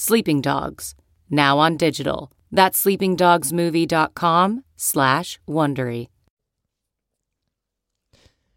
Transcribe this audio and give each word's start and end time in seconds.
Sleeping 0.00 0.40
Dogs, 0.40 0.94
now 1.28 1.58
on 1.58 1.76
digital. 1.76 2.30
That's 2.52 2.84
sleepingdogsmovie.com 2.84 4.62
slash 4.76 5.40
Wondery. 5.48 6.06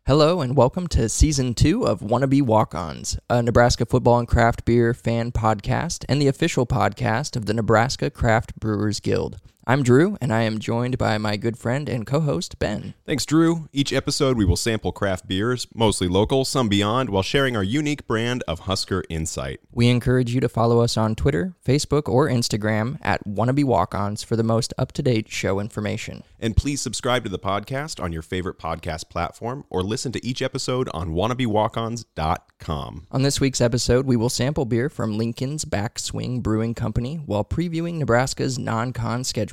Hello 0.05 0.41
and 0.41 0.55
welcome 0.55 0.85
to 0.89 1.09
season 1.09 1.55
two 1.55 1.87
of 1.87 2.01
Wannabe 2.01 2.43
Walk 2.43 2.75
Ons, 2.75 3.17
a 3.27 3.41
Nebraska 3.41 3.87
football 3.87 4.19
and 4.19 4.27
craft 4.27 4.65
beer 4.65 4.93
fan 4.93 5.31
podcast 5.31 6.05
and 6.07 6.21
the 6.21 6.27
official 6.27 6.67
podcast 6.67 7.35
of 7.35 7.47
the 7.47 7.55
Nebraska 7.55 8.11
Craft 8.11 8.59
Brewers 8.59 8.99
Guild. 8.99 9.39
I'm 9.67 9.83
Drew, 9.83 10.17
and 10.19 10.33
I 10.33 10.41
am 10.41 10.57
joined 10.57 10.97
by 10.97 11.19
my 11.19 11.37
good 11.37 11.55
friend 11.55 11.87
and 11.87 12.07
co 12.07 12.19
host, 12.19 12.57
Ben. 12.57 12.95
Thanks, 13.05 13.27
Drew. 13.27 13.69
Each 13.71 13.93
episode, 13.93 14.35
we 14.35 14.43
will 14.43 14.55
sample 14.55 14.91
craft 14.91 15.27
beers, 15.27 15.67
mostly 15.75 16.07
local, 16.07 16.45
some 16.45 16.67
beyond, 16.67 17.11
while 17.11 17.21
sharing 17.21 17.55
our 17.55 17.61
unique 17.63 18.07
brand 18.07 18.43
of 18.47 18.61
Husker 18.61 19.03
Insight. 19.07 19.59
We 19.71 19.87
encourage 19.87 20.33
you 20.33 20.41
to 20.41 20.49
follow 20.49 20.79
us 20.79 20.97
on 20.97 21.13
Twitter, 21.13 21.53
Facebook, 21.63 22.09
or 22.09 22.27
Instagram 22.27 22.97
at 23.03 23.23
Wannabe 23.27 23.63
Walk 23.63 23.93
Ons 23.93 24.23
for 24.23 24.35
the 24.35 24.41
most 24.43 24.73
up 24.79 24.93
to 24.93 25.03
date 25.03 25.29
show 25.29 25.59
information. 25.59 26.23
And 26.39 26.57
please 26.57 26.81
subscribe 26.81 27.23
to 27.25 27.29
the 27.29 27.37
podcast 27.37 28.01
on 28.03 28.11
your 28.11 28.23
favorite 28.23 28.57
podcast 28.57 29.09
platform 29.09 29.63
or 29.69 29.83
listen 29.83 30.11
to 30.13 30.25
each 30.25 30.41
episode 30.41 30.89
on 30.91 31.11
wannabewalkons.com. 31.11 33.07
On 33.11 33.21
this 33.21 33.39
week's 33.39 33.61
episode, 33.61 34.07
we 34.07 34.15
will 34.15 34.29
sample 34.29 34.65
beer 34.65 34.89
from 34.89 35.19
Lincoln's 35.19 35.65
Backswing 35.65 36.41
Brewing 36.41 36.73
Company 36.73 37.17
while 37.17 37.45
previewing 37.45 37.95
Nebraska's 37.95 38.57
non 38.57 38.91
con 38.91 39.23
schedule. 39.23 39.50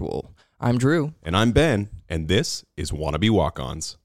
I'm 0.60 0.78
Drew. 0.78 1.14
And 1.22 1.36
I'm 1.36 1.52
Ben, 1.52 1.88
and 2.08 2.28
this 2.28 2.64
is 2.76 2.90
Wannabe 2.90 3.30
Walk 3.30 3.58
Ons. 3.58 3.96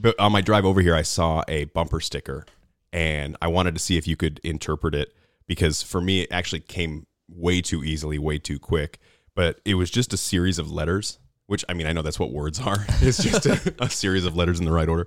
But 0.00 0.18
on 0.18 0.32
my 0.32 0.40
drive 0.40 0.64
over 0.64 0.80
here, 0.80 0.94
I 0.94 1.02
saw 1.02 1.42
a 1.46 1.64
bumper 1.66 2.00
sticker, 2.00 2.46
and 2.90 3.36
I 3.42 3.48
wanted 3.48 3.74
to 3.74 3.80
see 3.80 3.98
if 3.98 4.08
you 4.08 4.16
could 4.16 4.40
interpret 4.42 4.94
it 4.94 5.14
because 5.46 5.82
for 5.82 6.00
me, 6.00 6.22
it 6.22 6.32
actually 6.32 6.60
came 6.60 7.06
way 7.28 7.60
too 7.60 7.84
easily, 7.84 8.18
way 8.18 8.38
too 8.38 8.58
quick. 8.58 8.98
But 9.34 9.60
it 9.66 9.74
was 9.74 9.90
just 9.90 10.14
a 10.14 10.16
series 10.16 10.58
of 10.58 10.70
letters, 10.70 11.18
which 11.48 11.66
I 11.68 11.74
mean, 11.74 11.86
I 11.86 11.92
know 11.92 12.00
that's 12.00 12.18
what 12.18 12.32
words 12.32 12.58
are. 12.60 12.86
It's 13.02 13.22
just 13.22 13.44
a, 13.44 13.74
a 13.78 13.90
series 13.90 14.24
of 14.24 14.34
letters 14.34 14.58
in 14.58 14.64
the 14.64 14.72
right 14.72 14.88
order. 14.88 15.06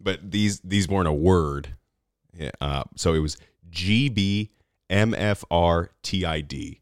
But 0.00 0.30
these 0.30 0.60
these 0.60 0.88
weren't 0.88 1.08
a 1.08 1.12
word. 1.12 1.74
Yeah, 2.32 2.50
uh, 2.62 2.84
so 2.96 3.12
it 3.12 3.18
was 3.18 3.36
G 3.68 4.08
B 4.08 4.52
M 4.88 5.14
F 5.14 5.44
R 5.50 5.90
T 6.02 6.24
I 6.24 6.40
D. 6.40 6.80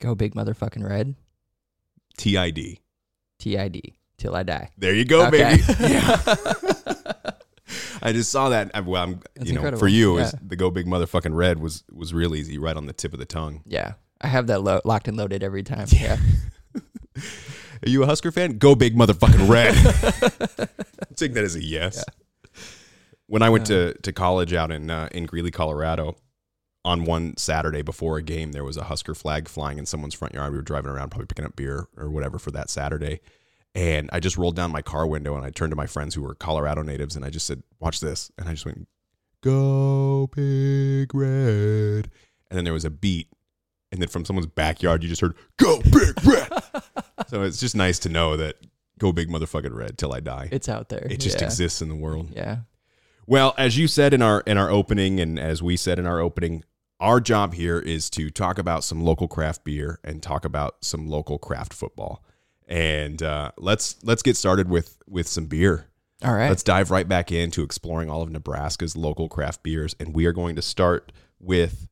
Go 0.00 0.14
big 0.14 0.34
motherfucking 0.34 0.88
red. 0.88 1.14
T 2.16 2.38
I 2.38 2.50
D. 2.50 2.80
T 3.38 3.58
I 3.58 3.68
D. 3.68 3.94
Till 4.18 4.34
I 4.36 4.42
die. 4.42 4.70
There 4.78 4.94
you 4.94 5.04
go, 5.04 5.26
Okay. 5.26 5.56
baby. 5.56 5.62
Yeah. 5.80 6.20
I 8.02 8.12
just 8.12 8.30
saw 8.30 8.50
that. 8.50 8.70
I- 8.74 8.80
Well, 8.80 9.02
I'm, 9.02 9.20
That's 9.34 9.48
you 9.48 9.54
know, 9.54 9.60
incredible. 9.60 9.78
for 9.80 9.88
you, 9.88 10.18
Yeah. 10.18 10.24
is 10.24 10.34
the 10.42 10.56
go 10.56 10.70
big 10.70 10.86
motherfucking 10.86 11.34
red 11.34 11.58
was 11.58 11.82
was 11.92 12.12
real 12.14 12.34
easy, 12.34 12.58
right 12.58 12.76
on 12.76 12.86
the 12.86 12.92
tip 12.92 13.12
of 13.12 13.18
the 13.18 13.24
tongue. 13.24 13.62
Yeah. 13.66 13.94
I 14.20 14.28
have 14.28 14.46
that 14.48 14.62
lo- 14.62 14.80
locked 14.84 15.08
and 15.08 15.16
loaded 15.16 15.42
every 15.42 15.62
time. 15.62 15.86
Yeah. 15.90 16.16
Are 17.16 17.88
you 17.88 18.02
a 18.02 18.06
Husker 18.06 18.30
fan? 18.32 18.58
Go 18.58 18.74
big 18.74 18.96
motherfucking 18.96 19.48
red. 19.48 19.74
Take 21.16 21.34
that 21.34 21.44
as 21.44 21.54
a 21.56 21.62
yes. 21.62 22.04
When 23.26 23.42
I 23.42 23.48
went 23.50 23.66
to, 23.66 23.94
to 24.02 24.12
college 24.12 24.52
out 24.54 24.70
in 24.70 24.90
uh, 24.90 25.08
in 25.12 25.24
Greeley, 25.26 25.50
Colorado, 25.50 26.16
on 26.84 27.04
one 27.04 27.36
Saturday 27.36 27.82
before 27.82 28.16
a 28.18 28.22
game, 28.22 28.52
there 28.52 28.64
was 28.64 28.76
a 28.76 28.84
Husker 28.84 29.14
flag 29.14 29.48
flying 29.48 29.78
in 29.78 29.86
someone's 29.86 30.14
front 30.14 30.34
yard. 30.34 30.52
We 30.52 30.58
were 30.58 30.62
driving 30.62 30.90
around, 30.90 31.10
probably 31.10 31.26
picking 31.26 31.44
up 31.44 31.56
beer 31.56 31.88
or 31.96 32.10
whatever 32.10 32.38
for 32.38 32.50
that 32.52 32.70
Saturday. 32.70 33.20
And 33.74 34.08
I 34.12 34.20
just 34.20 34.36
rolled 34.36 34.54
down 34.54 34.70
my 34.70 34.82
car 34.82 35.06
window 35.06 35.36
and 35.36 35.44
I 35.44 35.50
turned 35.50 35.72
to 35.72 35.76
my 35.76 35.86
friends 35.86 36.14
who 36.14 36.22
were 36.22 36.34
Colorado 36.34 36.82
natives 36.82 37.16
and 37.16 37.24
I 37.24 37.30
just 37.30 37.46
said, 37.46 37.62
"Watch 37.80 38.00
this!" 38.00 38.30
And 38.38 38.48
I 38.48 38.52
just 38.52 38.64
went, 38.64 38.86
"Go 39.40 40.28
big 40.34 41.12
red!" 41.14 42.10
And 42.50 42.56
then 42.56 42.64
there 42.64 42.72
was 42.72 42.84
a 42.84 42.90
beat, 42.90 43.28
and 43.90 44.00
then 44.00 44.08
from 44.08 44.24
someone's 44.24 44.46
backyard, 44.46 45.02
you 45.02 45.08
just 45.08 45.20
heard, 45.20 45.34
"Go 45.56 45.80
big 45.82 46.24
red!" 46.24 46.52
so 47.26 47.42
it's 47.42 47.58
just 47.58 47.74
nice 47.74 47.98
to 48.00 48.08
know 48.08 48.36
that 48.36 48.56
"Go 48.98 49.12
big 49.12 49.28
motherfucking 49.28 49.74
red" 49.74 49.98
till 49.98 50.12
I 50.12 50.20
die. 50.20 50.48
It's 50.52 50.68
out 50.68 50.88
there. 50.88 51.06
it 51.10 51.18
just 51.18 51.40
yeah. 51.40 51.46
exists 51.46 51.82
in 51.82 51.88
the 51.88 51.96
world. 51.96 52.30
Yeah. 52.32 52.58
Well, 53.26 53.54
as 53.56 53.76
you 53.76 53.88
said 53.88 54.14
in 54.14 54.22
our 54.22 54.40
in 54.42 54.56
our 54.56 54.70
opening, 54.70 55.18
and 55.18 55.38
as 55.38 55.62
we 55.62 55.76
said 55.76 55.98
in 55.98 56.06
our 56.06 56.20
opening, 56.20 56.62
our 57.00 57.20
job 57.20 57.54
here 57.54 57.78
is 57.78 58.08
to 58.10 58.30
talk 58.30 58.58
about 58.58 58.84
some 58.84 59.02
local 59.02 59.28
craft 59.28 59.64
beer 59.64 59.98
and 60.04 60.22
talk 60.22 60.44
about 60.44 60.76
some 60.84 61.08
local 61.08 61.38
craft 61.38 61.72
football. 61.72 62.24
And 62.66 63.22
uh, 63.22 63.50
let's 63.58 63.96
let's 64.02 64.22
get 64.22 64.36
started 64.36 64.68
with 64.70 64.96
with 65.06 65.28
some 65.28 65.46
beer. 65.46 65.86
All 66.22 66.32
right. 66.34 66.48
Let's 66.48 66.62
dive 66.62 66.90
right 66.90 67.06
back 67.06 67.30
into 67.30 67.62
exploring 67.62 68.08
all 68.08 68.22
of 68.22 68.30
Nebraska's 68.30 68.96
local 68.96 69.28
craft 69.28 69.62
beers, 69.62 69.94
and 70.00 70.14
we 70.14 70.24
are 70.26 70.32
going 70.32 70.56
to 70.56 70.62
start 70.62 71.12
with 71.38 71.88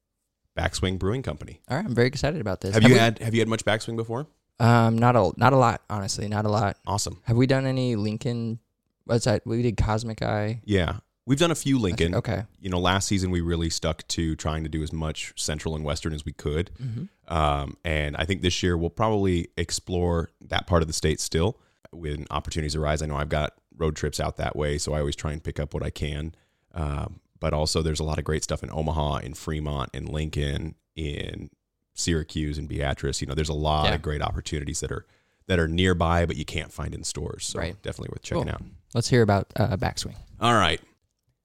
Backswing 0.58 0.98
Brewing 0.98 1.22
Company. 1.22 1.60
All 1.68 1.76
right. 1.76 1.84
I'm 1.84 1.94
very 1.94 2.06
excited 2.08 2.40
about 2.40 2.60
this. 2.62 2.74
Have 2.74 2.84
you 2.84 2.90
we- 2.94 2.98
had 2.98 3.18
Have 3.18 3.34
you 3.34 3.40
had 3.40 3.48
much 3.48 3.64
Backswing 3.64 3.96
before? 3.96 4.26
Um, 4.58 4.96
not 4.96 5.16
a 5.16 5.32
not 5.36 5.52
a 5.52 5.56
lot, 5.56 5.82
honestly, 5.90 6.28
not 6.28 6.44
a 6.46 6.48
lot. 6.48 6.76
Awesome. 6.86 7.20
Have 7.24 7.36
we 7.36 7.46
done 7.46 7.66
any 7.66 7.96
Lincoln? 7.96 8.58
What's 9.04 9.24
that? 9.24 9.42
We 9.44 9.60
did 9.62 9.76
Cosmic 9.76 10.22
Eye. 10.22 10.60
Yeah, 10.64 10.98
we've 11.26 11.38
done 11.38 11.50
a 11.50 11.54
few 11.56 11.78
Lincoln. 11.78 12.14
Okay. 12.14 12.44
You 12.60 12.70
know, 12.70 12.78
last 12.78 13.06
season 13.08 13.30
we 13.30 13.40
really 13.40 13.70
stuck 13.70 14.06
to 14.08 14.34
trying 14.36 14.62
to 14.64 14.68
do 14.68 14.82
as 14.82 14.92
much 14.92 15.32
Central 15.36 15.74
and 15.76 15.84
Western 15.84 16.12
as 16.12 16.24
we 16.24 16.32
could. 16.32 16.70
Mm-hmm. 16.82 17.34
Um, 17.34 17.76
and 17.84 18.16
I 18.16 18.24
think 18.24 18.42
this 18.42 18.62
year 18.62 18.76
we'll 18.76 18.90
probably 18.90 19.48
explore 19.56 20.30
that 20.48 20.66
part 20.66 20.82
of 20.82 20.88
the 20.88 20.94
state 20.94 21.20
still 21.20 21.58
when 21.92 22.26
opportunities 22.30 22.74
arise. 22.76 23.02
I 23.02 23.06
know 23.06 23.16
I've 23.16 23.28
got 23.28 23.54
road 23.76 23.96
trips 23.96 24.20
out 24.20 24.36
that 24.38 24.56
way, 24.56 24.78
so 24.78 24.92
I 24.94 25.00
always 25.00 25.16
try 25.16 25.32
and 25.32 25.42
pick 25.42 25.58
up 25.60 25.74
what 25.74 25.82
I 25.82 25.90
can. 25.90 26.34
Um, 26.74 27.20
but 27.40 27.52
also, 27.52 27.82
there's 27.82 28.00
a 28.00 28.04
lot 28.04 28.18
of 28.18 28.24
great 28.24 28.44
stuff 28.44 28.62
in 28.62 28.70
Omaha, 28.70 29.16
in 29.18 29.34
Fremont, 29.34 29.90
in 29.92 30.06
Lincoln, 30.06 30.74
in 30.94 31.50
Syracuse, 31.94 32.56
and 32.58 32.68
Beatrice. 32.68 33.20
You 33.20 33.26
know, 33.26 33.34
there's 33.34 33.48
a 33.48 33.52
lot 33.54 33.86
Yeah. 33.86 33.94
of 33.94 34.02
great 34.02 34.22
opportunities 34.22 34.80
that 34.80 34.92
are 34.92 35.06
that 35.48 35.58
are 35.58 35.66
nearby, 35.66 36.24
but 36.24 36.36
you 36.36 36.44
can't 36.44 36.72
find 36.72 36.94
in 36.94 37.02
stores. 37.02 37.46
So 37.46 37.58
Right. 37.58 37.80
definitely 37.82 38.12
worth 38.12 38.22
checking 38.22 38.44
Cool. 38.44 38.52
out. 38.52 38.62
Let's 38.94 39.08
hear 39.08 39.22
about 39.22 39.52
uh, 39.56 39.76
backswing. 39.76 40.14
All 40.40 40.54
right. 40.54 40.80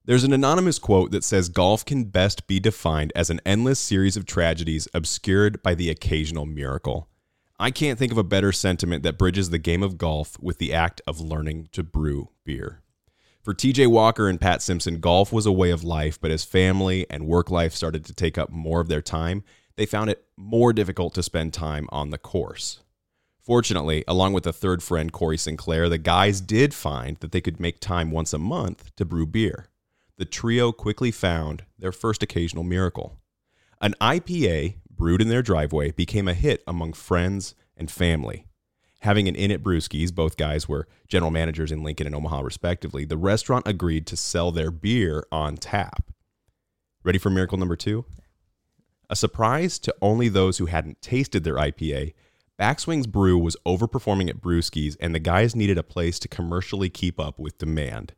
There's 0.07 0.23
an 0.23 0.31
anonymous 0.31 0.79
quote 0.79 1.11
that 1.11 1.25
says 1.25 1.49
golf 1.49 1.83
can 1.83 2.05
best 2.05 2.47
be 2.47 2.61
defined 2.61 3.11
as 3.13 3.29
an 3.29 3.41
endless 3.45 3.77
series 3.77 4.15
of 4.15 4.25
tragedies 4.25 4.87
obscured 4.93 5.61
by 5.61 5.75
the 5.75 5.89
occasional 5.89 6.45
miracle. 6.45 7.09
I 7.59 7.71
can't 7.71 7.99
think 7.99 8.13
of 8.13 8.17
a 8.17 8.23
better 8.23 8.53
sentiment 8.53 9.03
that 9.03 9.17
bridges 9.17 9.49
the 9.49 9.57
game 9.57 9.83
of 9.83 9.97
golf 9.97 10.39
with 10.39 10.59
the 10.59 10.73
act 10.73 11.01
of 11.05 11.19
learning 11.19 11.67
to 11.73 11.83
brew 11.83 12.29
beer. 12.45 12.83
For 13.43 13.53
TJ 13.53 13.87
Walker 13.87 14.29
and 14.29 14.39
Pat 14.39 14.61
Simpson, 14.61 15.01
golf 15.01 15.33
was 15.33 15.45
a 15.45 15.51
way 15.51 15.71
of 15.71 15.83
life, 15.83 16.17
but 16.21 16.31
as 16.31 16.45
family 16.45 17.05
and 17.09 17.27
work 17.27 17.51
life 17.51 17.73
started 17.73 18.05
to 18.05 18.13
take 18.13 18.37
up 18.37 18.49
more 18.49 18.79
of 18.79 18.87
their 18.87 19.01
time, 19.01 19.43
they 19.75 19.85
found 19.85 20.09
it 20.09 20.23
more 20.37 20.71
difficult 20.71 21.15
to 21.15 21.23
spend 21.23 21.51
time 21.51 21.85
on 21.91 22.11
the 22.11 22.17
course. 22.17 22.79
Fortunately, 23.41 24.05
along 24.07 24.31
with 24.31 24.47
a 24.47 24.53
third 24.53 24.81
friend, 24.81 25.11
Corey 25.11 25.37
Sinclair, 25.37 25.89
the 25.89 25.97
guys 25.97 26.39
did 26.39 26.73
find 26.73 27.17
that 27.17 27.33
they 27.33 27.41
could 27.41 27.59
make 27.59 27.81
time 27.81 28.09
once 28.09 28.31
a 28.31 28.37
month 28.37 28.95
to 28.95 29.03
brew 29.03 29.25
beer. 29.25 29.67
The 30.17 30.25
trio 30.25 30.71
quickly 30.71 31.11
found 31.11 31.63
their 31.77 31.91
first 31.91 32.23
occasional 32.23 32.63
miracle. 32.63 33.19
An 33.79 33.93
IPA 34.01 34.77
brewed 34.89 35.21
in 35.21 35.29
their 35.29 35.43
driveway 35.43 35.91
became 35.91 36.27
a 36.27 36.33
hit 36.33 36.63
among 36.65 36.93
friends 36.93 37.53
and 37.75 37.91
family. 37.91 38.47
Having 39.01 39.27
an 39.27 39.35
in 39.35 39.51
at 39.51 39.61
Brewskis, 39.61 40.13
both 40.13 40.35
guys 40.35 40.67
were 40.67 40.87
general 41.07 41.29
managers 41.29 41.71
in 41.71 41.83
Lincoln 41.83 42.07
and 42.07 42.15
Omaha, 42.15 42.41
respectively, 42.41 43.05
the 43.05 43.17
restaurant 43.17 43.67
agreed 43.67 44.07
to 44.07 44.17
sell 44.17 44.51
their 44.51 44.71
beer 44.71 45.23
on 45.31 45.55
tap. 45.55 46.11
Ready 47.03 47.19
for 47.19 47.29
miracle 47.29 47.59
number 47.59 47.75
two? 47.75 48.05
A 49.09 49.15
surprise 49.15 49.77
to 49.79 49.95
only 50.01 50.29
those 50.29 50.57
who 50.57 50.65
hadn't 50.65 51.01
tasted 51.01 51.43
their 51.43 51.55
IPA, 51.55 52.13
Backswing's 52.59 53.05
brew 53.05 53.37
was 53.37 53.55
overperforming 53.67 54.29
at 54.29 54.41
Brewskis, 54.41 54.97
and 54.99 55.13
the 55.13 55.19
guys 55.19 55.55
needed 55.55 55.77
a 55.77 55.83
place 55.83 56.17
to 56.19 56.27
commercially 56.27 56.89
keep 56.89 57.19
up 57.19 57.37
with 57.37 57.59
demand. 57.59 58.13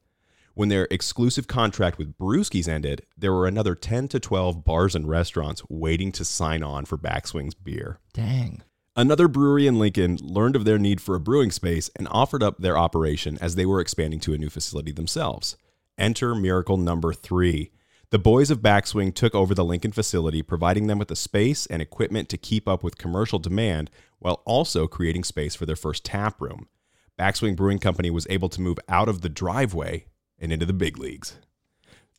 When 0.54 0.70
their 0.70 0.88
exclusive 0.92 1.48
contract 1.48 1.98
with 1.98 2.18
Brewskis 2.18 2.68
ended, 2.68 3.06
there 3.18 3.34
were 3.34 3.48
another 3.48 3.76
10 3.76 4.08
to 4.10 4.20
12 4.20 4.64
bars 4.64 4.96
and 4.96 5.08
restaurants 5.08 5.62
waiting 5.70 6.12
to 6.14 6.26
sign 6.26 6.64
on 6.64 6.86
for 6.86 6.98
Backswing's 6.98 7.54
beer. 7.54 8.00
Dang. 8.14 8.64
Another 8.96 9.30
brewery 9.30 9.68
in 9.68 9.80
Lincoln 9.80 10.18
learned 10.22 10.58
of 10.58 10.66
their 10.66 10.78
need 10.78 11.00
for 11.00 11.16
a 11.16 11.20
brewing 11.20 11.52
space 11.52 11.90
and 11.96 12.08
offered 12.12 12.44
up 12.44 12.58
their 12.58 12.78
operation 12.78 13.38
as 13.40 13.56
they 13.56 13.66
were 13.66 13.80
expanding 13.80 14.20
to 14.20 14.34
a 14.34 14.38
new 14.38 14.50
facility 14.50 14.92
themselves. 14.92 15.56
Enter 15.98 16.36
Miracle 16.36 16.76
Number 16.76 17.14
Three. 17.14 17.72
The 18.10 18.20
boys 18.20 18.50
of 18.50 18.60
Backswing 18.60 19.14
took 19.14 19.36
over 19.36 19.54
the 19.54 19.64
Lincoln 19.64 19.92
facility, 19.92 20.42
providing 20.42 20.88
them 20.88 20.98
with 20.98 21.08
the 21.10 21.16
space 21.16 21.66
and 21.68 21.82
equipment 21.82 22.28
to 22.30 22.38
keep 22.38 22.68
up 22.68 22.84
with 22.84 22.98
commercial 22.98 23.40
demand 23.40 23.90
while 24.18 24.42
also 24.46 24.88
creating 24.88 25.24
space 25.24 25.56
for 25.56 25.66
their 25.66 25.76
first 25.76 26.04
tap 26.04 26.42
room. 26.42 26.68
Backswing 27.18 27.56
Brewing 27.56 27.80
Company 27.80 28.10
was 28.10 28.28
able 28.30 28.50
to 28.50 28.62
move 28.62 28.80
out 28.90 29.08
of 29.08 29.22
the 29.22 29.30
driveway 29.30 30.06
and 30.40 30.52
into 30.52 30.66
the 30.66 30.74
big 30.74 30.98
leagues. 30.98 31.38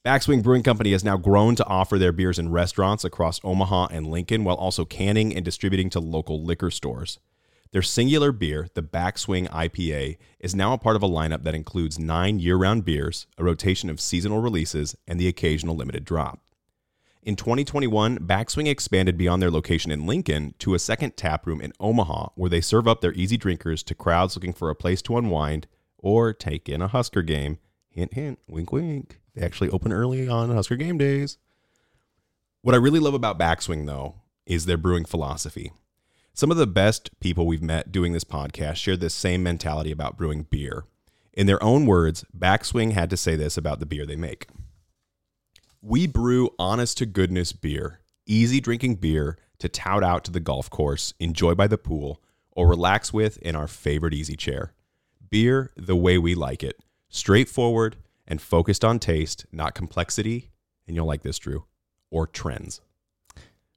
Backswing 0.05 0.43
Brewing 0.43 0.63
Company 0.63 0.93
has 0.93 1.05
now 1.05 1.19
grown 1.19 1.55
to 1.57 1.67
offer 1.67 1.99
their 1.99 2.13
beers 2.13 2.39
in 2.39 2.51
restaurants 2.51 3.05
across 3.05 3.41
Omaha 3.45 3.89
and 3.91 4.07
Lincoln 4.07 4.45
while 4.45 4.57
also 4.57 4.85
canning 4.87 5.35
and 5.35 5.45
distributing 5.45 5.91
to 5.91 6.01
local 6.01 6.43
liquor 6.43 6.71
stores. 6.71 7.19
Their 7.73 7.83
singular 7.83 8.33
beer, 8.33 8.67
the 8.75 8.83
Backswing 8.83 9.49
IPA, 9.51 10.17
is 10.41 10.55
now 10.55 10.73
a 10.73 10.79
part 10.79 10.97
of 10.97 11.03
a 11.03 11.09
lineup 11.09 11.45
that 11.45 11.55
includes 11.55 11.99
nine 11.99 12.41
year 12.41 12.57
round 12.57 12.85
beers, 12.85 13.27
a 13.39 13.45
rotation 13.45 13.91
of 13.91 14.01
seasonal 14.01 14.41
releases, 14.41 14.97
and 15.07 15.21
the 15.21 15.29
occasional 15.29 15.77
limited 15.77 16.05
drop. 16.05 16.41
In 17.23 17.37
2021, 17.37 18.21
Backswing 18.21 18.67
expanded 18.67 19.19
beyond 19.19 19.43
their 19.43 19.51
location 19.51 19.91
in 19.91 20.07
Lincoln 20.07 20.55
to 20.61 20.73
a 20.73 20.79
second 20.79 21.19
tap 21.19 21.47
room 21.47 21.61
in 21.61 21.75
Omaha 21.79 22.31
where 22.35 22.49
they 22.49 22.63
serve 22.63 22.89
up 22.89 23.03
their 23.03 23.13
easy 23.13 23.37
drinkers 23.37 23.83
to 23.83 23.95
crowds 23.95 24.35
looking 24.35 24.55
for 24.55 24.71
a 24.71 24.75
place 24.75 25.03
to 25.03 25.19
unwind 25.19 25.67
or 25.99 26.33
take 26.33 26.71
in 26.71 26.81
a 26.81 26.89
Husker 26.89 27.21
game. 27.21 27.59
Hint, 27.91 28.15
hint, 28.15 28.39
wink, 28.49 28.73
wink. 28.73 29.21
They 29.35 29.45
actually 29.45 29.71
open 29.71 29.93
early 29.93 30.29
on 30.29 30.51
Husker 30.51 30.77
game 30.77 30.99
days. 30.99 31.39
What 32.63 32.75
I 32.75 32.79
really 32.79 33.01
love 33.01 33.15
about 33.15 33.39
Backswing, 33.39 33.87
though, 33.87 34.17
is 34.47 34.67
their 34.67 34.77
brewing 34.77 35.05
philosophy. 35.05 35.73
Some 36.33 36.51
of 36.51 36.57
the 36.57 36.67
best 36.67 37.19
people 37.21 37.47
we've 37.47 37.63
met 37.63 37.91
doing 37.91 38.13
this 38.13 38.25
podcast 38.25 38.77
share 38.77 38.97
this 38.97 39.15
same 39.15 39.43
mentality 39.43 39.91
about 39.91 40.17
brewing 40.17 40.47
beer. 40.49 40.85
In 41.33 41.47
their 41.47 41.63
own 41.63 41.87
words, 41.87 42.25
Backswing 42.37 42.93
had 42.93 43.11
to 43.11 43.17
say 43.17 43.35
this 43.37 43.57
about 43.57 43.81
the 43.81 43.87
beer 43.87 44.07
they 44.07 44.17
make. 44.17 44.47
We 45.83 46.07
brew 46.07 46.51
honest 46.59 46.99
to 46.99 47.07
goodness 47.07 47.53
beer, 47.53 48.01
easy 48.27 48.61
drinking 48.61 48.97
beer 48.97 49.39
to 49.59 49.69
tout 49.69 50.05
out 50.05 50.25
to 50.25 50.31
the 50.31 50.41
golf 50.41 50.71
course, 50.71 51.15
enjoy 51.19 51.55
by 51.55 51.67
the 51.67 51.79
pool, 51.79 52.23
or 52.53 52.69
relax 52.69 53.13
with 53.13 53.39
in 53.39 53.57
our 53.57 53.67
favorite 53.67 54.15
easy 54.15 54.37
chair. 54.37 54.73
Beer 55.31 55.73
the 55.77 55.97
way 55.97 56.19
we 56.19 56.35
like 56.35 56.63
it, 56.63 56.81
straightforward 57.11 57.97
and 58.27 58.41
focused 58.41 58.85
on 58.85 58.99
taste, 58.99 59.45
not 59.53 59.75
complexity, 59.75 60.51
and 60.87 60.97
you'll 60.97 61.07
like 61.07 61.23
this, 61.23 61.39
Drew, 61.39 61.65
or 62.11 62.27
trends. 62.27 62.81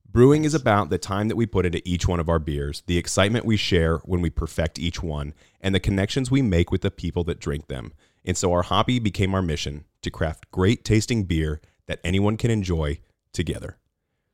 Brewing 0.09 0.45
is 0.45 0.53
about 0.53 0.91
the 0.91 0.99
time 0.99 1.27
that 1.27 1.35
we 1.35 1.47
put 1.47 1.65
into 1.65 1.81
each 1.83 2.07
one 2.07 2.19
of 2.19 2.29
our 2.29 2.37
beers, 2.37 2.83
the 2.85 2.99
excitement 2.99 3.45
we 3.45 3.57
share 3.57 3.97
when 4.05 4.21
we 4.21 4.29
perfect 4.29 4.77
each 4.77 5.01
one, 5.01 5.33
and 5.59 5.73
the 5.73 5.79
connections 5.79 6.29
we 6.29 6.43
make 6.43 6.71
with 6.71 6.81
the 6.81 6.91
people 6.91 7.23
that 7.23 7.39
drink 7.39 7.67
them. 7.67 7.93
And 8.23 8.37
so 8.37 8.53
our 8.53 8.61
hobby 8.61 8.99
became 8.99 9.33
our 9.33 9.41
mission 9.41 9.85
to 10.03 10.11
craft 10.11 10.51
great 10.51 10.85
tasting 10.85 11.23
beer 11.23 11.61
that 11.87 11.99
anyone 12.03 12.37
can 12.37 12.51
enjoy 12.51 12.99
together. 13.33 13.77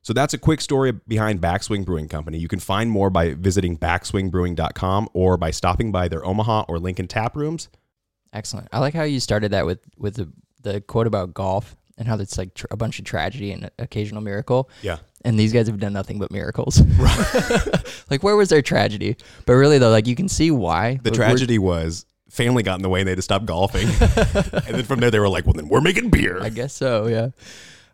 So 0.02 0.12
that's 0.12 0.34
a 0.34 0.38
quick 0.38 0.60
story 0.60 0.92
behind 0.92 1.40
Backswing 1.40 1.84
Brewing 1.84 2.08
Company. 2.08 2.38
You 2.38 2.48
can 2.48 2.60
find 2.60 2.90
more 2.90 3.08
by 3.08 3.34
visiting 3.34 3.76
backswingbrewing.com 3.78 5.08
or 5.14 5.36
by 5.36 5.50
stopping 5.50 5.92
by 5.92 6.08
their 6.08 6.24
Omaha 6.24 6.66
or 6.68 6.78
Lincoln 6.78 7.06
tap 7.06 7.36
rooms. 7.36 7.68
Excellent. 8.32 8.68
I 8.72 8.78
like 8.78 8.94
how 8.94 9.02
you 9.02 9.20
started 9.20 9.52
that 9.52 9.66
with 9.66 9.80
with 9.96 10.16
the, 10.16 10.32
the 10.62 10.80
quote 10.80 11.06
about 11.06 11.34
golf 11.34 11.76
and 11.98 12.08
how 12.08 12.18
it's 12.18 12.38
like 12.38 12.54
tr- 12.54 12.66
a 12.70 12.76
bunch 12.76 12.98
of 12.98 13.04
tragedy 13.04 13.52
and 13.52 13.70
occasional 13.78 14.22
miracle. 14.22 14.70
Yeah. 14.82 14.98
And 15.24 15.38
these 15.38 15.52
guys 15.52 15.66
have 15.66 15.78
done 15.78 15.92
nothing 15.92 16.18
but 16.18 16.30
miracles. 16.30 16.80
like 18.10 18.22
where 18.22 18.36
was 18.36 18.48
their 18.48 18.62
tragedy? 18.62 19.16
But 19.46 19.54
really 19.54 19.78
though, 19.78 19.90
like 19.90 20.06
you 20.06 20.16
can 20.16 20.28
see 20.28 20.50
why. 20.50 20.98
The 21.02 21.10
tragedy 21.10 21.58
was 21.58 22.06
family 22.30 22.62
got 22.62 22.76
in 22.76 22.82
the 22.82 22.88
way 22.88 23.00
and 23.00 23.06
they 23.06 23.12
had 23.12 23.18
to 23.18 23.22
stop 23.22 23.44
golfing. 23.44 23.86
and 24.66 24.76
then 24.76 24.84
from 24.84 25.00
there 25.00 25.10
they 25.10 25.18
were 25.18 25.28
like, 25.28 25.44
well, 25.44 25.52
then 25.52 25.68
we're 25.68 25.80
making 25.80 26.10
beer. 26.10 26.40
I 26.40 26.48
guess 26.48 26.72
so. 26.72 27.06
Yeah. 27.06 27.30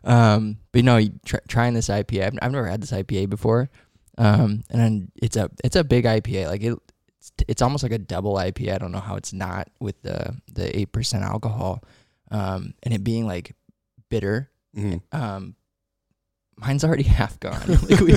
Um, 0.03 0.57
but 0.71 0.85
no, 0.85 0.97
you 0.97 1.11
try, 1.25 1.39
trying 1.47 1.73
this 1.73 1.89
IPA. 1.89 2.27
I've, 2.27 2.39
I've 2.41 2.51
never 2.51 2.67
had 2.67 2.81
this 2.81 2.91
IPA 2.91 3.29
before. 3.29 3.69
Um, 4.17 4.63
and 4.69 4.81
then 4.81 5.11
it's 5.21 5.35
a 5.35 5.49
it's 5.63 5.75
a 5.75 5.83
big 5.83 6.05
IPA. 6.05 6.47
Like 6.47 6.63
it, 6.63 6.77
it's, 7.19 7.31
it's 7.47 7.61
almost 7.61 7.83
like 7.83 7.91
a 7.91 7.97
double 7.97 8.35
IPA. 8.35 8.73
I 8.73 8.77
don't 8.77 8.91
know 8.91 8.99
how 8.99 9.15
it's 9.15 9.33
not 9.33 9.69
with 9.79 10.01
the 10.01 10.35
the 10.51 10.77
eight 10.77 10.91
percent 10.91 11.23
alcohol. 11.23 11.83
Um, 12.29 12.73
and 12.83 12.93
it 12.93 13.03
being 13.03 13.25
like 13.25 13.55
bitter. 14.09 14.49
Mhm. 14.75 15.01
Um, 15.11 15.55
mine's 16.57 16.83
already 16.83 17.03
half 17.19 17.39
gone. 17.39 17.61
like 17.89 17.99
we 17.99 18.15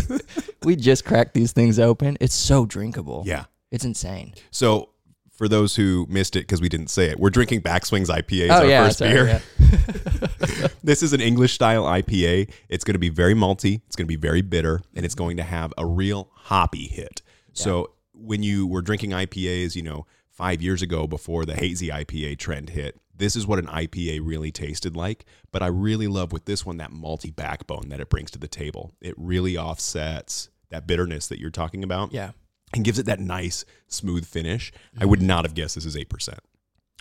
we 0.63 0.77
just 0.77 1.05
cracked 1.05 1.35
these 1.35 1.53
things 1.53 1.79
open. 1.79 2.17
It's 2.21 2.35
so 2.35 2.67
drinkable. 2.67 3.23
Yeah. 3.27 3.45
It's 3.71 3.85
insane. 3.85 4.35
So 4.51 4.91
for 5.33 5.49
those 5.49 5.77
who 5.77 6.07
missed 6.09 6.37
it 6.37 6.41
because 6.41 6.61
we 6.61 6.69
didn't 6.69 6.89
say 6.89 7.07
it, 7.07 7.19
we're 7.19 7.31
drinking 7.31 7.63
Backswings 7.63 8.09
IPA 8.09 8.49
as 8.49 8.51
oh 8.51 8.55
our 8.57 8.67
yeah, 8.67 8.85
first 8.85 8.99
sorry, 8.99 9.13
beer. 9.13 9.43
yeah. 9.59 10.69
this 10.85 11.03
is 11.03 11.13
an 11.13 11.21
English 11.21 11.55
style 11.55 11.85
IPA. 11.85 12.51
It's 12.69 12.85
going 12.85 12.95
to 12.95 12.99
be 12.99 13.09
very 13.09 13.35
malty. 13.35 13.81
It's 13.87 13.97
going 13.97 14.07
to 14.07 14.09
be 14.09 14.17
very 14.17 14.43
bitter, 14.43 14.83
and 14.95 15.07
it's 15.07 15.15
going 15.15 15.39
to 15.39 15.43
have 15.43 15.73
a 15.79 15.87
real 15.87 16.29
hoppy 16.35 16.89
hit. 16.89 17.23
So 17.53 17.93
when 18.21 18.43
you 18.43 18.67
were 18.67 18.83
drinking 18.83 19.11
IPAs, 19.11 19.75
you 19.77 19.83
know, 19.83 20.07
five 20.29 20.63
years 20.63 20.83
ago 20.83 21.07
before 21.07 21.45
the 21.45 21.55
hazy 21.55 21.89
IPA 21.89 22.39
trend 22.39 22.71
hit, 22.71 22.99
this 23.15 23.37
is 23.37 23.47
what 23.47 23.59
an 23.59 23.67
IPA 23.67 24.21
really 24.23 24.51
tasted 24.51 24.97
like. 24.97 25.25
But 25.53 25.63
I 25.63 25.67
really 25.67 26.07
love 26.09 26.33
with 26.33 26.45
this 26.47 26.65
one 26.65 26.79
that 26.79 26.91
malty 26.91 27.35
backbone 27.35 27.89
that 27.91 28.01
it 28.01 28.09
brings 28.09 28.31
to 28.33 28.39
the 28.39 28.49
table. 28.49 28.95
It 29.01 29.15
really 29.17 29.57
offsets 29.59 30.49
that 30.71 30.87
bitterness 30.87 31.27
that 31.29 31.39
you're 31.39 31.51
talking 31.51 31.83
about 31.85 32.13
yeah. 32.13 32.31
and 32.73 32.85
gives 32.85 32.99
it 32.99 33.07
that 33.07 33.21
nice, 33.21 33.65
smooth 33.89 34.25
finish. 34.25 34.73
I 34.99 35.05
would 35.05 35.21
not 35.21 35.45
have 35.45 35.55
guessed 35.55 35.75
this 35.75 35.85
is 35.85 35.97
8%. 35.97 36.39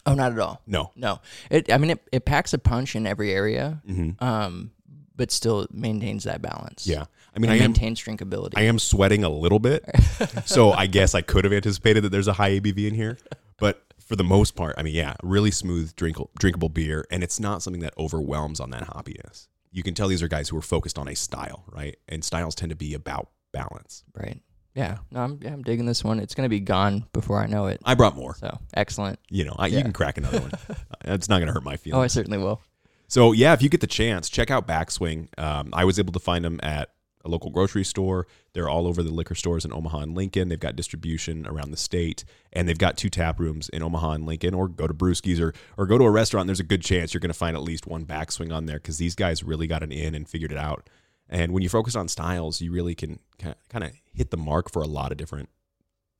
Oh, 0.05 0.13
not 0.13 0.31
at 0.31 0.39
all. 0.39 0.61
No. 0.65 0.91
No, 0.95 1.19
it. 1.51 1.71
I 1.71 1.77
mean, 1.77 1.91
it, 1.91 2.07
it 2.11 2.25
packs 2.25 2.53
a 2.53 2.57
punch 2.57 2.95
in 2.95 3.05
every 3.05 3.31
area, 3.31 3.81
Mhm. 3.87 4.19
um, 4.21 4.71
but 5.15 5.29
still 5.29 5.67
maintains 5.71 6.23
that 6.23 6.41
balance. 6.41 6.87
Yeah. 6.87 7.05
I 7.35 7.39
mean, 7.39 7.51
I 7.51 7.55
am 7.55 7.59
maintains 7.71 8.01
drinkability. 8.01 8.53
I 8.55 8.63
am 8.63 8.79
sweating 8.79 9.23
a 9.23 9.29
little 9.29 9.59
bit. 9.59 9.83
so 10.45 10.71
I 10.71 10.87
guess 10.87 11.13
I 11.15 11.21
could 11.21 11.43
have 11.43 11.53
anticipated 11.53 12.03
that 12.03 12.09
there's 12.09 12.27
a 12.27 12.33
high 12.33 12.59
ABV 12.59 12.87
in 12.87 12.95
here. 12.95 13.17
But 13.57 13.83
for 14.05 14.15
the 14.15 14.23
most 14.23 14.55
part, 14.55 14.75
I 14.77 14.83
mean, 14.83 14.95
yeah, 14.95 15.15
really 15.23 15.51
smooth, 15.51 15.95
drinkable, 15.95 16.31
drinkable 16.39 16.69
beer. 16.69 17.05
And 17.11 17.23
it's 17.23 17.39
not 17.39 17.61
something 17.61 17.81
that 17.81 17.93
overwhelms 17.97 18.59
on 18.59 18.71
that 18.71 18.87
hoppiness. 18.87 19.47
You 19.71 19.83
can 19.83 19.93
tell 19.93 20.07
these 20.07 20.23
are 20.23 20.27
guys 20.27 20.49
who 20.49 20.57
are 20.57 20.61
focused 20.63 20.97
on 20.97 21.07
a 21.07 21.15
style, 21.15 21.63
right? 21.71 21.95
And 22.07 22.23
styles 22.23 22.55
tend 22.55 22.71
to 22.71 22.75
be 22.75 22.93
about 22.93 23.29
balance. 23.51 24.03
right. 24.15 24.41
Yeah. 24.75 24.99
No, 25.11 25.21
I'm. 25.21 25.39
Yeah, 25.41 25.51
I'm 25.51 25.63
digging 25.63 25.87
this 25.87 26.03
one. 26.03 26.19
It's 26.19 26.35
gonna 26.35 26.47
be 26.47 26.59
gone 26.59 27.05
before 27.11 27.39
I 27.41 27.47
know 27.47 27.65
it. 27.65 27.81
I 27.83 27.95
brought 27.95 28.15
more. 28.15 28.35
So 28.35 28.59
excellent. 28.73 29.19
You 29.29 29.45
know, 29.45 29.55
I, 29.57 29.67
you 29.67 29.81
can 29.81 29.91
crack 29.91 30.17
another 30.17 30.39
one. 30.39 30.51
It's 31.05 31.27
not 31.27 31.37
going 31.37 31.47
to 31.47 31.53
hurt 31.53 31.63
my 31.63 31.75
feelings. 31.75 31.97
Oh, 31.97 32.01
I 32.03 32.07
certainly 32.07 32.37
will. 32.37 32.61
So 33.07 33.31
yeah, 33.31 33.53
if 33.53 33.63
you 33.63 33.69
get 33.69 33.81
the 33.81 33.87
chance, 33.87 34.29
check 34.29 34.51
out 34.51 34.67
Backswing. 34.67 35.27
Um, 35.39 35.71
I 35.73 35.85
was 35.85 35.97
able 35.97 36.13
to 36.13 36.19
find 36.19 36.45
them 36.45 36.59
at 36.61 36.89
a 37.25 37.29
local 37.29 37.49
grocery 37.49 37.83
store. 37.83 38.27
They're 38.53 38.69
all 38.69 38.87
over 38.87 39.03
the 39.03 39.11
liquor 39.11 39.35
stores 39.35 39.65
in 39.65 39.73
Omaha 39.73 39.99
and 39.99 40.15
Lincoln. 40.15 40.49
They've 40.49 40.59
got 40.59 40.75
distribution 40.75 41.45
around 41.45 41.71
the 41.71 41.77
state, 41.77 42.23
and 42.53 42.67
they've 42.67 42.77
got 42.77 42.97
two 42.97 43.09
tap 43.09 43.39
rooms 43.39 43.69
in 43.69 43.83
Omaha 43.83 44.11
and 44.11 44.25
Lincoln. 44.25 44.53
Or 44.53 44.67
go 44.67 44.87
to 44.87 44.93
Brewskis 44.93 45.39
or 45.39 45.53
or 45.77 45.85
go 45.85 45.97
to 45.97 46.05
a 46.05 46.11
restaurant. 46.11 46.47
There's 46.47 46.59
a 46.59 46.63
good 46.63 46.81
chance 46.81 47.13
you're 47.13 47.21
going 47.21 47.29
to 47.29 47.37
find 47.37 47.55
at 47.55 47.63
least 47.63 47.87
one 47.87 48.05
Backswing 48.05 48.53
on 48.53 48.65
there 48.65 48.77
because 48.77 48.97
these 48.97 49.15
guys 49.15 49.43
really 49.43 49.67
got 49.67 49.83
an 49.83 49.91
in 49.91 50.15
and 50.15 50.27
figured 50.27 50.51
it 50.51 50.57
out. 50.57 50.89
And 51.29 51.51
when 51.53 51.61
you 51.61 51.69
focus 51.69 51.95
on 51.95 52.07
styles, 52.07 52.59
you 52.59 52.71
really 52.71 52.95
can 52.95 53.19
kind 53.37 53.83
of 53.83 53.91
hit 54.13 54.31
the 54.31 54.37
mark 54.37 54.71
for 54.71 54.81
a 54.81 54.87
lot 54.87 55.11
of 55.11 55.17
different 55.17 55.49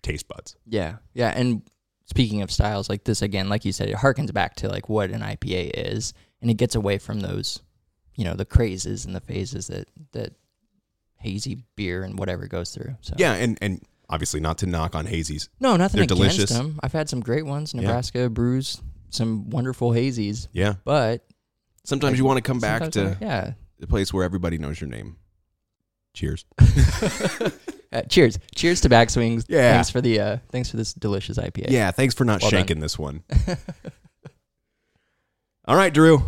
taste 0.03 0.27
buds. 0.27 0.55
Yeah. 0.65 0.97
Yeah. 1.13 1.29
And 1.29 1.63
speaking 2.05 2.41
of 2.41 2.51
styles, 2.51 2.89
like 2.89 3.03
this 3.05 3.21
again, 3.21 3.49
like 3.49 3.65
you 3.65 3.71
said, 3.71 3.89
it 3.89 3.95
harkens 3.95 4.33
back 4.33 4.55
to 4.57 4.69
like 4.69 4.87
what 4.87 5.09
an 5.09 5.21
IPA 5.21 5.71
is, 5.73 6.13
and 6.41 6.51
it 6.51 6.55
gets 6.55 6.75
away 6.75 6.97
from 6.97 7.21
those, 7.21 7.61
you 8.15 8.23
know, 8.23 8.35
the 8.35 8.45
crazes 8.45 9.05
and 9.05 9.15
the 9.15 9.21
phases 9.21 9.67
that 9.67 9.87
that 10.11 10.33
hazy 11.19 11.63
beer 11.75 12.03
and 12.03 12.17
whatever 12.17 12.47
goes 12.47 12.71
through. 12.71 12.95
So 13.01 13.13
Yeah, 13.17 13.33
and 13.33 13.57
and 13.61 13.81
obviously 14.09 14.39
not 14.39 14.57
to 14.59 14.65
knock 14.65 14.95
on 14.95 15.05
hazies. 15.05 15.49
No, 15.59 15.75
nothing 15.77 15.97
They're 15.97 16.03
against 16.05 16.21
delicious. 16.37 16.49
them. 16.49 16.79
I've 16.81 16.93
had 16.93 17.09
some 17.09 17.19
great 17.21 17.45
ones. 17.45 17.73
Nebraska 17.73 18.29
brews 18.29 18.81
some 19.09 19.49
wonderful 19.49 19.91
hazies, 19.91 20.47
Yeah, 20.53 20.75
but 20.85 21.25
sometimes 21.83 22.17
you 22.19 22.25
want 22.25 22.37
to 22.37 22.41
come 22.43 22.59
back 22.59 22.81
sometimes 22.83 23.17
to 23.17 23.25
I- 23.25 23.27
yeah. 23.27 23.51
the 23.79 23.87
place 23.87 24.13
where 24.13 24.23
everybody 24.23 24.57
knows 24.57 24.79
your 24.79 24.89
name. 24.89 25.17
Cheers. 26.13 26.45
Uh, 27.91 28.03
cheers, 28.03 28.37
cheers 28.53 28.81
to 28.81 28.87
back 28.87 29.09
swings. 29.09 29.45
Yeah. 29.49 29.73
thanks 29.73 29.89
for 29.89 29.99
the 29.99 30.19
uh, 30.19 30.37
thanks 30.51 30.69
for 30.69 30.77
this 30.77 30.93
delicious 30.93 31.39
IPA. 31.39 31.71
Yeah, 31.71 31.89
thanks 31.89 32.13
for 32.13 32.23
not 32.23 32.39
Well 32.39 32.51
done. 32.51 32.67
shanking 32.67 32.81
this 32.81 32.99
one. 32.99 33.23
All 35.65 35.75
right, 35.75 35.93
Drew. 35.93 36.23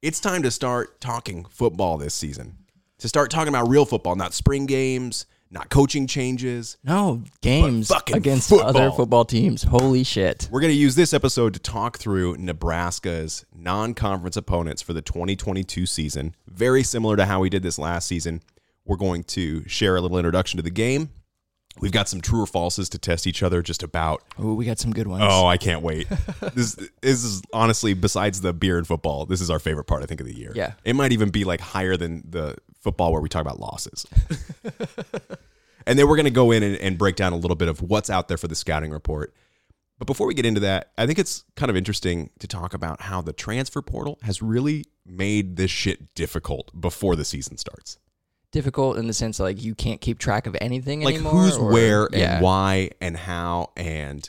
It's 0.00 0.20
time 0.20 0.42
to 0.42 0.50
start 0.50 1.00
talking 1.00 1.44
football 1.50 1.98
this 1.98 2.14
season. 2.14 2.56
To 2.98 3.08
start 3.08 3.30
talking 3.30 3.48
about 3.48 3.68
real 3.68 3.84
football, 3.84 4.16
not 4.16 4.34
spring 4.34 4.66
games, 4.66 5.26
not 5.50 5.70
coaching 5.70 6.06
changes. 6.06 6.76
No 6.82 7.22
games 7.40 7.90
against 8.12 8.48
football. 8.48 8.68
other 8.68 8.90
football 8.90 9.24
teams. 9.24 9.62
Holy 9.62 10.04
shit! 10.04 10.48
We're 10.50 10.60
going 10.60 10.72
to 10.72 10.78
use 10.78 10.94
this 10.94 11.14
episode 11.14 11.54
to 11.54 11.60
talk 11.60 11.98
through 11.98 12.36
Nebraska's 12.36 13.44
non 13.54 13.94
conference 13.94 14.36
opponents 14.36 14.82
for 14.82 14.92
the 14.92 15.02
2022 15.02 15.86
season. 15.86 16.34
Very 16.48 16.82
similar 16.82 17.16
to 17.16 17.26
how 17.26 17.40
we 17.40 17.50
did 17.50 17.62
this 17.62 17.78
last 17.78 18.06
season. 18.06 18.42
We're 18.84 18.96
going 18.96 19.24
to 19.24 19.66
share 19.68 19.96
a 19.96 20.00
little 20.00 20.18
introduction 20.18 20.58
to 20.58 20.62
the 20.62 20.70
game. 20.70 21.10
We've 21.78 21.92
got 21.92 22.08
some 22.08 22.22
true 22.22 22.42
or 22.42 22.46
falses 22.46 22.88
to 22.90 22.98
test 22.98 23.26
each 23.26 23.42
other 23.42 23.60
just 23.60 23.82
about. 23.82 24.22
Oh, 24.38 24.54
we 24.54 24.64
got 24.64 24.78
some 24.78 24.92
good 24.92 25.06
ones. 25.06 25.24
Oh, 25.26 25.46
I 25.46 25.58
can't 25.58 25.82
wait. 25.82 26.08
this, 26.54 26.74
this 27.02 27.22
is 27.24 27.42
honestly, 27.52 27.92
besides 27.92 28.40
the 28.40 28.54
beer 28.54 28.78
and 28.78 28.86
football, 28.86 29.26
this 29.26 29.42
is 29.42 29.50
our 29.50 29.58
favorite 29.58 29.84
part, 29.84 30.02
I 30.02 30.06
think, 30.06 30.20
of 30.20 30.26
the 30.26 30.34
year. 30.34 30.52
Yeah. 30.54 30.72
It 30.84 30.96
might 30.96 31.12
even 31.12 31.28
be 31.28 31.44
like 31.44 31.60
higher 31.60 31.96
than 31.96 32.24
the 32.28 32.56
football 32.86 33.10
where 33.12 33.20
we 33.20 33.28
talk 33.28 33.40
about 33.42 33.58
losses. 33.58 34.06
and 35.86 35.98
then 35.98 36.06
we're 36.08 36.14
going 36.16 36.24
to 36.24 36.30
go 36.30 36.52
in 36.52 36.62
and, 36.62 36.76
and 36.76 36.96
break 36.96 37.16
down 37.16 37.32
a 37.32 37.36
little 37.36 37.56
bit 37.56 37.66
of 37.68 37.82
what's 37.82 38.08
out 38.08 38.28
there 38.28 38.36
for 38.36 38.46
the 38.46 38.54
scouting 38.54 38.92
report. 38.92 39.34
But 39.98 40.06
before 40.06 40.26
we 40.28 40.34
get 40.34 40.46
into 40.46 40.60
that, 40.60 40.92
I 40.96 41.06
think 41.06 41.18
it's 41.18 41.44
kind 41.56 41.68
of 41.70 41.76
interesting 41.76 42.30
to 42.38 42.46
talk 42.46 42.74
about 42.74 43.00
how 43.02 43.22
the 43.22 43.32
transfer 43.32 43.82
portal 43.82 44.18
has 44.22 44.40
really 44.40 44.84
made 45.04 45.56
this 45.56 45.70
shit 45.70 46.14
difficult 46.14 46.70
before 46.80 47.16
the 47.16 47.24
season 47.24 47.56
starts. 47.56 47.98
difficult 48.52 48.96
in 48.98 49.06
the 49.08 49.12
sense 49.12 49.38
like 49.40 49.60
you 49.62 49.74
can't 49.74 50.00
keep 50.00 50.18
track 50.18 50.46
of 50.46 50.56
anything 50.60 51.00
Like 51.02 51.14
anymore. 51.16 51.32
who's 51.32 51.56
or- 51.56 51.72
where 51.72 52.04
and 52.06 52.14
yeah. 52.14 52.40
why 52.40 52.90
and 53.00 53.16
how 53.16 53.72
and 53.76 54.28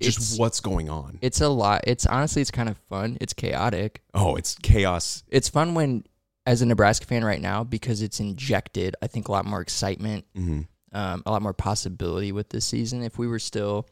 just 0.00 0.18
It's- 0.18 0.38
what's 0.38 0.60
going 0.60 0.88
on. 0.90 1.18
It's 1.22 1.40
a 1.40 1.48
lot. 1.48 1.82
It's 1.86 2.06
honestly, 2.06 2.40
it's 2.42 2.50
kind 2.50 2.68
of 2.68 2.76
fun. 2.88 3.16
It's 3.20 3.32
chaotic. 3.32 4.02
Oh, 4.14 4.36
it's 4.36 4.54
chaos. 4.62 5.24
It's 5.28 5.48
fun 5.48 5.74
when, 5.74 6.04
as 6.46 6.62
a 6.62 6.66
Nebraska 6.66 7.04
fan 7.06 7.24
right 7.24 7.40
now, 7.40 7.64
because 7.64 8.00
it's 8.02 8.20
injected. 8.20 8.94
I 9.02 9.08
think 9.08 9.28
a 9.28 9.32
lot 9.32 9.44
more 9.44 9.60
excitement, 9.60 10.24
hmm 10.34 10.62
um, 10.92 11.22
a 11.26 11.30
lot 11.30 11.42
more 11.42 11.52
possibility 11.52 12.32
with 12.32 12.48
this 12.48 12.64
season. 12.64 13.02
If 13.02 13.18
we 13.18 13.26
were 13.26 13.40
still 13.40 13.86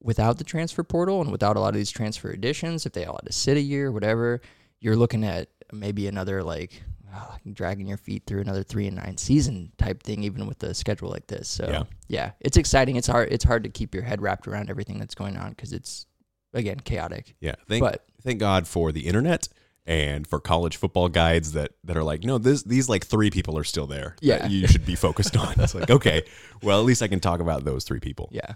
without 0.00 0.38
the 0.38 0.44
transfer 0.44 0.82
portal 0.82 1.20
and 1.20 1.30
without 1.30 1.56
a 1.56 1.60
lot 1.60 1.70
of 1.70 1.74
these 1.74 1.90
transfer 1.90 2.30
additions, 2.30 2.86
if 2.86 2.92
they 2.94 3.04
all 3.04 3.16
had 3.20 3.26
to 3.26 3.32
sit 3.32 3.58
a 3.58 3.60
year, 3.60 3.92
whatever, 3.92 4.40
you're 4.80 4.96
looking 4.96 5.22
at 5.24 5.48
maybe 5.72 6.06
another 6.06 6.42
like 6.42 6.82
ah, 7.12 7.36
dragging 7.52 7.86
your 7.88 7.98
feet 7.98 8.22
through 8.26 8.40
another 8.40 8.62
three 8.62 8.86
and 8.86 8.96
nine 8.96 9.18
season 9.18 9.70
type 9.76 10.02
thing, 10.02 10.22
even 10.22 10.46
with 10.46 10.62
a 10.62 10.72
schedule 10.72 11.10
like 11.10 11.26
this. 11.26 11.46
So 11.48 11.68
Yeah. 11.68 11.82
yeah, 12.08 12.30
it's 12.40 12.56
exciting. 12.56 12.96
It's 12.96 13.08
hard. 13.08 13.30
It's 13.32 13.44
hard 13.44 13.64
to 13.64 13.68
keep 13.68 13.92
your 13.94 14.04
head 14.04 14.22
wrapped 14.22 14.46
around 14.48 14.70
everything 14.70 14.98
that's 14.98 15.16
going 15.16 15.36
on 15.36 15.50
because 15.50 15.72
it's 15.74 16.06
again 16.54 16.80
chaotic. 16.80 17.34
Yeah. 17.40 17.56
Thank 17.68 17.82
But- 17.82 18.04
thank 18.22 18.38
God 18.40 18.66
for 18.66 18.92
the 18.92 19.06
internet 19.08 19.48
and 19.86 20.26
for 20.26 20.40
college 20.40 20.76
football 20.76 21.08
guides 21.08 21.52
that 21.52 21.72
that 21.84 21.96
are 21.96 22.02
like, 22.02 22.24
no, 22.24 22.38
this 22.38 22.62
these 22.64 22.88
like 22.88 23.06
three 23.06 23.30
people 23.30 23.56
are 23.56 23.64
still 23.64 23.86
there. 23.86 24.16
that 24.22 24.22
Yeah. 24.22 24.46
you 24.48 24.66
should 24.66 24.84
be 24.84 24.94
focused 24.96 25.36
on. 25.36 25.54
It's 25.60 25.74
like, 25.74 25.90
okay, 25.90 26.24
well, 26.62 26.78
at 26.80 26.84
least 26.84 27.02
I 27.02 27.08
can 27.08 27.20
talk 27.20 27.40
about 27.40 27.64
those 27.64 27.84
three 27.84 28.00
people. 28.00 28.28
Yeah. 28.32 28.54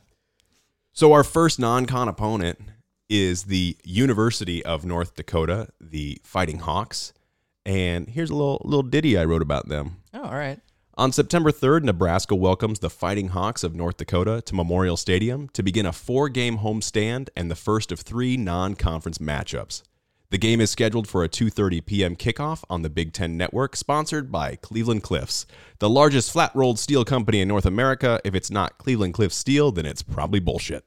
So 0.92 1.12
our 1.12 1.22
first 1.24 1.58
non-con 1.58 2.08
opponent 2.08 2.58
is 3.08 3.44
the 3.44 3.76
University 3.84 4.64
of 4.64 4.84
North 4.84 5.14
Dakota, 5.14 5.68
the 5.80 6.20
Fighting 6.24 6.58
Hawks. 6.60 7.12
And 7.66 8.08
here's 8.08 8.30
a 8.30 8.34
little 8.34 8.60
little 8.64 8.82
ditty 8.82 9.16
I 9.18 9.24
wrote 9.24 9.42
about 9.42 9.68
them. 9.68 9.98
Oh, 10.14 10.22
all 10.24 10.34
right. 10.34 10.58
On 10.96 11.12
September 11.12 11.50
3rd, 11.50 11.84
Nebraska 11.84 12.34
welcomes 12.34 12.80
the 12.80 12.90
Fighting 12.90 13.28
Hawks 13.28 13.64
of 13.64 13.74
North 13.74 13.96
Dakota 13.96 14.42
to 14.42 14.54
Memorial 14.54 14.96
Stadium 14.98 15.48
to 15.50 15.62
begin 15.62 15.86
a 15.86 15.92
four 15.92 16.28
game 16.28 16.58
homestand 16.58 17.28
and 17.36 17.50
the 17.50 17.54
first 17.54 17.90
of 17.92 18.00
three 18.00 18.36
non 18.36 18.74
conference 18.74 19.18
matchups. 19.18 19.82
The 20.30 20.38
game 20.38 20.60
is 20.60 20.70
scheduled 20.70 21.08
for 21.08 21.24
a 21.24 21.28
2:30 21.28 21.84
p.m. 21.84 22.14
kickoff 22.14 22.62
on 22.70 22.82
the 22.82 22.90
Big 22.90 23.12
10 23.12 23.36
network 23.36 23.74
sponsored 23.74 24.30
by 24.30 24.54
Cleveland 24.56 25.02
Cliffs, 25.02 25.44
the 25.80 25.90
largest 25.90 26.30
flat-rolled 26.30 26.78
steel 26.78 27.04
company 27.04 27.40
in 27.40 27.48
North 27.48 27.66
America. 27.66 28.20
If 28.22 28.36
it's 28.36 28.50
not 28.50 28.78
Cleveland 28.78 29.14
Cliffs 29.14 29.34
steel, 29.34 29.72
then 29.72 29.86
it's 29.86 30.02
probably 30.02 30.38
bullshit. 30.38 30.84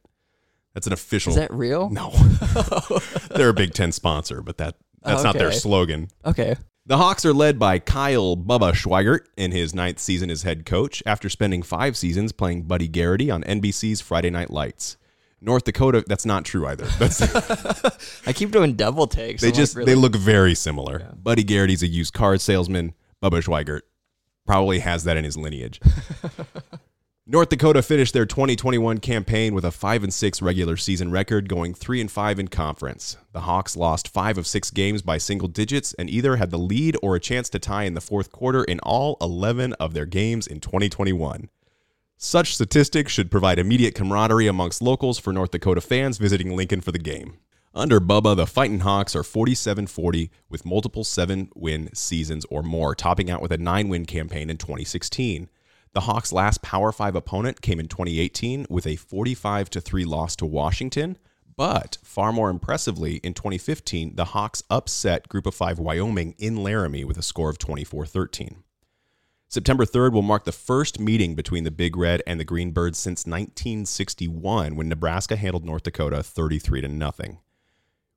That's 0.74 0.88
an 0.88 0.94
official 0.94 1.32
Is 1.32 1.36
that 1.36 1.54
real? 1.54 1.90
No. 1.90 2.12
They're 3.36 3.50
a 3.50 3.54
Big 3.54 3.74
10 3.74 3.92
sponsor, 3.92 4.42
but 4.42 4.58
that 4.58 4.76
that's 5.04 5.24
not 5.24 5.36
their 5.36 5.52
slogan. 5.52 6.08
Okay. 6.26 6.56
The 6.86 6.98
Hawks 6.98 7.26
are 7.26 7.34
led 7.34 7.60
by 7.60 7.80
Kyle 7.80 8.38
Bubba 8.38 8.74
Schweigert 8.74 9.26
in 9.38 9.52
his 9.52 9.74
ninth 9.76 10.00
season 10.00 10.30
as 10.30 10.44
head 10.44 10.66
coach 10.66 11.04
after 11.06 11.30
spending 11.30 11.64
five 11.64 11.98
seasons 11.98 12.32
playing 12.32 12.64
Buddy 12.64 12.88
Garrity 12.88 13.30
on 13.30 13.44
NBC's 13.44 14.00
Friday 14.00 14.30
Night 14.30 14.52
Lights. 14.52 14.98
North 15.44 15.66
Dakota, 15.66 16.04
that's 16.08 16.26
not 16.26 16.46
true 16.46 16.66
either. 16.66 16.86
That's, 16.98 17.22
I 18.28 18.32
keep 18.32 18.52
doing 18.52 18.74
double 18.74 19.08
takes. 19.08 19.42
they 19.42 19.50
I'm 19.50 19.52
like, 19.52 19.58
just 19.58 19.76
really? 19.76 19.86
they 19.86 19.96
look 19.96 20.16
very 20.16 20.56
similar. 20.56 21.14
Buddy 21.22 21.44
Garrity's 21.44 21.84
a 21.84 21.88
used 21.88 22.14
car 22.14 22.38
salesman. 22.38 22.94
Bubba 23.22 23.44
Schweigert 23.44 23.82
probably 24.46 24.80
has 24.80 25.04
that 25.04 25.18
in 25.18 25.24
his 25.24 25.38
lineage. 25.38 25.82
North 27.26 27.48
Dakota 27.48 27.82
finished 27.82 28.14
their 28.14 28.26
2021 28.26 28.98
campaign 28.98 29.54
with 29.54 29.64
a 29.64 29.72
5 29.72 30.04
and 30.04 30.14
6 30.14 30.42
regular 30.42 30.76
season 30.76 31.10
record, 31.10 31.48
going 31.48 31.74
3 31.74 32.02
and 32.02 32.12
5 32.12 32.40
in 32.40 32.48
conference. 32.50 33.16
The 33.32 33.42
Hawks 33.42 33.78
lost 33.78 34.10
5 34.10 34.38
of 34.38 34.48
6 34.48 34.72
games 34.72 35.02
by 35.02 35.18
single 35.18 35.48
digits 35.48 35.94
and 35.94 36.10
either 36.10 36.36
had 36.36 36.52
the 36.52 36.58
lead 36.58 36.98
or 37.02 37.16
a 37.16 37.22
chance 37.22 37.50
to 37.50 37.60
tie 37.60 37.84
in 37.84 37.94
the 37.94 38.02
fourth 38.02 38.32
quarter 38.32 38.66
in 38.66 38.80
all 38.82 39.16
11 39.22 39.72
of 39.74 39.94
their 39.94 40.06
games 40.06 40.48
in 40.48 40.60
2021. 40.60 41.50
Such 42.18 42.56
statistics 42.56 43.12
should 43.12 43.30
provide 43.30 43.60
immediate 43.60 43.96
camaraderie 43.96 44.48
amongst 44.48 44.82
locals 44.82 45.20
for 45.20 45.34
North 45.34 45.52
Dakota 45.52 45.82
fans 45.82 46.18
visiting 46.18 46.56
Lincoln 46.56 46.82
for 46.82 46.92
the 46.92 47.00
game. 47.00 47.38
Under 47.76 48.00
Bubba, 48.00 48.36
the 48.36 48.46
Fighting 48.46 48.82
Hawks 48.82 49.16
are 49.16 49.24
47 49.24 49.88
40 49.88 50.30
with 50.48 50.64
multiple 50.66 51.04
seven 51.04 51.50
win 51.56 51.90
seasons 51.94 52.46
or 52.52 52.62
more, 52.62 52.94
topping 52.94 53.32
out 53.32 53.42
with 53.42 53.52
a 53.52 53.58
nine 53.58 53.90
win 53.90 54.06
campaign 54.06 54.50
in 54.50 54.58
2016. 54.58 55.50
The 55.94 56.02
Hawks' 56.02 56.32
last 56.32 56.62
Power 56.62 56.92
5 56.92 57.16
opponent 57.16 57.62
came 57.62 57.80
in 57.80 57.88
2018 57.88 58.68
with 58.70 58.88
a 58.88 58.96
45 58.96 59.70
3 59.70 60.06
loss 60.06 60.36
to 60.36 60.46
Washington. 60.46 61.18
But 61.56 61.98
far 62.04 62.32
more 62.32 62.50
impressively, 62.50 63.18
in 63.18 63.34
2015, 63.34 64.16
the 64.16 64.26
Hawks 64.26 64.64
upset 64.70 65.28
Group 65.28 65.46
of 65.46 65.54
5 65.54 65.78
Wyoming 65.78 66.36
in 66.38 66.64
Laramie 66.64 67.04
with 67.04 67.18
a 67.18 67.24
score 67.24 67.50
of 67.50 67.58
24 67.58 68.06
13. 68.06 68.64
September 69.54 69.86
3rd 69.86 70.14
will 70.14 70.24
mark 70.24 70.46
the 70.46 70.52
first 70.52 71.00
meeting 71.00 71.36
between 71.36 71.64
the 71.64 71.70
Big 71.70 71.96
Red 71.96 72.24
and 72.26 72.40
the 72.40 72.44
Greenbirds 72.44 72.96
since 72.96 73.28
1961 73.28 74.76
when 74.76 74.90
Nebraska 74.90 75.36
handled 75.36 75.64
North 75.64 75.84
Dakota 75.84 76.24
33 76.24 76.82
to 76.82 76.88
nothing. 76.88 77.38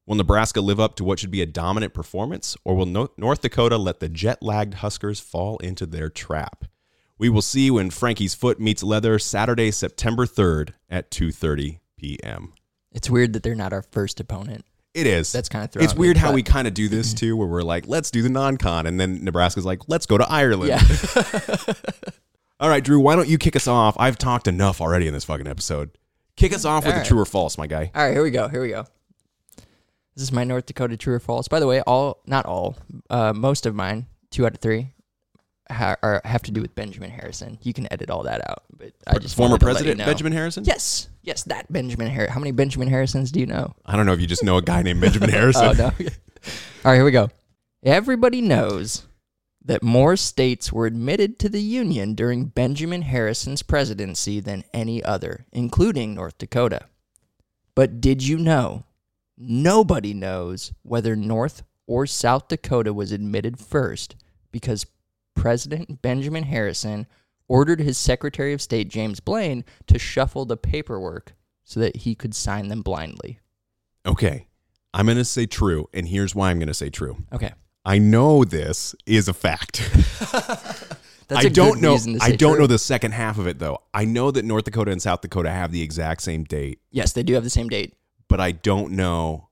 Will 0.07 0.15
Nebraska 0.15 0.63
live 0.63 0.81
up 0.81 0.95
to 0.95 1.05
what 1.05 1.19
should 1.19 1.31
be 1.31 1.43
a 1.43 1.47
dominant 1.47 1.93
performance 1.93 2.57
or 2.65 2.75
will 2.75 2.87
North 3.19 3.43
Dakota 3.43 3.77
let 3.77 4.01
the 4.01 4.09
jet-lagged 4.09 4.77
Huskers 4.77 5.21
fall 5.21 5.59
into 5.59 5.85
their 5.85 6.09
trap? 6.09 6.65
We 7.19 7.29
will 7.29 7.43
see 7.43 7.71
when 7.71 7.91
Frankie's 7.91 8.35
foot 8.35 8.59
meets 8.59 8.83
leather 8.83 9.19
Saturday, 9.19 9.71
September 9.73 10.25
3rd 10.25 10.73
at 10.89 11.11
2:30 11.11 11.81
p.m. 11.99 12.55
It's 12.93 13.11
weird 13.11 13.35
that 13.35 13.43
they're 13.43 13.55
not 13.55 13.75
our 13.75 13.83
first 13.83 14.21
opponent. 14.21 14.65
It 14.97 15.07
is. 15.07 15.31
That's 15.31 15.49
kinda 15.51 15.69
throwing 15.69 15.85
It's 15.85 15.95
weird 15.95 16.17
how 16.17 16.33
we 16.33 16.43
kind 16.43 16.67
of 16.67 16.73
do 16.73 16.89
this 16.89 17.13
too, 17.23 17.37
where 17.37 17.47
we're 17.47 17.63
like, 17.63 17.87
let's 17.87 18.11
do 18.11 18.23
the 18.23 18.31
non-con, 18.31 18.87
and 18.87 18.99
then 18.99 19.23
Nebraska's 19.23 19.67
like, 19.67 19.83
let's 19.89 20.07
go 20.07 20.17
to 20.17 20.27
Ireland. 20.29 20.69
Yeah. 20.71 20.81
All 22.61 22.71
right, 22.71 22.83
Drew, 22.83 22.99
why 23.01 23.15
don't 23.15 23.29
you 23.29 23.37
kick 23.37 23.55
us 23.57 23.69
off? 23.69 23.95
I've 23.99 24.17
talked 24.17 24.49
enough 24.49 24.81
already 24.81 25.07
in 25.07 25.13
this 25.13 25.25
fucking 25.25 25.47
episode. 25.47 25.91
Kick 26.37 26.55
us 26.55 26.65
off 26.65 26.85
with 26.85 26.95
All 26.95 27.01
a 27.01 27.03
right. 27.03 27.07
true 27.07 27.21
or 27.21 27.27
false, 27.27 27.59
my 27.59 27.67
guy. 27.67 27.91
all 27.95 28.05
right, 28.07 28.13
here 28.13 28.23
we 28.23 28.31
go. 28.31 28.49
Here 28.49 28.63
we 28.63 28.71
go. 28.71 28.85
This 30.15 30.23
is 30.23 30.33
my 30.33 30.45
North 30.45 30.65
Dakota 30.65 30.97
true 30.97 31.15
or 31.15 31.21
false. 31.21 31.47
By 31.49 31.61
the 31.61 31.67
way, 31.67 31.83
all 31.83 32.23
not 32.27 32.47
all, 32.47 32.77
uh, 33.11 33.35
most 33.35 33.67
of 33.67 33.75
mine, 33.75 34.07
two 34.31 34.47
out 34.47 34.55
of 34.55 34.61
three, 34.61 34.93
ha- 35.71 35.97
are, 36.03 36.21
have 36.25 36.43
to 36.43 36.51
do 36.51 36.63
with 36.63 36.75
Benjamin 36.75 37.11
Harrison. 37.11 37.59
You 37.63 37.73
can 37.73 37.91
edit 37.93 38.11
all 38.11 38.25
that 38.25 38.49
out, 38.49 38.65
but 38.77 38.93
I 39.07 39.19
just 39.19 39.37
Former 39.37 39.53
let 39.53 39.61
you 39.61 39.67
President 39.67 39.99
know. 39.99 40.07
Benjamin 40.07 40.33
Harrison? 40.33 40.65
Yes, 40.65 41.09
yes, 41.23 41.43
that 41.45 41.73
Benjamin 41.73 42.09
Harrison. 42.09 42.33
How 42.33 42.41
many 42.41 42.53
Benjamin 42.53 42.89
Harrisons 42.89 43.33
do 43.33 43.41
you 43.41 43.47
know? 43.47 43.75
I 43.85 43.97
don't 43.97 44.07
know 44.07 44.13
if 44.13 44.21
you 44.21 44.27
just 44.27 44.45
know 44.45 44.57
a 44.57 44.63
guy 44.63 44.83
named 44.83 45.01
Benjamin 45.01 45.31
Harrison. 45.31 45.67
Oh 45.67 45.73
no. 45.73 45.85
all 45.85 45.93
right, 46.85 46.95
here 46.95 47.05
we 47.05 47.11
go. 47.11 47.31
Everybody 47.85 48.41
knows 48.41 49.07
that 49.65 49.83
more 49.83 50.17
states 50.17 50.73
were 50.73 50.87
admitted 50.87 51.39
to 51.41 51.49
the 51.49 51.61
Union 51.61 52.15
during 52.15 52.47
Benjamin 52.47 53.03
Harrison's 53.03 53.63
presidency 53.63 54.39
than 54.41 54.65
any 54.73 55.03
other, 55.03 55.47
including 55.53 56.15
North 56.15 56.39
Dakota. 56.39 56.87
But 57.75 58.01
did 58.01 58.27
you 58.27 58.39
know 58.39 58.85
nobody 59.37 60.15
knows 60.15 60.73
whether 60.83 61.17
North 61.17 61.63
or 61.87 62.07
South 62.07 62.49
Dakota 62.49 62.93
was 62.93 63.13
admitted 63.13 63.59
first 63.59 64.17
because 64.51 64.87
President 65.37 66.03
Benjamin 66.03 66.43
Harrison 66.45 67.07
ordered 67.47 67.79
his 67.81 67.97
Secretary 67.97 68.53
of 68.53 68.61
State 68.61 68.89
James 68.89 69.21
Blaine 69.21 69.65
to 69.87 69.99
shuffle 70.01 70.45
the 70.45 70.57
paperwork 70.57 71.35
so 71.63 71.79
that 71.79 71.99
he 71.99 72.15
could 72.17 72.35
sign 72.35 72.67
them 72.69 72.83
blindly. 72.83 73.39
Okay. 74.05 74.49
I'm 74.93 75.07
going 75.07 75.19
to 75.19 75.25
say 75.25 75.47
true, 75.47 75.89
and 75.95 76.09
here's 76.09 76.35
why 76.35 76.51
I'm 76.51 76.59
going 76.59 76.67
to 76.69 76.75
say 76.75 76.89
true. 76.91 77.19
Okay. 77.33 77.53
I 77.85 77.99
know 77.99 78.43
this 78.45 78.95
is 79.07 79.29
a 79.29 79.35
fact. 79.35 79.79
That's 81.29 81.45
I 81.45 81.49
a 81.49 81.51
don't 81.51 81.75
good 81.75 81.83
know. 81.83 81.93
reason 81.93 82.19
to 82.19 82.25
I 82.25 82.31
don't 82.35 82.53
true. 82.55 82.61
know 82.63 82.67
the 82.67 82.79
second 82.79 83.13
half 83.13 83.37
of 83.39 83.47
it 83.47 83.59
though. 83.59 83.79
I 83.93 84.05
know 84.05 84.31
that 84.31 84.45
North 84.45 84.65
Dakota 84.65 84.91
and 84.93 85.03
South 85.03 85.21
Dakota 85.21 85.51
have 85.51 85.71
the 85.73 85.83
exact 85.83 86.23
same 86.23 86.45
date, 86.45 86.81
Yes, 86.91 87.13
they 87.13 87.23
do 87.25 87.35
have 87.35 87.43
the 87.45 87.51
same 87.51 87.69
date. 87.69 87.95
but 88.29 88.41
I 88.41 88.53
don't 88.53 88.93
know 88.93 89.49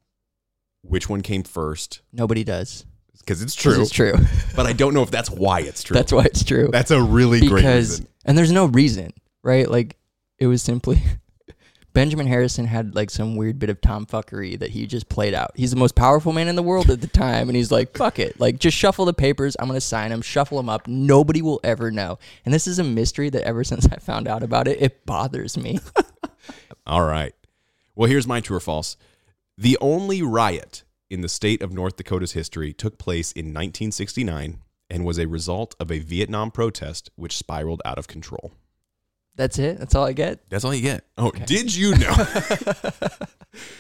which 0.83 1.09
one 1.09 1.21
came 1.21 1.43
first. 1.43 2.01
Nobody 2.13 2.45
does. 2.45 2.87
Because 3.25 3.43
it's 3.43 3.55
true. 3.55 3.81
It's 3.81 3.91
true. 3.91 4.15
But 4.57 4.67
I 4.67 4.73
don't 4.73 4.95
know 4.95 5.03
if 5.03 5.11
that's 5.11 5.31
why 5.31 5.61
it's 5.61 5.83
true. 5.83 5.95
That's 5.95 6.13
why 6.13 6.25
it's 6.25 6.45
true. 6.45 6.69
That's 6.71 6.93
a 6.93 7.03
really 7.03 7.41
great 7.41 7.57
because 7.63 7.91
reason. 7.91 8.09
and 8.25 8.39
there's 8.39 8.53
no 8.53 8.67
reason, 8.67 9.13
right? 9.43 9.69
Like 9.69 9.97
it 10.39 10.47
was 10.47 10.63
simply 10.63 11.03
Benjamin 11.93 12.27
Harrison 12.27 12.67
had 12.67 12.95
like 12.95 13.11
some 13.11 13.35
weird 13.37 13.59
bit 13.59 13.71
of 13.71 13.81
tomfuckery 13.81 14.59
that 14.59 14.71
he 14.71 14.87
just 14.87 15.09
played 15.09 15.35
out. 15.35 15.53
He's 15.55 15.71
the 15.71 15.77
most 15.77 15.95
powerful 15.95 16.33
man 16.33 16.49
in 16.49 16.57
the 16.57 16.63
world 16.63 16.91
at 16.91 17.01
the 17.01 17.07
time, 17.09 17.49
and 17.49 17.57
he's 17.57 17.71
like, 17.73 17.97
"Fuck 17.97 18.19
it, 18.19 18.39
like 18.39 18.59
just 18.59 18.77
shuffle 18.77 19.05
the 19.05 19.13
papers. 19.13 19.57
I'm 19.59 19.67
gonna 19.69 19.81
sign 19.81 20.11
them, 20.11 20.23
shuffle 20.23 20.57
them 20.59 20.69
up. 20.69 20.87
Nobody 20.87 21.43
will 21.43 21.61
ever 21.65 21.91
know." 21.91 22.19
And 22.45 22.53
this 22.53 22.67
is 22.67 22.79
a 22.79 22.85
mystery 22.85 23.31
that 23.31 23.43
ever 23.43 23.65
since 23.71 23.87
I 23.87 23.97
found 23.97 24.29
out 24.29 24.43
about 24.43 24.69
it, 24.69 24.83
it 24.83 25.07
bothers 25.07 25.57
me. 25.57 25.81
All 26.87 27.05
right. 27.05 27.33
Well, 27.95 28.11
here's 28.11 28.27
my 28.27 28.41
true 28.41 28.57
or 28.57 28.61
false. 28.61 28.97
The 29.57 29.79
only 29.81 30.21
riot 30.23 30.83
in 31.15 31.23
the 31.23 31.29
state 31.29 31.63
of 31.63 31.73
North 31.73 31.97
Dakota's 31.97 32.33
history 32.33 32.73
took 32.73 32.99
place 32.99 33.33
in 33.33 33.47
1969 33.47 34.59
and 34.91 35.05
was 35.05 35.19
a 35.19 35.27
result 35.27 35.75
of 35.81 35.91
a 35.91 36.01
Vietnam 36.01 36.51
protest 36.51 37.11
which 37.17 37.37
spiraled 37.37 37.81
out 37.85 37.99
of 37.99 38.07
control. 38.07 38.53
That's 39.37 39.59
it. 39.59 39.79
That's 39.79 39.95
all 39.95 40.05
I 40.05 40.13
get. 40.13 40.49
That's 40.51 40.65
all 40.65 40.75
you 40.75 40.83
get. 40.83 41.05
Oh, 41.17 41.31
did 41.31 41.75
you 41.75 41.97
know? 41.97 42.15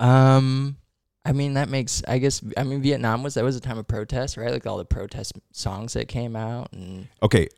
Um, 0.00 0.76
I 1.24 1.32
mean 1.32 1.54
that 1.54 1.68
makes. 1.68 2.02
I 2.06 2.18
guess. 2.18 2.42
I 2.56 2.64
mean 2.64 2.82
Vietnam 2.82 3.22
was 3.22 3.34
that 3.34 3.44
was 3.44 3.56
a 3.56 3.60
time 3.60 3.78
of 3.78 3.86
protest, 3.86 4.36
right? 4.36 4.50
Like 4.50 4.66
all 4.66 4.76
the 4.76 4.84
protest 4.84 5.32
songs 5.52 5.92
that 5.94 6.08
came 6.08 6.36
out 6.36 6.72
and 6.72 7.06
okay. 7.22 7.48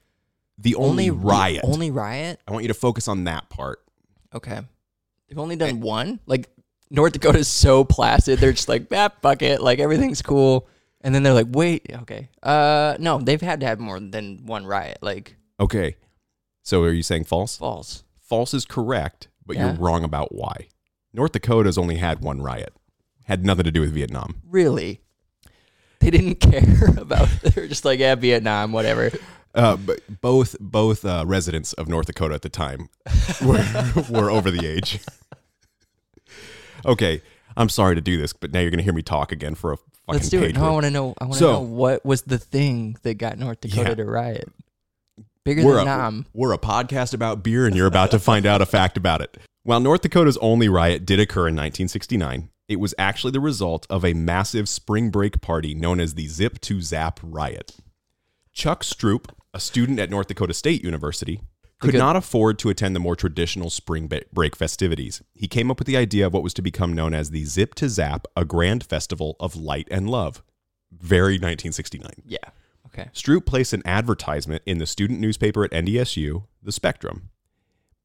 The 0.58 0.74
only, 0.76 1.10
the 1.10 1.16
riot. 1.16 1.62
Only 1.64 1.90
riot. 1.90 2.40
I 2.46 2.52
want 2.52 2.64
you 2.64 2.68
to 2.68 2.74
focus 2.74 3.08
on 3.08 3.24
that 3.24 3.48
part. 3.50 3.80
Okay. 4.34 4.60
They've 5.28 5.38
only 5.38 5.56
done 5.56 5.80
one. 5.80 6.20
Like 6.26 6.48
North 6.90 7.12
Dakota's 7.14 7.48
so 7.48 7.84
placid. 7.84 8.38
They're 8.38 8.52
just 8.52 8.68
like, 8.68 8.86
ah, 8.92 9.10
fuck 9.22 9.42
it. 9.42 9.60
Like 9.60 9.78
everything's 9.78 10.22
cool. 10.22 10.68
And 11.00 11.14
then 11.14 11.22
they're 11.22 11.32
like, 11.34 11.48
wait, 11.50 11.86
okay. 12.02 12.30
Uh 12.42 12.96
no, 12.98 13.18
they've 13.18 13.40
had 13.40 13.60
to 13.60 13.66
have 13.66 13.78
more 13.80 14.00
than 14.00 14.44
one 14.46 14.66
riot. 14.66 14.98
Like 15.02 15.36
Okay. 15.60 15.96
So 16.62 16.82
are 16.82 16.92
you 16.92 17.02
saying 17.02 17.24
false? 17.24 17.56
false. 17.56 18.02
False 18.20 18.52
is 18.54 18.64
correct, 18.64 19.28
but 19.44 19.56
Yeah? 19.56 19.66
you're 19.66 19.74
wrong 19.80 20.02
about 20.04 20.34
why. 20.34 20.68
North 21.12 21.32
Dakota's 21.32 21.78
only 21.78 21.96
had 21.96 22.20
one 22.20 22.40
riot. 22.42 22.72
Had 23.24 23.44
nothing 23.44 23.64
to 23.64 23.70
do 23.72 23.80
with 23.80 23.92
Vietnam. 23.92 24.42
Really? 24.48 25.00
They 26.00 26.10
didn't 26.10 26.34
care 26.40 26.88
about 26.98 27.28
they 27.42 27.60
were 27.60 27.68
just 27.68 27.84
like, 27.84 27.98
yeah, 28.00 28.14
Vietnam, 28.16 28.72
whatever. 28.72 29.10
Uh, 29.54 29.76
but 29.76 30.00
both 30.20 30.54
both 30.60 31.04
uh, 31.04 31.24
residents 31.26 31.72
of 31.74 31.88
North 31.88 32.06
Dakota 32.06 32.34
at 32.34 32.42
the 32.42 32.48
time 32.50 32.88
were, 33.42 33.64
were 34.10 34.30
over 34.30 34.50
the 34.50 34.66
age. 34.66 35.00
Okay, 36.86 37.22
I'm 37.56 37.68
sorry 37.68 37.94
to 37.96 38.00
do 38.00 38.16
this, 38.16 38.32
but 38.32 38.52
now 38.52 38.60
you're 38.60 38.70
going 38.70 38.78
to 38.78 38.84
hear 38.84 38.92
me 38.92 39.02
talk 39.02 39.32
again 39.32 39.54
for 39.54 39.72
a 39.72 39.76
fucking 39.76 39.92
Let's 40.08 40.28
do 40.28 40.42
it. 40.42 40.54
No, 40.54 40.64
I 40.66 40.70
want 40.70 40.84
to 40.84 40.90
know 40.90 41.14
I 41.20 41.24
want 41.24 41.34
to 41.34 41.38
So- 41.38 41.52
know 41.52 41.60
what 41.60 42.04
was 42.04 42.22
the 42.22 42.38
thing 42.38 42.96
that 43.02 43.14
got 43.14 43.38
North 43.38 43.60
Dakota 43.60 43.90
Yeah. 43.90 43.94
to 43.96 44.04
riot. 44.04 44.52
Bigger 45.44 45.64
we're 45.64 45.74
than 45.76 45.82
a, 45.88 45.96
Nam. 45.96 46.26
we're 46.34 46.52
a 46.52 46.58
podcast 46.58 47.14
about 47.14 47.42
beer, 47.44 47.66
and 47.66 47.76
you're 47.76 47.86
about 47.86 48.10
to 48.10 48.18
find 48.18 48.46
out 48.46 48.60
a 48.60 48.66
fact 48.66 48.96
about 48.96 49.20
it. 49.20 49.36
While 49.62 49.80
North 49.80 50.00
Dakota's 50.02 50.36
only 50.38 50.68
riot 50.68 51.06
did 51.06 51.20
occur 51.20 51.42
in 51.48 51.54
1969, 51.54 52.50
it 52.68 52.76
was 52.80 52.94
actually 52.98 53.30
the 53.30 53.40
result 53.40 53.86
of 53.88 54.04
a 54.04 54.12
massive 54.12 54.68
spring 54.68 55.10
break 55.10 55.40
party 55.40 55.72
known 55.74 56.00
as 56.00 56.14
the 56.14 56.26
Zip 56.26 56.60
to 56.62 56.80
Zap 56.80 57.20
riot. 57.22 57.76
Chuck 58.52 58.82
Stroup, 58.82 59.26
a 59.54 59.60
student 59.60 60.00
at 60.00 60.10
North 60.10 60.26
Dakota 60.26 60.52
State 60.54 60.82
University, 60.82 61.40
could 61.78 61.92
Good. 61.92 61.98
not 61.98 62.16
afford 62.16 62.58
to 62.60 62.70
attend 62.70 62.96
the 62.96 63.00
more 63.00 63.16
traditional 63.16 63.68
spring 63.68 64.10
break 64.32 64.56
festivities. 64.56 65.22
He 65.34 65.46
came 65.46 65.70
up 65.70 65.78
with 65.78 65.86
the 65.86 65.96
idea 65.96 66.26
of 66.26 66.32
what 66.32 66.42
was 66.42 66.54
to 66.54 66.62
become 66.62 66.94
known 66.94 67.12
as 67.12 67.30
the 67.30 67.44
Zip 67.44 67.74
to 67.76 67.88
Zap, 67.88 68.26
a 68.34 68.44
grand 68.44 68.84
festival 68.84 69.36
of 69.38 69.56
light 69.56 69.86
and 69.90 70.08
love. 70.08 70.42
Very 70.90 71.34
1969. 71.34 72.10
Yeah. 72.24 72.38
Okay. 72.86 73.10
Stroup 73.12 73.44
placed 73.44 73.74
an 73.74 73.82
advertisement 73.84 74.62
in 74.64 74.78
the 74.78 74.86
student 74.86 75.20
newspaper 75.20 75.64
at 75.64 75.70
NDSU, 75.72 76.44
The 76.62 76.72
Spectrum. 76.72 77.28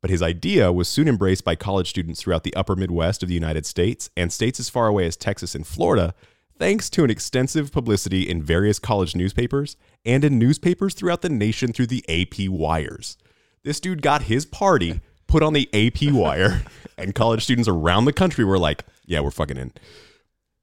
But 0.01 0.09
his 0.09 0.21
idea 0.21 0.73
was 0.73 0.89
soon 0.89 1.07
embraced 1.07 1.45
by 1.45 1.55
college 1.55 1.89
students 1.89 2.21
throughout 2.21 2.43
the 2.43 2.55
upper 2.55 2.75
Midwest 2.75 3.23
of 3.23 3.29
the 3.29 3.35
United 3.35 3.65
States 3.65 4.09
and 4.17 4.33
states 4.33 4.59
as 4.59 4.67
far 4.67 4.87
away 4.87 5.05
as 5.05 5.15
Texas 5.15 5.55
and 5.55 5.65
Florida, 5.65 6.13
thanks 6.57 6.89
to 6.89 7.03
an 7.03 7.09
extensive 7.09 7.71
publicity 7.71 8.27
in 8.27 8.43
various 8.43 8.79
college 8.79 9.15
newspapers 9.15 9.77
and 10.03 10.25
in 10.25 10.39
newspapers 10.39 10.93
throughout 10.93 11.21
the 11.21 11.29
nation 11.29 11.71
through 11.71 11.87
the 11.87 12.03
AP 12.09 12.49
wires. 12.49 13.15
This 13.63 13.79
dude 13.79 14.01
got 14.01 14.23
his 14.23 14.47
party 14.47 15.01
put 15.27 15.43
on 15.43 15.53
the 15.53 15.69
AP 15.71 16.11
wire, 16.11 16.63
and 16.97 17.13
college 17.13 17.43
students 17.43 17.69
around 17.69 18.05
the 18.05 18.13
country 18.13 18.43
were 18.43 18.57
like, 18.57 18.85
yeah, 19.05 19.19
we're 19.19 19.29
fucking 19.29 19.57
in. 19.57 19.71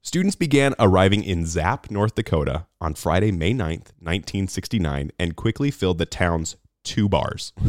Students 0.02 0.34
began 0.34 0.74
arriving 0.80 1.22
in 1.22 1.46
Zap, 1.46 1.92
North 1.92 2.16
Dakota 2.16 2.66
on 2.80 2.94
Friday, 2.94 3.30
May 3.30 3.52
9th, 3.52 3.94
1969, 4.00 5.12
and 5.16 5.36
quickly 5.36 5.70
filled 5.70 5.98
the 5.98 6.06
town's 6.06 6.56
two 6.82 7.08
bars. 7.08 7.52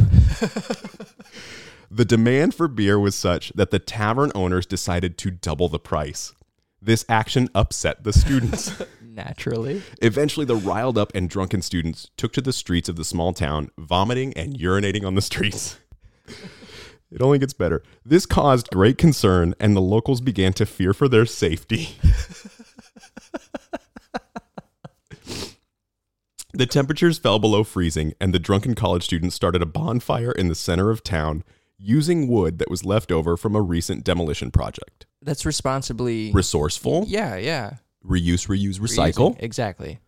the 1.91 2.05
demand 2.05 2.55
for 2.55 2.67
beer 2.67 2.99
was 2.99 3.13
such 3.13 3.53
that 3.53 3.69
the 3.69 3.77
tavern 3.77 4.31
owners 4.33 4.65
decided 4.65 5.15
to 5.19 5.29
double 5.29 5.69
the 5.69 5.77
price. 5.77 6.33
This 6.81 7.05
action 7.09 7.49
upset 7.53 8.03
the 8.03 8.13
students. 8.13 8.81
Naturally. 9.01 9.81
Eventually, 10.01 10.45
the 10.45 10.55
riled 10.55 10.97
up 10.97 11.11
and 11.13 11.29
drunken 11.29 11.61
students 11.61 12.09
took 12.15 12.31
to 12.33 12.41
the 12.41 12.53
streets 12.53 12.87
of 12.87 12.95
the 12.95 13.03
small 13.03 13.33
town, 13.33 13.69
vomiting 13.77 14.33
and 14.33 14.57
urinating 14.57 15.05
on 15.05 15.15
the 15.15 15.21
streets. 15.21 15.77
It 17.11 17.21
only 17.23 17.39
gets 17.39 17.53
better. 17.53 17.81
This 18.05 18.27
caused 18.27 18.69
great 18.69 18.99
concern, 18.99 19.55
and 19.59 19.75
the 19.75 19.81
locals 19.81 20.21
began 20.21 20.53
to 20.53 20.65
fear 20.65 20.93
for 20.93 21.07
their 21.07 21.25
safety. 21.25 21.97
the 26.53 26.67
temperatures 26.67 27.17
fell 27.17 27.39
below 27.39 27.63
freezing, 27.63 28.13
and 28.21 28.31
the 28.31 28.37
drunken 28.37 28.75
college 28.75 29.05
students 29.05 29.35
started 29.35 29.63
a 29.63 29.65
bonfire 29.65 30.31
in 30.31 30.49
the 30.49 30.55
center 30.55 30.91
of 30.91 31.03
town 31.03 31.43
using 31.79 32.27
wood 32.27 32.59
that 32.59 32.69
was 32.69 32.85
left 32.85 33.11
over 33.11 33.35
from 33.35 33.55
a 33.55 33.61
recent 33.61 34.03
demolition 34.03 34.51
project. 34.51 35.07
That's 35.21 35.45
responsibly 35.45 36.31
Resourceful, 36.31 37.05
Yeah, 37.07 37.35
yeah. 37.35 37.73
reuse, 38.05 38.47
reuse, 38.47 38.79
recycle. 38.79 39.35
Reusing. 39.35 39.43
Exactly. 39.43 39.99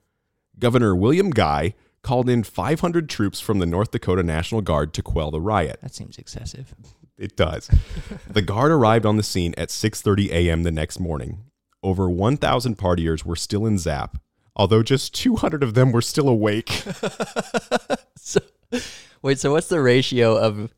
Governor 0.59 0.95
William 0.95 1.31
Guy 1.31 1.73
called 2.01 2.29
in 2.29 2.43
500 2.43 3.09
troops 3.09 3.39
from 3.39 3.59
the 3.59 3.65
North 3.65 3.91
Dakota 3.91 4.23
National 4.23 4.61
Guard 4.61 4.93
to 4.93 5.03
quell 5.03 5.29
the 5.31 5.41
riot. 5.41 5.79
That 5.81 5.93
seems 5.93 6.17
excessive. 6.17 6.73
It 7.17 7.35
does. 7.35 7.69
the 8.29 8.41
guard 8.41 8.71
arrived 8.71 9.05
on 9.05 9.17
the 9.17 9.23
scene 9.23 9.53
at 9.57 9.69
6:30 9.69 10.29
a.m. 10.31 10.63
the 10.63 10.71
next 10.71 10.99
morning. 10.99 11.43
Over 11.83 12.09
1,000 12.09 12.77
partiers 12.77 13.23
were 13.25 13.35
still 13.35 13.65
in 13.65 13.77
Zap, 13.77 14.17
although 14.55 14.81
just 14.83 15.13
200 15.15 15.61
of 15.63 15.73
them 15.73 15.91
were 15.91 16.01
still 16.01 16.27
awake. 16.29 16.83
So, 18.23 18.39
wait. 19.23 19.39
So, 19.39 19.51
what's 19.51 19.67
the 19.67 19.81
ratio 19.81 20.37
of 20.37 20.71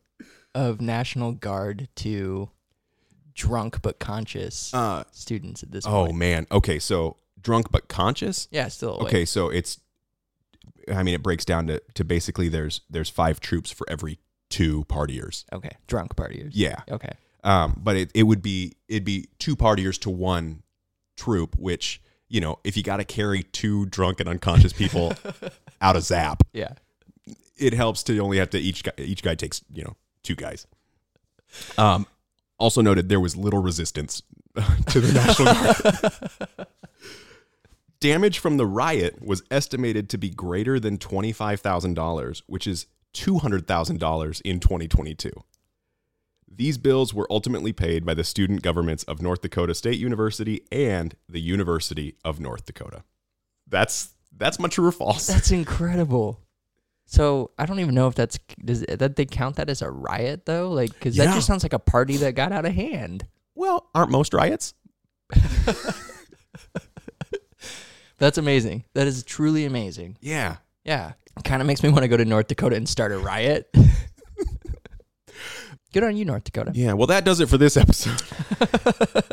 of 0.54 0.80
National 0.80 1.32
Guard 1.32 1.88
to 1.96 2.48
drunk 3.34 3.82
but 3.82 3.98
conscious 3.98 4.72
Uh, 4.74 5.04
students 5.12 5.62
at 5.62 5.70
this 5.72 5.86
oh 5.86 6.06
point? 6.06 6.16
man. 6.16 6.46
Okay, 6.52 6.78
so 6.78 7.16
drunk 7.40 7.70
but 7.70 7.88
conscious. 7.88 8.48
Yeah, 8.50 8.68
still 8.68 8.96
awake. 8.96 9.08
Okay, 9.08 9.24
so 9.24 9.48
it's 9.48 9.80
I 10.92 11.02
mean 11.02 11.14
it 11.14 11.22
breaks 11.22 11.44
down 11.44 11.66
to 11.68 11.80
to 11.94 12.04
basically 12.04 12.48
there's 12.48 12.80
there's 12.90 13.08
5 13.10 13.40
troops 13.40 13.70
for 13.70 13.88
every 13.90 14.18
2 14.50 14.84
partiers. 14.84 15.44
Okay, 15.52 15.70
drunk 15.86 16.14
partiers. 16.16 16.50
Yeah. 16.52 16.76
Okay. 16.90 17.12
Um, 17.42 17.78
but 17.82 17.96
it, 17.96 18.10
it 18.14 18.22
would 18.22 18.40
be 18.42 18.74
it'd 18.88 19.04
be 19.04 19.28
two 19.38 19.54
partiers 19.56 19.98
to 20.00 20.10
one 20.10 20.62
troop, 21.16 21.56
which 21.58 22.00
you 22.28 22.40
know 22.40 22.58
if 22.64 22.76
you 22.76 22.82
got 22.82 22.96
to 22.98 23.04
carry 23.04 23.42
two 23.42 23.84
drunk 23.86 24.20
and 24.20 24.28
unconscious 24.28 24.72
people 24.72 25.12
out 25.82 25.96
of 25.96 26.02
Zap, 26.04 26.42
Yeah. 26.54 26.72
it 27.56 27.74
helps 27.74 28.02
to 28.04 28.18
only 28.20 28.38
have 28.38 28.50
to 28.50 28.58
each 28.58 28.82
guy 28.84 28.92
each 28.98 29.22
guy 29.22 29.34
takes 29.34 29.62
you 29.72 29.82
know 29.84 29.96
two 30.22 30.34
guys. 30.34 30.66
Um, 31.76 32.06
also 32.58 32.80
noted 32.80 33.08
there 33.08 33.20
was 33.20 33.36
little 33.36 33.62
resistance 33.62 34.22
to 34.86 35.00
the 35.00 35.12
National 35.12 35.54
Guard. 35.54 36.68
Damage 38.00 38.38
from 38.38 38.58
the 38.58 38.66
riot 38.66 39.22
was 39.22 39.42
estimated 39.50 40.10
to 40.10 40.18
be 40.18 40.28
greater 40.30 40.78
than 40.78 40.98
twenty 40.98 41.32
five 41.32 41.60
thousand 41.60 41.94
dollars, 41.94 42.42
which 42.46 42.66
is 42.66 42.86
two 43.12 43.38
hundred 43.38 43.66
thousand 43.66 43.98
dollars 43.98 44.40
in 44.42 44.60
twenty 44.60 44.88
twenty 44.88 45.14
two. 45.14 45.32
These 46.56 46.78
bills 46.78 47.12
were 47.12 47.26
ultimately 47.30 47.72
paid 47.72 48.04
by 48.04 48.14
the 48.14 48.22
student 48.22 48.62
governments 48.62 49.02
of 49.04 49.20
North 49.20 49.40
Dakota 49.42 49.74
State 49.74 49.98
University 49.98 50.64
and 50.70 51.16
the 51.28 51.40
University 51.40 52.16
of 52.24 52.38
North 52.38 52.66
Dakota. 52.66 53.02
That's 53.66 54.14
that's 54.36 54.58
my 54.58 54.68
true 54.68 54.86
or 54.86 54.92
false. 54.92 55.26
That's 55.26 55.50
incredible. 55.50 56.43
So 57.06 57.50
I 57.58 57.66
don't 57.66 57.80
even 57.80 57.94
know 57.94 58.08
if 58.08 58.14
that's 58.14 58.38
does 58.64 58.80
that 58.82 59.16
they 59.16 59.26
count 59.26 59.56
that 59.56 59.68
as 59.68 59.82
a 59.82 59.90
riot 59.90 60.46
though, 60.46 60.70
like 60.70 60.92
because 60.92 61.16
that 61.16 61.24
Yeah. 61.24 61.34
just 61.34 61.46
sounds 61.46 61.62
like 61.62 61.72
a 61.74 61.78
party 61.78 62.16
that 62.18 62.34
got 62.34 62.52
out 62.52 62.64
of 62.64 62.72
hand. 62.74 63.26
Well, 63.54 63.88
aren't 63.94 64.10
most 64.10 64.32
riots? 64.34 64.74
That's 68.18 68.38
amazing. 68.38 68.84
That 68.94 69.06
is 69.06 69.22
truly 69.24 69.64
amazing. 69.64 70.16
Yeah. 70.20 70.56
Yeah, 70.84 71.12
kind 71.44 71.60
of 71.62 71.66
makes 71.66 71.82
me 71.82 71.88
want 71.88 72.02
to 72.02 72.08
go 72.08 72.16
to 72.16 72.24
North 72.24 72.46
Dakota 72.48 72.76
and 72.76 72.88
start 72.88 73.12
a 73.12 73.18
riot. 73.18 73.74
Good 75.92 76.02
on 76.04 76.16
you, 76.16 76.24
North 76.24 76.44
Dakota. 76.44 76.72
Yeah, 76.74 76.92
well, 76.92 77.06
that 77.08 77.24
does 77.24 77.40
it 77.40 77.48
for 77.48 77.58
this 77.58 77.76
episode. 77.76 78.20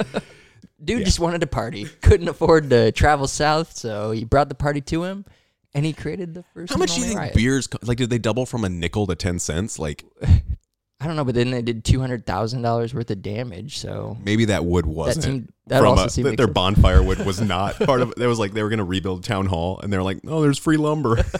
Dude 0.83 1.05
just 1.05 1.19
wanted 1.19 1.41
to 1.41 1.47
party. 1.47 1.85
Couldn't 2.01 2.27
afford 2.27 2.69
to 2.69 2.91
travel 2.91 3.27
south, 3.27 3.75
so 3.75 4.11
he 4.11 4.23
brought 4.23 4.49
the 4.49 4.55
party 4.55 4.81
to 4.81 5.03
him, 5.03 5.25
and 5.73 5.85
he 5.85 5.93
created 5.93 6.33
the 6.33 6.43
first. 6.53 6.71
How 6.71 6.77
much 6.79 6.93
do 6.95 6.99
you 7.01 7.05
think 7.07 7.19
riot. 7.19 7.33
beers 7.35 7.67
co- 7.67 7.79
like? 7.83 7.97
Did 7.97 8.09
they 8.09 8.17
double 8.17 8.45
from 8.45 8.63
a 8.65 8.69
nickel 8.69 9.07
to 9.07 9.15
ten 9.15 9.39
cents? 9.39 9.77
Like 9.79 10.03
I 10.23 11.07
don't 11.07 11.15
know, 11.15 11.23
but 11.25 11.33
then 11.35 11.49
they 11.51 11.61
did 11.63 11.83
two 11.83 11.99
hundred 11.99 12.25
thousand 12.25 12.61
dollars 12.61 12.93
worth 12.93 13.09
of 13.09 13.21
damage. 13.21 13.77
So 13.79 14.17
maybe 14.23 14.45
that 14.45 14.65
wood 14.65 14.85
wasn't. 14.85 15.23
seemed- 15.25 15.53
that 15.67 15.79
from 15.79 15.87
also 15.89 16.05
a- 16.05 16.09
seemed 16.09 16.27
that 16.27 16.37
their 16.37 16.47
bonfire 16.47 17.01
wood 17.01 17.25
was 17.25 17.39
not 17.55 17.79
part 17.79 18.01
of 18.01 18.13
it. 18.17 18.25
Was 18.27 18.39
like 18.39 18.53
they 18.53 18.61
were 18.63 18.69
going 18.69 18.79
to 18.79 18.83
rebuild 18.83 19.23
town 19.23 19.45
hall, 19.47 19.79
and 19.81 19.91
they're 19.91 20.03
like, 20.03 20.19
"Oh, 20.27 20.41
there's 20.41 20.57
free 20.59 20.77
lumber." 20.77 21.23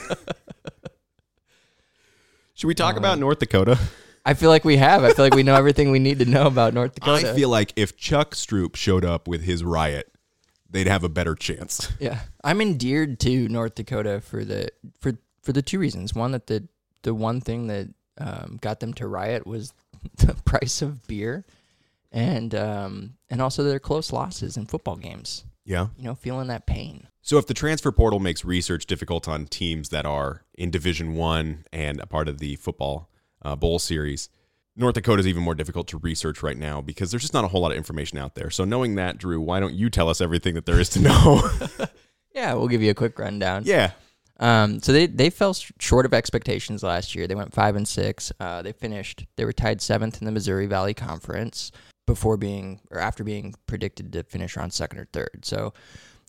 Should 2.54 2.68
we 2.68 2.76
talk 2.76 2.96
Uh, 2.96 3.00
about 3.00 3.20
North 3.20 3.40
Dakota? 3.40 3.78
I 4.26 4.36
feel 4.36 4.50
like 4.50 4.64
we 4.64 4.78
have. 4.78 5.04
I 5.04 5.14
feel 5.14 5.26
like 5.26 5.34
we 5.34 5.42
know 5.44 5.56
everything 5.56 5.90
we 5.92 5.98
need 6.00 6.20
to 6.20 6.26
know 6.26 6.46
about 6.46 6.74
North 6.74 6.94
Dakota. 6.96 7.32
I 7.32 7.34
feel 7.34 7.50
like 7.50 7.74
if 7.76 7.98
Chuck 7.98 8.36
Stroup 8.36 8.76
showed 8.76 9.04
up 9.04 9.28
with 9.28 9.42
his 9.44 9.64
riot, 9.64 10.11
they'd 10.72 10.88
have 10.88 11.04
a 11.04 11.10
better 11.10 11.36
chance. 11.36 11.92
Yeah, 12.00 12.22
I'm 12.44 12.62
endeared 12.62 13.20
to 13.22 13.48
North 13.48 13.76
Dakota 13.76 14.22
for 14.22 14.44
the 14.44 14.70
for 15.00 15.14
for 15.44 15.54
the 15.54 15.62
two 15.62 15.78
reasons. 15.78 16.16
One 16.16 16.32
that 16.32 16.48
the 16.48 16.68
the 17.04 17.14
one 17.14 17.42
thing 17.42 17.68
that 17.68 17.90
um, 18.18 18.58
got 18.62 18.80
them 18.80 18.94
to 18.96 19.08
riot 19.08 19.46
was 19.46 19.74
the 20.18 20.34
price 20.46 20.82
of 20.82 21.06
beer, 21.08 21.46
and 22.12 22.56
um, 22.56 23.14
and 23.30 23.42
also 23.42 23.64
their 23.64 23.80
close 23.80 24.12
losses 24.12 24.58
in 24.58 24.66
football 24.66 24.96
games. 24.96 25.46
Yeah. 25.64 25.88
You 25.98 26.06
know, 26.06 26.16
feeling 26.16 26.48
that 26.48 26.66
pain. 26.66 27.08
So 27.22 27.38
if 27.38 27.46
the 27.46 27.54
transfer 27.54 27.92
portal 27.92 28.20
makes 28.20 28.44
research 28.44 28.88
difficult 28.88 29.28
on 29.28 29.46
teams 29.46 29.90
that 29.90 30.06
are 30.06 30.44
in 30.56 30.72
Division 30.72 31.14
One 31.14 31.66
and 31.72 32.00
a 32.00 32.08
part 32.08 32.28
of 32.28 32.40
the 32.40 32.56
football 32.56 33.10
uh, 33.44 33.56
bowl 33.56 33.78
series, 33.78 34.30
North 34.76 34.96
Dakota 34.96 35.20
is 35.20 35.28
even 35.28 35.44
more 35.44 35.56
difficult 35.56 35.88
to 35.90 35.98
research 35.98 36.42
right 36.42 36.58
now 36.58 36.82
because 36.82 37.12
there's 37.12 37.24
just 37.24 37.34
not 37.34 37.44
a 37.44 37.48
whole 37.50 37.62
lot 37.62 37.72
of 37.72 37.78
information 37.78 38.18
out 38.18 38.36
there. 38.36 38.50
So 38.50 38.64
knowing 38.64 38.96
that, 38.96 39.18
Drew, 39.18 39.42
why 39.42 39.60
don't 39.60 39.74
you 39.74 39.90
tell 39.90 40.08
us 40.10 40.22
everything 40.22 40.54
that 40.56 40.66
there 40.66 40.80
is 40.80 40.90
to 40.90 41.00
know? 41.02 41.50
Yeah, 42.34 42.54
we'll 42.54 42.70
give 42.70 42.82
you 42.82 42.92
a 42.92 42.94
quick 42.96 43.20
rundown. 43.20 43.64
yeah. 43.66 43.92
Um, 44.40 44.80
so 44.82 44.94
they 44.94 45.06
they 45.06 45.30
fell 45.30 45.54
short 45.54 46.06
of 46.06 46.14
expectations 46.14 46.82
last 46.82 47.14
year. 47.14 47.28
They 47.28 47.36
went 47.36 47.54
five 47.54 47.76
and 47.76 47.86
six. 47.86 48.32
Uh, 48.40 48.62
they 48.62 48.72
finished. 48.72 49.26
They 49.36 49.44
were 49.44 49.52
tied 49.52 49.82
seventh 49.82 50.20
in 50.22 50.26
the 50.26 50.32
Missouri 50.32 50.66
Valley 50.66 50.94
Conference 50.94 51.74
before 52.08 52.38
being 52.38 52.80
or 52.90 53.00
after 53.00 53.24
being 53.26 53.54
predicted 53.68 54.14
to 54.14 54.24
finish 54.24 54.56
around 54.56 54.72
second 54.72 55.00
or 55.00 55.06
third. 55.12 55.42
So 55.44 55.74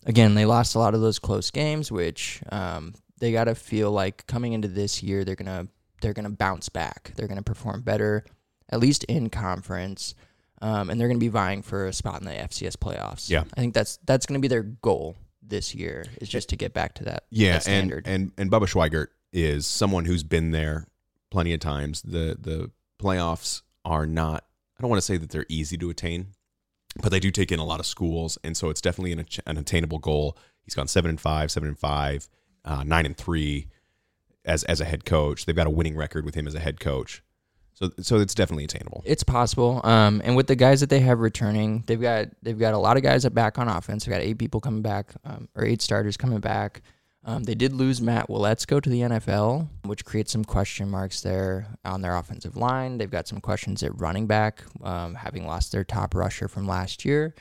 again, 0.05 0.35
they 0.35 0.45
lost 0.45 0.75
a 0.75 0.79
lot 0.79 0.93
of 0.93 0.99
those 0.99 1.19
close 1.19 1.49
games, 1.51 1.89
which 1.91 2.41
um, 2.51 2.93
they 3.19 3.31
got 3.31 3.45
to 3.45 3.55
feel 3.55 3.89
like 3.89 4.27
coming 4.27 4.51
into 4.51 4.67
this 4.67 5.01
year 5.01 5.23
they're 5.23 5.35
gonna 5.35 5.67
they're 6.03 6.13
gonna 6.13 6.29
bounce 6.29 6.69
back. 6.69 7.13
They're 7.15 7.27
gonna 7.27 7.41
perform 7.41 7.81
better, 7.81 8.23
at 8.69 8.79
least 8.79 9.03
in 9.05 9.31
conference. 9.31 10.13
Um, 10.61 10.89
and 10.89 10.97
they're 11.01 11.09
going 11.09 11.19
to 11.19 11.23
be 11.23 11.27
vying 11.27 11.61
for 11.61 11.87
a 11.87 11.91
spot 11.91 12.21
in 12.21 12.25
the 12.25 12.31
FCS 12.31 12.77
playoffs. 12.77 13.29
Yeah. 13.29 13.43
I 13.53 13.59
think 13.59 13.73
that's 13.73 13.97
that's 14.05 14.25
going 14.25 14.39
to 14.39 14.41
be 14.41 14.47
their 14.47 14.63
goal 14.63 15.17
this 15.41 15.75
year 15.75 16.05
is 16.21 16.29
just 16.29 16.47
to 16.49 16.55
get 16.55 16.73
back 16.73 16.93
to 16.95 17.03
that 17.03 17.25
Yeah, 17.31 17.53
that 17.53 17.55
and, 17.55 17.63
standard. 17.63 18.07
and 18.07 18.31
and 18.37 18.49
Bubba 18.49 18.67
Schweigert 18.67 19.07
is 19.33 19.67
someone 19.67 20.05
who's 20.05 20.23
been 20.23 20.51
there 20.51 20.87
plenty 21.31 21.53
of 21.53 21.59
times. 21.59 22.01
The 22.03 22.37
the 22.39 22.71
playoffs 22.97 23.61
are 23.83 24.05
not. 24.05 24.45
I 24.79 24.81
don't 24.81 24.89
want 24.89 25.01
to 25.01 25.05
say 25.05 25.17
that 25.17 25.31
they're 25.31 25.45
easy 25.49 25.75
to 25.79 25.89
attain, 25.89 26.27
but 27.01 27.09
they 27.09 27.19
do 27.19 27.29
take 27.29 27.51
in 27.51 27.59
a 27.59 27.65
lot 27.65 27.81
of 27.81 27.85
schools, 27.85 28.37
and 28.41 28.55
so 28.55 28.69
it's 28.69 28.79
definitely 28.79 29.11
an, 29.11 29.25
an 29.45 29.57
attainable 29.57 29.99
goal. 29.99 30.37
He's 30.63 30.75
gone 30.75 30.87
seven 30.87 31.09
and 31.09 31.19
five, 31.19 31.51
seven 31.51 31.67
and 31.67 31.77
five, 31.77 32.29
uh, 32.63 32.83
nine 32.83 33.05
and 33.05 33.17
three 33.17 33.67
as 34.45 34.63
as 34.63 34.81
a 34.81 34.85
head 34.85 35.05
coach. 35.05 35.45
They've 35.45 35.55
got 35.55 35.67
a 35.67 35.71
winning 35.71 35.95
record 35.95 36.25
with 36.25 36.35
him 36.35 36.47
as 36.47 36.55
a 36.55 36.59
head 36.59 36.79
coach, 36.79 37.23
so 37.73 37.91
so 38.01 38.19
it's 38.19 38.35
definitely 38.35 38.65
attainable. 38.65 39.03
It's 39.05 39.23
possible. 39.23 39.81
Um, 39.83 40.21
and 40.23 40.35
with 40.35 40.47
the 40.47 40.55
guys 40.55 40.79
that 40.81 40.89
they 40.89 40.99
have 41.01 41.19
returning, 41.19 41.83
they've 41.87 42.01
got 42.01 42.27
they've 42.41 42.57
got 42.57 42.73
a 42.73 42.77
lot 42.77 42.97
of 42.97 43.03
guys 43.03 43.27
back 43.29 43.57
on 43.57 43.67
offense. 43.67 44.05
They've 44.05 44.13
got 44.13 44.21
eight 44.21 44.37
people 44.37 44.61
coming 44.61 44.81
back, 44.81 45.13
um, 45.25 45.49
or 45.55 45.65
eight 45.65 45.81
starters 45.81 46.17
coming 46.17 46.39
back. 46.39 46.81
Um, 47.25 47.43
they 47.43 47.55
did 47.55 47.71
lose 47.71 48.01
Matt 48.01 48.27
Waletzko 48.27 48.81
to 48.81 48.89
the 48.89 49.01
NFL, 49.01 49.69
which 49.85 50.03
creates 50.03 50.31
some 50.31 50.43
question 50.43 50.89
marks 50.89 51.21
there 51.21 51.67
on 51.85 52.01
their 52.01 52.17
offensive 52.17 52.57
line. 52.57 52.97
They've 52.97 53.09
got 53.09 53.29
some 53.29 53.39
questions 53.39 53.81
at 53.81 53.97
running 53.97 54.27
back, 54.27 54.63
um, 54.83 55.15
having 55.15 55.47
lost 55.47 55.71
their 55.71 55.85
top 55.85 56.15
rusher 56.15 56.49
from 56.49 56.67
last 56.67 57.05
year. 57.05 57.33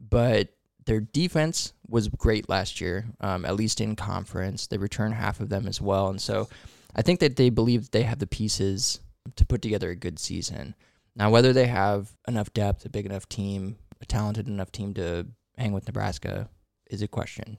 But 0.00 0.48
their 0.86 1.00
defense 1.00 1.72
was 1.90 2.08
great 2.08 2.48
last 2.48 2.80
year, 2.80 3.06
um, 3.20 3.44
at 3.44 3.56
least 3.56 3.80
in 3.80 3.96
conference. 3.96 4.66
They 4.66 4.78
returned 4.78 5.14
half 5.14 5.40
of 5.40 5.48
them 5.48 5.66
as 5.66 5.80
well, 5.80 6.08
and 6.08 6.20
so 6.20 6.48
I 6.94 7.02
think 7.02 7.20
that 7.20 7.36
they 7.36 7.50
believe 7.50 7.82
that 7.82 7.92
they 7.92 8.02
have 8.02 8.18
the 8.18 8.26
pieces 8.26 9.00
to 9.36 9.44
put 9.44 9.62
together 9.62 9.90
a 9.90 9.96
good 9.96 10.18
season. 10.18 10.74
Now, 11.14 11.30
whether 11.30 11.52
they 11.52 11.66
have 11.66 12.12
enough 12.26 12.52
depth, 12.52 12.84
a 12.84 12.88
big 12.88 13.06
enough 13.06 13.28
team, 13.28 13.76
a 14.00 14.06
talented 14.06 14.48
enough 14.48 14.72
team 14.72 14.94
to 14.94 15.26
hang 15.56 15.72
with 15.72 15.86
Nebraska 15.86 16.48
is 16.90 17.02
a 17.02 17.08
question. 17.08 17.58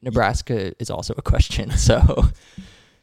Nebraska 0.00 0.72
is 0.80 0.90
also 0.90 1.14
a 1.16 1.22
question. 1.30 1.70
So, 1.72 2.28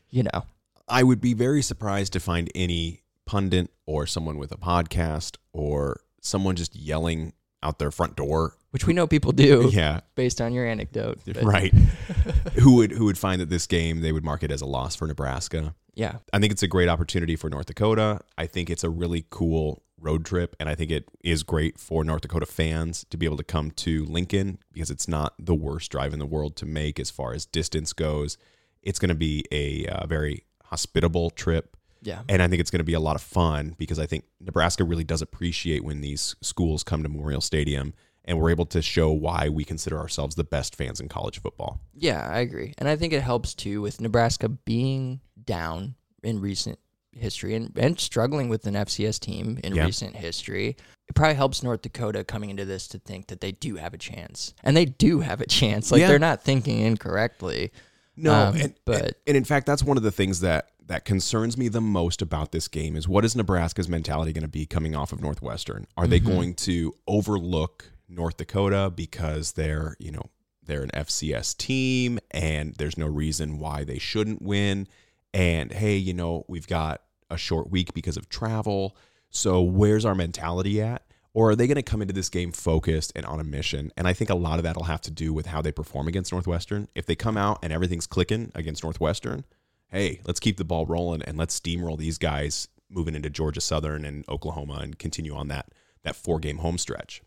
you 0.09 0.23
know, 0.23 0.45
I 0.87 1.03
would 1.03 1.21
be 1.21 1.33
very 1.33 1.61
surprised 1.61 2.13
to 2.13 2.19
find 2.19 2.49
any 2.55 3.03
pundit 3.25 3.69
or 3.85 4.07
someone 4.07 4.37
with 4.37 4.51
a 4.51 4.57
podcast 4.57 5.37
or 5.53 6.01
someone 6.21 6.55
just 6.55 6.75
yelling 6.75 7.33
out 7.61 7.79
their 7.79 7.91
front 7.91 8.15
door. 8.15 8.55
Which 8.71 8.85
we 8.85 8.93
know 8.93 9.07
people 9.07 9.31
do 9.31 9.69
Yeah, 9.73 10.01
based 10.15 10.41
on 10.41 10.53
your 10.53 10.65
anecdote. 10.65 11.19
but 11.25 11.43
right. 11.43 11.73
who 12.59 12.75
would 12.75 12.91
who 12.91 13.05
would 13.05 13.17
find 13.17 13.41
that 13.41 13.49
this 13.49 13.67
game 13.67 14.01
they 14.01 14.11
would 14.11 14.23
mark 14.23 14.43
it 14.43 14.51
as 14.51 14.61
a 14.61 14.65
loss 14.65 14.95
for 14.95 15.07
Nebraska? 15.07 15.75
Yeah. 15.95 16.17
I 16.31 16.39
think 16.39 16.53
it's 16.53 16.63
a 16.63 16.67
great 16.67 16.87
opportunity 16.87 17.35
for 17.35 17.49
North 17.49 17.65
Dakota. 17.65 18.21
I 18.37 18.47
think 18.47 18.69
it's 18.69 18.83
a 18.83 18.89
really 18.89 19.25
cool 19.29 19.83
road 19.99 20.23
trip, 20.25 20.55
and 20.59 20.69
I 20.69 20.75
think 20.75 20.91
it 20.91 21.09
is 21.23 21.43
great 21.43 21.77
for 21.77 22.03
North 22.03 22.21
Dakota 22.21 22.45
fans 22.45 23.05
to 23.09 23.17
be 23.17 23.25
able 23.25 23.37
to 23.37 23.43
come 23.43 23.71
to 23.71 24.05
Lincoln 24.05 24.59
because 24.71 24.89
it's 24.89 25.07
not 25.07 25.33
the 25.37 25.55
worst 25.55 25.91
drive 25.91 26.13
in 26.13 26.19
the 26.19 26.25
world 26.25 26.55
to 26.57 26.65
make 26.65 26.99
as 26.99 27.09
far 27.09 27.33
as 27.33 27.45
distance 27.45 27.91
goes. 27.91 28.37
It's 28.81 28.97
going 28.97 29.09
to 29.09 29.15
be 29.15 29.43
a 29.51 29.87
uh, 29.87 30.07
very 30.07 30.45
hospitable 30.63 31.31
trip. 31.31 31.75
Yeah. 32.01 32.21
And 32.29 32.41
I 32.41 32.47
think 32.47 32.61
it's 32.61 32.71
going 32.71 32.79
to 32.79 32.85
be 32.85 32.93
a 32.93 32.99
lot 32.99 33.17
of 33.17 33.21
fun 33.21 33.75
because 33.77 33.99
I 33.99 34.05
think 34.05 34.23
Nebraska 34.39 34.85
really 34.85 35.03
does 35.03 35.21
appreciate 35.21 35.83
when 35.83 35.99
these 35.99 36.35
schools 36.41 36.81
come 36.81 37.03
to 37.03 37.09
Memorial 37.09 37.41
Stadium 37.41 37.93
and 38.29 38.39
we're 38.39 38.51
able 38.51 38.65
to 38.67 38.81
show 38.81 39.11
why 39.11 39.49
we 39.49 39.65
consider 39.65 39.97
ourselves 39.97 40.35
the 40.35 40.43
best 40.45 40.75
fans 40.75 40.99
in 41.01 41.09
college 41.09 41.41
football. 41.41 41.81
Yeah, 41.93 42.25
I 42.31 42.39
agree. 42.39 42.73
And 42.77 42.87
I 42.87 42.95
think 42.95 43.11
it 43.11 43.21
helps 43.21 43.53
too 43.55 43.81
with 43.81 43.99
Nebraska 43.99 44.47
being 44.47 45.19
down 45.43 45.95
in 46.23 46.39
recent 46.39 46.77
history 47.11 47.55
and, 47.55 47.75
and 47.75 47.99
struggling 47.99 48.47
with 48.47 48.67
an 48.67 48.75
FCS 48.75 49.19
team 49.19 49.59
in 49.63 49.73
Yeah. 49.73 49.85
recent 49.85 50.15
history. 50.15 50.77
It 51.09 51.15
probably 51.15 51.33
helps 51.35 51.63
North 51.63 51.81
Dakota 51.81 52.23
coming 52.23 52.51
into 52.51 52.65
this 52.65 52.87
to 52.89 52.99
think 52.99 53.27
that 53.27 53.41
they 53.41 53.51
do 53.51 53.77
have 53.77 53.95
a 53.95 53.97
chance. 53.97 54.53
And 54.63 54.77
they 54.77 54.85
do 54.85 55.21
have 55.21 55.41
a 55.41 55.47
chance. 55.47 55.91
Like 55.91 56.01
Yeah. 56.01 56.07
they're 56.09 56.19
not 56.19 56.43
thinking 56.43 56.79
incorrectly. 56.81 57.71
No, 58.15 58.33
Um, 58.33 58.55
and, 58.57 58.73
but- 58.85 59.01
and, 59.03 59.13
and 59.27 59.37
in 59.37 59.43
fact, 59.43 59.65
that's 59.65 59.83
one 59.83 59.97
of 59.97 60.03
the 60.03 60.11
things 60.11 60.41
that 60.41 60.67
that 60.85 61.05
concerns 61.05 61.55
me 61.55 61.67
the 61.67 61.79
most 61.81 62.19
about 62.19 62.51
this 62.51 62.67
game 62.67 62.95
is 62.95 63.07
what 63.07 63.23
is 63.23 63.35
Nebraska's 63.35 63.87
mentality 63.87 64.33
going 64.33 64.41
to 64.41 64.47
be 64.47 64.65
coming 64.65 64.95
off 64.95 65.11
of 65.13 65.21
Northwestern? 65.21 65.85
Are 65.95 66.07
they 66.07 66.19
Mm-hmm. 66.19 66.29
going 66.33 66.53
to 66.55 66.95
overlook 67.07 67.91
North 68.09 68.37
Dakota 68.37 68.91
because 68.93 69.53
they're 69.53 69.95
you 69.99 70.11
know 70.11 70.29
they're 70.63 70.83
an 70.83 70.91
FCS 70.93 71.57
team 71.57 72.19
and 72.31 72.75
there's 72.75 72.97
no 72.97 73.07
reason 73.07 73.59
why 73.59 73.83
they 73.83 73.99
shouldn't 73.99 74.41
win? 74.41 74.87
And 75.33 75.71
hey, 75.71 75.95
you 75.97 76.13
know 76.13 76.45
we've 76.47 76.67
got 76.67 77.01
a 77.29 77.37
short 77.37 77.69
week 77.69 77.93
because 77.93 78.17
of 78.17 78.29
travel, 78.29 78.95
so 79.29 79.61
where's 79.61 80.05
our 80.05 80.15
mentality 80.15 80.81
at? 80.81 81.03
Or 81.33 81.51
are 81.51 81.55
they 81.55 81.67
going 81.67 81.75
to 81.75 81.83
come 81.83 82.01
into 82.01 82.13
this 82.13 82.29
game 82.29 82.51
focused 82.51 83.11
and 83.15 83.25
on 83.25 83.39
a 83.39 83.43
mission? 83.43 83.91
And 83.95 84.07
I 84.07 84.13
think 84.13 84.31
a 84.31 84.35
lot 84.35 84.57
of 84.57 84.63
that 84.63 84.75
will 84.75 84.85
have 84.85 85.01
to 85.01 85.11
do 85.11 85.31
with 85.31 85.45
how 85.45 85.61
they 85.61 85.71
perform 85.71 86.07
against 86.07 86.31
Northwestern. 86.31 86.87
If 86.95 87.05
they 87.05 87.15
come 87.15 87.37
out 87.37 87.59
and 87.61 87.71
everything's 87.71 88.07
clicking 88.07 88.51
against 88.55 88.83
Northwestern, 88.83 89.45
hey, 89.89 90.21
let's 90.25 90.39
keep 90.39 90.57
the 90.57 90.65
ball 90.65 90.87
rolling 90.87 91.21
and 91.21 91.37
let's 91.37 91.59
steamroll 91.59 91.97
these 91.97 92.17
guys 92.17 92.67
moving 92.89 93.13
into 93.13 93.29
Georgia 93.29 93.61
Southern 93.61 94.05
and 94.05 94.27
Oklahoma 94.27 94.79
and 94.81 94.97
continue 94.97 95.35
on 95.35 95.47
that 95.49 95.67
that 96.03 96.15
four 96.15 96.39
game 96.39 96.57
home 96.57 96.77
stretch. 96.77 97.21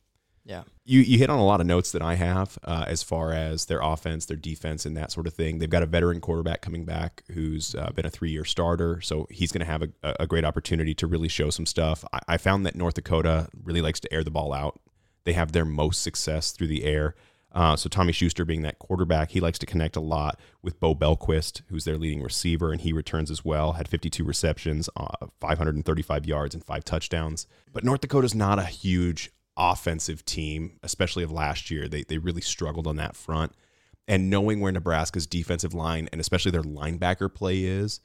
Yeah. 0.45 0.65
You 0.85 1.01
you 1.01 1.19
hit 1.19 1.31
on 1.31 1.39
a 1.39 1.45
lot 1.45 1.61
of 1.61 1.67
notes 1.67 1.93
that 1.93 2.03
I 2.03 2.15
have 2.15 2.59
uh, 2.65 2.85
as 2.89 3.03
far 3.03 3.33
as 3.33 3.67
their 3.67 3.81
offense, 3.81 4.27
their 4.27 4.37
defense, 4.37 4.85
and 4.85 4.97
that 4.97 5.13
sort 5.13 5.27
of 5.27 5.35
thing. 5.35 5.59
They've 5.59 5.71
got 5.71 5.85
a 5.85 5.87
veteran 5.87 6.21
quarterback 6.21 6.63
coming 6.63 6.85
back 6.85 7.23
who's 7.31 7.75
uh, 7.77 7.91
been 7.95 8.07
a 8.07 8.11
three 8.11 8.31
year 8.31 8.45
starter, 8.45 9.01
so 9.01 9.27
he's 9.31 9.53
going 9.53 9.65
to 9.65 9.71
have 9.71 9.83
a, 9.83 10.17
a 10.21 10.27
great 10.27 10.45
opportunity 10.45 10.95
to 10.95 11.07
really 11.07 11.29
show 11.29 11.51
some 11.51 11.67
stuff. 11.67 12.05
I, 12.13 12.21
I 12.29 12.37
found 12.39 12.67
that 12.67 12.75
North 12.75 12.95
Dakota 12.95 13.49
really 13.63 13.81
likes 13.81 14.01
to 14.01 14.13
air 14.13 14.25
the 14.25 14.33
ball 14.33 14.53
out. 14.53 14.81
They 15.25 15.35
have 15.35 15.53
their 15.53 15.65
most 15.65 16.03
success 16.03 16.51
through 16.51 16.69
the 16.69 16.85
air. 16.85 17.15
Uh, 17.53 17.77
so 17.77 17.89
Tommy 17.89 18.13
Schuster 18.13 18.45
being 18.45 18.63
that 18.63 18.79
quarterback, 18.79 19.31
he 19.31 19.41
likes 19.41 19.59
to 19.59 19.67
connect 19.67 19.95
a 19.95 20.01
lot 20.01 20.41
with 20.63 20.81
Bo 20.81 20.95
Belquist, 20.95 21.61
who's 21.69 21.85
their 21.85 21.99
leading 21.99 22.23
receiver, 22.23 22.73
and 22.73 22.81
he 22.81 22.93
returns 22.93 23.31
as 23.31 23.45
well. 23.45 23.73
Had 23.73 23.89
52 23.89 24.25
receptions, 24.25 24.89
uh, 24.97 25.27
535 25.39 26.27
yards, 26.27 26.55
and 26.55 26.65
five 26.65 26.83
touchdowns. 26.85 27.47
But 27.73 27.85
North 27.85 28.01
Dakota's 28.01 28.35
not 28.35 28.59
a 28.59 28.65
huge 28.65 29.31
offensive 29.57 30.25
team, 30.25 30.79
especially 30.83 31.23
of 31.25 31.31
last 31.33 31.71
year. 31.71 31.89
They 31.89 32.03
they 32.05 32.19
really 32.19 32.41
struggled 32.41 32.87
on 32.87 32.97
that 32.97 33.17
front. 33.17 33.53
And 34.09 34.29
knowing 34.31 34.61
where 34.61 34.73
Nebraska's 34.73 35.27
defensive 35.27 35.75
line 35.75 36.09
and 36.13 36.21
especially 36.21 36.51
their 36.51 36.63
linebacker 36.63 37.33
play 37.33 37.63
is, 37.65 38.01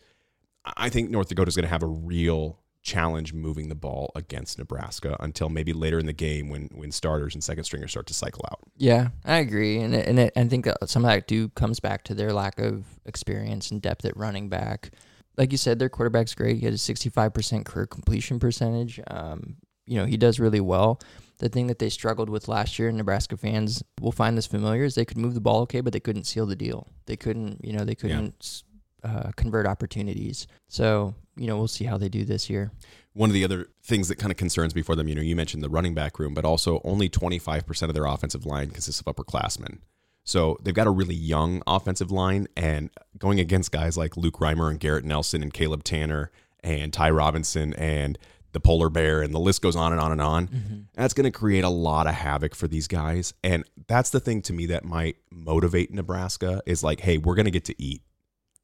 I 0.76 0.90
think 0.90 1.10
North 1.10 1.30
Dakota's 1.30 1.56
going 1.56 1.64
to 1.64 1.70
have 1.70 1.82
a 1.84 1.88
real 1.88 2.60
challenge 2.84 3.34
moving 3.34 3.68
the 3.68 3.76
ball 3.76 4.12
against 4.16 4.58
Nebraska 4.60 5.18
until 5.20 5.50
maybe 5.50 5.74
later 5.74 6.00
in 6.00 6.06
the 6.06 6.14
game 6.14 6.50
when 6.50 6.70
when 6.74 6.92
starters 6.92 7.34
and 7.34 7.44
second 7.44 7.64
stringers 7.64 7.92
start 7.92 8.08
to 8.08 8.14
cycle 8.14 8.44
out. 8.52 8.60
Yeah, 8.78 9.10
I 9.26 9.38
agree, 9.38 9.80
and 9.80 9.94
it- 9.96 10.08
and 10.08 10.20
it, 10.20 10.34
I 10.36 10.44
think 10.46 10.68
some 10.86 11.04
of 11.04 11.10
that 11.12 11.28
do 11.28 11.50
comes 11.50 11.80
back 11.80 12.04
to 12.06 12.14
their 12.14 12.32
lack 12.32 12.60
of 12.60 12.86
experience 13.06 13.72
and 13.72 13.82
depth 13.82 14.06
at 14.06 14.16
running 14.16 14.50
back. 14.50 14.92
Like 15.38 15.52
you 15.52 15.58
said, 15.58 15.80
their 15.80 15.90
quarterback's 15.90 16.34
great. 16.34 16.58
He 16.58 16.66
has 16.66 16.76
a 16.76 16.78
sixty-five 16.80 17.34
percent 17.34 17.66
career 17.66 17.88
completion 17.88 18.40
percentage. 18.40 19.00
Um, 19.08 19.58
you 19.88 19.98
know, 19.98 20.06
he 20.06 20.18
does 20.18 20.40
really 20.40 20.60
well. 20.60 21.00
The 21.40 21.50
thing 21.50 21.68
that 21.68 21.80
they 21.80 21.90
struggled 21.90 22.30
with 22.30 22.48
last 22.48 22.78
year, 22.80 22.90
and 22.90 22.98
Nebraska 22.98 23.38
fans 23.38 23.84
will 24.02 24.12
find 24.12 24.38
this 24.38 24.48
familiar, 24.48 24.84
is 24.84 24.96
they 24.96 25.06
could 25.06 25.18
move 25.18 25.34
the 25.34 25.42
ball 25.42 25.62
okay, 25.62 25.82
but 25.82 25.94
they 25.94 26.00
couldn't 26.00 26.26
seal 26.26 26.46
the 26.46 26.56
deal. 26.56 26.88
They 27.06 27.16
couldn't, 27.16 27.64
you 27.64 27.74
know, 27.74 27.86
they 27.86 27.96
couldn't 27.96 28.64
uh, 29.04 29.32
convert 29.36 29.68
opportunities. 29.68 30.48
So, 30.68 31.16
you 31.36 31.48
know, 31.48 31.58
we'll 31.58 31.68
see 31.68 31.86
how 31.86 31.98
they 31.98 32.10
do 32.10 32.26
this 32.26 32.50
year. 32.50 32.72
One 33.14 33.30
of 33.30 33.34
the 33.34 33.44
other 33.44 33.68
things 33.84 34.08
that 34.10 34.18
kind 34.18 34.32
of 34.32 34.38
concerns 34.38 34.76
me 34.76 34.82
for 34.82 34.96
them, 34.96 35.08
you 35.08 35.16
know, 35.16 35.22
you 35.22 35.36
mentioned 35.36 35.64
the 35.64 35.70
running 35.70 35.94
back 35.94 36.20
room, 36.20 36.34
but 36.34 36.46
also 36.46 36.82
only 36.84 37.10
25% 37.10 37.84
of 37.84 37.94
their 37.94 38.06
offensive 38.06 38.46
line 38.46 38.70
consists 38.70 39.02
of 39.02 39.06
upperclassmen. 39.06 39.80
So 40.24 40.58
they've 40.62 40.74
got 40.74 40.88
a 40.88 40.92
really 40.92 41.16
young 41.16 41.62
offensive 41.66 42.12
line, 42.12 42.48
and 42.58 42.90
going 43.18 43.40
against 43.40 43.72
guys 43.72 43.98
like 43.98 44.18
Luke 44.18 44.40
Reimer 44.40 44.70
and 44.70 44.80
Garrett 44.80 45.06
Nelson 45.06 45.42
and 45.42 45.54
Caleb 45.54 45.86
Tannor 45.86 46.28
and 46.60 46.92
Ty 46.92 47.12
Robinson 47.12 47.74
and 47.76 48.20
the 48.58 48.62
Polar 48.62 48.90
Bear, 48.90 49.22
and 49.22 49.34
the 49.34 49.40
list 49.40 49.62
goes 49.62 49.76
on 49.76 49.92
and 49.92 50.02
on 50.02 50.12
and 50.12 50.20
on. 50.20 50.48
Mm-hmm. 50.48 50.76
That's 50.96 51.14
going 51.14 51.26
to 51.26 51.32
create 51.32 51.64
a 51.64 51.70
lot 51.70 52.08
of 52.08 52.16
havoc 52.16 52.56
for 52.56 52.68
these 52.68 52.88
guys. 52.88 53.36
And 53.44 53.64
that's 53.88 54.10
the 54.10 54.20
thing 54.20 54.42
to 54.44 54.54
me 54.54 54.66
that 54.68 54.84
might 54.84 55.18
motivate 55.30 55.94
Nebraska 55.94 56.64
is 56.66 56.84
like, 56.84 57.00
hey, 57.02 57.20
we're 57.20 57.36
going 57.36 57.46
to 57.46 57.52
get 57.52 57.66
to 57.66 57.76
eat. 57.82 58.02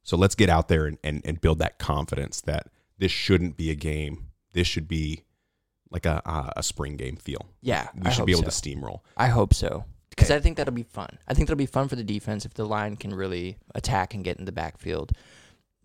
So 0.02 0.16
let's 0.16 0.34
get 0.34 0.50
out 0.50 0.66
there 0.66 0.86
and, 0.86 0.98
and, 1.04 1.22
and 1.24 1.40
build 1.40 1.60
that 1.60 1.78
confidence 1.78 2.40
that 2.42 2.66
this 2.98 3.12
shouldn't 3.12 3.56
be 3.56 3.70
a 3.70 3.76
game. 3.76 4.30
This 4.52 4.66
should 4.66 4.88
be 4.88 5.22
like 5.90 6.06
a, 6.06 6.20
a, 6.26 6.54
a 6.56 6.62
spring 6.64 6.96
game 6.96 7.16
feel. 7.16 7.46
Yeah, 7.62 7.88
We 7.94 8.06
I 8.06 8.10
should 8.10 8.26
be 8.26 8.32
able 8.32 8.50
so. 8.50 8.50
to 8.50 8.76
steamroll. 8.76 9.00
I 9.16 9.28
hope 9.28 9.54
so. 9.54 9.84
Because. 10.10 10.30
I 10.30 10.40
think 10.40 10.56
that'll 10.56 10.74
be 10.74 10.82
fun. 10.82 11.18
I 11.28 11.34
think 11.34 11.46
that'll 11.46 11.56
be 11.56 11.66
fun 11.66 11.88
for 11.88 11.96
the 11.96 12.04
defense 12.04 12.44
if 12.44 12.54
the 12.54 12.64
line 12.66 12.96
can 12.96 13.14
really 13.14 13.58
attack 13.74 14.14
and 14.14 14.24
get 14.24 14.38
in 14.38 14.44
the 14.44 14.52
backfield. 14.52 15.12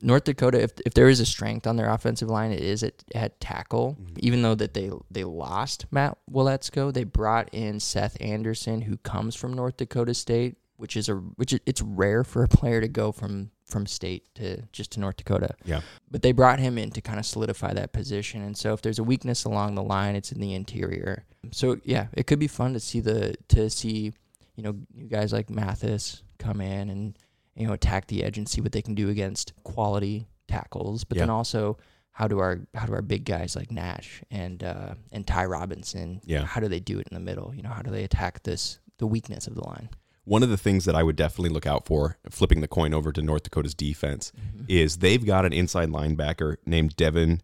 North 0.01 0.23
Dakota, 0.23 0.62
if 0.62 0.71
if 0.85 0.93
there 0.93 1.09
is 1.09 1.19
a 1.19 1.25
strength 1.25 1.67
on 1.67 1.75
their 1.75 1.89
offensive 1.89 2.29
line, 2.29 2.51
it 2.51 2.62
is 2.63 2.83
at, 2.83 3.03
at 3.13 3.39
tackle. 3.39 3.97
Mm-hmm. 3.99 4.15
Even 4.19 4.41
though 4.41 4.55
that 4.55 4.73
they 4.73 4.91
they 5.12 5.23
lost 5.23 5.85
Matt 5.91 6.17
Waletzko, 6.31 6.93
they 6.93 7.03
brought 7.03 7.49
in 7.53 7.79
Seth 7.79 8.17
Anderson, 8.21 8.81
who 8.81 8.97
comes 8.97 9.35
from 9.35 9.53
North 9.53 9.77
Dakota 9.77 10.13
State, 10.13 10.55
which 10.77 10.95
is 10.95 11.09
a 11.09 11.15
which 11.15 11.53
is- 11.53 11.59
it's 11.65 11.81
rare 11.81 12.23
for 12.23 12.43
a 12.43 12.47
player 12.47 12.79
to 12.81 12.88
go 12.88 13.12
from 13.12 13.51
from 13.65 13.85
state 13.85 14.23
to 14.33 14.63
just 14.71 14.91
to 14.93 14.99
North 14.99 15.17
Dakota 15.17 15.53
Yeah. 15.63 15.81
but 16.09 16.23
they 16.23 16.31
brought 16.31 16.57
him 16.59 16.79
in 16.79 16.89
to 16.91 17.01
kind 17.01 17.19
of 17.19 17.25
solidify 17.27 17.71
that 17.73 17.93
position. 17.93 18.41
And 18.41 18.57
so 18.57 18.73
if 18.73 18.81
there's 18.81 18.97
a 18.97 19.03
weakness 19.03 19.43
along 19.43 19.75
the 19.75 19.83
line, 19.83 20.15
it's 20.15 20.31
in 20.31 20.39
the 20.41 20.55
interior. 20.55 21.23
So 21.51 21.79
yeah, 21.83 22.07
it 22.13 22.25
could 22.25 22.39
be 22.39 22.47
fun 22.47 22.73
to 22.73 22.79
see 22.79 22.99
the 22.99 23.35
to 23.49 23.69
see, 23.69 24.12
you 24.55 24.63
know, 24.63 24.75
you 24.95 25.07
guys 25.07 25.31
like 25.31 25.51
Mathis 25.51 26.23
come 26.39 26.62
in 26.62 26.89
and 26.89 27.15
you 27.60 27.67
know 27.67 27.74
attack 27.74 28.08
the 28.08 28.24
edge 28.24 28.38
and 28.38 28.48
see 28.50 28.62
what 28.62 28.72
they 28.72 28.82
can 28.82 28.95
do 28.95 29.10
against 29.10 29.54
quality 29.63 30.28
tackles. 30.48 31.04
But 31.04 31.17
then 31.19 31.30
also 31.30 31.78
how 32.12 32.28
do 32.28 32.39
our 32.39 32.62
how 32.74 32.86
do 32.86 32.93
our 32.93 33.02
big 33.02 33.26
guys 33.26 33.56
like 33.56 33.72
Nash 33.72 34.24
and 34.32 34.63
uh, 34.63 34.95
and 35.12 35.26
Ty 35.28 35.45
Robinson, 35.45 36.22
Yeah. 36.26 36.45
how 36.45 36.60
do 36.60 36.67
they 36.67 36.80
do 36.80 37.00
it 37.00 37.08
in 37.12 37.15
the 37.15 37.22
middle? 37.22 37.54
You 37.56 37.62
know, 37.63 37.69
how 37.69 37.82
do 37.82 37.91
they 37.91 38.04
attack 38.04 38.43
this 38.43 38.80
the 38.98 39.08
weakness 39.08 39.45
of 39.48 39.56
the 39.56 39.63
line? 39.65 39.89
One 40.26 40.43
of 40.43 40.50
the 40.50 40.58
things 40.58 40.86
that 40.86 40.95
I 40.95 41.02
would 41.02 41.15
definitely 41.15 41.50
look 41.50 41.65
out 41.65 41.86
for, 41.88 42.17
flipping 42.30 42.62
the 42.62 42.67
coin 42.67 42.93
over 42.93 43.12
to 43.12 43.22
North 43.22 43.43
Dakota's 43.43 43.74
defense, 43.74 44.32
is 44.67 44.98
they've 44.98 45.26
got 45.26 45.43
an 45.45 45.54
inside 45.54 45.89
linebacker 45.89 46.58
named 46.65 46.95
Devin. 46.95 47.41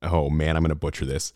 Oh 0.00 0.30
man, 0.30 0.56
I'm 0.56 0.62
going 0.62 0.70
to 0.70 0.74
butcher 0.76 1.04
this. 1.04 1.32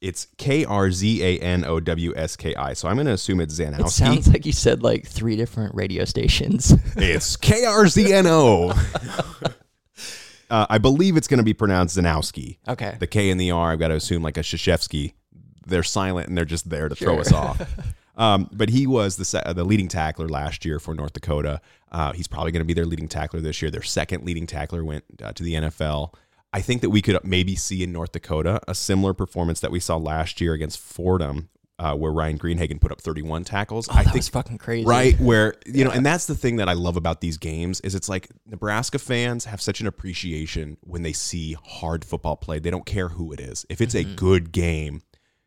It's 0.00 0.26
K 0.38 0.64
R 0.64 0.90
Z 0.90 1.22
A 1.22 1.38
N 1.40 1.64
O 1.64 1.78
W 1.78 2.14
S 2.16 2.36
K 2.36 2.54
I. 2.54 2.72
So 2.72 2.88
I'm 2.88 2.96
going 2.96 3.06
to 3.06 3.12
assume 3.12 3.40
it's 3.40 3.58
Zanowski. 3.58 3.80
It 3.86 3.90
sounds 3.90 4.28
like 4.28 4.46
you 4.46 4.52
said 4.52 4.82
like 4.82 5.06
three 5.06 5.36
different 5.36 5.74
radio 5.74 6.04
stations. 6.04 6.72
It's 6.96 7.36
K 7.36 7.64
R 7.64 7.86
Z 7.86 8.12
N 8.12 8.26
O. 8.26 8.72
Uh, 10.50 10.66
I 10.68 10.78
believe 10.78 11.16
it's 11.16 11.28
going 11.28 11.38
to 11.38 11.44
be 11.44 11.54
pronounced 11.54 11.96
Zanowski. 11.96 12.58
okay. 12.66 12.96
The 12.98 13.06
K 13.06 13.30
and 13.30 13.40
the 13.40 13.52
R, 13.52 13.70
I've 13.70 13.78
got 13.78 13.88
to 13.88 13.94
assume 13.94 14.24
like 14.24 14.36
a 14.36 14.40
Krzyzewski. 14.40 15.12
They're 15.64 15.84
silent 15.84 16.26
and 16.26 16.36
they're 16.36 16.44
just 16.44 16.68
there 16.68 16.88
to 16.88 16.94
throw 16.96 17.20
us 17.20 17.32
off. 17.32 17.62
Um, 18.16 18.50
but 18.52 18.68
he 18.68 18.86
was 18.86 19.16
the 19.16 19.24
se- 19.24 19.44
uh, 19.46 19.54
the 19.54 19.64
leading 19.64 19.88
tackler 19.88 20.28
last 20.28 20.66
year 20.66 20.78
for 20.78 20.92
North 20.94 21.14
Dakota. 21.14 21.58
Uh, 21.90 22.12
he's 22.12 22.26
probably 22.28 22.52
going 22.52 22.60
to 22.60 22.66
be 22.66 22.74
their 22.74 22.84
leading 22.84 23.08
tackler 23.08 23.40
this 23.40 23.62
year. 23.62 23.70
Their 23.70 23.80
second 23.82 24.26
leading 24.26 24.46
tackler 24.46 24.84
went 24.84 25.04
uh, 25.22 25.32
to 25.32 25.42
the 25.42 25.54
NFL. 25.54 26.12
I 26.52 26.60
think 26.60 26.80
that 26.82 26.90
we 26.90 27.00
could 27.02 27.18
maybe 27.24 27.54
see 27.56 27.82
in 27.82 27.92
North 27.92 28.12
Dakota 28.12 28.60
a 28.66 28.74
similar 28.74 29.14
performance 29.14 29.60
that 29.60 29.70
we 29.70 29.80
saw 29.80 29.96
last 29.96 30.40
year 30.40 30.52
against 30.52 30.78
Fordham, 30.80 31.48
uh, 31.78 31.94
where 31.94 32.12
Ryan 32.12 32.38
Greenhagen 32.38 32.80
put 32.80 32.90
up 32.92 33.00
31 33.00 33.44
tackles. 33.44 33.88
Oh, 33.88 33.92
I 33.92 33.98
that 34.02 34.12
think 34.12 34.16
was 34.16 34.28
fucking 34.28 34.58
crazy. 34.58 34.84
right 34.86 35.18
where 35.20 35.54
you 35.64 35.84
know 35.84 35.90
and 35.90 36.04
that's 36.04 36.26
the 36.26 36.34
thing 36.34 36.56
that 36.56 36.68
i 36.68 36.74
love 36.74 36.96
about 36.98 37.20
these 37.22 37.38
games 37.38 37.80
is 37.80 37.94
it's 37.94 38.08
like 38.08 38.28
nebraska 38.46 38.98
fans 38.98 39.46
have 39.46 39.62
such 39.62 39.80
an 39.80 39.86
appreciation 39.86 40.76
when 40.82 41.02
they 41.02 41.12
see 41.14 41.56
hard 41.64 42.04
football 42.04 42.36
played 42.36 42.62
they 42.64 42.70
don't 42.70 42.84
care 42.84 43.08
who 43.08 43.32
it 43.32 43.40
is. 43.40 43.64
If 43.70 43.80
it's 43.80 43.94
a 43.94 44.04
good 44.04 44.52
game 44.52 45.02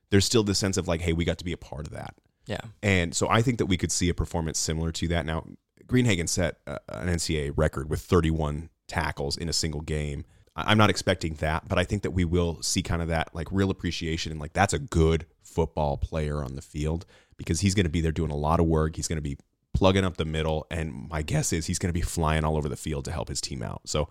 there's 0.09 0.25
still 0.25 0.43
this 0.43 0.57
sense 0.57 0.77
of 0.77 0.87
like 0.87 1.01
hey 1.01 1.13
we 1.13 1.25
got 1.25 1.37
to 1.39 1.45
be 1.45 1.53
a 1.53 1.57
part 1.57 1.85
of 1.85 1.93
that. 1.93 2.15
Yeah. 2.47 2.61
and 2.81 3.13
so 3.15 3.29
i 3.29 3.41
think 3.41 3.57
that 3.59 3.67
we 3.67 3.77
could 3.77 3.91
see 3.91 4.09
a 4.09 4.13
performance 4.13 4.57
similar 4.57 4.91
to 4.93 5.07
that. 5.09 5.25
Now 5.25 5.45
greenhagen 5.85 6.27
set 6.29 6.57
uh, 6.65 6.79
an 6.89 7.09
ncaa 7.09 7.51
record 7.55 7.89
with 7.89 7.99
31 8.01 8.69
tackles 8.87 9.37
in 9.37 9.49
a 9.49 9.53
single 9.53 9.81
game 9.81 10.25
i'm 10.55 10.77
not 10.77 10.89
expecting 10.89 11.33
that 11.35 11.67
but 11.67 11.77
i 11.77 11.83
think 11.83 12.03
that 12.03 12.11
we 12.11 12.25
will 12.25 12.61
see 12.61 12.81
kind 12.81 13.01
of 13.01 13.07
that 13.07 13.33
like 13.33 13.47
real 13.51 13.69
appreciation 13.69 14.31
and 14.31 14.41
like 14.41 14.53
that's 14.53 14.73
a 14.73 14.79
good 14.79 15.25
football 15.41 15.97
player 15.97 16.43
on 16.43 16.55
the 16.55 16.61
field 16.61 17.05
because 17.37 17.61
he's 17.61 17.75
going 17.75 17.85
to 17.85 17.89
be 17.89 18.01
there 18.01 18.11
doing 18.11 18.31
a 18.31 18.35
lot 18.35 18.59
of 18.59 18.65
work 18.65 18.95
he's 18.95 19.07
going 19.07 19.17
to 19.17 19.21
be 19.21 19.37
plugging 19.73 20.05
up 20.05 20.17
the 20.17 20.25
middle 20.25 20.67
and 20.69 21.09
my 21.09 21.21
guess 21.21 21.51
is 21.51 21.65
he's 21.65 21.79
going 21.79 21.89
to 21.89 21.93
be 21.93 22.01
flying 22.01 22.43
all 22.43 22.55
over 22.55 22.69
the 22.69 22.75
field 22.75 23.05
to 23.05 23.11
help 23.11 23.27
his 23.29 23.41
team 23.41 23.63
out 23.63 23.81
so 23.85 24.07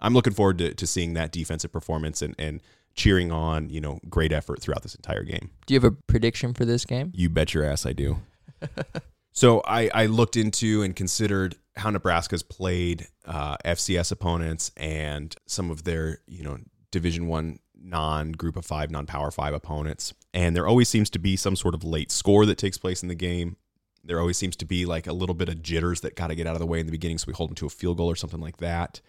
i'm 0.00 0.14
looking 0.14 0.32
forward 0.32 0.58
to, 0.58 0.74
to 0.74 0.86
seeing 0.86 1.14
that 1.14 1.30
defensive 1.32 1.72
performance 1.72 2.22
and, 2.22 2.34
and 2.38 2.60
cheering 2.94 3.30
on 3.30 3.68
you 3.70 3.80
know 3.80 4.00
great 4.08 4.32
effort 4.32 4.60
throughout 4.60 4.82
this 4.82 4.94
entire 4.94 5.22
game 5.22 5.50
Do 5.66 5.74
you 5.74 5.80
have 5.80 5.92
a 5.92 5.94
prediction 6.08 6.54
for 6.54 6.64
this 6.64 6.84
game? 6.84 7.12
you 7.14 7.28
bet 7.28 7.52
your 7.54 7.62
ass 7.62 7.84
I 7.86 7.92
do. 7.92 8.18
so 9.32 9.60
I, 9.66 9.90
I 9.92 10.06
looked 10.06 10.34
into 10.36 10.82
and 10.82 10.96
considered 10.96 11.56
how 11.76 11.90
Nebraska's 11.90 12.42
played 12.42 13.06
uh, 13.24 13.56
FCS 13.64 14.12
opponents 14.12 14.70
and 14.76 15.34
some 15.46 15.70
of 15.70 15.84
their 15.84 16.20
you 16.26 16.42
know 16.42 16.58
Division 16.90 17.26
One 17.26 17.58
non 17.80 18.32
Group 18.32 18.56
of 18.56 18.64
Five, 18.64 18.90
non 18.90 19.06
Power 19.06 19.30
Five 19.30 19.54
opponents, 19.54 20.14
and 20.32 20.56
there 20.56 20.66
always 20.66 20.88
seems 20.88 21.10
to 21.10 21.18
be 21.18 21.36
some 21.36 21.56
sort 21.56 21.74
of 21.74 21.84
late 21.84 22.10
score 22.10 22.46
that 22.46 22.58
takes 22.58 22.78
place 22.78 23.02
in 23.02 23.08
the 23.08 23.14
game. 23.14 23.56
There 24.04 24.20
always 24.20 24.38
seems 24.38 24.56
to 24.56 24.64
be 24.64 24.86
like 24.86 25.06
a 25.06 25.12
little 25.12 25.34
bit 25.34 25.48
of 25.48 25.62
jitters 25.62 26.00
that 26.02 26.14
got 26.14 26.28
to 26.28 26.34
get 26.34 26.46
out 26.46 26.54
of 26.54 26.60
the 26.60 26.66
way 26.66 26.80
in 26.80 26.86
the 26.86 26.92
beginning, 26.92 27.18
so 27.18 27.26
we 27.26 27.34
hold 27.34 27.50
them 27.50 27.56
to 27.56 27.66
a 27.66 27.70
field 27.70 27.96
goal 27.96 28.10
or 28.10 28.16
something 28.16 28.40
like 28.40 28.58
that. 28.58 29.00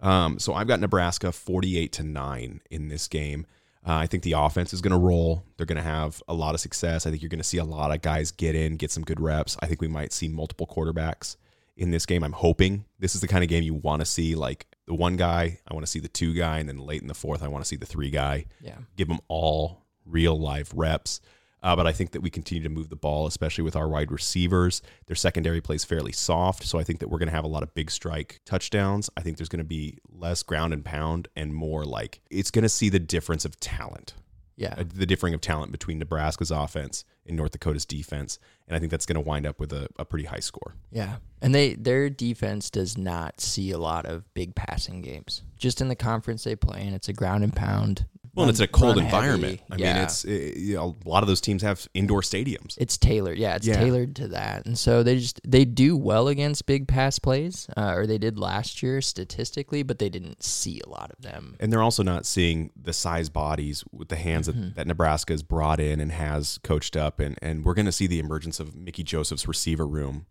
Um, 0.00 0.38
so 0.38 0.54
I've 0.54 0.66
got 0.66 0.80
Nebraska 0.80 1.30
48 1.30 1.92
to 1.92 2.02
9 2.02 2.60
in 2.70 2.88
this 2.88 3.06
game. 3.06 3.46
Uh, 3.86 3.94
I 3.94 4.06
think 4.06 4.22
the 4.22 4.32
offense 4.32 4.72
is 4.72 4.80
going 4.80 4.92
to 4.92 4.98
roll. 4.98 5.44
They're 5.56 5.66
going 5.66 5.76
to 5.76 5.82
have 5.82 6.22
a 6.26 6.34
lot 6.34 6.54
of 6.54 6.60
success. 6.60 7.06
I 7.06 7.10
think 7.10 7.22
you're 7.22 7.28
going 7.28 7.38
to 7.38 7.44
see 7.44 7.58
a 7.58 7.64
lot 7.64 7.92
of 7.92 8.02
guys 8.02 8.30
get 8.30 8.54
in, 8.54 8.76
get 8.76 8.90
some 8.90 9.04
good 9.04 9.20
reps. 9.20 9.56
I 9.60 9.66
think 9.66 9.80
we 9.80 9.88
might 9.88 10.12
see 10.12 10.28
multiple 10.28 10.66
quarterbacks 10.66 11.36
in 11.76 11.90
this 11.90 12.06
game. 12.06 12.22
I'm 12.22 12.32
hoping 12.32 12.84
this 12.98 13.14
is 13.14 13.20
the 13.20 13.28
kind 13.28 13.42
of 13.44 13.48
game 13.50 13.62
you 13.62 13.74
want 13.74 14.00
to 14.00 14.06
see 14.06 14.34
like 14.34 14.66
the 14.86 14.94
one 14.94 15.16
guy, 15.16 15.58
I 15.68 15.74
want 15.74 15.84
to 15.86 15.90
see 15.90 16.00
the 16.00 16.08
two 16.08 16.34
guy, 16.34 16.58
and 16.58 16.68
then 16.68 16.78
late 16.78 17.00
in 17.02 17.08
the 17.08 17.14
fourth, 17.14 17.42
I 17.42 17.48
want 17.48 17.64
to 17.64 17.68
see 17.68 17.76
the 17.76 17.86
three 17.86 18.10
guy 18.10 18.46
Yeah. 18.60 18.78
give 18.96 19.08
them 19.08 19.20
all 19.28 19.84
real 20.04 20.38
live 20.38 20.72
reps. 20.74 21.20
Uh, 21.62 21.76
but 21.76 21.86
I 21.86 21.92
think 21.92 22.12
that 22.12 22.22
we 22.22 22.30
continue 22.30 22.62
to 22.62 22.70
move 22.70 22.88
the 22.88 22.96
ball, 22.96 23.26
especially 23.26 23.62
with 23.64 23.76
our 23.76 23.86
wide 23.86 24.10
receivers. 24.10 24.80
Their 25.08 25.14
secondary 25.14 25.60
plays 25.60 25.84
fairly 25.84 26.10
soft, 26.10 26.64
so 26.64 26.78
I 26.78 26.84
think 26.84 27.00
that 27.00 27.08
we're 27.08 27.18
going 27.18 27.28
to 27.28 27.34
have 27.34 27.44
a 27.44 27.48
lot 27.48 27.62
of 27.62 27.74
big 27.74 27.90
strike 27.90 28.40
touchdowns. 28.46 29.10
I 29.14 29.20
think 29.20 29.36
there's 29.36 29.50
going 29.50 29.58
to 29.58 29.64
be 29.64 29.98
less 30.10 30.42
ground 30.42 30.72
and 30.72 30.82
pound 30.82 31.28
and 31.36 31.54
more 31.54 31.84
like 31.84 32.22
it's 32.30 32.50
going 32.50 32.62
to 32.62 32.68
see 32.70 32.88
the 32.88 32.98
difference 32.98 33.44
of 33.44 33.60
talent, 33.60 34.14
Yeah. 34.60 34.74
uh, 34.76 34.84
the 34.86 35.06
differing 35.06 35.32
of 35.32 35.40
talent 35.40 35.72
between 35.72 35.98
Nebraska's 35.98 36.50
offense 36.50 37.04
and 37.26 37.34
North 37.34 37.52
Dakota's 37.52 37.86
defense, 37.86 38.38
and 38.68 38.76
I 38.76 38.78
think 38.78 38.90
that's 38.90 39.06
going 39.06 39.14
to 39.14 39.26
wind 39.26 39.46
up 39.46 39.58
with 39.58 39.72
a, 39.72 39.88
a 39.98 40.04
pretty 40.04 40.26
high 40.26 40.40
score. 40.40 40.74
Yeah. 40.92 41.16
And 41.40 41.54
they 41.54 41.74
their 41.74 42.10
defense 42.10 42.68
does 42.68 42.98
not 42.98 43.40
see 43.40 43.70
a 43.70 43.78
lot 43.78 44.04
of 44.04 44.32
big 44.34 44.54
passing 44.54 45.00
games. 45.00 45.42
Just 45.56 45.80
in 45.80 45.88
the 45.88 45.96
conference 45.96 46.44
they 46.44 46.56
play 46.56 46.86
in, 46.86 46.92
it's 46.92 47.08
a 47.08 47.14
ground 47.14 47.42
and 47.42 47.56
pound. 47.56 48.04
Well, 48.40 48.48
and 48.48 48.50
it's 48.50 48.60
a 48.60 48.66
cold 48.66 48.98
environment. 48.98 49.60
heavy. 49.60 49.62
I 49.70 49.76
Yeah. 49.76 49.94
mean, 49.94 50.02
it's 50.04 50.24
it, 50.24 50.56
you 50.56 50.74
know, 50.76 50.96
a 51.04 51.08
lot 51.08 51.22
of 51.22 51.28
those 51.28 51.40
teams 51.40 51.62
have 51.62 51.86
indoor 51.94 52.20
stadiums. 52.22 52.74
it's 52.78 52.96
tailored. 52.98 53.38
Yeah, 53.38 53.56
it's 53.56 53.66
Yeah. 53.66 53.74
tailored 53.80 54.16
to 54.16 54.28
that. 54.28 54.66
And 54.66 54.78
so 54.78 55.02
they 55.02 55.18
just 55.18 55.40
they 55.44 55.64
do 55.64 55.96
well 55.96 56.28
against 56.28 56.66
big 56.66 56.88
pass 56.88 57.18
plays, 57.18 57.66
uh, 57.76 57.92
or 57.94 58.06
they 58.06 58.18
did 58.18 58.38
last 58.38 58.82
year 58.82 59.00
statistically, 59.00 59.82
but 59.82 59.98
they 59.98 60.08
didn't 60.08 60.42
see 60.42 60.80
a 60.84 60.88
lot 60.88 61.10
of 61.10 61.22
them. 61.22 61.56
And 61.60 61.72
they're 61.72 61.82
also 61.82 62.02
not 62.02 62.26
seeing 62.26 62.70
the 62.80 62.92
size 62.92 63.28
bodies 63.28 63.84
with 63.92 64.08
the 64.08 64.16
hands 64.16 64.46
that, 64.46 64.74
that 64.76 64.86
Nebraska 64.86 65.32
has 65.32 65.42
brought 65.42 65.80
in 65.80 66.00
and 66.00 66.12
has 66.12 66.58
coached 66.62 66.96
up. 66.96 67.20
And, 67.20 67.38
and 67.42 67.64
we're 67.64 67.74
going 67.74 67.86
to 67.86 67.92
see 67.92 68.06
the 68.06 68.18
emergence 68.18 68.58
of 68.60 68.74
Mickey 68.74 69.02
Joseph's 69.02 69.46
receiver 69.46 69.86
room. 69.86 70.26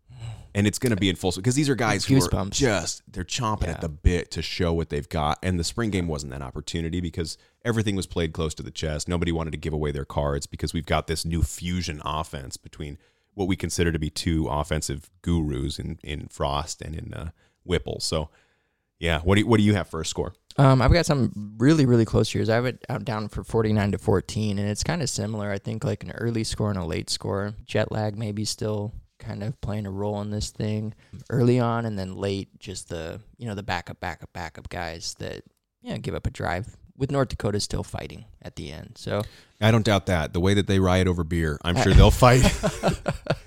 And 0.52 0.66
it's 0.66 0.80
going 0.80 0.90
to 0.90 0.96
be 0.96 1.08
in 1.08 1.14
full 1.14 1.30
because 1.30 1.54
these 1.54 1.68
are 1.68 1.76
guys 1.76 2.04
who 2.04 2.16
are 2.16 2.44
just, 2.50 3.02
they're 3.10 3.22
chomping 3.22 3.64
Yeah. 3.66 3.70
at 3.74 3.80
the 3.80 3.88
bit 3.88 4.32
to 4.32 4.42
show 4.42 4.72
what 4.72 4.88
they've 4.88 5.08
got. 5.08 5.38
And 5.44 5.60
the 5.60 5.64
spring 5.64 5.90
game 5.90 6.08
wasn't 6.08 6.32
that 6.32 6.42
opportunity 6.42 7.00
because 7.00 7.38
everything 7.64 7.94
was 7.94 8.08
played 8.08 8.32
close 8.32 8.52
to 8.54 8.62
the 8.64 8.72
chest. 8.72 9.06
Nobody 9.06 9.30
wanted 9.30 9.52
to 9.52 9.58
give 9.58 9.72
away 9.72 9.92
their 9.92 10.04
cards 10.04 10.46
because 10.46 10.74
we've 10.74 10.86
got 10.86 11.06
this 11.06 11.24
new 11.24 11.42
fusion 11.42 12.02
offense 12.04 12.56
between 12.56 12.98
what 13.34 13.46
we 13.46 13.54
consider 13.54 13.92
to 13.92 13.98
be 14.00 14.10
two 14.10 14.48
offensive 14.48 15.08
gurus 15.22 15.78
in 15.78 16.00
in 16.02 16.26
Frost 16.26 16.82
and 16.82 16.96
in 16.96 17.14
uh, 17.14 17.30
Whipple. 17.62 18.00
So, 18.00 18.28
yeah, 18.98 19.20
what 19.20 19.36
do 19.36 19.42
you, 19.42 19.46
what 19.46 19.58
do 19.58 19.62
you 19.62 19.74
have 19.74 19.88
for 19.88 20.00
a 20.00 20.04
score? 20.04 20.34
Um, 20.56 20.82
I've 20.82 20.92
got 20.92 21.06
some 21.06 21.54
really, 21.58 21.86
really 21.86 22.04
close 22.04 22.34
years. 22.34 22.50
I 22.50 22.56
have 22.56 22.66
it 22.66 22.84
out 22.88 23.04
down 23.04 23.28
for 23.28 23.44
49 23.44 23.92
to 23.92 23.98
14, 23.98 24.58
and 24.58 24.68
it's 24.68 24.82
kind 24.82 25.00
of 25.00 25.08
similar. 25.08 25.52
I 25.52 25.58
think 25.58 25.84
like 25.84 26.02
an 26.02 26.10
early 26.10 26.42
score 26.42 26.70
and 26.70 26.78
a 26.78 26.84
late 26.84 27.08
score. 27.08 27.54
Jet 27.64 27.92
lag 27.92 28.18
maybe 28.18 28.44
still 28.44 28.92
kind 29.20 29.42
of 29.44 29.60
playing 29.60 29.86
a 29.86 29.90
role 29.90 30.20
in 30.22 30.30
this 30.30 30.50
thing 30.50 30.94
early 31.28 31.60
on, 31.60 31.86
and 31.86 31.98
then 31.98 32.16
late, 32.16 32.58
just 32.58 32.88
the 32.88 33.20
you 33.38 33.46
know 33.46 33.54
the 33.54 33.62
backup, 33.62 34.00
backup, 34.00 34.32
backup 34.32 34.68
guys 34.68 35.14
that 35.20 35.42
you 35.82 35.92
know 35.92 35.98
give 35.98 36.14
up 36.14 36.26
a 36.26 36.30
drive. 36.30 36.76
With 36.96 37.10
North 37.10 37.30
Dakota 37.30 37.58
still 37.60 37.82
fighting 37.82 38.26
at 38.42 38.56
the 38.56 38.70
end, 38.70 38.92
so 38.96 39.22
I 39.58 39.70
don't 39.70 39.86
doubt 39.86 40.04
that. 40.06 40.34
The 40.34 40.40
way 40.40 40.52
that 40.52 40.66
they 40.66 40.78
riot 40.78 41.08
over 41.08 41.24
beer, 41.24 41.58
I'm 41.64 41.74
sure 41.76 41.94
they'll 41.94 42.10
fight. 42.10 42.42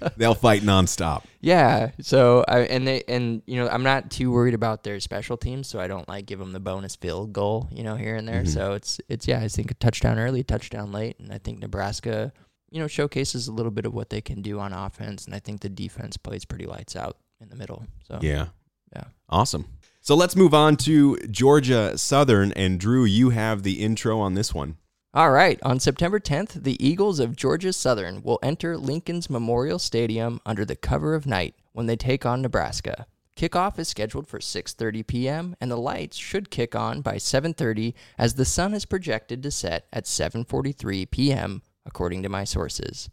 they'll 0.17 0.33
fight 0.33 0.63
nonstop. 0.63 1.23
Yeah. 1.39 1.91
So 2.01 2.43
I 2.47 2.62
and 2.62 2.88
they 2.88 3.03
and 3.07 3.43
you 3.45 3.57
know 3.57 3.69
I'm 3.69 3.83
not 3.83 4.09
too 4.09 4.31
worried 4.31 4.55
about 4.55 4.83
their 4.83 4.99
special 4.99 5.38
teams, 5.38 5.67
so 5.67 5.79
I 5.79 5.86
don't 5.88 6.07
like 6.09 6.25
give 6.25 6.39
them 6.39 6.51
the 6.51 6.59
bonus 6.59 6.95
field 6.95 7.31
goal, 7.31 7.69
you 7.71 7.83
know, 7.83 7.95
here 7.95 8.15
and 8.15 8.27
there. 8.27 8.41
Mhm. 8.41 8.47
So 8.47 8.73
it's 8.73 8.99
it's 9.07 9.27
yeah, 9.27 9.39
I 9.39 9.47
think 9.47 9.69
a 9.69 9.75
touchdown 9.75 10.17
early, 10.17 10.43
touchdown 10.43 10.91
late, 10.91 11.19
and 11.19 11.31
I 11.31 11.38
think 11.38 11.59
Nebraska, 11.59 12.33
you 12.73 12.79
know, 12.79 12.88
showcases 12.88 13.47
a 13.47 13.51
little 13.53 13.71
bit 13.71 13.86
of 13.86 13.93
what 13.93 14.09
they 14.09 14.19
can 14.19 14.41
do 14.41 14.59
on 14.59 14.73
offense, 14.73 15.25
and 15.25 15.36
I 15.36 15.39
think 15.39 15.62
the 15.62 15.69
defense 15.69 16.17
plays 16.17 16.43
pretty 16.43 16.65
lights 16.65 16.95
out 16.95 17.17
in 17.39 17.49
the 17.49 17.55
middle. 17.55 17.86
So 18.07 18.17
Yeah. 18.19 18.47
Yeah. 18.95 19.05
Awesome. 19.29 19.67
So 20.01 20.15
let's 20.15 20.36
move 20.36 20.55
on 20.55 20.77
to 20.77 21.17
Georgia 21.29 21.97
Southern. 21.97 22.51
And 22.53 22.79
Drew, 22.79 23.05
you 23.05 23.29
have 23.29 23.62
the 23.62 23.81
intro 23.83 24.19
on 24.19 24.33
this 24.33 24.53
one. 24.53 24.77
All 25.13 25.29
right. 25.29 25.59
On 25.62 25.79
September 25.79 26.19
10th, 26.19 26.63
the 26.63 26.83
Eagles 26.83 27.19
of 27.19 27.36
Georgia 27.36 27.73
Southern 27.73 28.23
will 28.23 28.39
enter 28.41 28.75
Lincoln's 28.75 29.29
Memorial 29.29 29.77
Stadium 29.77 30.41
under 30.43 30.65
the 30.65 30.75
cover 30.75 31.13
of 31.13 31.27
night 31.27 31.53
when 31.73 31.86
they 31.86 31.95
take 31.95 32.25
on 32.25 32.41
Nebraska. 32.41 33.05
Kickoff 33.38 33.77
is 33.79 33.88
scheduled 33.88 34.27
for 34.27 34.39
6:30 34.39 35.05
p.m. 35.05 35.55
and 35.62 35.69
the 35.69 35.77
lights 35.77 36.17
should 36.17 36.49
kick 36.49 36.75
on 36.75 37.01
by 37.01 37.15
7:30 37.15 37.93
as 38.17 38.33
the 38.33 38.45
sun 38.45 38.73
is 38.73 38.86
projected 38.86 39.43
to 39.43 39.51
set 39.51 39.86
at 39.93 40.05
7:43 40.05 41.09
p.m. 41.09 41.62
according 41.86 42.24
to 42.24 42.30
my 42.30 42.43
sources. 42.43 43.10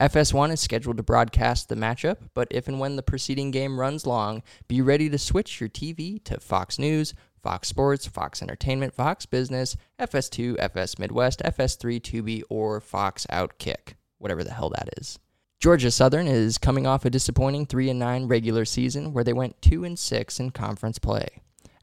FS1 0.00 0.52
is 0.52 0.60
scheduled 0.60 0.96
to 0.96 1.04
broadcast 1.04 1.68
the 1.68 1.76
matchup, 1.76 2.16
but 2.34 2.48
if 2.50 2.66
and 2.66 2.80
when 2.80 2.96
the 2.96 3.02
preceding 3.02 3.52
game 3.52 3.78
runs 3.78 4.06
long, 4.06 4.42
be 4.66 4.82
ready 4.82 5.08
to 5.08 5.18
switch 5.18 5.60
your 5.60 5.68
TV 5.68 6.22
to 6.24 6.40
Fox 6.40 6.80
News, 6.80 7.14
Fox 7.40 7.68
Sports, 7.68 8.06
Fox 8.06 8.42
Entertainment, 8.42 8.92
Fox 8.92 9.24
Business, 9.24 9.76
FS2, 10.00 10.56
FS 10.58 10.98
Midwest, 10.98 11.42
FS3, 11.44 12.00
Tubi, 12.00 12.42
or 12.48 12.80
Fox 12.80 13.24
Outkick, 13.30 13.94
whatever 14.18 14.42
the 14.42 14.54
hell 14.54 14.70
that 14.70 14.88
is. 14.96 15.18
Georgia 15.60 15.90
Southern 15.90 16.26
is 16.26 16.58
coming 16.58 16.86
off 16.86 17.04
a 17.04 17.10
disappointing 17.10 17.64
3 17.64 17.90
and 17.90 17.98
9 17.98 18.26
regular 18.26 18.64
season 18.64 19.12
where 19.12 19.24
they 19.24 19.32
went 19.32 19.62
2 19.62 19.84
and 19.84 19.98
6 19.98 20.40
in 20.40 20.50
conference 20.50 20.98
play. 20.98 21.28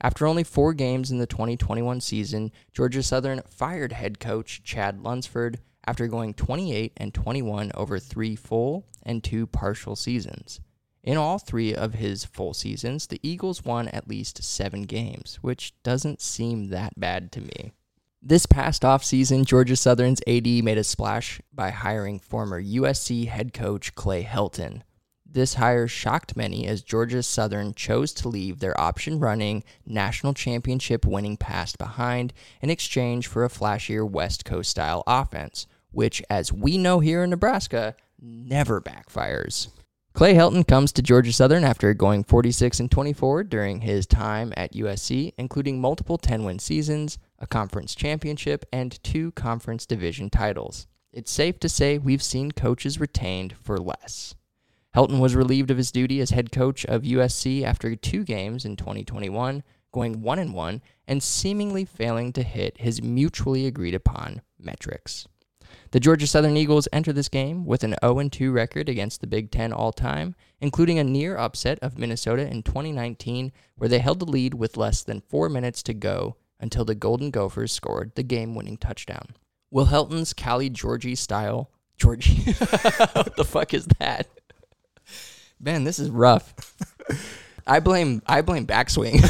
After 0.01 0.27
only 0.27 0.43
4 0.43 0.73
games 0.73 1.11
in 1.11 1.19
the 1.19 1.27
2021 1.27 2.01
season, 2.01 2.51
Georgia 2.73 3.03
Southern 3.03 3.41
fired 3.49 3.93
head 3.93 4.19
coach 4.19 4.63
Chad 4.63 5.01
Lunsford 5.01 5.59
after 5.85 6.07
going 6.07 6.33
28 6.33 6.93
and 6.97 7.13
21 7.13 7.71
over 7.75 7.99
3 7.99 8.35
full 8.35 8.85
and 9.03 9.23
2 9.23 9.47
partial 9.47 9.95
seasons. 9.95 10.59
In 11.03 11.17
all 11.17 11.39
three 11.39 11.73
of 11.73 11.95
his 11.95 12.25
full 12.25 12.53
seasons, 12.53 13.07
the 13.07 13.19
Eagles 13.23 13.65
won 13.65 13.87
at 13.87 14.07
least 14.07 14.43
seven 14.43 14.83
games, 14.83 15.39
which 15.41 15.73
doesn't 15.81 16.21
seem 16.21 16.69
that 16.69 16.99
bad 16.99 17.31
to 17.31 17.41
me. 17.41 17.71
This 18.21 18.45
past 18.45 18.83
offseason, 18.83 19.45
Georgia 19.45 19.75
Southern's 19.75 20.21
AD 20.27 20.45
made 20.45 20.77
a 20.77 20.83
splash 20.83 21.41
by 21.51 21.71
hiring 21.71 22.19
former 22.19 22.61
USC 22.61 23.27
head 23.27 23.51
coach 23.51 23.95
Clay 23.95 24.23
Helton. 24.23 24.83
This 25.25 25.55
hire 25.55 25.87
shocked 25.87 26.35
many 26.35 26.67
as 26.67 26.83
Georgia 26.83 27.23
Southern 27.23 27.73
chose 27.73 28.13
to 28.15 28.27
leave 28.27 28.59
their 28.59 28.79
option 28.79 29.17
running 29.17 29.63
national 29.87 30.35
championship 30.35 31.03
winning 31.03 31.35
past 31.35 31.79
behind 31.79 32.31
in 32.61 32.69
exchange 32.69 33.25
for 33.25 33.43
a 33.43 33.49
flashier 33.49 34.07
West 34.07 34.45
Coast 34.45 34.69
style 34.69 35.03
offense, 35.07 35.65
which, 35.91 36.21
as 36.29 36.51
we 36.51 36.77
know 36.77 36.99
here 36.99 37.23
in 37.23 37.29
Nebraska, 37.29 37.95
never 38.19 38.81
backfires. 38.81 39.69
Clay 40.13 40.33
Helton 40.33 40.67
comes 40.67 40.91
to 40.91 41.01
Georgia 41.01 41.31
Southern 41.31 41.63
after 41.63 41.93
going 41.93 42.25
46 42.25 42.81
and 42.81 42.91
24 42.91 43.45
during 43.45 43.81
his 43.81 44.05
time 44.05 44.53
at 44.57 44.73
USC, 44.73 45.33
including 45.37 45.79
multiple 45.79 46.17
10-win 46.17 46.59
seasons, 46.59 47.17
a 47.39 47.47
conference 47.47 47.95
championship, 47.95 48.65
and 48.73 49.01
two 49.03 49.31
conference 49.31 49.85
division 49.85 50.29
titles. 50.29 50.85
It's 51.13 51.31
safe 51.31 51.59
to 51.61 51.69
say 51.69 51.97
we've 51.97 52.21
seen 52.21 52.51
coaches 52.51 52.99
retained 52.99 53.55
for 53.61 53.77
less. 53.77 54.35
Helton 54.95 55.21
was 55.21 55.35
relieved 55.35 55.71
of 55.71 55.77
his 55.77 55.91
duty 55.91 56.19
as 56.19 56.31
head 56.31 56.51
coach 56.51 56.85
of 56.85 57.03
USC 57.03 57.63
after 57.63 57.95
two 57.95 58.25
games 58.25 58.65
in 58.65 58.75
2021, 58.75 59.63
going 59.93 60.21
1 60.21 60.39
and 60.39 60.53
1 60.53 60.81
and 61.07 61.23
seemingly 61.23 61.85
failing 61.85 62.33
to 62.33 62.43
hit 62.43 62.77
his 62.79 63.01
mutually 63.01 63.65
agreed 63.65 63.95
upon 63.95 64.41
metrics. 64.59 65.27
The 65.91 65.99
Georgia 65.99 66.27
Southern 66.27 66.57
Eagles 66.57 66.87
enter 66.93 67.13
this 67.13 67.29
game 67.29 67.65
with 67.65 67.83
an 67.83 67.95
0 68.03 68.29
2 68.29 68.51
record 68.51 68.89
against 68.89 69.21
the 69.21 69.27
Big 69.27 69.51
Ten 69.51 69.73
all 69.73 69.91
time, 69.91 70.35
including 70.59 70.99
a 70.99 71.03
near 71.03 71.37
upset 71.37 71.79
of 71.79 71.97
Minnesota 71.97 72.47
in 72.47 72.63
2019, 72.63 73.51
where 73.75 73.89
they 73.89 73.99
held 73.99 74.19
the 74.19 74.25
lead 74.25 74.53
with 74.53 74.77
less 74.77 75.03
than 75.03 75.21
four 75.21 75.49
minutes 75.49 75.83
to 75.83 75.93
go 75.93 76.37
until 76.59 76.85
the 76.85 76.95
Golden 76.95 77.31
Gophers 77.31 77.71
scored 77.71 78.13
the 78.15 78.23
game 78.23 78.55
winning 78.55 78.77
touchdown. 78.77 79.35
Will 79.71 79.85
Helton's 79.85 80.33
Cali 80.33 80.69
Georgie 80.69 81.15
style. 81.15 81.71
Georgie. 81.97 82.41
what 83.13 83.35
the 83.35 83.45
fuck 83.45 83.73
is 83.73 83.87
that? 83.99 84.27
Man, 85.59 85.83
this 85.83 85.99
is 85.99 86.09
rough. 86.09 86.53
I 87.67 87.79
blame 87.79 88.21
I 88.25 88.41
blame 88.41 88.65
backswing 88.65 89.21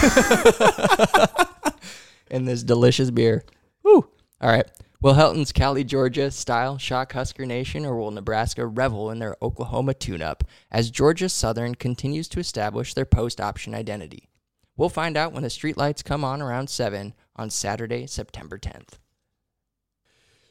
in 2.31 2.45
this 2.45 2.63
delicious 2.63 3.11
beer. 3.11 3.43
Woo. 3.83 4.07
All 4.39 4.49
right. 4.49 4.65
Will 5.01 5.15
Helton's 5.15 5.51
Cali, 5.51 5.83
Georgia 5.83 6.29
style 6.29 6.77
shock 6.77 7.13
Husker 7.13 7.43
Nation, 7.45 7.85
or 7.87 7.95
will 7.97 8.11
Nebraska 8.11 8.67
revel 8.67 9.09
in 9.09 9.17
their 9.17 9.35
Oklahoma 9.41 9.95
tune 9.95 10.21
up 10.21 10.43
as 10.69 10.91
Georgia 10.91 11.27
Southern 11.27 11.73
continues 11.73 12.27
to 12.29 12.39
establish 12.39 12.93
their 12.93 13.05
post 13.05 13.41
option 13.41 13.73
identity? 13.73 14.29
We'll 14.77 14.89
find 14.89 15.17
out 15.17 15.33
when 15.33 15.41
the 15.41 15.49
streetlights 15.49 16.03
come 16.03 16.23
on 16.23 16.39
around 16.39 16.69
7 16.69 17.15
on 17.35 17.49
Saturday, 17.49 18.05
September 18.05 18.59
10th. 18.59 18.99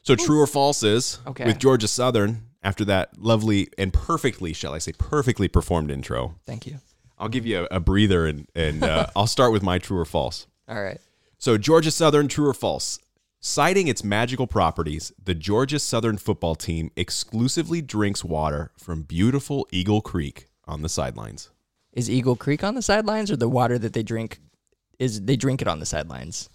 So, 0.03 0.15
true 0.15 0.41
or 0.41 0.47
false 0.47 0.83
is 0.83 1.19
Okay. 1.25 1.45
with 1.45 1.57
Georgia 1.59 1.87
Southern, 1.87 2.47
after 2.61 2.83
that 2.85 3.17
lovely 3.17 3.69
and 3.77 3.93
perfectly, 3.93 4.51
shall 4.51 4.73
I 4.73 4.79
say, 4.79 4.91
perfectly 4.97 5.47
performed 5.47 5.91
intro, 5.91 6.35
Thank 6.45 6.67
you. 6.67 6.79
I'll 7.17 7.29
give 7.29 7.45
you 7.45 7.67
a, 7.71 7.75
a 7.77 7.79
breather 7.79 8.25
and, 8.25 8.47
and 8.53 8.83
uh, 8.83 9.07
I'll 9.15 9.27
start 9.27 9.53
with 9.53 9.63
my 9.63 9.77
true 9.77 9.99
or 9.99 10.05
false. 10.05 10.47
All 10.67 10.81
right. 10.81 10.99
So, 11.37 11.57
Georgia 11.57 11.91
Southern, 11.91 12.27
true 12.27 12.47
or 12.47 12.53
false? 12.53 12.99
Citing 13.43 13.87
its 13.87 14.03
magical 14.03 14.45
properties, 14.45 15.11
the 15.23 15.33
Georgia 15.33 15.79
Southern 15.79 16.17
football 16.17 16.53
team 16.53 16.91
exclusively 16.95 17.81
drinks 17.81 18.23
water 18.23 18.71
from 18.77 19.01
beautiful 19.01 19.67
Eagle 19.71 19.99
Creek 20.01 20.45
on 20.67 20.83
the 20.83 20.89
sidelines. 20.89 21.49
Is 21.91 22.07
Eagle 22.09 22.35
Creek 22.35 22.63
on 22.63 22.75
the 22.75 22.83
sidelines 22.83 23.31
or 23.31 23.35
the 23.35 23.49
water 23.49 23.79
that 23.79 23.93
they 23.93 24.03
drink 24.03 24.39
is 24.99 25.23
they 25.25 25.35
drink 25.35 25.59
it 25.63 25.67
on 25.67 25.79
the 25.79 25.87
sidelines? 25.87 26.49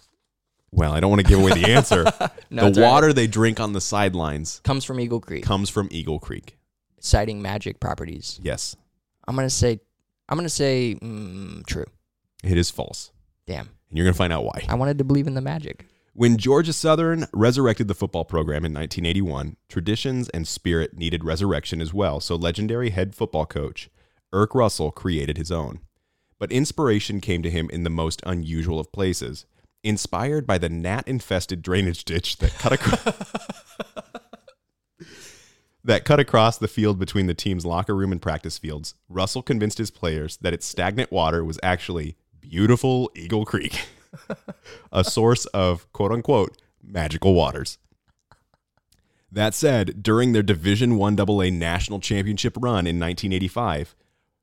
Well, 0.71 0.93
I 0.93 1.01
don't 1.01 1.09
want 1.09 1.21
to 1.21 1.27
give 1.27 1.39
away 1.39 1.53
the 1.53 1.69
answer. 1.71 2.05
No, 2.49 2.69
the 2.69 2.79
all 2.81 2.87
right. 2.87 2.91
water 2.93 3.11
they 3.13 3.27
drink 3.27 3.59
on 3.59 3.73
the 3.73 3.81
sidelines 3.81 4.61
comes 4.63 4.85
from 4.85 5.01
Eagle 5.01 5.19
Creek, 5.19 5.43
comes 5.43 5.69
from 5.69 5.89
Eagle 5.91 6.17
Creek. 6.17 6.57
citing 7.01 7.41
magic 7.41 7.81
properties. 7.81 8.39
Yes, 8.41 8.77
I'm 9.27 9.35
gonna 9.35 9.49
say, 9.49 9.81
I'm 10.29 10.37
gonna 10.37 10.47
say 10.47 10.97
mm, 11.01 11.65
true. 11.65 11.83
it 12.45 12.57
is 12.57 12.71
false. 12.71 13.11
Damn, 13.45 13.67
And 13.89 13.97
you're 13.97 14.05
going 14.05 14.13
to 14.13 14.17
find 14.17 14.31
out 14.33 14.43
why. 14.45 14.65
I 14.69 14.75
wanted 14.75 14.97
to 14.99 15.03
believe 15.05 15.27
in 15.27 15.33
the 15.33 15.41
magic. 15.41 15.85
When 16.17 16.37
Georgia 16.37 16.73
Southern 16.73 17.27
resurrected 17.31 17.87
the 17.87 17.93
football 17.93 18.25
program 18.25 18.65
in 18.65 18.73
1981, 18.73 19.55
traditions 19.69 20.29
and 20.29 20.47
spirit 20.47 20.97
needed 20.97 21.23
resurrection 21.23 21.79
as 21.79 21.93
well, 21.93 22.19
so 22.19 22.33
legendary 22.35 22.89
head 22.89 23.13
football 23.13 23.45
coach 23.45 23.91
Erk 24.33 24.55
Russell 24.55 24.89
created 24.89 25.37
his 25.37 25.51
own. 25.51 25.81
But 26.39 26.51
inspiration 26.51 27.21
came 27.21 27.43
to 27.43 27.51
him 27.51 27.69
in 27.69 27.83
the 27.83 27.91
most 27.91 28.23
unusual 28.25 28.79
of 28.79 28.91
places, 28.91 29.45
inspired 29.83 30.47
by 30.47 30.57
the 30.57 30.69
gnat 30.69 31.07
infested 31.07 31.61
drainage 31.61 32.03
ditch 32.03 32.39
that 32.39 32.57
cut 32.57 32.73
across. 32.73 33.31
that 35.83 36.03
cut 36.03 36.19
across 36.19 36.57
the 36.57 36.67
field 36.67 36.97
between 36.97 37.27
the 37.27 37.35
team's 37.35 37.63
locker 37.63 37.95
room 37.95 38.11
and 38.11 38.23
practice 38.23 38.57
fields, 38.57 38.95
Russell 39.07 39.43
convinced 39.43 39.77
his 39.77 39.91
players 39.91 40.37
that 40.37 40.55
its 40.55 40.65
stagnant 40.65 41.11
water 41.11 41.45
was 41.45 41.59
actually 41.61 42.17
beautiful 42.41 43.11
Eagle 43.13 43.45
Creek, 43.45 43.85
a 44.91 45.03
source 45.03 45.45
of 45.47 45.91
quote 45.93 46.11
unquote 46.11 46.57
magical 46.83 47.33
waters. 47.33 47.77
That 49.31 49.53
said, 49.53 50.01
during 50.01 50.31
their 50.31 50.43
Division 50.43 50.97
1 50.97 51.19
AA 51.19 51.49
national 51.51 51.99
championship 51.99 52.55
run 52.57 52.87
in 52.87 52.99
1985, 52.99 53.93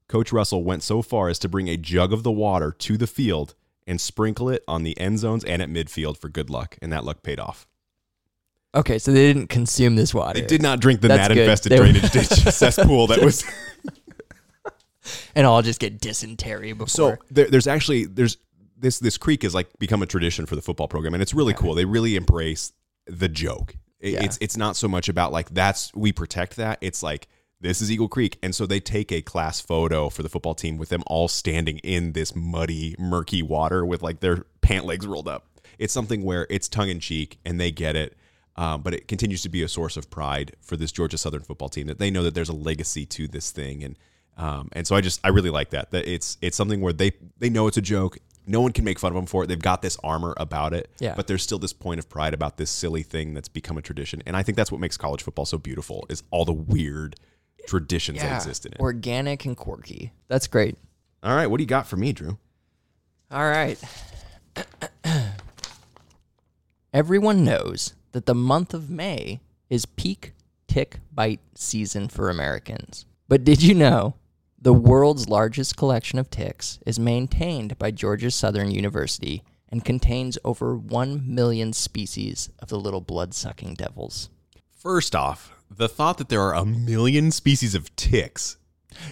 Coach 0.08 0.32
Russell 0.32 0.62
went 0.62 0.82
so 0.82 1.00
far 1.00 1.28
as 1.28 1.38
to 1.40 1.48
bring 1.48 1.68
a 1.68 1.76
jug 1.76 2.12
of 2.12 2.22
the 2.22 2.30
water 2.30 2.70
to 2.70 2.98
the 2.98 3.06
field 3.06 3.54
and 3.86 4.00
sprinkle 4.00 4.48
it 4.50 4.62
on 4.68 4.82
the 4.82 4.98
end 5.00 5.18
zones 5.18 5.44
and 5.44 5.62
at 5.62 5.70
midfield 5.70 6.18
for 6.18 6.28
good 6.28 6.50
luck, 6.50 6.76
and 6.82 6.92
that 6.92 7.04
luck 7.04 7.22
paid 7.22 7.40
off. 7.40 7.66
Okay, 8.74 8.98
so 8.98 9.12
they 9.12 9.26
didn't 9.32 9.48
consume 9.48 9.96
this 9.96 10.12
water. 10.12 10.40
They 10.40 10.46
did 10.46 10.60
not 10.60 10.80
drink 10.80 11.00
the 11.00 11.08
That's 11.08 11.28
gnat 11.28 11.38
infested 11.38 11.76
drainage 11.76 12.10
ditch 12.10 12.26
cesspool 12.54 13.06
that 13.06 13.22
was. 13.22 13.44
and 15.34 15.46
I'll 15.46 15.62
just 15.62 15.80
get 15.80 16.00
dysentery 16.00 16.72
before. 16.72 16.88
So 16.88 17.16
there, 17.30 17.48
there's 17.48 17.68
actually 17.68 18.06
there's 18.06 18.36
this 18.76 18.98
this 18.98 19.16
creek 19.18 19.42
has 19.42 19.54
like 19.54 19.68
become 19.78 20.02
a 20.02 20.06
tradition 20.06 20.46
for 20.46 20.56
the 20.56 20.62
football 20.62 20.88
program, 20.88 21.14
and 21.14 21.22
it's 21.22 21.34
really 21.34 21.54
cool. 21.54 21.74
They 21.74 21.84
really 21.84 22.16
embrace 22.16 22.72
the 23.06 23.28
joke. 23.28 23.76
It- 24.00 24.14
Yeah. 24.14 24.24
It's 24.24 24.38
it's 24.40 24.56
not 24.56 24.76
so 24.76 24.88
much 24.88 25.08
about 25.08 25.32
like 25.32 25.50
that's 25.50 25.92
we 25.94 26.12
protect 26.12 26.56
that. 26.56 26.78
It's 26.80 27.02
like 27.02 27.28
this 27.60 27.80
is 27.80 27.90
Eagle 27.90 28.08
Creek, 28.08 28.38
and 28.42 28.54
so 28.54 28.66
they 28.66 28.80
take 28.80 29.10
a 29.10 29.22
class 29.22 29.60
photo 29.60 30.10
for 30.10 30.22
the 30.22 30.28
football 30.28 30.54
team 30.54 30.76
with 30.76 30.90
them 30.90 31.02
all 31.06 31.28
standing 31.28 31.78
in 31.78 32.12
this 32.12 32.34
muddy, 32.36 32.94
murky 32.98 33.42
water 33.42 33.86
with 33.86 34.02
like 34.02 34.20
their 34.20 34.44
pant 34.60 34.84
legs 34.84 35.06
rolled 35.06 35.28
up. 35.28 35.46
It's 35.78 35.92
something 35.92 36.22
where 36.22 36.46
it's 36.50 36.68
tongue 36.68 36.90
in 36.90 37.00
cheek, 37.00 37.38
and 37.44 37.58
they 37.60 37.70
get 37.70 37.96
it. 37.96 38.16
Um, 38.56 38.82
but 38.82 38.94
it 38.94 39.08
continues 39.08 39.42
to 39.42 39.48
be 39.48 39.62
a 39.62 39.68
source 39.68 39.96
of 39.96 40.10
pride 40.10 40.54
for 40.60 40.76
this 40.76 40.92
Georgia 40.92 41.18
Southern 41.18 41.42
football 41.42 41.68
team 41.68 41.86
that 41.88 41.98
they 41.98 42.10
know 42.10 42.22
that 42.22 42.34
there's 42.34 42.48
a 42.50 42.54
legacy 42.54 43.04
to 43.06 43.26
this 43.26 43.50
thing, 43.50 43.82
and 43.82 43.96
um, 44.36 44.68
and 44.72 44.86
so 44.86 44.94
I 44.94 45.00
just 45.00 45.20
I 45.24 45.28
really 45.28 45.50
like 45.50 45.70
that 45.70 45.90
that 45.92 46.06
it's 46.06 46.36
it's 46.42 46.56
something 46.56 46.80
where 46.80 46.92
they 46.92 47.12
they 47.38 47.48
know 47.48 47.66
it's 47.66 47.78
a 47.78 47.82
joke. 47.82 48.18
No 48.46 48.60
one 48.60 48.72
can 48.72 48.84
make 48.84 48.98
fun 48.98 49.10
of 49.12 49.16
them 49.16 49.26
for 49.26 49.44
it. 49.44 49.46
They've 49.46 49.58
got 49.58 49.80
this 49.82 49.96
armor 50.04 50.34
about 50.36 50.74
it, 50.74 50.90
Yeah. 51.00 51.14
but 51.14 51.26
there's 51.26 51.42
still 51.42 51.58
this 51.58 51.72
point 51.72 51.98
of 51.98 52.08
pride 52.08 52.34
about 52.34 52.56
this 52.58 52.70
silly 52.70 53.02
thing 53.02 53.32
that's 53.34 53.48
become 53.48 53.78
a 53.78 53.82
tradition, 53.82 54.22
and 54.26 54.36
I 54.36 54.42
think 54.42 54.56
that's 54.56 54.70
what 54.70 54.80
makes 54.80 54.96
college 54.96 55.22
football 55.22 55.46
so 55.46 55.56
beautiful 55.58 56.04
is 56.10 56.22
all 56.30 56.44
the 56.44 56.52
weird 56.52 57.16
traditions 57.66 58.18
that 58.20 58.26
yeah, 58.26 58.36
exist 58.36 58.66
in 58.66 58.72
it. 58.72 58.80
organic 58.80 59.44
and 59.46 59.56
quirky. 59.56 60.12
That's 60.28 60.46
great. 60.46 60.76
all 61.22 61.34
right, 61.34 61.46
what 61.46 61.56
do 61.56 61.62
you 61.62 61.68
got 61.68 61.86
for 61.86 61.96
me, 61.96 62.12
Drew? 62.12 62.36
All 63.30 63.48
right. 63.48 63.78
Everyone 66.92 67.44
knows 67.44 67.94
that 68.12 68.26
the 68.26 68.34
month 68.34 68.72
of 68.74 68.88
May 68.90 69.40
is 69.68 69.86
peak 69.86 70.32
tick 70.68 71.00
bite 71.12 71.40
season 71.54 72.08
for 72.08 72.30
Americans. 72.30 73.06
But 73.28 73.42
did 73.44 73.62
you 73.62 73.74
know 73.74 74.14
the 74.64 74.72
world's 74.72 75.28
largest 75.28 75.76
collection 75.76 76.18
of 76.18 76.30
ticks 76.30 76.78
is 76.86 76.98
maintained 76.98 77.78
by 77.78 77.90
Georgia 77.90 78.30
Southern 78.30 78.70
University 78.70 79.44
and 79.68 79.84
contains 79.84 80.38
over 80.42 80.74
1 80.74 81.22
million 81.26 81.74
species 81.74 82.48
of 82.60 82.68
the 82.68 82.80
little 82.80 83.02
blood 83.02 83.34
sucking 83.34 83.74
devils? 83.74 84.30
First 84.70 85.14
off, 85.14 85.52
the 85.70 85.86
thought 85.86 86.16
that 86.16 86.30
there 86.30 86.40
are 86.40 86.54
a 86.54 86.64
million 86.64 87.30
species 87.30 87.74
of 87.74 87.94
ticks. 87.94 88.56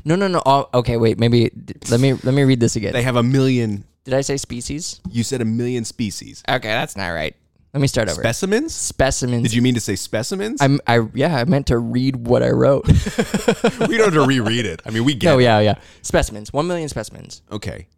No, 0.06 0.16
no, 0.16 0.26
no. 0.26 0.42
Oh, 0.46 0.70
okay, 0.72 0.96
wait. 0.96 1.18
Maybe 1.18 1.50
let 1.90 2.00
me 2.00 2.14
let 2.14 2.32
me 2.32 2.44
read 2.44 2.60
this 2.60 2.76
again. 2.76 2.94
They 2.94 3.02
have 3.02 3.16
a 3.16 3.22
million. 3.22 3.84
Did 4.04 4.14
I 4.14 4.22
say 4.22 4.38
species? 4.38 5.00
You 5.10 5.22
said 5.22 5.42
a 5.42 5.44
million 5.44 5.84
species. 5.84 6.42
Okay, 6.48 6.68
that's 6.68 6.96
not 6.96 7.08
right. 7.08 7.36
Let 7.74 7.80
me 7.80 7.86
start 7.86 8.10
over. 8.10 8.20
Specimens? 8.20 8.74
Specimens. 8.74 9.42
Did 9.42 9.54
you 9.54 9.62
mean 9.62 9.74
to 9.74 9.80
say 9.80 9.96
specimens? 9.96 10.60
I'm 10.60 10.78
I 10.86 11.06
yeah, 11.14 11.36
I 11.36 11.44
meant 11.44 11.68
to 11.68 11.78
read 11.78 12.16
what 12.16 12.42
I 12.42 12.50
wrote. 12.50 12.86
we 12.88 13.96
don't 13.96 14.12
have 14.12 14.14
to 14.14 14.26
reread 14.26 14.66
it. 14.66 14.82
I 14.84 14.90
mean, 14.90 15.04
we 15.04 15.14
get 15.14 15.30
no, 15.30 15.38
yeah, 15.38 15.58
yeah. 15.60 15.74
Specimens. 16.02 16.52
One 16.52 16.66
million 16.66 16.88
specimens. 16.90 17.40
Okay. 17.50 17.88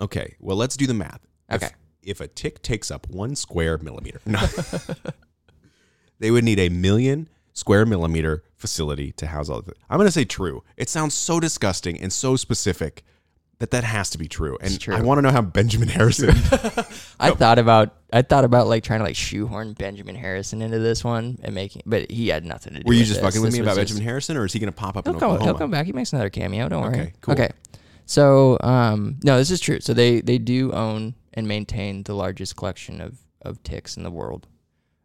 Okay. 0.00 0.36
Well, 0.40 0.56
let's 0.56 0.76
do 0.76 0.86
the 0.86 0.94
math. 0.94 1.20
If- 1.50 1.62
Okay. 1.62 1.72
If, 2.02 2.20
a 2.20 2.26
tick 2.26 2.62
takes 2.62 2.90
up 2.90 3.06
one 3.08 3.36
square 3.36 3.78
millimeter, 3.78 4.20
no. 4.26 4.40
they 6.18 6.32
would 6.32 6.42
need 6.42 6.58
a 6.58 6.68
million 6.68 7.28
square 7.52 7.86
millimeter 7.86 8.42
facility 8.56 9.12
to 9.12 9.26
house 9.28 9.48
all 9.48 9.58
of 9.58 9.68
it. 9.68 9.76
I'm 9.88 9.98
going 9.98 10.08
to 10.08 10.12
say 10.12 10.24
true. 10.24 10.64
It 10.76 10.88
sounds 10.88 11.14
so 11.14 11.38
disgusting 11.38 12.00
and 12.00 12.12
so 12.12 12.34
specific 12.34 13.04
that 13.58 13.70
that 13.70 13.84
has 13.84 14.10
to 14.10 14.18
be 14.18 14.26
true. 14.26 14.58
And 14.60 14.80
true. 14.80 14.96
I 14.96 15.02
want 15.02 15.18
to 15.18 15.22
know 15.22 15.30
how 15.30 15.42
Benjamin 15.42 15.86
Harrison. 15.88 16.30
I 17.20 17.30
thought 17.30 17.60
about 17.60 17.94
I 18.12 18.20
thought 18.22 18.44
about 18.44 18.66
like 18.66 18.84
trying 18.84 19.00
to 19.00 19.04
like 19.04 19.16
shoehorn 19.16 19.72
Benjamin 19.72 20.14
Harrison 20.14 20.60
into 20.60 20.78
this 20.78 21.02
one 21.02 21.38
and 21.42 21.54
making 21.54 21.82
but 21.86 22.10
he 22.10 22.28
had 22.28 22.44
nothing 22.44 22.74
to 22.74 22.80
do. 22.80 22.84
Were 22.86 22.92
you 22.92 23.04
just 23.04 23.14
this. 23.14 23.22
fucking 23.22 23.40
with 23.40 23.52
This 23.52 23.58
me 23.58 23.62
about 23.62 23.76
just- 23.76 23.88
Benjamin 23.90 24.02
Harrison, 24.04 24.36
or 24.36 24.44
is 24.44 24.52
he 24.52 24.58
going 24.58 24.72
to 24.72 24.76
pop 24.78 24.96
up 24.96 25.06
He'll 25.06 25.14
come, 25.14 25.40
he'll 25.40 25.54
come 25.54 25.70
back. 25.70 25.86
He 25.86 25.92
makes 25.92 26.12
another 26.12 26.28
cameo. 26.30 26.68
Don't 26.68 26.82
worry. 26.82 26.92
Okay, 27.00 27.12
cool. 27.22 27.32
Okay. 27.34 27.48
So, 28.04 28.58
um, 28.60 29.18
no, 29.22 29.38
this 29.38 29.50
is 29.50 29.60
true. 29.60 29.80
So 29.80 29.94
they 29.94 30.20
they 30.20 30.36
do 30.38 30.72
own 30.72 31.14
and 31.32 31.48
maintain 31.48 32.02
the 32.02 32.14
largest 32.14 32.56
collection 32.56 33.00
of 33.00 33.18
of 33.40 33.62
ticks 33.62 33.96
in 33.96 34.02
the 34.02 34.10
world, 34.10 34.46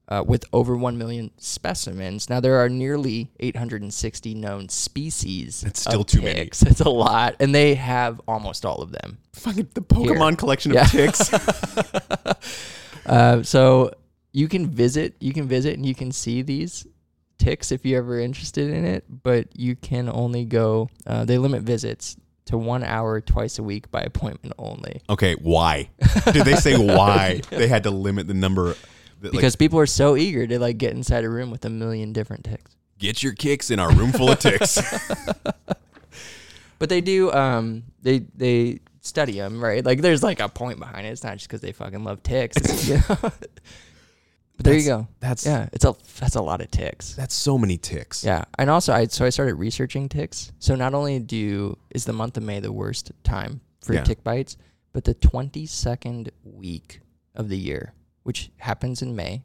uh, 0.09 0.23
with 0.27 0.43
over 0.51 0.75
one 0.75 0.97
million 0.97 1.31
specimens. 1.37 2.29
Now 2.29 2.39
there 2.41 2.57
are 2.57 2.67
nearly 2.69 3.31
860 3.39 4.33
known 4.35 4.67
species. 4.69 5.61
That's 5.61 5.79
still 5.79 6.03
too 6.03 6.21
many. 6.21 6.41
It's 6.41 6.81
a 6.81 6.89
lot, 6.89 7.35
and 7.39 7.55
they 7.55 7.75
have 7.75 8.19
almost 8.27 8.65
all 8.65 8.81
of 8.81 8.91
them. 8.91 9.19
Fucking 9.33 9.69
the 9.75 9.81
Pokemon 9.81 10.37
collection 10.37 10.71
of 10.71 10.75
Yeah. 10.75 10.83
ticks. 10.85 11.31
Uh, 13.07 13.43
so 13.43 13.91
you 14.33 14.47
can 14.47 14.67
visit, 14.67 15.15
you 15.19 15.33
can 15.33 15.47
visit, 15.47 15.75
and 15.75 15.85
you 15.85 15.95
can 15.95 16.11
see 16.11 16.41
these 16.41 16.85
ticks 17.37 17.71
if 17.71 17.85
you're 17.85 17.99
ever 17.99 18.19
interested 18.19 18.69
in 18.69 18.85
it. 18.85 19.05
But 19.23 19.57
you 19.57 19.75
can 19.75 20.09
only 20.09 20.45
go. 20.45 20.89
Uh, 21.05 21.25
they 21.25 21.37
limit 21.37 21.63
visits 21.63 22.17
to 22.45 22.57
one 22.57 22.83
hour 22.83 23.19
twice 23.19 23.59
a 23.59 23.63
week 23.63 23.91
by 23.91 24.01
appointment 24.01 24.53
only 24.57 25.01
okay, 25.09 25.35
why? 25.35 25.89
Did 26.31 26.45
they 26.45 26.55
say 26.55 26.77
why 26.77 27.41
they 27.49 27.67
had 27.67 27.83
to 27.83 27.91
limit 27.91 28.27
the 28.27 28.33
number? 28.33 28.75
That, 29.19 29.23
like, 29.23 29.31
because 29.33 29.55
people 29.55 29.79
are 29.79 29.85
so 29.87 30.15
eager 30.15 30.45
to 30.47 30.59
like 30.59 30.77
get 30.77 30.93
inside 30.93 31.23
a 31.23 31.29
room 31.29 31.51
with 31.51 31.65
a 31.65 31.69
million 31.69 32.13
different 32.13 32.45
ticks. 32.45 32.75
get 32.99 33.23
your 33.23 33.33
kicks 33.33 33.71
in 33.71 33.79
our 33.79 33.91
room 33.93 34.11
full 34.11 34.31
of 34.31 34.39
ticks. 34.39 34.79
But 36.79 36.89
they 36.89 37.01
do. 37.01 37.31
Um, 37.31 37.83
they 38.01 38.19
they 38.19 38.79
study 39.07 39.33
them 39.33 39.63
right. 39.63 39.83
Like 39.85 40.01
there's 40.01 40.21
like 40.23 40.39
a 40.39 40.49
point 40.49 40.79
behind 40.79 41.07
it. 41.07 41.11
It's 41.11 41.23
not 41.23 41.33
just 41.33 41.47
because 41.47 41.61
they 41.61 41.71
fucking 41.71 42.03
love 42.03 42.21
ticks. 42.23 42.87
You 42.87 42.95
know? 42.95 43.01
but 43.21 43.49
there 44.57 44.73
you 44.77 44.85
go. 44.85 45.07
that's- 45.19 45.45
yeah. 45.45 45.69
It's 45.73 45.85
a 45.85 45.95
that's 46.19 46.35
a 46.35 46.41
lot 46.41 46.61
of 46.61 46.71
ticks. 46.71 47.13
That's 47.15 47.35
so 47.35 47.57
many 47.57 47.77
ticks. 47.77 48.23
Yeah, 48.23 48.45
and 48.57 48.69
also 48.69 48.93
I 48.93 49.05
so 49.07 49.25
I 49.25 49.29
started 49.29 49.55
researching 49.55 50.09
ticks. 50.09 50.51
So 50.59 50.75
not 50.75 50.93
only 50.93 51.19
do 51.19 51.77
is 51.91 52.05
the 52.05 52.13
month 52.13 52.37
of 52.37 52.43
May 52.43 52.59
the 52.59 52.71
worst 52.71 53.11
time 53.23 53.61
for 53.81 53.93
Yeah. 53.93 54.03
tick 54.03 54.23
bites, 54.23 54.57
but 54.93 55.03
the 55.03 55.13
twenty 55.13 55.65
second 55.65 56.31
week 56.43 57.01
of 57.35 57.49
the 57.49 57.57
year, 57.57 57.93
which 58.23 58.49
happens 58.57 59.01
in 59.01 59.15
May, 59.15 59.43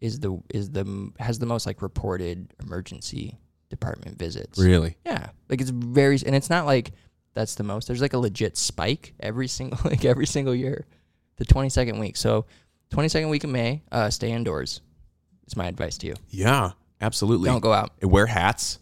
is 0.00 0.18
the 0.20 0.42
is 0.52 0.70
the 0.70 1.12
has 1.20 1.38
the 1.38 1.46
most 1.46 1.66
like 1.66 1.80
reported 1.82 2.52
emergency 2.60 3.38
department 3.70 4.18
visits. 4.18 4.58
Really? 4.58 4.96
Yeah, 5.06 5.30
like 5.48 5.60
it's 5.60 5.70
very 5.70 6.18
and 6.26 6.34
it's 6.34 6.50
not 6.50 6.66
like 6.66 6.90
that's 7.34 7.54
the 7.54 7.64
most. 7.64 7.86
There's 7.88 8.02
like 8.02 8.12
a 8.12 8.18
legit 8.18 8.56
spike 8.56 9.14
every 9.20 9.48
single 9.48 9.78
like 9.84 10.04
every 10.04 10.26
single 10.26 10.54
year, 10.54 10.86
the 11.36 11.44
twenty 11.44 11.68
second 11.68 11.98
week. 11.98 12.16
So 12.16 12.46
twenty 12.90 13.08
second 13.08 13.28
week 13.28 13.44
of 13.44 13.50
May, 13.50 13.82
uh, 13.90 14.10
stay 14.10 14.32
indoors. 14.32 14.80
Is 15.46 15.56
my 15.56 15.66
advice 15.66 15.98
to 15.98 16.06
you. 16.06 16.14
Yeah, 16.30 16.72
absolutely. 17.00 17.48
Don't 17.50 17.60
go 17.60 17.72
out. 17.72 17.90
And 18.00 18.10
wear 18.10 18.26
hats 18.26 18.78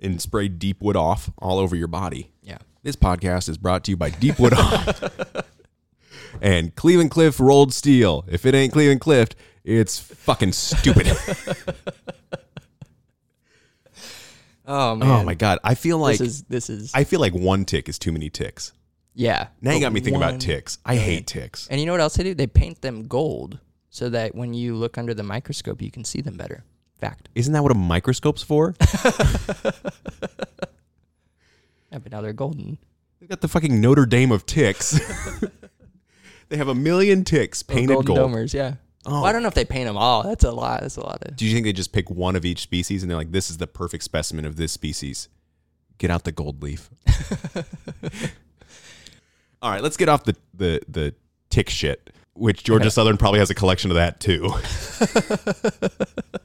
and 0.00 0.20
spray 0.20 0.48
deep 0.48 0.82
wood 0.82 0.96
off 0.96 1.30
all 1.38 1.58
over 1.58 1.76
your 1.76 1.88
body. 1.88 2.30
Yeah. 2.42 2.58
This 2.82 2.96
podcast 2.96 3.48
is 3.48 3.56
brought 3.56 3.84
to 3.84 3.92
you 3.92 3.96
by 3.96 4.10
Deep 4.10 4.40
Wood 4.40 4.54
Off 4.54 5.44
and 6.42 6.74
Cleveland 6.74 7.12
Cliff 7.12 7.38
Rolled 7.38 7.72
Steel. 7.72 8.24
If 8.28 8.44
it 8.44 8.56
ain't 8.56 8.72
Cleveland 8.72 9.00
Cliff, 9.00 9.28
it's 9.62 10.00
fucking 10.00 10.52
stupid. 10.52 11.06
Oh, 14.66 14.90
oh 14.92 14.96
man. 14.96 15.08
oh 15.10 15.24
my 15.24 15.34
god, 15.34 15.58
I 15.64 15.74
feel 15.74 15.98
like 15.98 16.18
this 16.18 16.28
is 16.28 16.42
this 16.44 16.70
is 16.70 16.92
I 16.94 17.04
feel 17.04 17.20
like 17.20 17.34
one 17.34 17.64
tick 17.64 17.88
is 17.88 17.98
too 17.98 18.12
many 18.12 18.30
ticks. 18.30 18.72
yeah. 19.14 19.48
Now 19.60 19.72
you 19.72 19.80
got 19.80 19.92
me 19.92 20.00
thinking 20.00 20.20
one- 20.20 20.28
about 20.28 20.40
ticks. 20.40 20.78
I 20.84 20.96
hate 20.96 21.26
ticks. 21.26 21.66
And 21.68 21.80
you 21.80 21.86
know 21.86 21.92
what 21.92 22.00
else 22.00 22.14
they 22.14 22.22
do? 22.24 22.34
They 22.34 22.46
paint 22.46 22.80
them 22.82 23.06
gold 23.08 23.58
so 23.90 24.08
that 24.10 24.34
when 24.34 24.54
you 24.54 24.74
look 24.76 24.96
under 24.98 25.14
the 25.14 25.22
microscope, 25.24 25.82
you 25.82 25.90
can 25.90 26.04
see 26.04 26.20
them 26.20 26.36
better. 26.36 26.64
Fact. 27.00 27.28
Isn't 27.34 27.52
that 27.54 27.62
what 27.64 27.72
a 27.72 27.76
microscope's 27.76 28.42
for? 28.42 28.74
Yeah, 31.90 31.98
but 31.98 32.10
now 32.10 32.20
they're 32.22 32.32
golden. 32.32 32.78
They've 33.20 33.28
got 33.28 33.40
the 33.42 33.48
fucking 33.48 33.80
Notre 33.80 34.06
Dame 34.06 34.32
of 34.32 34.46
ticks. 34.46 34.98
they 36.48 36.56
have 36.56 36.68
a 36.68 36.74
million 36.74 37.22
ticks 37.24 37.62
painted 37.62 37.92
golden 37.94 38.14
gold. 38.14 38.30
domers. 38.32 38.54
Yeah. 38.54 38.74
Oh. 39.04 39.12
Well, 39.12 39.24
I 39.24 39.32
don't 39.32 39.42
know 39.42 39.48
if 39.48 39.54
they 39.54 39.64
paint 39.64 39.86
them 39.86 39.96
all. 39.96 40.22
That's 40.22 40.44
a 40.44 40.52
lot. 40.52 40.82
That's 40.82 40.96
a 40.96 41.00
lot 41.00 41.22
of. 41.22 41.36
Do 41.36 41.44
you 41.44 41.52
think 41.52 41.64
they 41.64 41.72
just 41.72 41.92
pick 41.92 42.08
one 42.10 42.36
of 42.36 42.44
each 42.44 42.60
species 42.60 43.02
and 43.02 43.10
they're 43.10 43.18
like, 43.18 43.32
this 43.32 43.50
is 43.50 43.58
the 43.58 43.66
perfect 43.66 44.04
specimen 44.04 44.44
of 44.44 44.56
this 44.56 44.72
species? 44.72 45.28
Get 45.98 46.10
out 46.10 46.24
the 46.24 46.32
gold 46.32 46.62
leaf. 46.62 46.88
All 49.62 49.70
right, 49.70 49.82
let's 49.82 49.96
get 49.96 50.08
off 50.08 50.24
the 50.24 50.36
the 50.54 50.80
the 50.88 51.14
tick 51.50 51.68
shit, 51.68 52.10
which 52.34 52.64
Georgia. 52.64 52.90
Southern 52.90 53.16
probably 53.16 53.38
has 53.40 53.50
a 53.50 53.54
collection 53.54 53.90
of 53.90 53.96
that 53.96 54.20
too. 54.20 54.50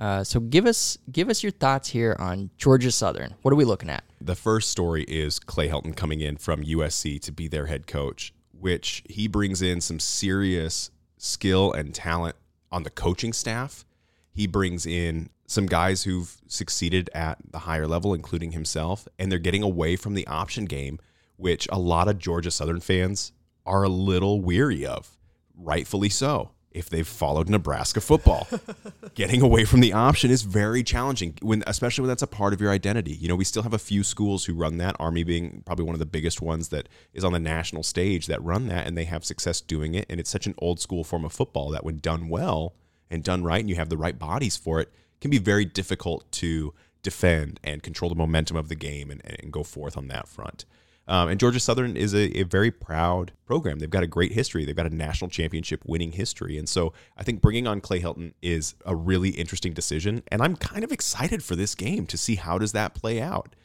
Uh, 0.00 0.24
so 0.24 0.40
give 0.40 0.64
us 0.64 0.96
give 1.12 1.28
us 1.28 1.42
your 1.42 1.52
thoughts 1.52 1.90
here 1.90 2.16
on 2.18 2.48
Georgia 2.56 2.90
Southern. 2.90 3.34
What 3.42 3.52
are 3.52 3.56
we 3.56 3.66
looking 3.66 3.90
at? 3.90 4.02
The 4.18 4.34
first 4.34 4.70
story 4.70 5.02
is 5.04 5.38
Clay 5.38 5.68
Helton 5.68 5.94
coming 5.94 6.22
in 6.22 6.38
from 6.38 6.64
USC 6.64 7.20
to 7.20 7.30
be 7.30 7.48
their 7.48 7.66
head 7.66 7.86
coach, 7.86 8.32
which 8.60 9.02
he 9.08 9.26
brings 9.26 9.62
in 9.62 9.80
some 9.80 9.98
serious 9.98 10.90
skill 11.16 11.72
and 11.72 11.94
talent 11.94 12.36
on 12.70 12.82
the 12.82 12.90
coaching 12.90 13.32
staff. 13.32 13.84
He 14.32 14.46
brings 14.46 14.86
in 14.86 15.30
some 15.46 15.66
guys 15.66 16.04
who've 16.04 16.36
succeeded 16.46 17.10
at 17.12 17.38
the 17.50 17.60
higher 17.60 17.88
level, 17.88 18.14
including 18.14 18.52
himself, 18.52 19.08
and 19.18 19.30
they're 19.30 19.38
getting 19.38 19.62
away 19.62 19.96
from 19.96 20.14
the 20.14 20.26
option 20.26 20.66
game, 20.66 20.98
which 21.36 21.66
a 21.72 21.78
lot 21.78 22.06
of 22.06 22.18
Georgia 22.18 22.50
Southern 22.50 22.80
fans 22.80 23.32
are 23.66 23.82
a 23.82 23.88
little 23.88 24.40
weary 24.40 24.86
of, 24.86 25.16
rightfully 25.56 26.08
so. 26.08 26.50
If 26.70 26.88
they've 26.88 27.06
followed 27.06 27.48
Nebraska 27.48 28.00
football. 28.00 28.46
Getting 29.14 29.42
away 29.42 29.64
from 29.64 29.80
the 29.80 29.92
option 29.92 30.30
is 30.30 30.42
very 30.42 30.82
challenging 30.82 31.36
when 31.42 31.64
especially 31.66 32.02
when 32.02 32.08
that's 32.08 32.22
a 32.22 32.28
part 32.28 32.52
of 32.52 32.60
your 32.60 32.70
identity. 32.70 33.12
You 33.12 33.28
know, 33.28 33.36
we 33.36 33.44
still 33.44 33.62
have 33.64 33.74
a 33.74 33.78
few 33.78 34.04
schools 34.04 34.44
who 34.44 34.54
run 34.54 34.78
that, 34.78 34.96
Army 35.00 35.24
being 35.24 35.62
probably 35.66 35.84
one 35.84 35.94
of 35.94 35.98
the 35.98 36.06
biggest 36.06 36.40
ones 36.40 36.68
that 36.68 36.88
is 37.12 37.24
on 37.24 37.32
the 37.32 37.40
national 37.40 37.82
stage 37.82 38.26
that 38.26 38.42
run 38.42 38.68
that 38.68 38.86
and 38.86 38.96
they 38.96 39.04
have 39.04 39.24
success 39.24 39.60
doing 39.60 39.94
it 39.94 40.06
and 40.08 40.20
it's 40.20 40.30
such 40.30 40.46
an 40.46 40.54
old 40.58 40.80
school 40.80 41.04
form 41.04 41.24
of 41.24 41.32
football 41.32 41.70
that 41.70 41.84
when 41.84 41.98
done 41.98 42.28
well 42.28 42.74
and 43.10 43.24
done 43.24 43.42
right 43.42 43.60
and 43.60 43.68
you 43.68 43.76
have 43.76 43.88
the 43.88 43.96
right 43.96 44.18
bodies 44.18 44.56
for 44.56 44.80
it 44.80 44.92
can 45.20 45.30
be 45.30 45.38
very 45.38 45.64
difficult 45.64 46.30
to 46.32 46.72
defend 47.02 47.60
and 47.64 47.82
control 47.82 48.08
the 48.08 48.14
momentum 48.14 48.56
of 48.56 48.68
the 48.68 48.74
game 48.74 49.10
and, 49.10 49.22
and 49.24 49.52
go 49.52 49.62
forth 49.62 49.96
on 49.96 50.08
that 50.08 50.28
front. 50.28 50.64
Um, 51.10 51.28
and 51.28 51.40
Georgia 51.40 51.58
Southern 51.58 51.96
is 51.96 52.14
a, 52.14 52.38
a, 52.38 52.44
very 52.44 52.70
proud 52.70 53.32
program. 53.44 53.80
They've 53.80 53.90
got 53.90 54.04
a 54.04 54.06
great 54.06 54.30
history. 54.30 54.64
They've 54.64 54.76
got 54.76 54.86
a 54.86 54.94
national 54.94 55.28
championship 55.28 55.82
winning 55.84 56.12
history. 56.12 56.56
And 56.56 56.68
so 56.68 56.92
I 57.16 57.24
think 57.24 57.42
bringing 57.42 57.66
on 57.66 57.80
Clay 57.80 58.00
Helton 58.00 58.32
is 58.40 58.76
a 58.86 58.94
really 58.94 59.30
interesting 59.30 59.72
decision. 59.72 60.22
And 60.28 60.40
I'm 60.40 60.54
kind 60.54 60.84
of 60.84 60.92
excited 60.92 61.42
for 61.42 61.56
this 61.56 61.74
game 61.74 62.06
to 62.06 62.16
see 62.16 62.36
how 62.36 62.58
does 62.58 62.70
that 62.72 62.94
play 62.94 63.20
out. 63.20 63.56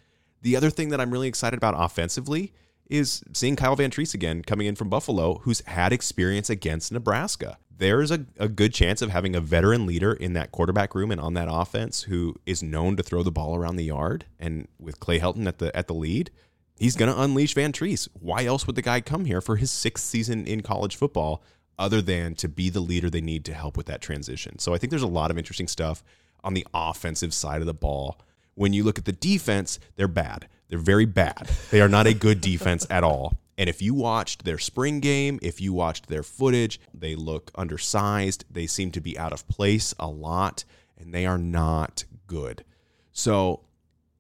The 0.42 0.56
other 0.56 0.72
thing 0.72 0.90
that 0.90 1.00
I'm 1.00 1.12
really 1.12 1.28
excited 1.28 1.56
about 1.56 1.76
offensively 1.78 2.52
is 2.90 3.24
seeing 3.32 3.56
Kyle 3.56 3.78
Vantrease 3.78 4.16
again 4.16 4.42
coming 4.42 4.66
in 4.66 4.76
from 4.76 4.90
Buffalo, 4.90 5.36
who's 5.44 5.62
had 5.68 5.94
experience 5.94 6.50
against 6.50 6.92
Nebraska. 6.92 7.60
There's 7.78 8.10
a, 8.10 8.26
a 8.40 8.50
good 8.50 8.74
chance 8.74 9.04
of 9.04 9.12
having 9.12 9.36
a 9.36 9.42
veteran 9.42 9.86
leader 9.86 10.14
in 10.14 10.34
that 10.34 10.52
quarterback 10.52 10.96
room 10.96 11.12
and 11.12 11.22
on 11.22 11.36
that 11.36 11.48
offense 11.52 12.04
who 12.04 12.36
is 12.48 12.64
known 12.64 12.96
to 12.96 13.04
throw 13.04 13.22
the 13.22 13.32
ball 13.32 13.56
around 13.56 13.76
the 13.76 13.84
yard. 13.84 14.26
And 14.40 14.68
with 14.80 15.00
Clay 15.00 15.20
Helton 15.20 15.46
at 15.46 15.60
the 15.60 15.76
at 15.78 15.88
the 15.88 15.94
lead, 15.94 16.32
he's 16.78 16.96
going 16.96 17.14
to 17.14 17.22
unleash 17.22 17.56
Vantrease. 17.56 18.08
Why 18.14 18.46
else 18.46 18.68
would 18.68 18.76
the 18.76 18.82
guy 18.82 19.02
come 19.02 19.26
here 19.26 19.42
for 19.42 19.56
his 19.56 19.72
sixth 19.72 20.06
season 20.06 20.46
in 20.46 20.62
college 20.62 20.96
football 20.96 21.44
other 21.78 22.02
than 22.02 22.36
to 22.36 22.48
be 22.48 22.70
the 22.70 22.80
leader 22.80 23.10
they 23.10 23.22
need 23.22 23.46
to 23.46 23.54
help 23.54 23.78
with 23.78 23.86
that 23.88 24.02
transition? 24.02 24.60
So 24.60 24.74
I 24.74 24.78
think 24.78 24.92
there's 24.92 25.02
a 25.02 25.08
lot 25.08 25.32
of 25.32 25.38
interesting 25.38 25.68
stuff 25.68 26.04
on 26.44 26.54
the 26.54 26.68
offensive 26.74 27.34
side 27.34 27.62
of 27.62 27.68
the 27.68 27.74
ball. 27.74 28.20
When 28.54 28.74
you 28.74 28.84
look 28.84 28.98
at 28.98 29.06
the 29.06 29.12
defense, 29.12 29.80
they're 29.96 30.08
bad. 30.08 30.48
They're 30.70 30.80
very 30.80 31.06
bad. 31.06 31.50
They 31.72 31.82
are 31.82 31.90
not 31.90 32.08
a 32.08 32.14
good 32.14 32.42
defense 32.42 32.88
at 32.90 33.04
all. 33.04 33.38
And 33.58 33.70
if 33.70 33.82
you 33.82 33.94
watched 33.94 34.44
their 34.44 34.58
spring 34.58 35.00
game, 35.00 35.40
if 35.42 35.62
you 35.62 35.74
watched 35.74 36.08
their 36.08 36.24
footage, 36.24 36.80
they 36.94 37.16
look 37.16 37.52
undersized. 37.56 38.46
They 38.50 38.68
seem 38.68 38.92
to 38.92 39.02
be 39.02 39.18
out 39.18 39.34
of 39.34 39.48
place 39.48 39.94
a 39.98 40.08
lot, 40.08 40.66
and 40.98 41.14
they 41.14 41.26
are 41.26 41.38
not 41.38 42.04
good. 42.28 42.66
So 43.14 43.62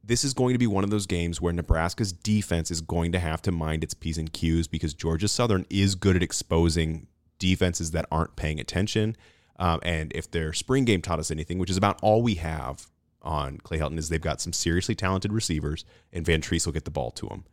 this 0.05 0.23
is 0.23 0.33
going 0.33 0.53
to 0.53 0.59
be 0.59 0.67
one 0.67 0.83
of 0.83 0.89
those 0.89 1.07
games 1.07 1.41
where 1.41 1.53
Nebraska's 1.53 2.13
defense 2.13 2.69
is 2.69 2.81
going 2.81 3.11
to 3.11 3.19
have 3.19 3.41
to 3.43 3.51
mind 3.51 3.83
its 3.83 3.93
P's 3.93 4.17
and 4.17 4.31
Q's 4.31 4.67
because 4.67 4.93
Georgia 4.93 5.27
Southern 5.27 5.65
is 5.69 5.95
good 5.95 6.15
at 6.15 6.23
exposing 6.23 7.07
defenses 7.39 7.91
that 7.91 8.05
aren't 8.11 8.35
paying 8.35 8.59
attention. 8.59 9.15
Um, 9.57 9.79
and 9.83 10.11
if 10.13 10.29
their 10.29 10.53
spring 10.53 10.85
game 10.85 11.01
taught 11.01 11.19
us 11.19 11.31
anything, 11.31 11.57
which 11.57 11.69
is 11.69 11.77
about 11.77 11.99
all 12.01 12.21
we 12.21 12.35
have 12.35 12.87
on 13.21 13.57
Clay 13.59 13.79
Helton, 13.79 13.97
is 13.97 14.09
they've 14.09 14.21
got 14.21 14.41
some 14.41 14.53
seriously 14.53 14.95
talented 14.95 15.33
receivers, 15.33 15.85
and 16.13 16.25
Vantrease 16.25 16.65
will 16.65 16.73
get 16.73 16.85
the 16.85 16.91
ball 16.91 17.09
to 17.11 17.27
them. 17.27 17.45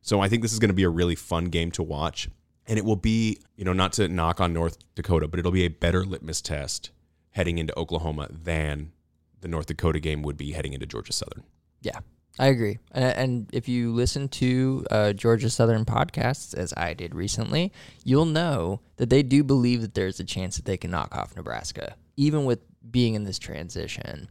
So 0.00 0.20
I 0.20 0.28
think 0.28 0.42
this 0.42 0.52
is 0.52 0.60
going 0.60 0.68
to 0.68 0.74
be 0.74 0.84
a 0.84 0.88
really 0.88 1.16
fun 1.16 1.46
game 1.46 1.72
to 1.72 1.82
watch. 1.82 2.28
And 2.68 2.78
it 2.78 2.84
will 2.84 2.96
be, 2.96 3.40
you 3.56 3.64
know, 3.64 3.72
not 3.72 3.92
to 3.94 4.08
knock 4.08 4.40
on 4.40 4.52
North 4.52 4.78
Dakota, 4.94 5.28
but 5.28 5.38
it'll 5.38 5.52
be 5.52 5.64
a 5.64 5.68
better 5.68 6.04
litmus 6.04 6.40
test 6.40 6.90
heading 7.30 7.58
into 7.58 7.76
Oklahoma 7.78 8.28
than 8.30 8.92
the 9.40 9.48
North 9.48 9.66
Dakota 9.66 10.00
game 10.00 10.22
would 10.22 10.36
be 10.36 10.52
heading 10.52 10.72
into 10.72 10.86
Georgia 10.86 11.12
Southern. 11.12 11.44
Yeah, 11.86 12.00
I 12.36 12.48
agree. 12.48 12.78
And, 12.90 13.04
and 13.04 13.50
if 13.52 13.68
you 13.68 13.92
listen 13.92 14.28
to 14.30 14.84
uh, 14.90 15.12
Georgia 15.12 15.48
Southern 15.48 15.84
podcasts, 15.84 16.52
as 16.52 16.74
I 16.76 16.94
did 16.94 17.14
recently, 17.14 17.72
you'll 18.02 18.24
know 18.24 18.80
that 18.96 19.08
they 19.08 19.22
do 19.22 19.44
believe 19.44 19.82
that 19.82 19.94
there's 19.94 20.18
a 20.18 20.24
chance 20.24 20.56
that 20.56 20.64
they 20.64 20.76
can 20.76 20.90
knock 20.90 21.16
off 21.16 21.36
Nebraska, 21.36 21.94
even 22.16 22.44
with 22.44 22.58
being 22.90 23.14
in 23.14 23.22
this 23.22 23.38
transition. 23.38 24.28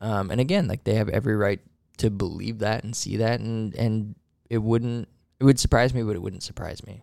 Um, 0.00 0.30
and 0.30 0.40
again, 0.40 0.68
like 0.68 0.84
they 0.84 0.94
have 0.94 1.08
every 1.08 1.34
right 1.34 1.60
to 1.96 2.10
believe 2.10 2.60
that 2.60 2.84
and 2.84 2.94
see 2.94 3.16
that, 3.16 3.40
and 3.40 3.74
and 3.74 4.14
it 4.48 4.58
wouldn't 4.58 5.08
it 5.40 5.44
would 5.44 5.58
surprise 5.58 5.92
me, 5.92 6.04
but 6.04 6.14
it 6.14 6.22
wouldn't 6.22 6.44
surprise 6.44 6.86
me. 6.86 7.02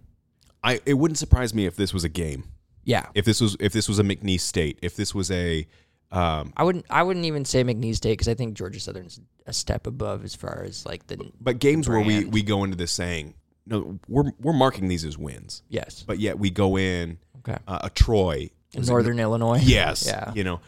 I 0.63 0.79
it 0.85 0.93
wouldn't 0.93 1.17
surprise 1.17 1.53
me 1.53 1.65
if 1.65 1.75
this 1.75 1.93
was 1.93 2.05
a 2.05 2.09
game. 2.09 2.45
Yeah. 2.85 3.07
If 3.13 3.25
this 3.25 3.41
was 3.41 3.57
if 3.59 3.73
this 3.73 3.89
was 3.89 3.99
a 3.99 4.03
McNeese 4.03 4.39
State, 4.39 4.79
if 4.81 4.95
this 4.95 5.13
was 5.13 5.29
a 5.31 5.67
um, 6.11 6.53
I 6.57 6.63
wouldn't. 6.63 6.85
I 6.89 7.03
wouldn't 7.03 7.25
even 7.25 7.45
say 7.45 7.63
McNeese 7.63 7.97
State 7.97 8.13
because 8.13 8.27
I 8.27 8.33
think 8.33 8.55
Georgia 8.55 8.79
Southern's 8.79 9.19
a 9.45 9.53
step 9.53 9.87
above 9.87 10.23
as 10.23 10.35
far 10.35 10.63
as 10.65 10.85
like 10.85 11.07
the. 11.07 11.31
But 11.39 11.59
games 11.59 11.87
where 11.87 12.01
we 12.01 12.25
we 12.25 12.43
go 12.43 12.63
into 12.63 12.75
this 12.75 12.91
saying 12.91 13.35
no, 13.65 13.99
we're 14.07 14.31
we're 14.39 14.53
marking 14.53 14.87
these 14.87 15.05
as 15.05 15.17
wins. 15.17 15.63
Yes. 15.69 16.03
But 16.03 16.19
yet 16.19 16.37
we 16.39 16.49
go 16.49 16.77
in 16.77 17.17
okay. 17.39 17.57
Uh, 17.67 17.79
a 17.83 17.89
Troy 17.89 18.49
in 18.73 18.83
Northern 18.83 19.19
it, 19.19 19.23
Illinois. 19.23 19.61
Yes. 19.61 20.05
Yeah. 20.05 20.33
You 20.33 20.43
know. 20.43 20.59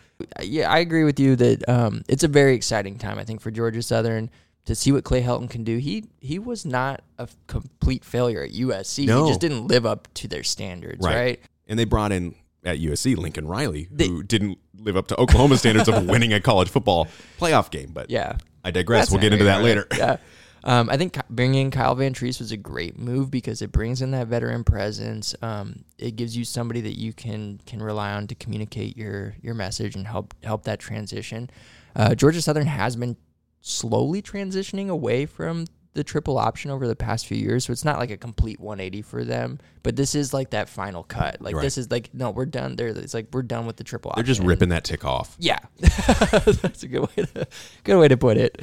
Yeah, 0.41 0.71
I 0.71 0.79
agree 0.79 1.03
with 1.03 1.19
you 1.19 1.35
that 1.35 1.67
um, 1.67 2.03
it's 2.07 2.23
a 2.23 2.27
very 2.27 2.55
exciting 2.55 2.97
time. 2.97 3.19
I 3.19 3.25
think 3.25 3.41
for 3.41 3.51
Georgia 3.51 3.81
Southern 3.81 4.29
to 4.65 4.75
see 4.75 4.91
what 4.91 5.03
Clay 5.03 5.21
Helton 5.21 5.49
can 5.49 5.63
do. 5.63 5.77
He 5.77 6.05
he 6.19 6.39
was 6.39 6.65
not 6.65 7.01
a 7.17 7.27
complete 7.47 8.05
failure 8.05 8.43
at 8.43 8.51
USC. 8.51 9.05
No. 9.05 9.25
He 9.25 9.31
just 9.31 9.41
didn't 9.41 9.67
live 9.67 9.85
up 9.85 10.07
to 10.15 10.27
their 10.27 10.43
standards, 10.43 11.05
right? 11.05 11.15
right? 11.15 11.39
And 11.67 11.77
they 11.77 11.85
brought 11.85 12.11
in 12.11 12.35
at 12.65 12.79
USC, 12.79 13.17
Lincoln 13.17 13.47
Riley, 13.47 13.83
who 13.89 13.95
they, 13.95 14.23
didn't 14.23 14.57
live 14.77 14.97
up 14.97 15.07
to 15.07 15.19
Oklahoma 15.19 15.57
standards 15.57 15.89
of 15.89 16.05
winning 16.07 16.33
a 16.33 16.39
college 16.39 16.69
football 16.69 17.07
playoff 17.39 17.71
game. 17.71 17.91
But 17.93 18.09
yeah, 18.09 18.37
I 18.63 18.71
digress. 18.71 19.03
That's 19.03 19.11
we'll 19.11 19.21
get 19.21 19.33
into 19.33 19.45
that 19.45 19.63
later. 19.63 19.87
Yeah. 19.97 20.17
Um, 20.65 20.89
I 20.89 20.95
think 20.95 21.17
bringing 21.29 21.71
Kyle 21.71 21.95
Vantrease 21.95 22.39
was 22.39 22.53
a 22.53 22.57
great 22.57 22.97
move 22.97 23.29
because 23.29 23.61
it 23.61 23.71
brings 23.71 24.01
in 24.01 24.11
that 24.11 24.27
veteran 24.27 24.63
presence. 24.63 25.35
Um, 25.41 25.83
it 25.97 26.15
gives 26.15 26.37
you 26.37 26.45
somebody 26.45 26.79
that 26.81 26.97
you 26.97 27.11
can 27.11 27.59
can 27.65 27.81
rely 27.81 28.13
on 28.13 28.27
to 28.27 28.35
communicate 28.35 28.95
your 28.95 29.35
your 29.41 29.55
message 29.55 29.95
and 29.95 30.07
help 30.07 30.33
help 30.43 30.63
that 30.63 30.79
transition. 30.79 31.49
Uh, 31.95 32.15
Georgia 32.15 32.41
Southern 32.41 32.65
has 32.65 32.95
been 32.95 33.17
slowly 33.59 34.21
transitioning 34.21 34.89
away 34.89 35.25
from 35.25 35.65
the 35.93 36.03
triple 36.03 36.37
option 36.37 36.71
over 36.71 36.87
the 36.87 36.95
past 36.95 37.27
few 37.27 37.37
years, 37.37 37.65
so 37.65 37.71
it's 37.71 37.85
not 37.85 37.99
like 37.99 38.09
a 38.09 38.17
complete 38.17 38.59
180 38.59 39.01
for 39.03 39.23
them. 39.23 39.59
But 39.83 39.95
this 39.95 40.15
is 40.15 40.33
like 40.33 40.51
that 40.51 40.69
final 40.69 41.03
cut. 41.03 41.41
Like 41.41 41.55
right. 41.55 41.61
this 41.61 41.77
is 41.77 41.91
like 41.91 42.09
no, 42.13 42.31
we're 42.31 42.45
done. 42.45 42.75
There, 42.75 42.87
it's 42.87 43.13
like 43.13 43.27
we're 43.31 43.43
done 43.43 43.65
with 43.65 43.77
the 43.77 43.83
triple. 43.83 44.11
Option. 44.11 44.23
They're 44.23 44.33
just 44.33 44.41
ripping 44.41 44.69
that 44.69 44.83
tick 44.83 45.05
off. 45.05 45.35
Yeah, 45.39 45.59
that's 45.79 46.83
a 46.83 46.87
good 46.87 47.01
way 47.01 47.25
to 47.33 47.47
good 47.83 47.99
way 47.99 48.07
to 48.07 48.17
put 48.17 48.37
it. 48.37 48.61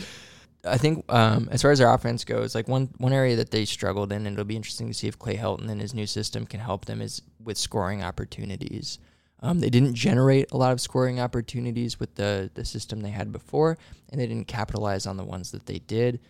I 0.64 0.76
think 0.76 1.04
um, 1.08 1.48
as 1.50 1.62
far 1.62 1.70
as 1.70 1.78
their 1.78 1.92
offense 1.92 2.24
goes, 2.24 2.54
like 2.54 2.68
one 2.68 2.90
one 2.98 3.12
area 3.12 3.36
that 3.36 3.50
they 3.50 3.64
struggled 3.64 4.12
in, 4.12 4.26
and 4.26 4.34
it'll 4.34 4.44
be 4.44 4.56
interesting 4.56 4.88
to 4.88 4.94
see 4.94 5.08
if 5.08 5.18
Clay 5.18 5.36
Helton 5.36 5.70
and 5.70 5.80
his 5.80 5.94
new 5.94 6.06
system 6.06 6.46
can 6.46 6.60
help 6.60 6.84
them 6.84 7.00
is 7.00 7.22
with 7.42 7.56
scoring 7.56 8.02
opportunities. 8.02 8.98
Um, 9.42 9.60
they 9.60 9.70
didn't 9.70 9.94
generate 9.94 10.52
a 10.52 10.58
lot 10.58 10.72
of 10.72 10.80
scoring 10.80 11.18
opportunities 11.18 11.98
with 11.98 12.14
the 12.16 12.50
the 12.54 12.64
system 12.64 13.00
they 13.00 13.10
had 13.10 13.32
before, 13.32 13.78
and 14.10 14.20
they 14.20 14.26
didn't 14.26 14.48
capitalize 14.48 15.06
on 15.06 15.16
the 15.16 15.24
ones 15.24 15.50
that 15.52 15.66
they 15.66 15.78
did. 15.78 16.20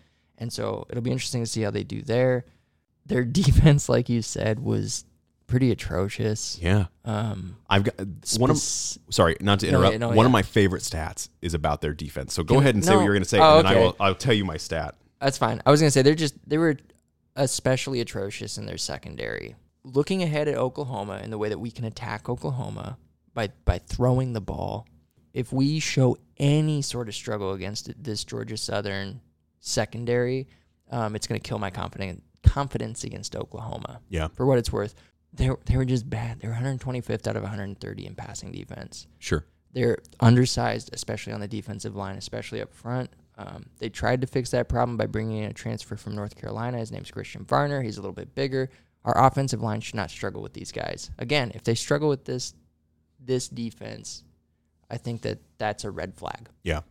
And 0.41 0.51
so 0.51 0.87
it'll 0.89 1.03
be 1.03 1.11
interesting 1.11 1.43
to 1.43 1.49
see 1.49 1.61
how 1.61 1.69
they 1.69 1.83
do 1.83 2.01
there. 2.01 2.45
Their 3.05 3.23
defense, 3.41 3.87
like 3.87 4.09
you 4.09 4.21
said, 4.21 4.59
was 4.59 5.05
pretty 5.45 5.69
atrocious. 5.69 6.57
Yeah. 6.59 6.85
Um, 7.05 7.57
I've 7.69 7.83
got 7.83 7.95
one 8.37 8.49
of 8.49 8.57
sorry, 8.57 9.37
not 9.39 9.59
to 9.59 9.67
interrupt. 9.67 9.99
No, 9.99 10.09
no, 10.09 10.15
one 10.15 10.17
yeah. 10.17 10.25
of 10.25 10.31
my 10.31 10.41
favorite 10.41 10.81
stats 10.81 11.29
is 11.41 11.53
about 11.53 11.81
their 11.81 11.93
defense. 11.93 12.33
So 12.33 12.41
go 12.41 12.55
Can 12.55 12.63
ahead 12.63 12.75
and 12.75 12.83
no. 12.83 12.89
say 12.89 12.95
what 12.95 13.03
you're 13.03 13.13
going 13.13 13.23
to 13.23 13.29
say, 13.29 13.39
oh, 13.39 13.59
and 13.59 13.67
okay. 13.67 13.77
I 13.77 13.81
will. 13.81 13.95
I'll 13.99 14.15
tell 14.15 14.33
you 14.33 14.43
my 14.43 14.57
stat. 14.57 14.95
That's 15.19 15.37
fine. 15.37 15.61
I 15.65 15.69
was 15.69 15.79
going 15.79 15.87
to 15.87 15.91
say 15.91 16.01
they're 16.01 16.15
just 16.15 16.35
they 16.49 16.57
were 16.57 16.77
especially 17.35 18.01
atrocious 18.01 18.57
in 18.57 18.65
their 18.65 18.79
secondary. 18.79 19.55
Looking 19.83 20.23
ahead 20.23 20.47
at 20.47 20.55
Oklahoma 20.55 21.19
and 21.21 21.31
the 21.31 21.37
way 21.37 21.49
that 21.49 21.59
we 21.59 21.69
can 21.69 21.85
attack 21.85 22.29
Oklahoma 22.29 22.97
by 23.35 23.49
by 23.65 23.77
throwing 23.77 24.33
the 24.33 24.41
ball, 24.41 24.87
if 25.33 25.53
we 25.53 25.79
show 25.79 26.17
any 26.37 26.81
sort 26.81 27.07
of 27.07 27.13
struggle 27.13 27.53
against 27.53 27.91
this 28.01 28.23
Georgia 28.23 28.57
Southern 28.57 29.21
secondary, 29.61 30.47
um, 30.91 31.15
it's 31.15 31.27
going 31.27 31.39
to 31.39 31.47
kill 31.47 31.59
my 31.59 31.69
confidence 31.69 32.21
confidence 32.43 33.03
against 33.03 33.35
Oklahoma. 33.35 34.01
Yeah. 34.09 34.27
For 34.29 34.45
what 34.45 34.57
it's 34.57 34.73
worth, 34.73 34.95
they 35.31 35.49
they 35.65 35.77
were 35.77 35.85
just 35.85 36.09
bad. 36.09 36.41
They 36.41 36.47
were 36.47 36.53
125th 36.53 37.27
out 37.27 37.37
of 37.37 37.43
130 37.43 38.05
in 38.05 38.15
passing 38.15 38.51
defense. 38.51 39.07
Sure. 39.19 39.45
They're 39.73 39.99
undersized, 40.19 40.89
especially 40.91 41.31
on 41.31 41.39
the 41.39 41.47
defensive 41.47 41.95
line, 41.95 42.17
especially 42.17 42.61
up 42.61 42.73
front. 42.73 43.09
Um, 43.37 43.67
they 43.79 43.87
tried 43.87 44.21
to 44.21 44.27
fix 44.27 44.49
that 44.51 44.67
problem 44.67 44.97
by 44.97 45.05
bringing 45.05 45.43
in 45.43 45.49
a 45.49 45.53
transfer 45.53 45.95
from 45.95 46.13
North 46.13 46.35
Carolina. 46.35 46.77
His 46.77 46.91
name's 46.91 47.09
Christian 47.09 47.45
Varner. 47.45 47.81
He's 47.81 47.97
a 47.97 48.01
little 48.01 48.13
bit 48.13 48.35
bigger. 48.35 48.69
Our 49.05 49.25
offensive 49.25 49.61
line 49.61 49.79
should 49.79 49.95
not 49.95 50.11
struggle 50.11 50.41
with 50.41 50.53
these 50.53 50.71
guys. 50.71 51.09
Again, 51.17 51.51
if 51.55 51.63
they 51.63 51.75
struggle 51.75 52.09
with 52.09 52.25
this 52.25 52.53
this 53.23 53.47
defense, 53.47 54.23
I 54.89 54.97
think 54.97 55.21
that 55.21 55.39
that's 55.57 55.85
a 55.85 55.91
red 55.91 56.15
flag. 56.15 56.49
Yeah 56.63 56.81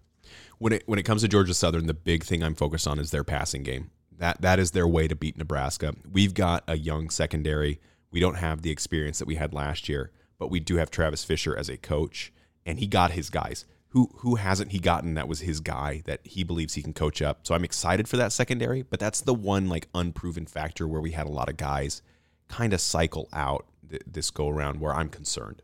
when 0.60 0.74
it 0.74 0.82
when 0.86 0.98
it 0.98 1.04
comes 1.04 1.22
to 1.22 1.28
Georgia 1.28 1.54
Southern, 1.54 1.86
the 1.86 1.94
big 1.94 2.22
thing 2.22 2.44
I'm 2.44 2.54
focused 2.54 2.86
on 2.86 2.98
is 2.98 3.10
their 3.10 3.24
passing 3.24 3.62
game. 3.64 3.90
That 4.16 4.42
that 4.42 4.58
is 4.60 4.70
their 4.70 4.86
way 4.86 5.08
to 5.08 5.16
beat 5.16 5.36
Nebraska. 5.36 5.94
We've 6.10 6.34
got 6.34 6.62
a 6.68 6.76
young 6.76 7.10
secondary. 7.10 7.80
We 8.10 8.20
don't 8.20 8.36
have 8.36 8.62
the 8.62 8.70
experience 8.70 9.18
that 9.18 9.28
we 9.28 9.36
had 9.36 9.54
last 9.54 9.88
year, 9.88 10.12
but 10.38 10.50
we 10.50 10.60
do 10.60 10.76
have 10.76 10.90
Travis 10.90 11.24
Fisher 11.24 11.56
as 11.56 11.68
a 11.68 11.78
coach, 11.78 12.32
and 12.66 12.78
he 12.78 12.86
got 12.86 13.12
his 13.12 13.30
guys. 13.30 13.64
Who 13.88 14.10
who 14.18 14.34
hasn't 14.34 14.72
he 14.72 14.78
gotten 14.78 15.14
that 15.14 15.28
was 15.28 15.40
his 15.40 15.60
guy 15.60 16.02
that 16.04 16.20
he 16.24 16.44
believes 16.44 16.74
he 16.74 16.82
can 16.82 16.92
coach 16.92 17.22
up? 17.22 17.46
So 17.46 17.54
I'm 17.54 17.64
excited 17.64 18.06
for 18.06 18.18
that 18.18 18.32
secondary, 18.32 18.82
but 18.82 19.00
that's 19.00 19.22
the 19.22 19.34
one 19.34 19.68
like 19.68 19.88
unproven 19.94 20.44
factor 20.44 20.86
where 20.86 21.00
we 21.00 21.12
had 21.12 21.26
a 21.26 21.30
lot 21.32 21.48
of 21.48 21.56
guys 21.56 22.02
kind 22.48 22.74
of 22.74 22.82
cycle 22.82 23.28
out 23.32 23.66
th- 23.88 24.02
this 24.06 24.30
go 24.30 24.48
around 24.48 24.78
where 24.78 24.92
I'm 24.92 25.08
concerned. 25.08 25.62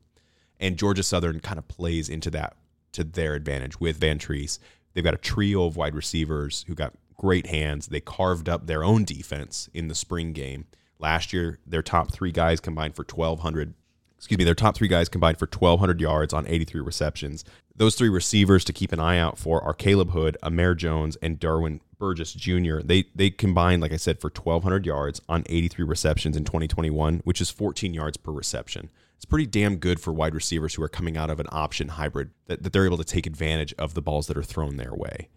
And 0.59 0.78
Georgia 0.78 1.03
Southern 1.03 1.40
kind 1.40 1.59
of 1.59 1.68
plays 1.68 2.09
into 2.09 2.30
that 2.30 2.57
to 2.92 3.05
their 3.05 3.34
advantage 3.34 3.78
with 3.78 4.01
Vantrease. 4.01 4.59
They've 4.97 5.05
got 5.05 5.12
a 5.12 5.18
trio 5.18 5.66
of 5.66 5.76
wide 5.76 5.94
receivers 5.94 6.64
who 6.68 6.74
got 6.74 6.94
great 7.18 7.49
hands. 7.49 7.88
They 7.88 8.01
carved 8.01 8.49
up 8.49 8.66
their 8.66 8.82
own 8.82 9.05
defense 9.05 9.68
in 9.74 9.88
the 9.88 9.94
spring 9.94 10.32
game. 10.32 10.64
Last 10.99 11.34
year, 11.34 11.59
their 11.66 11.82
top 11.82 12.12
three 12.12 12.32
guys 12.32 12.61
combined 12.61 12.97
for 12.97 13.05
1,200. 13.05 13.74
Excuse 14.16 14.38
me, 14.38 14.44
their 14.44 14.55
top 14.55 14.74
three 14.74 14.88
guys 14.88 15.11
combined 15.11 15.38
for 15.38 15.44
1,200 15.47 16.01
yards 16.01 16.32
on 16.32 16.47
83 16.47 16.80
receptions. 16.80 17.44
Those 17.76 17.94
three 17.94 18.09
receivers 18.09 18.64
to 18.64 18.72
keep 18.72 18.90
an 18.90 18.99
eye 18.99 19.18
out 19.18 19.36
for 19.36 19.62
are 19.62 19.74
Khaleb 19.74 20.12
Hood, 20.12 20.38
Amare 20.42 20.74
Jones, 20.74 21.16
and 21.16 21.38
Derwin 21.38 21.80
Burgess 21.99 22.32
Jr. 22.32 22.78
They 22.82 23.05
they 23.14 23.28
combined, 23.28 23.82
like 23.82 23.92
I 23.92 23.97
said, 23.97 24.18
for 24.18 24.30
1,200 24.30 24.86
yards 24.86 25.20
on 25.28 25.44
83 25.44 25.84
receptions 25.84 26.38
in 26.38 26.44
2021, 26.44 27.20
which 27.24 27.42
is 27.42 27.51
14 27.51 27.92
yards 27.92 28.16
per 28.16 28.32
reception. 28.32 28.88
It's 29.17 29.25
pretty 29.25 29.47
damn 29.47 29.77
good 29.77 29.99
for 29.99 30.12
wide 30.12 30.35
receivers 30.35 30.75
who 30.75 30.83
are 30.83 30.89
coming 30.89 31.17
out 31.17 31.31
of 31.31 31.41
an 31.41 31.47
option 31.51 31.89
hybrid 31.89 32.31
that, 32.47 32.62
that 32.62 32.73
they're 32.73 32.85
able 32.85 32.99
to 32.99 33.05
take 33.05 33.27
advantage 33.27 33.75
of 33.79 33.95
the 33.95 34.03
balls 34.03 34.27
that 34.27 34.37
are 34.37 34.43
thrown 34.43 34.77
their 34.77 34.95
way. 34.95 35.29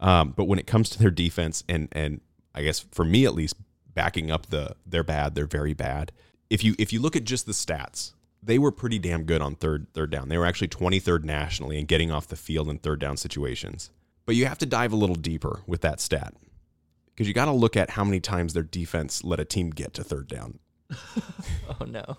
Um, 0.00 0.32
but 0.36 0.44
when 0.44 0.58
it 0.58 0.66
comes 0.66 0.88
to 0.90 0.98
their 0.98 1.10
defense, 1.10 1.62
and 1.68 1.88
and 1.92 2.20
I 2.54 2.62
guess 2.62 2.80
for 2.92 3.04
me 3.04 3.24
at 3.24 3.34
least, 3.34 3.56
backing 3.94 4.30
up 4.30 4.46
the 4.46 4.76
they're 4.86 5.04
bad, 5.04 5.34
they're 5.34 5.46
very 5.46 5.74
bad. 5.74 6.12
If 6.48 6.64
you 6.64 6.74
if 6.78 6.92
you 6.92 7.00
look 7.00 7.16
at 7.16 7.24
just 7.24 7.46
the 7.46 7.52
stats, 7.52 8.12
they 8.42 8.58
were 8.58 8.72
pretty 8.72 8.98
damn 8.98 9.24
good 9.24 9.42
on 9.42 9.54
third 9.54 9.86
third 9.92 10.10
down. 10.10 10.28
They 10.28 10.38
were 10.38 10.46
actually 10.46 10.68
23rd 10.68 11.24
nationally 11.24 11.78
in 11.78 11.86
getting 11.86 12.10
off 12.10 12.28
the 12.28 12.36
field 12.36 12.68
in 12.68 12.78
third 12.78 13.00
down 13.00 13.16
situations. 13.16 13.90
But 14.24 14.34
you 14.34 14.46
have 14.46 14.58
to 14.58 14.66
dive 14.66 14.92
a 14.92 14.96
little 14.96 15.16
deeper 15.16 15.62
with 15.66 15.82
that 15.82 16.00
stat 16.00 16.34
because 17.06 17.28
you 17.28 17.34
got 17.34 17.44
to 17.46 17.52
look 17.52 17.76
at 17.76 17.90
how 17.90 18.04
many 18.04 18.20
times 18.20 18.52
their 18.52 18.62
defense 18.62 19.24
let 19.24 19.40
a 19.40 19.44
team 19.44 19.70
get 19.70 19.94
to 19.94 20.04
third 20.04 20.28
down. 20.28 20.58
oh 20.90 21.84
no. 21.86 22.16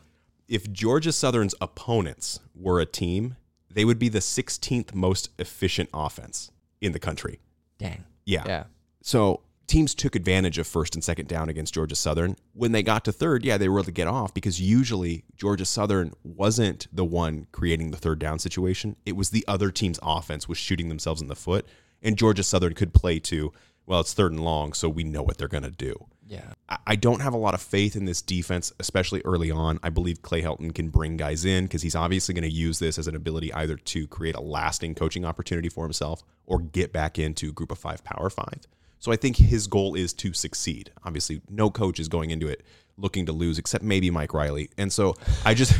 If 0.47 0.71
Georgia 0.71 1.11
Southern's 1.11 1.55
opponents 1.59 2.39
were 2.55 2.79
a 2.79 2.85
team, 2.85 3.35
they 3.69 3.85
would 3.85 3.99
be 3.99 4.09
the 4.09 4.19
16th 4.19 4.93
most 4.93 5.29
efficient 5.37 5.89
offense 5.93 6.51
in 6.81 6.93
the 6.93 6.99
country. 6.99 7.39
Dang. 7.77 8.05
Yeah. 8.25 8.43
Yeah. 8.45 8.63
So 9.01 9.41
teams 9.67 9.93
took 9.93 10.15
advantage 10.15 10.57
of 10.57 10.65
first 10.65 10.95
and 10.95 11.03
second 11.03 11.27
down 11.27 11.49
against 11.49 11.73
Georgia 11.73 11.95
Southern. 11.95 12.35
When 12.53 12.71
they 12.71 12.81
got 12.81 13.05
to 13.05 13.11
third, 13.11 13.43
yeah, 13.43 13.57
they 13.57 13.69
were 13.69 13.79
able 13.79 13.85
to 13.85 13.91
get 13.91 14.07
off 14.07 14.33
because 14.33 14.59
usually 14.59 15.25
Georgia 15.35 15.65
Southern 15.65 16.13
wasn't 16.23 16.87
the 16.91 17.05
one 17.05 17.47
creating 17.51 17.91
the 17.91 17.97
third 17.97 18.19
down 18.19 18.39
situation. 18.39 18.95
It 19.05 19.15
was 19.15 19.29
the 19.29 19.45
other 19.47 19.69
team's 19.69 19.99
offense 20.01 20.47
was 20.47 20.57
shooting 20.57 20.89
themselves 20.89 21.21
in 21.21 21.27
the 21.27 21.35
foot, 21.35 21.67
and 22.01 22.17
Georgia 22.17 22.43
Southern 22.43 22.73
could 22.73 22.93
play 22.93 23.19
to, 23.19 23.51
well, 23.85 23.99
it's 23.99 24.13
third 24.13 24.31
and 24.31 24.43
long, 24.43 24.73
so 24.73 24.87
we 24.87 25.03
know 25.03 25.23
what 25.23 25.37
they're 25.37 25.47
going 25.47 25.63
to 25.63 25.71
do. 25.71 26.07
Yeah. 26.27 26.53
I- 26.85 26.95
don't 26.95 27.21
have 27.21 27.33
a 27.33 27.37
lot 27.37 27.53
of 27.53 27.61
faith 27.61 27.95
in 27.95 28.05
this 28.05 28.21
defense, 28.21 28.73
especially 28.79 29.21
early 29.23 29.49
on. 29.51 29.79
I 29.83 29.89
believe 29.89 30.21
Clay 30.21 30.41
Helton 30.41 30.73
can 30.73 30.89
bring 30.89 31.15
guys 31.15 31.45
in 31.45 31.65
because 31.65 31.81
he's 31.81 31.95
obviously 31.95 32.33
going 32.33 32.43
to 32.43 32.53
use 32.53 32.79
this 32.79 32.97
as 32.97 33.07
an 33.07 33.15
ability 33.15 33.53
either 33.53 33.77
to 33.77 34.07
create 34.07 34.35
a 34.35 34.41
lasting 34.41 34.95
coaching 34.95 35.23
opportunity 35.23 35.69
for 35.69 35.85
himself 35.85 36.23
or 36.45 36.59
get 36.59 36.91
back 36.91 37.17
into 37.17 37.53
group 37.53 37.71
of 37.71 37.77
five, 37.77 38.03
power 38.03 38.29
five. 38.29 38.67
So 38.99 39.11
I 39.11 39.15
think 39.15 39.37
his 39.37 39.67
goal 39.67 39.95
is 39.95 40.11
to 40.15 40.33
succeed. 40.33 40.91
Obviously, 41.03 41.41
no 41.49 41.69
coach 41.69 41.99
is 41.99 42.07
going 42.07 42.31
into 42.31 42.47
it 42.47 42.63
looking 42.97 43.27
to 43.27 43.31
lose 43.31 43.59
except 43.59 43.83
maybe 43.83 44.09
Mike 44.09 44.33
Riley. 44.33 44.69
And 44.77 44.91
so 44.91 45.15
I 45.45 45.53
just. 45.53 45.73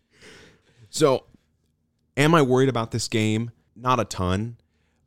so 0.90 1.24
am 2.16 2.34
I 2.34 2.42
worried 2.42 2.68
about 2.68 2.92
this 2.92 3.08
game? 3.08 3.50
Not 3.74 4.00
a 4.00 4.04
ton, 4.04 4.56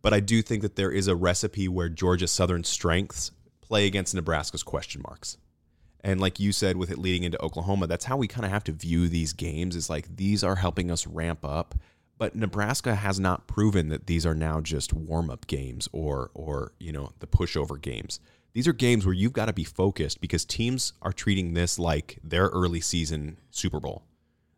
but 0.01 0.13
I 0.13 0.19
do 0.19 0.41
think 0.41 0.61
that 0.61 0.75
there 0.75 0.91
is 0.91 1.07
a 1.07 1.15
recipe 1.15 1.67
where 1.67 1.89
Georgia 1.89 2.27
Southern 2.27 2.63
strengths 2.63 3.31
play 3.69 3.85
against 3.85 4.15
Nebraska's 4.15 4.63
question 4.63 5.01
marks. 5.07 5.37
And 6.01 6.19
like 6.19 6.39
you 6.39 6.51
said, 6.51 6.77
with 6.77 6.91
it 6.91 6.97
leading 6.97 7.23
into 7.23 7.41
Oklahoma, 7.41 7.87
that's 7.87 8.05
how 8.05 8.17
we 8.17 8.27
kind 8.27 8.45
of 8.45 8.51
have 8.51 8.63
to 8.65 8.71
view 8.71 9.07
these 9.07 9.33
games 9.33 9.75
is 9.75 9.89
like 9.89 10.15
these 10.15 10.43
are 10.43 10.55
helping 10.55 10.89
us 10.89 11.05
ramp 11.05 11.45
up. 11.45 11.75
But 12.17 12.35
Nebraska 12.35 12.95
has 12.95 13.19
not 13.19 13.47
proven 13.47 13.89
that 13.89 14.07
these 14.07 14.25
are 14.25 14.35
now 14.35 14.59
just 14.59 14.93
warm 14.93 15.29
up 15.29 15.47
games 15.47 15.87
or 15.93 16.31
or 16.33 16.73
you 16.79 16.91
know 16.91 17.11
the 17.19 17.27
pushover 17.27 17.81
games. 17.81 18.19
These 18.53 18.67
are 18.67 18.73
games 18.73 19.05
where 19.05 19.13
you've 19.13 19.33
got 19.33 19.45
to 19.45 19.53
be 19.53 19.63
focused 19.63 20.19
because 20.19 20.43
teams 20.43 20.93
are 21.01 21.13
treating 21.13 21.53
this 21.53 21.77
like 21.77 22.19
their 22.23 22.47
early 22.47 22.81
season 22.81 23.37
Super 23.51 23.79
Bowl. 23.79 24.03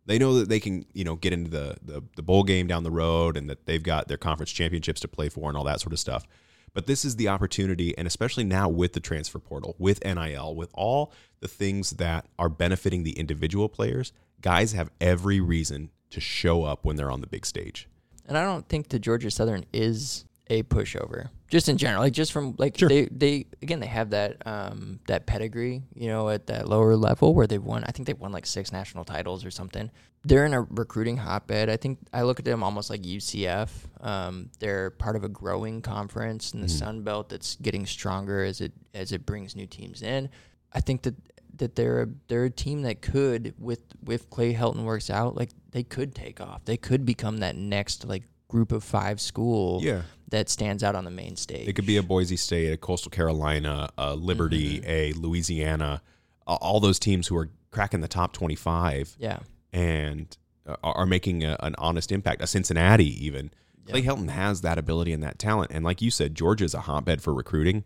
They 0.05 0.17
know 0.17 0.39
that 0.39 0.49
they 0.49 0.59
can, 0.59 0.85
you 0.93 1.03
know, 1.03 1.15
get 1.15 1.33
into 1.33 1.51
the, 1.51 1.75
the 1.83 2.03
the 2.15 2.23
bowl 2.23 2.43
game 2.43 2.67
down 2.67 2.83
the 2.83 2.91
road 2.91 3.37
and 3.37 3.49
that 3.49 3.65
they've 3.65 3.83
got 3.83 4.07
their 4.07 4.17
conference 4.17 4.51
championships 4.51 5.01
to 5.01 5.07
play 5.07 5.29
for 5.29 5.49
and 5.49 5.57
all 5.57 5.65
that 5.65 5.81
sort 5.81 5.93
of 5.93 5.99
stuff. 5.99 6.25
But 6.73 6.87
this 6.87 7.03
is 7.03 7.17
the 7.17 7.27
opportunity, 7.27 7.97
and 7.97 8.07
especially 8.07 8.43
now 8.45 8.69
with 8.69 8.93
the 8.93 8.99
transfer 9.01 9.39
portal, 9.39 9.75
with 9.77 10.03
NIL, 10.05 10.55
with 10.55 10.69
all 10.73 11.11
the 11.41 11.47
things 11.47 11.91
that 11.91 12.27
are 12.39 12.49
benefiting 12.49 13.03
the 13.03 13.11
individual 13.11 13.67
players, 13.67 14.13
guys 14.41 14.71
have 14.71 14.89
every 15.01 15.41
reason 15.41 15.91
to 16.11 16.21
show 16.21 16.63
up 16.63 16.85
when 16.85 16.95
they're 16.95 17.11
on 17.11 17.21
the 17.21 17.27
big 17.27 17.45
stage. 17.45 17.87
And 18.25 18.37
I 18.37 18.43
don't 18.43 18.67
think 18.69 18.89
the 18.89 18.99
Georgia 18.99 19.29
Southern 19.31 19.65
is 19.73 20.25
a 20.47 20.63
pushover. 20.63 21.29
Just 21.49 21.67
in 21.67 21.77
general, 21.77 22.01
like 22.03 22.13
just 22.13 22.31
from 22.31 22.55
like 22.57 22.77
Sure. 22.77 22.87
they 22.87 23.05
they 23.11 23.45
again 23.61 23.79
they 23.81 23.87
have 23.87 24.11
that 24.11 24.45
um 24.45 24.99
that 25.07 25.25
pedigree, 25.25 25.81
you 25.93 26.07
know, 26.07 26.29
at 26.29 26.47
that 26.47 26.67
lower 26.69 26.95
level 26.95 27.33
where 27.33 27.47
they've 27.47 27.63
won. 27.63 27.83
I 27.85 27.91
think 27.91 28.07
they've 28.07 28.19
won 28.19 28.31
like 28.31 28.45
six 28.45 28.71
national 28.71 29.03
titles 29.03 29.43
or 29.43 29.51
something. 29.51 29.91
They're 30.23 30.45
in 30.45 30.53
a 30.53 30.61
recruiting 30.61 31.17
hotbed. 31.17 31.69
I 31.69 31.77
think 31.77 31.97
I 32.13 32.21
look 32.21 32.37
at 32.39 32.45
them 32.45 32.61
almost 32.63 32.89
like 32.91 33.01
UCF. 33.01 33.69
Um, 34.01 34.49
they're 34.59 34.91
part 34.91 35.15
of 35.15 35.23
a 35.23 35.29
growing 35.29 35.81
conference 35.81 36.53
in 36.53 36.61
the 36.61 36.69
Sun 36.69 37.01
Belt 37.03 37.29
that's 37.29 37.55
getting 37.55 37.85
stronger 37.87 38.43
as 38.43 38.61
it 38.61 38.71
as 38.93 39.11
it 39.11 39.25
brings 39.25 39.55
new 39.55 39.65
teams 39.65 40.01
in. 40.03 40.29
I 40.73 40.79
think 40.79 41.01
that 41.03 41.15
that 41.57 41.75
they're 41.75 42.03
a, 42.03 42.07
they're 42.27 42.45
a 42.45 42.49
team 42.51 42.83
that 42.83 43.01
could 43.01 43.53
with 43.57 43.81
with 44.03 44.29
Clay 44.29 44.53
Helton 44.53 44.83
works 44.83 45.09
out 45.09 45.35
like 45.35 45.49
they 45.71 45.83
could 45.83 46.13
take 46.13 46.39
off. 46.39 46.65
They 46.65 46.77
could 46.77 47.03
become 47.05 47.37
that 47.37 47.55
next 47.55 48.05
like 48.05 48.23
group 48.47 48.71
of 48.71 48.83
five 48.83 49.19
school 49.21 49.79
Yeah. 49.81 50.01
that 50.29 50.49
stands 50.49 50.83
out 50.83 50.93
on 50.93 51.03
the 51.05 51.11
main 51.11 51.35
stage. 51.35 51.67
It 51.67 51.73
could 51.73 51.85
be 51.85 51.97
a 51.97 52.03
Boise 52.03 52.35
State, 52.37 52.71
a 52.73 52.77
Coastal 52.77 53.09
Carolina, 53.09 53.89
a 53.97 54.13
Liberty, 54.15 54.81
a 54.85 55.13
Louisiana, 55.13 56.01
all 56.45 56.79
those 56.79 56.99
teams 56.99 57.27
who 57.27 57.37
are 57.37 57.49
cracking 57.71 58.01
the 58.01 58.07
top 58.09 58.33
25 58.33 59.15
yeah, 59.19 59.39
and 59.73 60.35
uh, 60.67 60.75
are 60.83 61.05
making 61.05 61.43
a, 61.43 61.57
an 61.61 61.75
honest 61.77 62.11
impact. 62.11 62.41
A 62.41 62.47
Cincinnati, 62.47 63.25
even. 63.25 63.51
Clay 63.87 64.03
Helton 64.03 64.29
has 64.29 64.61
that 64.61 64.77
ability 64.77 65.11
and 65.11 65.23
that 65.23 65.39
talent. 65.39 65.71
And 65.73 65.83
like 65.83 66.01
you 66.01 66.11
said, 66.11 66.35
Georgia's 66.35 66.73
a 66.73 66.81
hotbed 66.81 67.21
for 67.21 67.33
recruiting. 67.33 67.83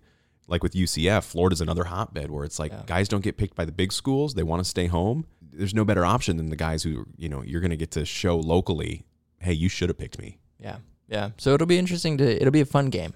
Like 0.48 0.62
with 0.62 0.74
UCF, 0.74 1.24
Florida's 1.24 1.62
another 1.62 1.86
hotbed 1.86 2.30
where 2.30 2.44
it's 2.44 2.60
like 2.60 2.72
Yeah. 2.72 2.84
guys 2.86 3.08
don't 3.08 3.24
get 3.24 3.38
picked 3.38 3.56
by 3.56 3.66
the 3.66 3.72
big 3.72 3.92
schools. 3.92 4.34
They 4.36 4.44
want 4.44 4.62
to 4.64 4.70
stay 4.70 4.86
home. 4.88 5.26
There's 5.42 5.74
no 5.74 5.86
better 5.86 6.06
option 6.06 6.38
than 6.38 6.50
the 6.50 6.56
guys 6.56 6.84
who, 6.84 7.06
you 7.18 7.30
know, 7.30 7.42
you're 7.42 7.62
going 7.62 7.72
to 7.72 7.78
get 7.78 7.92
to 7.92 8.06
show 8.06 8.38
locally, 8.38 9.06
hey, 9.40 9.54
you 9.54 9.70
should 9.70 9.90
have 9.90 9.98
picked 9.98 10.20
me. 10.20 10.38
yeah, 10.60 10.78
yeah. 11.08 11.30
So 11.38 11.54
it'll 11.54 11.66
be 11.66 11.80
interesting 11.80 12.18
to. 12.20 12.36
It'll 12.40 12.52
be 12.52 12.62
a 12.62 12.66
fun 12.66 12.90
game. 12.90 13.14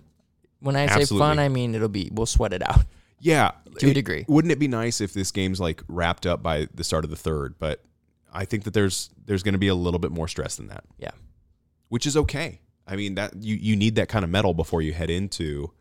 When 0.62 0.76
I 0.76 0.88
say 0.88 1.18
fun, 1.18 1.38
I 1.38 1.50
mean 1.50 1.76
it'll 1.76 1.88
be. 1.90 2.10
We'll 2.14 2.26
sweat 2.26 2.54
it 2.54 2.68
out. 2.68 2.82
Yeah, 3.22 3.52
To 3.80 3.88
a 3.88 3.90
it- 3.90 3.94
degree. 3.96 4.24
Wouldn't 4.30 4.52
it 4.54 4.60
be 4.60 4.70
nice 4.70 5.02
if 5.02 5.14
this 5.14 5.32
game's 5.32 5.60
like 5.60 5.84
wrapped 5.90 6.26
up 6.26 6.42
by 6.42 6.70
the 6.74 6.86
start 6.86 7.04
of 7.04 7.10
the 7.10 7.18
third? 7.18 7.56
But 7.60 7.84
I 8.34 8.46
think 8.46 8.64
that 8.64 8.74
there's 8.74 9.10
there's 9.26 9.44
going 9.44 9.54
to 9.54 9.60
be 9.60 9.68
a 9.68 9.76
little 9.76 10.00
bit 10.00 10.12
more 10.12 10.28
stress 10.28 10.56
than 10.56 10.68
that, 10.68 10.84
Yeah, 10.98 11.12
which 11.90 12.06
is 12.06 12.16
okay. 12.18 12.62
I 12.88 12.96
mean 12.96 13.16
that 13.16 13.36
you 13.42 13.56
you 13.56 13.76
need 13.76 13.96
that 13.96 14.10
kind 14.10 14.24
of 14.24 14.32
metal 14.32 14.54
before 14.54 14.82
you 14.82 14.94
head 14.94 15.10
into, 15.10 15.72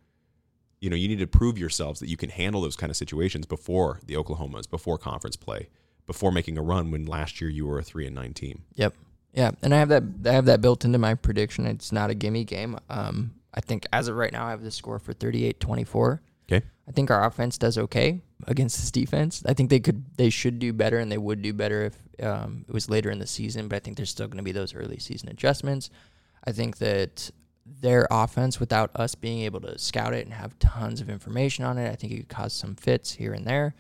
you 0.80 0.90
know, 0.90 0.96
you 0.96 1.09
need 1.09 1.18
to 1.20 1.26
prove 1.26 1.59
yourselves 1.59 2.01
that 2.01 2.09
you 2.09 2.16
can 2.16 2.30
handle 2.30 2.61
those 2.61 2.76
kind 2.76 2.90
of 2.90 2.96
situations 2.96 3.46
before 3.46 4.01
the 4.05 4.14
Oklahomas, 4.14 4.68
before 4.68 4.99
conference 4.99 5.36
play, 5.36 5.68
before 6.07 6.32
making 6.32 6.59
a 6.59 6.62
run. 6.62 6.90
When 6.90 7.07
last 7.07 7.40
year 7.40 7.51
you 7.51 7.66
were 7.66 7.78
a 7.78 7.82
three 7.82 8.07
and 8.07 8.14
nine 8.14 8.34
team. 8.34 8.64
Yep. 8.74 8.94
Yeah, 9.34 9.51
and 9.62 9.74
I 9.74 9.78
have 9.78 9.88
that 9.90 10.03
I 10.26 10.32
have 10.32 10.46
that 10.46 10.61
built 10.61 10.84
into 10.84 10.99
my 10.99 11.14
prediction. 11.14 11.66
It's 11.66 11.92
not 11.92 12.11
a 12.11 12.14
gimme 12.14 12.44
game. 12.44 12.78
Um, 12.88 13.34
I 13.55 13.61
think 13.61 13.86
as 13.92 14.09
of 14.09 14.16
right 14.16 14.32
now, 14.32 14.46
I 14.46 14.51
have 14.51 14.62
the 14.62 14.70
score 14.70 14.99
for 14.99 15.12
38-24. 15.12 16.20
Okay. 16.51 16.64
I 16.86 16.92
think 16.92 17.11
our 17.11 17.24
offense 17.24 17.59
does 17.59 17.76
okay 17.76 18.22
against 18.47 18.78
this 18.78 18.91
defense. 18.91 19.43
I 19.47 19.55
think 19.55 19.70
they 19.70 19.80
could 19.80 20.05
they 20.16 20.30
should 20.30 20.59
do 20.59 20.72
better 20.72 20.99
and 20.99 21.11
they 21.11 21.18
would 21.18 21.43
do 21.43 21.53
better 21.53 21.84
if 21.86 22.24
um, 22.24 22.64
it 22.68 22.72
was 22.72 22.89
later 22.89 23.11
in 23.11 23.18
the 23.18 23.26
season, 23.26 23.68
but 23.68 23.76
I 23.76 23.78
think 23.80 23.97
there's 23.97 24.11
still 24.11 24.28
going 24.28 24.39
to 24.39 24.43
be 24.45 24.53
those 24.53 24.74
early 24.74 24.99
season 24.99 25.28
adjustments. 25.28 25.91
I 26.45 26.53
think 26.53 26.78
that 26.78 27.30
their 27.66 28.07
offense 28.11 28.59
without 28.61 28.91
us 28.95 29.14
being 29.14 29.41
able 29.41 29.61
to 29.61 29.78
scout 29.78 30.14
it 30.14 30.24
and 30.24 30.32
have 30.32 30.59
tons 30.59 31.01
of 31.01 31.11
information 31.11 31.64
on 31.64 31.78
it, 31.78 31.91
I 31.91 31.97
think 31.97 32.12
it 32.12 32.16
could 32.16 32.28
cause 32.28 32.53
some 32.53 32.74
fits 32.74 33.12
here 33.12 33.32
and 33.32 33.47
there. 33.47 33.74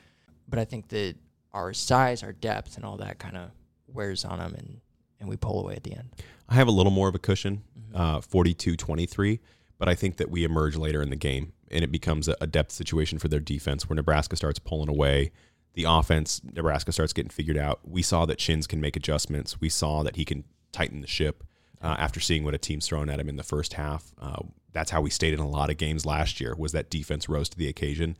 But 0.48 0.58
I 0.58 0.64
think 0.64 0.88
that 0.88 1.14
our 1.52 1.72
size, 1.72 2.22
our 2.22 2.32
depth, 2.32 2.76
and 2.76 2.84
all 2.84 2.96
that 2.98 3.18
kind 3.18 3.36
of 3.36 3.50
wears 3.86 4.24
on 4.24 4.38
them, 4.38 4.54
and, 4.54 4.80
and 5.20 5.28
we 5.28 5.36
pull 5.36 5.60
away 5.60 5.74
at 5.74 5.84
the 5.84 5.92
end. 5.92 6.10
I 6.48 6.54
have 6.54 6.68
a 6.68 6.72
little 6.72 6.92
more 6.92 7.08
of 7.08 7.14
a 7.14 7.18
cushion, 7.18 7.62
uh, 7.94 8.20
42-23, 8.20 9.40
but 9.78 9.88
I 9.88 9.94
think 9.94 10.16
that 10.18 10.30
we 10.30 10.44
emerge 10.44 10.76
later 10.76 11.02
in 11.02 11.10
the 11.10 11.16
game 11.16 11.52
and 11.70 11.84
it 11.84 11.92
becomes 11.92 12.28
a, 12.28 12.46
depth 12.46 12.72
situation 12.72 13.18
for 13.18 13.28
their 13.28 13.40
defense 13.40 13.88
where 13.88 13.96
Nebraska 13.96 14.36
starts 14.36 14.58
pulling 14.58 14.88
away. 14.88 15.30
The 15.74 15.84
offense, 15.84 16.40
Nebraska 16.54 16.92
starts 16.92 17.12
getting 17.12 17.30
figured 17.30 17.58
out. 17.58 17.80
We 17.84 18.02
saw 18.02 18.26
that 18.26 18.40
Shins 18.40 18.66
can 18.66 18.80
make 18.80 18.96
adjustments. 18.96 19.60
We 19.60 19.68
saw 19.68 20.02
that 20.02 20.16
he 20.16 20.24
can 20.24 20.44
tighten 20.72 21.00
the 21.00 21.06
ship 21.06 21.44
uh, 21.82 21.96
after 21.98 22.20
seeing 22.20 22.44
what 22.44 22.54
a 22.54 22.58
team's 22.58 22.86
thrown 22.86 23.08
at 23.08 23.20
him 23.20 23.28
in 23.28 23.36
the 23.36 23.42
first 23.42 23.74
half. 23.74 24.12
Uh, 24.20 24.42
that's 24.72 24.90
how 24.90 25.00
we 25.00 25.10
stayed 25.10 25.34
in 25.34 25.40
a 25.40 25.48
lot 25.48 25.70
of 25.70 25.76
games 25.76 26.04
last 26.04 26.40
year 26.40 26.54
was 26.56 26.72
that 26.72 26.90
defense 26.90 27.28
rose 27.28 27.48
to 27.48 27.58
the 27.58 27.68
occasion. 27.68 28.16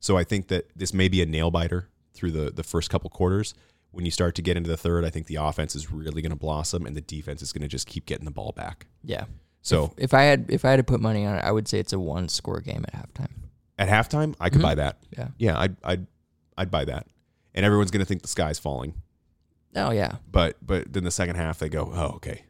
So 0.00 0.16
I 0.16 0.24
think 0.24 0.48
that 0.48 0.70
this 0.74 0.92
may 0.92 1.08
be 1.08 1.22
a 1.22 1.26
nail 1.26 1.50
biter 1.50 1.88
through 2.12 2.32
the, 2.32 2.50
the 2.50 2.62
first 2.62 2.90
couple 2.90 3.10
quarters. 3.10 3.54
when 3.90 4.04
you 4.04 4.10
start 4.10 4.34
to 4.34 4.42
get 4.42 4.56
into 4.56 4.70
the 4.70 4.76
third, 4.76 5.04
I 5.04 5.10
think 5.10 5.26
the 5.26 5.36
offense 5.36 5.74
is 5.76 5.92
really 5.92 6.22
going 6.22 6.30
to 6.30 6.36
blossom 6.36 6.86
and 6.86 6.96
the 6.96 7.02
defense 7.02 7.42
is 7.42 7.52
going 7.52 7.62
to 7.62 7.68
just 7.68 7.86
keep 7.86 8.06
getting 8.06 8.24
the 8.24 8.30
ball 8.30 8.52
back. 8.52 8.86
Yeah. 9.04 9.24
So 9.62 9.94
If 9.96 10.12
I 10.12 10.22
had 10.24 10.46
if 10.48 10.64
I 10.64 10.70
had 10.70 10.76
to 10.76 10.84
put 10.84 11.00
money 11.00 11.24
on 11.24 11.36
it, 11.36 11.44
I 11.44 11.52
would 11.52 11.68
say 11.68 11.78
it's 11.78 11.92
a 11.92 11.98
one 12.00 12.28
score 12.28 12.60
game 12.60 12.84
at 12.92 12.94
halftime. 12.94 13.30
at 13.78 13.88
halftime, 13.88 14.34
I 14.40 14.50
could 14.50 14.60
Mhm. 14.60 14.64
buy 14.64 14.74
that. 14.76 14.98
Yeah. 15.16 15.28
Yeah, 15.38 15.58
I'd, 15.58 15.76
I'd, 15.84 16.06
I'd 16.58 16.70
buy 16.70 16.84
that. 16.84 17.06
And 17.54 17.64
everyone's 17.64 17.90
going 17.90 18.00
to 18.00 18.06
think 18.06 18.22
the 18.22 18.28
sky's 18.28 18.58
falling. 18.58 18.94
Oh 19.74 19.90
yeah. 19.90 20.16
But 20.30 20.56
but 20.64 20.92
then 20.92 21.04
the 21.04 21.10
second 21.10 21.36
half 21.36 21.58
they 21.58 21.68
go, 21.68 21.90
"Oh, 21.94 22.16
okay." 22.16 22.44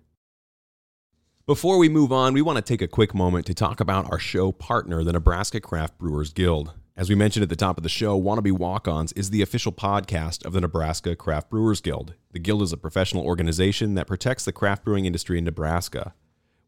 Before 1.46 1.76
we 1.78 1.88
move 1.88 2.12
on, 2.12 2.34
we 2.34 2.42
want 2.42 2.56
to 2.56 2.62
take 2.62 2.82
a 2.82 2.88
quick 2.88 3.14
moment 3.14 3.46
to 3.46 3.54
talk 3.54 3.80
about 3.80 4.10
our 4.10 4.18
show 4.18 4.52
partner, 4.52 5.02
the 5.04 5.12
Nebraska 5.12 5.60
Craft 5.60 5.98
Brewers 5.98 6.32
Guild. 6.32 6.72
As 6.96 7.08
we 7.08 7.14
mentioned 7.14 7.42
at 7.42 7.48
the 7.48 7.56
top 7.56 7.76
of 7.78 7.82
the 7.82 7.88
show, 7.88 8.20
Wannabe 8.20 8.52
Walk-Ons 8.52 9.12
is 9.14 9.30
the 9.30 9.42
official 9.42 9.72
podcast 9.72 10.44
of 10.44 10.52
the 10.52 10.60
Nebraska 10.60 11.16
Craft 11.16 11.50
Brewers 11.50 11.80
Guild. 11.80 12.14
The 12.32 12.38
guild 12.38 12.62
is 12.62 12.72
a 12.72 12.76
professional 12.76 13.24
organization 13.24 13.94
that 13.94 14.06
protects 14.06 14.44
the 14.44 14.52
craft 14.52 14.84
brewing 14.84 15.04
industry 15.06 15.38
in 15.38 15.44
Nebraska. 15.44 16.14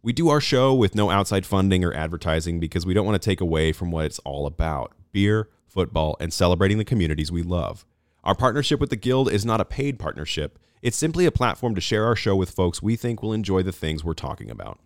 We 0.05 0.13
do 0.13 0.29
our 0.29 0.41
show 0.43 0.75
with 0.75 0.95
no 0.95 1.09
outside 1.09 1.47
funding 1.47 1.83
or 1.83 1.95
advertising 1.95 2.61
because 2.61 2.85
we 2.85 2.93
don't 2.93 3.07
want 3.07 3.21
to 3.21 3.27
take 3.27 3.41
away 3.41 3.73
from 3.73 3.91
what 3.91 4.05
it's 4.05 4.19
all 4.19 4.45
about 4.47 4.93
beer, 5.13 5.49
football, 5.67 6.15
and 6.21 6.31
celebrating 6.31 6.77
the 6.77 6.85
communities 6.85 7.33
we 7.33 7.43
love. 7.43 7.87
Our 8.23 8.35
partnership 8.35 8.81
with 8.81 8.91
the 8.91 8.97
Guild 8.97 9.33
is 9.33 9.47
not 9.47 9.63
a 9.63 9.65
paid 9.65 9.99
partnership, 9.99 10.59
it's 10.83 10.99
simply 10.99 11.25
a 11.25 11.33
platform 11.33 11.75
to 11.75 11.81
share 11.81 12.05
our 12.05 12.15
show 12.15 12.37
with 12.37 12.51
folks 12.51 12.83
we 12.83 12.97
think 12.97 13.23
will 13.23 13.33
enjoy 13.33 13.63
the 13.63 13.73
things 13.73 14.05
we're 14.05 14.13
talking 14.13 14.51
about. 14.51 14.79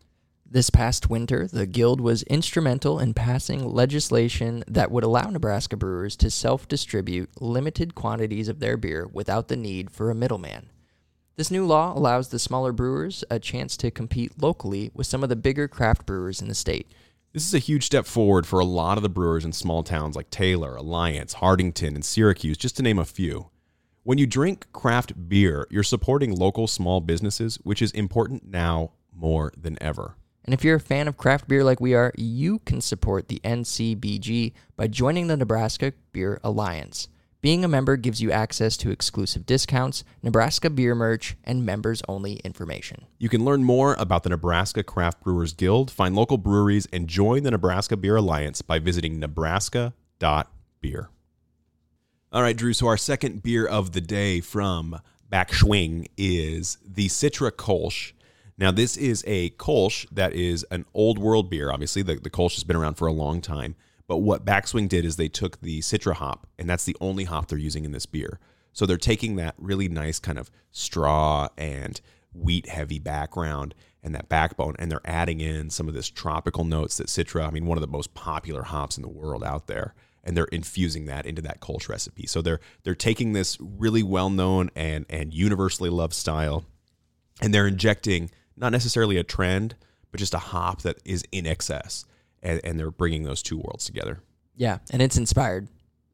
This 0.49 0.71
past 0.71 1.11
winter, 1.11 1.49
the 1.49 1.67
Guild 1.67 2.01
was 2.01 2.23
instrumental 2.23 3.01
in 3.01 3.13
passing 3.13 3.69
legislation 3.69 4.63
that 4.69 4.93
would 4.93 5.03
allow 5.03 5.31
Nebraska 5.31 5.77
brewers 5.77 6.15
to 6.19 6.31
self 6.31 6.69
distribute 6.69 7.43
limited 7.43 7.97
quantities 7.97 8.47
of 8.47 8.61
their 8.61 8.77
beer 8.77 9.09
without 9.13 9.49
the 9.49 9.57
need 9.57 9.91
for 9.91 10.11
a 10.11 10.15
middleman. 10.15 10.71
This 11.39 11.53
new 11.53 11.65
law 11.65 11.97
allows 11.97 12.31
the 12.31 12.39
smaller 12.41 12.73
brewers 12.73 13.23
a 13.31 13.39
chance 13.39 13.77
to 13.77 13.93
compete 13.93 14.43
locally 14.43 14.91
with 14.93 15.07
some 15.07 15.23
of 15.23 15.29
the 15.29 15.37
bigger 15.37 15.69
craft 15.69 16.05
brewers 16.05 16.43
in 16.43 16.49
the 16.49 16.55
state. 16.55 16.91
This 17.33 17.47
is 17.47 17.55
a 17.55 17.61
huge 17.61 17.85
step 17.85 18.07
forward 18.07 18.45
for 18.45 18.59
a 18.59 18.65
lot 18.65 18.99
of 18.99 19.05
the 19.05 19.09
brewers 19.09 19.45
in 19.45 19.53
small 19.53 19.85
towns 19.85 20.17
like 20.17 20.31
Taylor, 20.31 20.75
Alliance, 20.75 21.35
Hartington, 21.35 21.95
and 21.95 22.05
Syracuse, 22.05 22.57
just 22.57 22.77
to 22.79 22.83
name 22.83 22.99
a 22.99 23.05
few. 23.05 23.51
When 24.03 24.19
you 24.19 24.27
drink 24.27 24.67
craft 24.73 25.29
beer, 25.29 25.69
you're 25.71 25.85
supporting 25.85 26.35
local 26.35 26.67
small 26.67 27.01
businesses, 27.01 27.55
which 27.63 27.83
is 27.83 27.93
important 27.93 28.49
now 28.51 28.91
more 29.15 29.53
than 29.57 29.81
ever. 29.81 30.17
And 30.45 30.53
if 30.53 30.65
you're 30.65 30.75
a 30.75 30.81
fan 30.81 31.07
of 31.07 31.19
craft 31.19 31.47
beer 31.47 31.63
like 31.63 31.81
we 31.81 31.95
are, 31.95 32.13
you 32.17 32.59
can 32.67 32.81
support 32.81 33.29
the 33.29 33.41
NCBG 33.45 34.55
by 34.75 34.89
joining 34.89 35.29
the 35.29 35.37
Nebraska 35.37 35.93
Beer 36.11 36.41
Alliance. 36.43 37.07
Being 37.41 37.65
a 37.65 37.69
member 37.69 37.97
gives 37.97 38.21
you 38.21 38.33
access 38.33 38.77
to 38.79 38.91
exclusive 38.91 39.47
discounts, 39.47 40.03
Nebraska 40.25 40.69
beer 40.69 40.97
merch, 40.97 41.37
and 41.45 41.65
members 41.65 42.03
only 42.09 42.35
information. 42.39 43.07
You 43.19 43.29
can 43.29 43.45
learn 43.45 43.63
more 43.63 43.95
about 43.97 44.25
the 44.25 44.31
Nebraska 44.31 44.83
Craft 44.83 45.23
Brewers 45.23 45.53
Guild, 45.53 45.89
find 45.89 46.17
local 46.17 46.37
breweries, 46.37 46.89
and 46.93 47.07
join 47.07 47.45
the 47.45 47.53
Nebraska 47.53 47.97
Beer 47.97 48.17
Alliance 48.17 48.61
by 48.61 48.81
visiting 48.81 49.21
nebraska.beer. 49.21 51.11
All 52.33 52.43
right, 52.43 52.57
Drew. 52.57 52.73
So, 52.73 52.89
our 52.89 52.97
second 52.97 53.45
beer 53.45 53.65
of 53.65 53.93
the 53.93 54.01
day 54.01 54.41
from 54.41 55.01
Backswing 55.31 56.09
is 56.17 56.79
the 56.85 57.07
Citra 57.07 57.53
Kolsch. 57.53 58.15
Now, 58.59 58.73
this 58.73 58.97
is 58.97 59.23
a 59.29 59.51
Kolsch 59.51 60.07
that 60.11 60.33
is 60.33 60.67
an 60.73 60.87
old 60.93 61.21
world 61.21 61.49
beer. 61.49 61.71
Obviously, 61.71 62.03
the, 62.03 62.17
the 62.17 62.31
Kolsch 62.31 62.55
has 62.55 62.65
been 62.65 62.75
around 62.75 62.95
for 62.95 63.07
a 63.07 63.13
long 63.13 63.41
time. 63.41 63.77
But 64.09 64.19
what 64.19 64.45
Backswing 64.45 64.89
did 64.89 65.05
is 65.05 65.17
they 65.17 65.29
took 65.29 65.61
the 65.61 65.81
Citra 65.81 66.15
hop, 66.15 66.49
and 66.59 66.69
that's 66.69 66.85
the 66.85 66.97
only 67.01 67.25
hop 67.25 67.47
they're 67.47 67.59
using 67.59 67.85
in 67.85 67.93
this 67.93 68.07
beer. 68.07 68.41
So 68.73 68.87
they're 68.87 68.97
taking 68.97 69.37
that 69.37 69.55
really 69.59 69.89
nice 69.89 70.19
kind 70.19 70.39
of 70.39 70.51
straw 70.73 71.49
and 71.57 72.01
wheat 72.33 72.69
heavy 72.69 72.99
background 72.99 73.75
and 74.03 74.15
that 74.15 74.29
backbone, 74.29 74.77
and 74.79 74.91
they're 74.91 75.01
adding 75.05 75.41
in 75.41 75.71
some 75.71 75.89
of 75.89 75.95
this 75.95 76.09
tropical 76.09 76.65
notes 76.65 76.97
that 76.97 77.09
Citra, 77.09 77.47
I 77.47 77.51
mean, 77.51 77.67
one 77.67 77.77
of 77.77 77.83
the 77.83 77.89
most 77.89 78.15
popular 78.15 78.63
hops 78.63 78.97
in 78.97 79.03
the 79.03 79.09
world 79.09 79.45
out 79.45 79.67
there, 79.67 79.95
and 80.25 80.37
they're 80.37 80.45
infusing 80.47 81.07
that 81.07 81.27
into 81.27 81.43
that 81.43 81.61
Kolsch 81.61 81.89
recipe. 81.89 82.27
So 82.27 82.41
they're 82.41 82.61
they're 82.85 82.95
taking 82.95 83.33
this 83.33 83.59
really 83.61 84.03
well 84.03 84.31
known 84.31 84.71
and 84.75 85.05
and 85.11 85.35
universally 85.35 85.91
loved 85.91 86.15
style, 86.15 86.65
and 87.43 87.53
they're 87.53 87.67
injecting 87.67 88.31
not 88.57 88.73
necessarily 88.73 89.17
a 89.17 89.25
trend, 89.25 89.75
but 90.11 90.21
just 90.21 90.35
a 90.35 90.39
hop 90.39 90.83
that 90.83 90.99
is 91.05 91.25
in 91.33 91.47
excess, 91.47 92.05
and, 92.43 92.61
and 92.65 92.79
they're 92.79 92.91
bringing 92.91 93.25
those 93.25 93.43
two 93.43 93.57
worlds 93.57 93.85
together. 93.85 94.21
Yeah, 94.57 94.79
and 94.91 95.01
it's 95.01 95.17
inspired. 95.17 95.69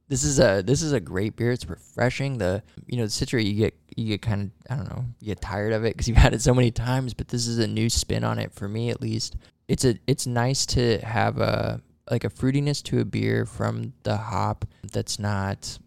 This 0.08 0.22
is 0.22 0.38
a 0.38 0.62
this 0.62 0.82
is 0.82 0.92
a 0.92 1.00
great 1.00 1.34
beer. 1.34 1.50
It's 1.50 1.68
refreshing. 1.68 2.38
The 2.38 2.62
you 2.86 2.98
know 2.98 3.04
the 3.04 3.08
Citra 3.08 3.42
you 3.44 3.54
get 3.54 3.74
you 3.96 4.08
get 4.08 4.22
kind 4.22 4.42
of 4.42 4.50
I 4.70 4.76
don't 4.76 4.90
know 4.90 5.04
you 5.20 5.28
get 5.28 5.40
tired 5.40 5.72
of 5.72 5.84
it 5.84 5.94
because 5.94 6.08
you've 6.08 6.18
had 6.18 6.34
it 6.34 6.42
so 6.42 6.54
many 6.54 6.70
times. 6.70 7.14
But 7.14 7.28
this 7.28 7.46
is 7.46 7.58
a 7.58 7.66
new 7.66 7.88
spin 7.88 8.22
on 8.22 8.38
it 8.38 8.52
for 8.52 8.68
me 8.68 8.90
at 8.90 9.00
least. 9.00 9.36
It's 9.66 9.84
a 9.84 9.98
it's 10.06 10.26
nice 10.26 10.66
to 10.66 10.98
have 10.98 11.38
a 11.38 11.80
like 12.10 12.24
a 12.24 12.28
fruitiness 12.28 12.82
to 12.84 13.00
a 13.00 13.04
beer 13.04 13.46
from 13.46 13.94
the 14.02 14.16
hop 14.18 14.66
that's 14.92 15.18
not 15.18 15.78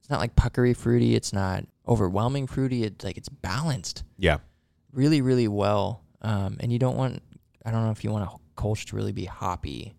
it's 0.00 0.08
not 0.08 0.20
like 0.20 0.34
puckery 0.36 0.72
fruity. 0.72 1.14
It's 1.14 1.34
not 1.34 1.64
overwhelming 1.86 2.46
fruity. 2.46 2.84
It's 2.84 3.04
like 3.04 3.18
it's 3.18 3.28
balanced 3.28 4.04
Yeah, 4.16 4.38
really 4.92 5.20
really 5.20 5.48
well. 5.48 6.02
Um, 6.22 6.56
and 6.60 6.72
you 6.72 6.78
don't 6.78 6.96
want 6.96 7.22
I 7.64 7.70
don't 7.72 7.84
know 7.84 7.90
if 7.90 8.04
you 8.04 8.10
want 8.10 8.24
a 8.24 8.28
Kolsch 8.56 8.86
to 8.86 8.96
really 8.96 9.12
be 9.12 9.24
hoppy 9.26 9.94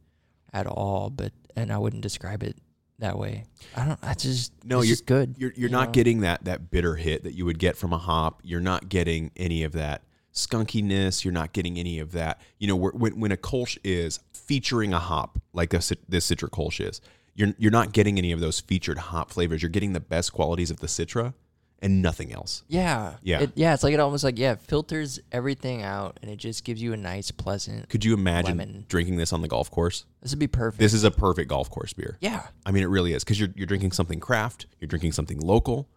at 0.53 0.67
all, 0.67 1.09
but 1.09 1.31
and 1.55 1.71
I 1.71 1.77
wouldn't 1.77 2.01
describe 2.03 2.43
it 2.43 2.57
that 2.99 3.17
way. 3.17 3.45
I 3.75 3.85
don't. 3.85 3.99
I 4.01 4.13
just 4.15 4.51
No, 4.65 4.79
it's 4.79 4.87
you're- 4.87 4.93
just 4.93 5.05
good. 5.05 5.35
you're 5.37 5.51
you're 5.55 5.69
you 5.69 5.71
not 5.71 5.89
know? 5.89 5.91
getting 5.93 6.21
that 6.21 6.45
that 6.45 6.69
bitter 6.71 6.95
hit 6.95 7.23
that 7.23 7.33
you 7.35 7.45
would 7.45 7.59
get 7.59 7.77
from 7.77 7.93
a 7.93 7.97
hop. 7.97 8.41
You're 8.43 8.59
not 8.59 8.89
getting 8.89 9.31
any 9.37 9.63
of 9.63 9.71
that 9.73 10.03
skunkiness. 10.33 11.23
You're 11.23 11.33
not 11.33 11.53
getting 11.53 11.77
any 11.77 11.99
of 11.99 12.11
that. 12.13 12.41
You 12.59 12.67
know, 12.67 12.75
when 12.75 13.19
when 13.19 13.31
a 13.31 13.37
Kolsch 13.37 13.77
is 13.83 14.19
featuring 14.33 14.93
a 14.93 14.99
hop 14.99 15.39
like 15.53 15.69
this 15.69 15.91
this 16.07 16.29
Citra 16.29 16.49
Kolsch 16.49 16.79
is, 16.85 17.01
you're 17.35 17.53
you're 17.57 17.71
not 17.71 17.91
getting 17.91 18.17
any 18.17 18.31
of 18.31 18.39
those 18.39 18.59
featured 18.59 18.97
hop 18.97 19.31
flavors. 19.31 19.61
You're 19.61 19.69
getting 19.69 19.93
the 19.93 19.99
best 19.99 20.33
qualities 20.33 20.71
of 20.71 20.79
the 20.79 20.87
Citra 20.87 21.33
and 21.81 22.01
nothing 22.01 22.31
else. 22.33 22.63
Yeah, 22.67 23.15
Yeah. 23.21 23.41
it, 23.41 23.51
yeah. 23.55 23.73
It's 23.73 23.83
like 23.83 23.93
it 23.93 23.99
almost 23.99 24.23
like 24.23 24.37
yeah, 24.39 24.55
filters 24.55 25.19
everything 25.31 25.83
out, 25.83 26.19
and 26.21 26.31
it 26.31 26.37
just 26.37 26.63
gives 26.63 26.81
you 26.81 26.93
a 26.93 26.97
nice, 26.97 27.29
pleasant. 27.31 27.87
Could 27.89 28.03
you 28.03 28.13
imagine 28.13 28.57
Lemon. 28.57 28.85
drinking 28.89 29.17
this 29.17 29.31
on 29.33 29.41
the 29.41 29.47
golf 29.47 29.69
course? 29.69 30.05
This 30.21 30.31
would 30.31 30.39
be 30.39 30.47
perfect. 30.47 30.79
This 30.79 30.93
is 30.93 31.03
a 31.03 31.11
perfect 31.11 31.49
golf 31.49 31.69
course 31.69 31.93
beer. 31.93 32.17
yeah, 32.21 32.47
I 32.65 32.71
mean, 32.71 32.83
it 32.83 32.87
really 32.87 33.13
is 33.13 33.23
because 33.23 33.39
you're 33.39 33.49
you're 33.55 33.67
drinking 33.67 33.91
something 33.91 34.19
craft, 34.19 34.65
you're 34.79 34.87
drinking 34.87 35.11
something 35.11 35.39
local, 35.39 35.87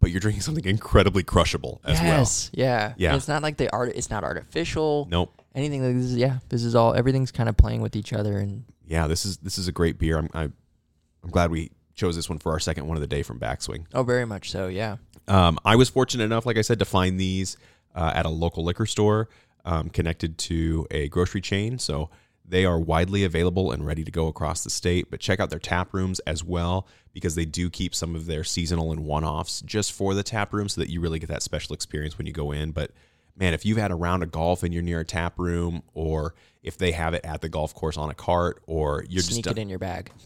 but 0.00 0.10
you're 0.10 0.20
drinking 0.20 0.42
something 0.42 0.64
incredibly 0.64 1.22
crushable 1.22 1.80
as 1.84 2.00
well. 2.00 2.06
yes, 2.20 2.50
yeah, 2.54 2.94
Yeah. 2.96 3.10
And 3.10 3.16
it's 3.18 3.28
not 3.28 3.42
like 3.42 3.56
they 3.58 3.68
art. 3.68 3.92
It's 3.94 4.10
not 4.10 4.24
artificial. 4.24 5.06
Nope. 5.10 5.32
Anything 5.54 5.84
like 5.84 5.94
this. 5.94 6.06
Is, 6.06 6.16
yeah, 6.16 6.38
this 6.48 6.64
is 6.64 6.74
all. 6.74 6.94
Everything's 6.94 7.30
kind 7.30 7.48
of 7.50 7.56
playing 7.58 7.82
with 7.82 7.94
each 7.96 8.14
other, 8.14 8.38
and 8.38 8.64
yeah, 8.86 9.06
this 9.06 9.26
is 9.26 9.36
this 9.38 9.58
is 9.58 9.68
a 9.68 9.72
great 9.72 9.98
beer. 9.98 10.16
I'm 10.16 10.28
I, 10.32 10.42
I'm 10.44 11.30
glad 11.30 11.50
we 11.50 11.70
chose 11.94 12.16
this 12.16 12.28
one 12.28 12.38
for 12.38 12.52
our 12.52 12.60
second 12.60 12.86
one 12.86 12.96
of 12.96 13.00
the 13.00 13.06
day 13.06 13.22
from 13.22 13.38
Backswing. 13.38 13.86
oh, 13.94 14.02
very 14.02 14.24
much 14.24 14.50
so. 14.50 14.68
Yeah. 14.68 14.96
Um, 15.28 15.58
I 15.64 15.76
was 15.76 15.88
fortunate 15.88 16.24
enough, 16.24 16.46
like 16.46 16.58
I 16.58 16.62
said, 16.62 16.78
to 16.80 16.84
find 16.84 17.18
these 17.18 17.56
uh, 17.94 18.12
at 18.14 18.26
a 18.26 18.30
local 18.30 18.64
liquor 18.64 18.86
store 18.86 19.28
um, 19.64 19.88
connected 19.88 20.38
to 20.38 20.86
a 20.90 21.08
grocery 21.08 21.40
chain. 21.40 21.78
So 21.78 22.10
they 22.44 22.64
are 22.64 22.78
widely 22.78 23.24
available 23.24 23.70
and 23.72 23.86
ready 23.86 24.04
to 24.04 24.10
go 24.10 24.26
across 24.26 24.64
the 24.64 24.70
state. 24.70 25.10
But 25.10 25.20
check 25.20 25.40
out 25.40 25.50
their 25.50 25.58
tap 25.58 25.94
rooms 25.94 26.18
as 26.20 26.42
well 26.42 26.86
because 27.12 27.34
they 27.34 27.44
do 27.44 27.70
keep 27.70 27.94
some 27.94 28.14
of 28.14 28.26
their 28.26 28.44
seasonal 28.44 28.90
and 28.90 29.04
one 29.04 29.24
offs 29.24 29.60
just 29.62 29.92
for 29.92 30.14
the 30.14 30.22
tap 30.22 30.52
room 30.52 30.68
so 30.68 30.80
that 30.80 30.90
you 30.90 31.00
really 31.00 31.18
get 31.18 31.28
that 31.28 31.42
special 31.42 31.74
experience 31.74 32.18
when 32.18 32.26
you 32.26 32.32
go 32.32 32.52
in. 32.52 32.72
But 32.72 32.90
man, 33.36 33.54
if 33.54 33.64
you've 33.64 33.78
had 33.78 33.90
a 33.90 33.94
round 33.94 34.22
of 34.22 34.32
golf 34.32 34.62
and 34.62 34.74
you're 34.74 34.82
near 34.82 35.00
a 35.00 35.04
tap 35.04 35.38
room, 35.38 35.82
or 35.94 36.34
if 36.62 36.78
they 36.78 36.92
have 36.92 37.14
it 37.14 37.24
at 37.24 37.40
the 37.40 37.48
golf 37.48 37.74
course 37.74 37.96
on 37.96 38.10
a 38.10 38.14
cart, 38.14 38.62
or 38.66 39.04
you're 39.08 39.22
Sneak 39.22 39.44
just 39.44 39.56
it 39.56 39.60
in 39.60 39.68
your 39.68 39.78
bag. 39.78 40.10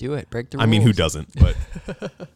Do 0.00 0.14
it. 0.14 0.30
Break 0.30 0.48
the 0.48 0.56
rules. 0.56 0.66
I 0.66 0.70
mean, 0.70 0.80
who 0.80 0.94
doesn't? 0.94 1.28
But 1.38 1.56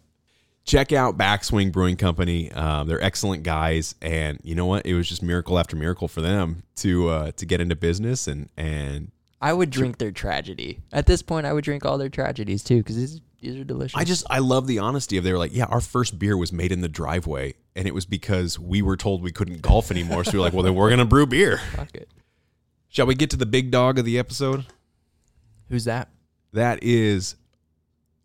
check 0.66 0.92
out 0.92 1.16
Backswing 1.16 1.72
Brewing 1.72 1.96
Company. 1.96 2.52
Um, 2.52 2.86
they're 2.86 3.02
excellent 3.02 3.42
guys, 3.42 3.94
and 4.02 4.38
you 4.42 4.54
know 4.54 4.66
what? 4.66 4.84
It 4.84 4.92
was 4.92 5.08
just 5.08 5.22
miracle 5.22 5.58
after 5.58 5.74
miracle 5.74 6.06
for 6.06 6.20
them 6.20 6.64
to 6.76 7.08
uh, 7.08 7.32
to 7.32 7.46
get 7.46 7.62
into 7.62 7.74
business 7.74 8.28
and 8.28 8.50
and 8.58 9.12
I 9.40 9.54
would 9.54 9.70
drink 9.70 9.96
their 9.96 10.10
tragedy. 10.10 10.80
At 10.92 11.06
this 11.06 11.22
point, 11.22 11.46
I 11.46 11.54
would 11.54 11.64
drink 11.64 11.86
all 11.86 11.96
their 11.96 12.10
tragedies 12.10 12.62
too 12.62 12.78
because 12.78 12.96
these 12.96 13.20
these 13.40 13.56
are 13.56 13.64
delicious. 13.64 13.98
I 13.98 14.04
just 14.04 14.26
I 14.28 14.40
love 14.40 14.66
the 14.66 14.80
honesty 14.80 15.16
of 15.16 15.24
they 15.24 15.32
were 15.32 15.38
like, 15.38 15.54
yeah, 15.54 15.64
our 15.64 15.80
first 15.80 16.18
beer 16.18 16.36
was 16.36 16.52
made 16.52 16.70
in 16.70 16.82
the 16.82 16.88
driveway, 16.88 17.54
and 17.74 17.88
it 17.88 17.94
was 17.94 18.04
because 18.04 18.58
we 18.58 18.82
were 18.82 18.98
told 18.98 19.22
we 19.22 19.32
couldn't 19.32 19.62
golf 19.62 19.90
anymore, 19.90 20.24
so 20.24 20.32
we 20.32 20.38
are 20.38 20.42
like, 20.42 20.52
well, 20.52 20.62
then 20.62 20.74
we're 20.74 20.90
gonna 20.90 21.06
brew 21.06 21.24
beer. 21.24 21.58
fuck 21.76 21.94
it. 21.94 22.10
Shall 22.88 23.06
we 23.06 23.14
get 23.14 23.30
to 23.30 23.38
the 23.38 23.46
big 23.46 23.70
dog 23.70 23.98
of 23.98 24.04
the 24.04 24.18
episode? 24.18 24.66
Who's 25.68 25.84
that? 25.84 26.08
That 26.52 26.82
is 26.82 27.36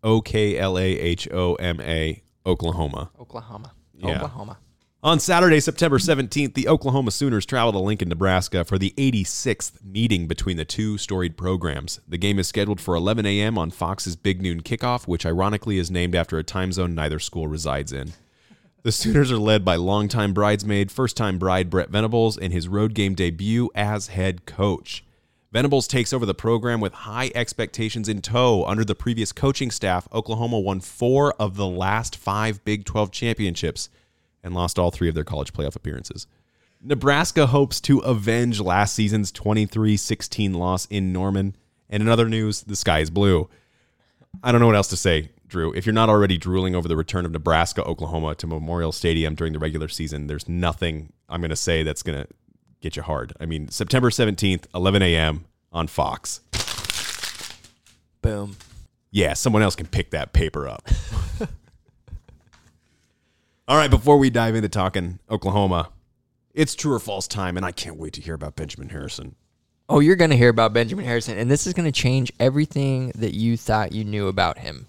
O 0.02 0.20
K 0.20 0.58
L 0.58 0.78
A 0.78 0.82
H 0.82 1.28
O 1.30 1.54
M 1.56 1.80
A, 1.80 2.22
Oklahoma. 2.46 3.10
Oklahoma. 3.18 3.72
Yeah. 3.94 4.16
Oklahoma. 4.16 4.58
On 5.02 5.18
Saturday, 5.18 5.60
September 5.60 5.96
17th, 5.96 6.52
the 6.52 6.68
Oklahoma 6.68 7.10
Sooners 7.10 7.46
travel 7.46 7.72
to 7.72 7.78
Lincoln, 7.78 8.10
Nebraska 8.10 8.66
for 8.66 8.76
the 8.76 8.92
86th 8.98 9.82
meeting 9.82 10.26
between 10.26 10.58
the 10.58 10.66
two 10.66 10.98
storied 10.98 11.38
programs. 11.38 12.00
The 12.06 12.18
game 12.18 12.38
is 12.38 12.48
scheduled 12.48 12.82
for 12.82 12.94
11 12.94 13.24
a.m. 13.24 13.56
on 13.56 13.70
Fox's 13.70 14.14
Big 14.14 14.42
Noon 14.42 14.60
Kickoff, 14.60 15.08
which 15.08 15.24
ironically 15.24 15.78
is 15.78 15.90
named 15.90 16.14
after 16.14 16.36
a 16.36 16.44
time 16.44 16.70
zone 16.70 16.94
neither 16.94 17.18
school 17.18 17.48
resides 17.48 17.94
in. 17.94 18.12
The 18.82 18.92
Sooners 18.92 19.32
are 19.32 19.38
led 19.38 19.64
by 19.64 19.76
longtime 19.76 20.34
bridesmaid, 20.34 20.90
first 20.90 21.16
time 21.16 21.38
bride 21.38 21.70
Brent 21.70 21.88
Venables 21.88 22.36
in 22.36 22.52
his 22.52 22.68
road 22.68 22.92
game 22.92 23.14
debut 23.14 23.70
as 23.74 24.08
head 24.08 24.44
coach. 24.44 25.02
Venables 25.52 25.88
takes 25.88 26.12
over 26.12 26.24
the 26.24 26.34
program 26.34 26.80
with 26.80 26.92
high 26.92 27.32
expectations 27.34 28.08
in 28.08 28.22
tow. 28.22 28.64
Under 28.66 28.84
the 28.84 28.94
previous 28.94 29.32
coaching 29.32 29.72
staff, 29.72 30.06
Oklahoma 30.12 30.60
won 30.60 30.78
four 30.78 31.34
of 31.40 31.56
the 31.56 31.66
last 31.66 32.16
five 32.16 32.64
Big 32.64 32.84
12 32.84 33.10
championships 33.10 33.88
and 34.44 34.54
lost 34.54 34.78
all 34.78 34.92
three 34.92 35.08
of 35.08 35.14
their 35.16 35.24
college 35.24 35.52
playoff 35.52 35.74
appearances. 35.74 36.28
Nebraska 36.80 37.48
hopes 37.48 37.80
to 37.82 37.98
avenge 37.98 38.60
last 38.60 38.94
season's 38.94 39.32
23 39.32 39.96
16 39.96 40.54
loss 40.54 40.86
in 40.86 41.12
Norman. 41.12 41.56
And 41.88 42.00
in 42.00 42.08
other 42.08 42.28
news, 42.28 42.62
the 42.62 42.76
sky 42.76 43.00
is 43.00 43.10
blue. 43.10 43.50
I 44.44 44.52
don't 44.52 44.60
know 44.60 44.68
what 44.68 44.76
else 44.76 44.88
to 44.88 44.96
say, 44.96 45.30
Drew. 45.48 45.72
If 45.72 45.84
you're 45.84 45.92
not 45.92 46.08
already 46.08 46.38
drooling 46.38 46.76
over 46.76 46.86
the 46.86 46.96
return 46.96 47.26
of 47.26 47.32
Nebraska, 47.32 47.82
Oklahoma 47.82 48.36
to 48.36 48.46
Memorial 48.46 48.92
Stadium 48.92 49.34
during 49.34 49.52
the 49.52 49.58
regular 49.58 49.88
season, 49.88 50.28
there's 50.28 50.48
nothing 50.48 51.12
I'm 51.28 51.40
going 51.40 51.50
to 51.50 51.56
say 51.56 51.82
that's 51.82 52.04
going 52.04 52.22
to 52.22 52.28
get 52.80 52.96
you 52.96 53.02
hard. 53.02 53.32
I 53.40 53.46
mean, 53.46 53.68
September 53.68 54.10
17th, 54.10 54.64
11 54.74 55.02
a.m. 55.02 55.44
on 55.72 55.86
Fox. 55.86 56.40
Boom. 58.22 58.56
Yeah, 59.10 59.34
someone 59.34 59.62
else 59.62 59.74
can 59.74 59.86
pick 59.86 60.10
that 60.10 60.32
paper 60.32 60.68
up. 60.68 60.88
All 63.66 63.76
right, 63.76 63.90
before 63.90 64.18
we 64.18 64.30
dive 64.30 64.54
into 64.56 64.68
talking 64.68 65.20
Oklahoma, 65.30 65.90
it's 66.54 66.74
true 66.74 66.92
or 66.92 66.98
false 66.98 67.28
time, 67.28 67.56
and 67.56 67.64
I 67.64 67.70
can't 67.70 67.96
wait 67.96 68.12
to 68.14 68.20
hear 68.20 68.34
about 68.34 68.56
Benjamin 68.56 68.88
Harrison. 68.88 69.36
Oh, 69.88 70.00
you're 70.00 70.16
going 70.16 70.30
to 70.30 70.36
hear 70.36 70.48
about 70.48 70.72
Benjamin 70.72 71.04
Harrison, 71.04 71.38
and 71.38 71.50
this 71.50 71.66
is 71.66 71.72
going 71.72 71.86
to 71.86 71.92
change 71.92 72.32
everything 72.38 73.12
that 73.14 73.34
you 73.34 73.56
thought 73.56 73.92
you 73.92 74.04
knew 74.04 74.28
about 74.28 74.58
him. 74.58 74.86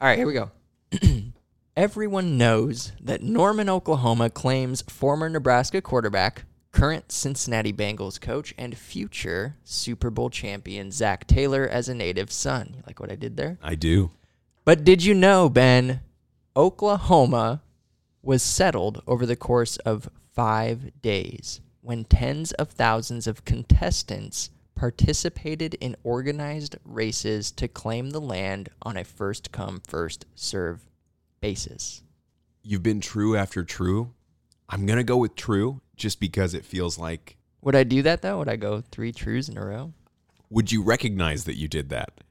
All 0.00 0.08
right, 0.08 0.18
here 0.18 0.26
we 0.26 0.32
go. 0.32 0.50
Everyone 1.76 2.36
knows 2.36 2.92
that 3.00 3.22
Norman, 3.22 3.68
Oklahoma 3.68 4.28
claims 4.28 4.82
former 4.82 5.28
Nebraska 5.28 5.80
quarterback, 5.80 6.44
current 6.72 7.10
Cincinnati 7.10 7.72
Bengals 7.72 8.20
coach, 8.20 8.54
and 8.56 8.76
future 8.76 9.56
Super 9.64 10.10
Bowl 10.10 10.30
champion 10.30 10.90
Zac 10.90 11.26
Taylor 11.26 11.66
as 11.68 11.88
a 11.88 11.94
native 11.94 12.30
son. 12.30 12.72
You 12.76 12.82
like 12.86 13.00
what 13.00 13.12
I 13.12 13.16
did 13.16 13.36
there? 13.36 13.58
I 13.62 13.74
do. 13.74 14.10
But 14.64 14.84
did 14.84 15.04
you 15.04 15.14
know, 15.14 15.48
Ben, 15.48 16.00
Oklahoma 16.56 17.62
was 18.22 18.42
settled 18.42 19.02
over 19.06 19.26
the 19.26 19.36
course 19.36 19.76
of 19.78 20.10
five 20.32 20.90
days 21.02 21.60
when 21.80 22.04
tens 22.04 22.52
of 22.52 22.70
thousands 22.70 23.26
of 23.26 23.44
contestants 23.44 24.50
participated 24.74 25.74
in 25.74 25.96
organized 26.04 26.76
races 26.84 27.50
to 27.52 27.68
claim 27.68 28.10
the 28.10 28.20
land 28.20 28.68
on 28.82 28.96
a 28.96 29.04
first 29.04 29.52
come, 29.52 29.80
first 29.86 30.26
serve 30.34 30.86
basis. 31.40 32.02
You've 32.62 32.82
been 32.82 33.00
true 33.00 33.36
after 33.36 33.64
true. 33.64 34.12
I'm 34.68 34.86
going 34.86 34.98
to 34.98 35.04
go 35.04 35.16
with 35.16 35.34
true 35.34 35.80
just 36.00 36.18
because 36.18 36.54
it 36.54 36.64
feels 36.64 36.98
like. 36.98 37.36
Would 37.62 37.76
I 37.76 37.84
do 37.84 38.02
that 38.02 38.22
though? 38.22 38.38
Would 38.38 38.48
I 38.48 38.56
go 38.56 38.82
three 38.90 39.12
trues 39.12 39.48
in 39.48 39.56
a 39.56 39.64
row? 39.64 39.92
Would 40.48 40.72
you 40.72 40.82
recognize 40.82 41.44
that 41.44 41.54
you 41.54 41.68
did 41.68 41.90
that? 41.90 42.22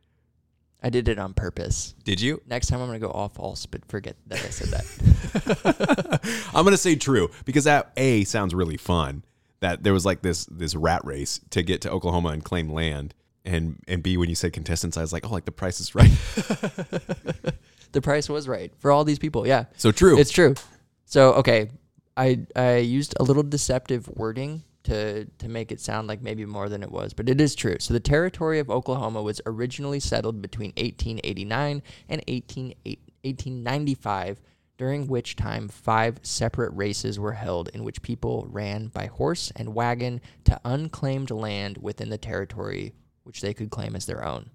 I 0.82 0.90
did 0.90 1.08
it 1.08 1.20
on 1.20 1.34
purpose. 1.34 1.94
Did 2.04 2.22
you? 2.22 2.42
Next 2.48 2.68
time 2.68 2.82
I'm 2.82 2.88
going 2.88 3.00
to 3.00 3.06
go 3.06 3.12
all 3.12 3.30
false, 3.30 3.66
but 3.66 3.86
forget 3.90 4.16
that 4.28 4.40
I 4.40 4.50
said 4.50 4.70
that. 4.70 6.48
I'm 6.54 6.64
going 6.64 6.74
to 6.74 6.78
say 6.78 6.96
true 6.96 7.30
because 7.46 7.66
that 7.66 7.92
A 7.98 8.24
sounds 8.24 8.56
really 8.56 8.78
fun. 8.78 9.24
That 9.60 9.84
there 9.84 9.92
was 9.92 10.06
like 10.06 10.22
this 10.22 10.46
this 10.46 10.74
rat 10.74 11.04
race 11.04 11.42
to 11.50 11.62
get 11.64 11.82
to 11.82 11.92
Oklahoma 11.92 12.30
and 12.30 12.44
claim 12.44 12.70
land. 12.70 13.14
And 13.44 13.84
and 13.88 14.02
B 14.02 14.16
when 14.16 14.30
you 14.30 14.36
said 14.36 14.54
contestants, 14.54 14.96
I 14.96 15.02
was 15.02 15.12
like, 15.12 15.26
oh, 15.26 15.34
like 15.34 15.46
the 15.46 15.52
price 15.52 15.82
is 15.82 15.94
right. 15.96 16.10
the 17.92 18.02
price 18.02 18.30
was 18.30 18.48
right 18.48 18.72
for 18.78 18.90
all 18.90 19.04
these 19.04 19.20
people. 19.20 19.46
Yeah. 19.46 19.66
So 19.76 19.92
true. 19.92 20.18
It's 20.18 20.32
true. 20.32 20.56
So 21.04 21.34
okay, 21.34 21.72
I 22.20 22.46
I 22.56 22.78
used 22.78 23.16
a 23.20 23.24
little 23.24 23.44
deceptive 23.44 24.10
wording 24.10 24.64
to 24.84 25.26
to 25.26 25.48
make 25.48 25.72
it 25.72 25.80
sound 25.80 26.08
like 26.08 26.22
maybe 26.22 26.46
more 26.46 26.68
than 26.68 26.84
it 26.84 26.92
was, 26.92 27.14
but 27.14 27.30
it 27.30 27.40
is 27.40 27.56
true. 27.56 27.78
So 27.80 27.94
the 27.94 28.00
territory 28.00 28.60
of 28.60 28.70
Oklahoma 28.70 29.24
was 29.24 29.40
originally 29.46 30.02
settled 30.02 30.42
between 30.42 30.72
1889 30.72 31.82
and 32.10 32.24
18, 32.28 32.74
1895 32.84 34.42
during 34.78 35.08
which 35.08 35.36
time 35.36 35.68
five 35.68 36.20
separate 36.22 36.72
races 36.74 37.20
were 37.20 37.34
held 37.34 37.70
in 37.70 37.84
which 37.84 38.02
people 38.02 38.48
ran 38.50 38.88
by 38.88 39.06
horse 39.08 39.52
and 39.56 39.74
wagon 39.74 40.22
to 40.44 40.60
unclaimed 40.66 41.32
land 41.32 41.78
within 41.78 42.10
the 42.10 42.18
territory 42.18 42.94
which 43.24 43.42
they 43.42 43.54
could 43.54 43.70
claim 43.70 43.96
as 43.96 44.06
their 44.06 44.26
own. 44.26 44.50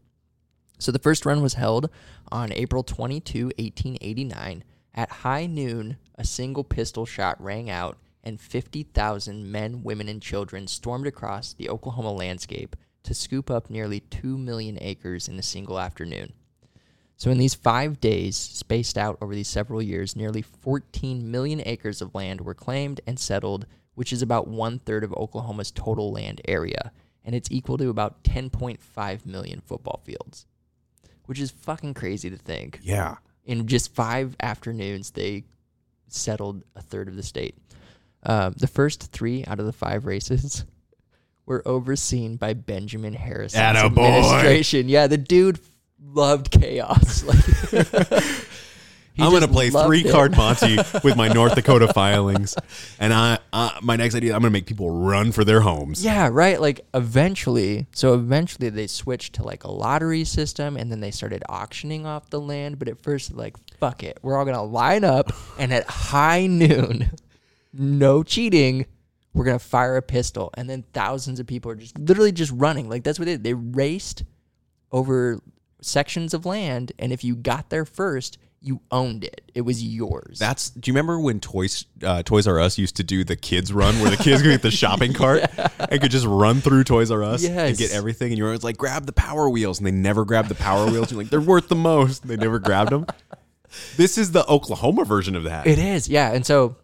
So 0.78 0.92
the 0.92 0.98
first 0.98 1.24
run 1.24 1.42
was 1.42 1.54
held 1.54 1.88
on 2.32 2.52
April 2.52 2.82
22, 2.82 3.44
1889. 3.58 4.64
At 4.94 5.10
high 5.10 5.46
noon, 5.46 5.96
a 6.14 6.24
single 6.24 6.62
pistol 6.62 7.04
shot 7.04 7.42
rang 7.42 7.68
out, 7.68 7.98
and 8.22 8.40
50,000 8.40 9.50
men, 9.50 9.82
women, 9.82 10.08
and 10.08 10.22
children 10.22 10.66
stormed 10.66 11.06
across 11.06 11.52
the 11.52 11.68
Oklahoma 11.68 12.12
landscape 12.12 12.76
to 13.02 13.12
scoop 13.12 13.50
up 13.50 13.68
nearly 13.68 14.00
2 14.00 14.38
million 14.38 14.78
acres 14.80 15.28
in 15.28 15.38
a 15.38 15.42
single 15.42 15.78
afternoon. 15.78 16.32
So, 17.16 17.30
in 17.30 17.38
these 17.38 17.54
five 17.54 18.00
days, 18.00 18.36
spaced 18.36 18.96
out 18.96 19.18
over 19.20 19.34
these 19.34 19.48
several 19.48 19.82
years, 19.82 20.16
nearly 20.16 20.42
14 20.42 21.30
million 21.30 21.62
acres 21.64 22.00
of 22.00 22.14
land 22.14 22.40
were 22.40 22.54
claimed 22.54 23.00
and 23.06 23.18
settled, 23.18 23.66
which 23.94 24.12
is 24.12 24.22
about 24.22 24.48
one 24.48 24.78
third 24.78 25.04
of 25.04 25.12
Oklahoma's 25.14 25.70
total 25.70 26.12
land 26.12 26.40
area. 26.46 26.92
And 27.24 27.34
it's 27.34 27.50
equal 27.50 27.78
to 27.78 27.88
about 27.88 28.22
10.5 28.24 29.26
million 29.26 29.60
football 29.60 30.00
fields, 30.04 30.46
which 31.26 31.40
is 31.40 31.50
fucking 31.50 31.94
crazy 31.94 32.30
to 32.30 32.36
think. 32.36 32.80
yeah. 32.82 33.16
In 33.44 33.66
just 33.66 33.94
five 33.94 34.36
afternoons, 34.40 35.10
they 35.10 35.44
settled 36.08 36.62
a 36.74 36.80
third 36.82 37.08
of 37.08 37.16
the 37.16 37.22
state. 37.22 37.56
Um, 38.22 38.54
the 38.56 38.66
first 38.66 39.12
three 39.12 39.44
out 39.44 39.60
of 39.60 39.66
the 39.66 39.72
five 39.72 40.06
races 40.06 40.64
were 41.46 41.62
overseen 41.66 42.36
by 42.36 42.54
Benjamin 42.54 43.12
Harrison's 43.12 43.60
Attaboy. 43.76 44.06
administration. 44.08 44.88
Yeah, 44.88 45.06
the 45.08 45.18
dude 45.18 45.58
loved 46.02 46.50
chaos. 46.50 47.22
Like, 47.72 47.84
he 49.14 49.22
I'm 49.22 49.30
going 49.30 49.42
to 49.42 49.48
play 49.48 49.70
three 49.70 50.00
it. 50.04 50.10
card 50.10 50.32
Monty 50.36 50.76
with 51.04 51.16
my 51.16 51.28
North 51.28 51.54
Dakota 51.54 51.92
filings, 51.92 52.56
and 52.98 53.14
I 53.14 53.38
uh, 53.52 53.70
my 53.80 53.94
next 53.94 54.16
idea 54.16 54.34
I'm 54.34 54.40
going 54.40 54.50
to 54.50 54.56
make 54.56 54.66
people 54.66 54.90
run 54.90 55.30
for 55.30 55.44
their 55.44 55.60
homes. 55.60 56.04
Yeah, 56.04 56.28
right. 56.32 56.60
Like 56.60 56.80
eventually, 56.94 57.86
so 57.92 58.14
eventually 58.14 58.70
they 58.70 58.88
switched 58.88 59.34
to 59.34 59.44
like 59.44 59.62
a 59.62 59.70
lottery 59.70 60.24
system, 60.24 60.76
and 60.76 60.90
then 60.90 60.98
they 60.98 61.12
started 61.12 61.44
auctioning 61.48 62.06
off 62.06 62.28
the 62.30 62.40
land. 62.40 62.80
But 62.80 62.88
at 62.88 63.00
first, 63.02 63.32
like 63.32 63.56
fuck 63.78 64.02
it, 64.02 64.18
we're 64.22 64.36
all 64.36 64.44
gonna 64.44 64.64
line 64.64 65.04
up, 65.04 65.32
and 65.58 65.72
at 65.72 65.88
high 65.88 66.46
noon, 66.48 67.10
no 67.72 68.24
cheating, 68.24 68.86
we're 69.32 69.44
gonna 69.44 69.60
fire 69.60 69.96
a 69.96 70.02
pistol, 70.02 70.50
and 70.54 70.68
then 70.68 70.84
thousands 70.92 71.38
of 71.38 71.46
people 71.46 71.70
are 71.70 71.76
just 71.76 71.96
literally 71.96 72.32
just 72.32 72.50
running. 72.52 72.88
Like 72.88 73.04
that's 73.04 73.20
what 73.20 73.26
they 73.26 73.32
did. 73.34 73.44
They 73.44 73.54
raced 73.54 74.24
over 74.90 75.40
sections 75.80 76.34
of 76.34 76.44
land, 76.44 76.90
and 76.98 77.12
if 77.12 77.22
you 77.22 77.36
got 77.36 77.70
there 77.70 77.84
first, 77.84 78.38
you 78.64 78.80
owned 78.90 79.24
it. 79.24 79.42
It 79.54 79.60
was 79.60 79.82
yours. 79.84 80.38
That's. 80.38 80.70
Do 80.70 80.88
you 80.90 80.94
remember 80.94 81.20
when 81.20 81.38
Toys 81.38 81.84
uh, 82.02 82.22
Toys 82.22 82.46
R 82.46 82.58
Us 82.58 82.78
used 82.78 82.96
to 82.96 83.04
do 83.04 83.22
the 83.22 83.36
kids 83.36 83.72
run, 83.72 83.94
where 84.00 84.10
the 84.10 84.16
kids 84.16 84.40
could 84.42 84.48
get 84.50 84.62
the 84.62 84.70
shopping 84.82 85.12
cart 85.12 85.44
and 85.78 86.00
could 86.00 86.10
just 86.10 86.26
run 86.26 86.60
through 86.60 86.84
Toys 86.84 87.10
R 87.10 87.22
Us 87.22 87.44
and 87.44 87.54
Yes. 87.54 87.78
get 87.78 87.92
everything, 87.92 88.28
and 88.32 88.38
you 88.38 88.44
were 88.44 88.50
always 88.50 88.64
like, 88.64 88.76
grab 88.78 89.06
the 89.06 89.12
Power 89.12 89.48
Wheels, 89.50 89.78
and 89.78 89.86
they 89.86 89.90
never 89.92 90.24
grabbed 90.24 90.48
the 90.48 90.54
Power 90.54 90.90
Wheels. 90.90 91.10
You're 91.12 91.20
like, 91.22 91.30
they're 91.30 91.40
worth 91.40 91.68
the 91.68 91.74
most. 91.76 92.26
They 92.26 92.36
never 92.36 92.58
grabbed 92.58 92.90
them. 92.90 93.06
This 93.96 94.16
is 94.18 94.32
the 94.32 94.46
Oklahoma 94.48 95.04
version 95.04 95.36
of 95.36 95.44
that. 95.44 95.66
It 95.66 95.78
is, 95.78 96.08
yeah. 96.08 96.32
And 96.32 96.46
so, 96.46 96.76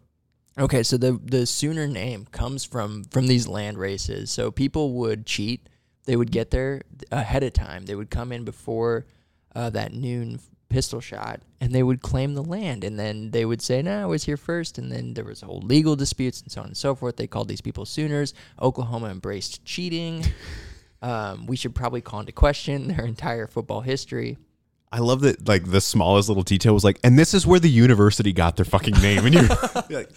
okay, 0.59 0.83
so 0.83 0.97
the 0.97 1.19
the 1.23 1.45
Sooner 1.45 1.87
name 1.87 2.27
comes 2.31 2.63
from 2.63 3.05
from 3.05 3.27
these 3.27 3.47
land 3.47 3.77
races. 3.77 4.29
So 4.29 4.51
people 4.51 4.93
would 4.93 5.25
cheat. 5.25 5.67
They 6.05 6.15
would 6.15 6.31
get 6.31 6.51
there 6.51 6.81
ahead 7.11 7.43
of 7.43 7.53
time. 7.53 7.85
They 7.85 7.95
would 7.95 8.09
come 8.09 8.31
in 8.31 8.43
before 8.43 9.05
uh, 9.55 9.69
that 9.71 9.93
noon 9.93 10.39
pistol 10.71 11.01
shot, 11.01 11.41
and 11.59 11.73
they 11.73 11.83
would 11.83 12.01
claim 12.01 12.33
the 12.33 12.43
land. 12.43 12.83
And 12.83 12.97
then 12.97 13.31
they 13.31 13.45
would 13.45 13.61
say, 13.61 13.81
"No, 13.81 14.03
I 14.03 14.05
was 14.05 14.23
here 14.23 14.37
first. 14.37 14.77
And 14.77 14.91
then 14.91 15.13
there 15.13 15.25
was 15.25 15.41
whole 15.41 15.61
legal 15.61 15.95
disputes 15.95 16.41
and 16.41 16.51
so 16.51 16.61
on 16.61 16.67
and 16.67 16.77
so 16.77 16.95
forth. 16.95 17.17
They 17.17 17.27
called 17.27 17.47
these 17.47 17.61
people 17.61 17.85
Sooners. 17.85 18.33
Oklahoma 18.61 19.09
embraced 19.09 19.63
cheating. 19.65 20.25
um, 21.01 21.45
we 21.45 21.55
should 21.55 21.75
probably 21.75 22.01
call 22.01 22.21
into 22.21 22.31
question 22.31 22.87
their 22.87 23.05
entire 23.05 23.47
football 23.47 23.81
history. 23.81 24.37
I 24.91 24.99
love 24.99 25.21
that. 25.21 25.47
Like 25.47 25.71
the 25.71 25.81
smallest 25.81 26.29
little 26.29 26.43
detail 26.43 26.73
was 26.73 26.83
like, 26.83 26.99
and 27.03 27.17
this 27.17 27.33
is 27.33 27.45
where 27.47 27.59
the 27.59 27.69
university 27.69 28.33
got 28.33 28.55
their 28.55 28.65
fucking 28.65 28.95
name. 29.01 29.25
And 29.25 29.35
you're 29.35 29.43
like, 29.89 30.11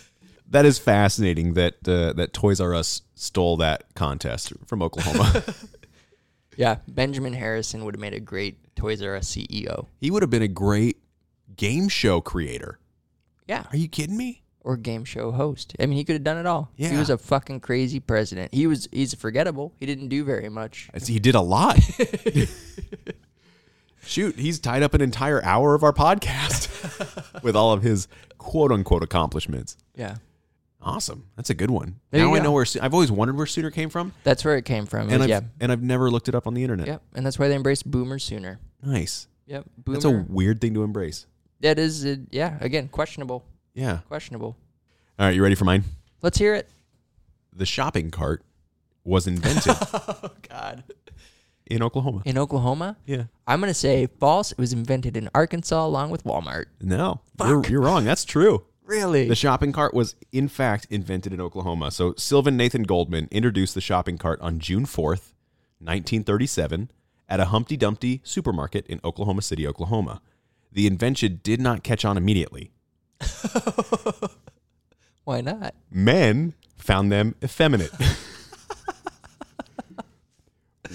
that 0.51 0.65
is 0.65 0.79
fascinating 0.79 1.55
that 1.55 1.75
uh, 1.87 2.13
that 2.15 2.33
Toys 2.33 2.61
R 2.61 2.75
Us 2.75 3.03
stole 3.15 3.57
that 3.59 3.95
contest 3.95 4.53
from 4.67 4.83
Oklahoma. 4.83 5.45
Yeah, 6.57 6.77
Benjamin 6.89 7.33
Harrison 7.33 7.85
would 7.85 7.95
have 7.95 8.01
made 8.01 8.15
a 8.15 8.21
great 8.21 8.75
Toys 8.77 9.03
R 9.03 9.17
Us 9.17 9.35
CEO. 9.35 9.87
he 10.01 10.11
would 10.11 10.23
have 10.23 10.31
been 10.31 10.43
a 10.43 10.49
great 10.49 10.99
game 11.57 11.89
show 11.89 12.21
creator. 12.21 12.79
Yeah, 13.47 13.65
Are 13.71 13.77
you 13.77 13.89
kidding 13.89 14.17
me? 14.17 14.41
or 14.63 14.79
game 14.79 15.05
show 15.05 15.31
host. 15.31 15.77
I 15.79 15.85
mean, 15.85 15.99
he 15.99 16.05
could 16.05 16.15
have 16.15 16.25
done 16.25 16.39
it 16.39 16.47
all. 16.47 16.71
Yeah. 16.79 16.89
He 16.89 16.97
was 16.97 17.11
a 17.11 17.19
fucking 17.19 17.61
crazy 17.61 18.01
president. 18.01 18.55
He 18.55 18.67
was 18.67 18.89
he's 18.91 19.13
forgettable. 19.13 19.75
He 19.79 19.85
didn't 19.85 20.09
do 20.09 20.25
very 20.25 20.49
much. 20.49 20.89
He 21.07 21.19
did 21.19 21.35
a 21.35 21.41
lot. 21.43 21.79
Shoot, 24.07 24.39
he's 24.39 24.59
tied 24.61 24.83
up 24.83 24.93
an 24.95 25.01
entire 25.01 25.43
hour 25.45 25.75
of 25.75 25.83
our 25.83 25.93
podcast 25.93 26.69
with 27.43 27.57
all 27.57 27.73
of 27.73 27.83
his 27.83 28.07
quote 28.39 28.71
unquote 28.73 29.03
accomplishments. 29.03 29.77
Yeah. 29.97 30.17
Awesome. 30.85 31.27
That's 31.37 31.51
a 31.51 31.55
good 31.55 31.71
one. 31.71 32.01
There 32.11 32.21
now 32.25 32.35
I 32.35 32.41
know 32.41 32.53
where 32.53 32.67
I've 32.81 32.93
always 32.93 33.11
wondered 33.11 33.37
where 33.37 33.47
Sooner 33.47 33.71
came 33.71 33.89
from, 33.89 34.13
That's 34.23 34.45
where 34.45 34.57
it 34.57 34.65
came 34.65 34.85
from. 34.87 35.09
and 35.11 35.23
I've 35.23 35.29
yeah. 35.29 35.41
and 35.61 35.73
I've 35.73 35.83
never 35.83 36.11
looked 36.11 36.29
it 36.29 36.35
up 36.35 36.47
on 36.47 36.55
the 36.55 36.63
internet. 36.63 36.87
Yep. 36.87 37.03
And 37.15 37.25
that's 37.25 37.39
why 37.39 37.49
they 37.49 37.55
embrace 37.55 37.83
Boomer 37.83 38.19
sooner. 38.19 38.61
Nice. 38.83 39.27
Yep. 39.47 39.65
Boomer. 39.79 39.95
That's 39.97 40.05
a 40.05 40.25
weird 40.29 40.61
thing 40.61 40.75
to 40.75 40.83
embrace. 40.83 41.27
that 41.61 41.79
is, 41.79 42.05
uh, 42.05 42.17
yeah, 42.31 42.59
again, 42.61 42.89
questionable. 42.89 43.45
Yeah. 43.75 44.01
Questionable. 44.09 44.57
All 45.19 45.27
right, 45.27 45.35
you 45.35 45.43
ready 45.43 45.55
for 45.55 45.65
mine? 45.65 45.85
Let's 46.23 46.39
hear 46.39 46.55
it. 46.55 46.69
The 47.55 47.67
shopping 47.67 48.11
cart 48.11 48.43
was 49.05 49.27
invented 49.27 49.77
oh, 49.93 50.31
God. 50.49 50.85
in 51.67 51.83
Oklahoma. 51.83 52.23
In 52.25 52.37
Oklahoma? 52.39 52.97
Yeah. 53.07 53.25
I'm 53.47 53.61
going 53.61 53.71
to 53.71 53.75
say 53.79 54.07
false. 54.19 54.53
It 54.53 54.59
was 54.59 54.73
invented 54.73 55.17
in 55.17 55.29
Arkansas 55.35 55.87
along 55.87 56.11
with 56.11 56.25
Walmart. 56.25 56.67
No, 56.81 57.21
you're, 57.41 57.65
you're 57.67 57.81
wrong. 57.81 58.05
That's 58.05 58.25
true. 58.25 58.65
Really? 58.85 59.29
The 59.29 59.35
shopping 59.35 59.73
cart 59.73 59.95
was, 59.95 60.15
in 60.31 60.47
fact, 60.49 60.87
invented 60.91 61.33
in 61.33 61.41
Oklahoma. 61.41 61.91
So 61.91 62.15
Sylvan 62.19 62.57
Nathan 62.57 62.83
Goldman 62.83 63.29
introduced 63.31 63.75
the 63.75 63.81
shopping 63.81 64.19
cart 64.19 64.39
on 64.43 64.59
June 64.59 64.85
4th, 64.85 65.33
1937, 65.81 66.91
at 67.29 67.41
a 67.41 67.47
Humpty 67.47 67.77
Dumpty 67.79 68.21
supermarket 68.25 68.87
in 68.87 69.01
Oklahoma 69.03 69.41
City, 69.43 69.67
Oklahoma. 69.67 70.21
The 70.71 70.87
invention 70.87 71.41
did 71.43 71.61
not 71.61 71.83
catch 71.83 72.05
on 72.05 72.17
immediately. 72.19 72.73
Why 75.25 75.41
not? 75.41 75.75
Men 75.91 76.53
found 76.77 77.11
them 77.11 77.35
effeminate. 77.43 77.91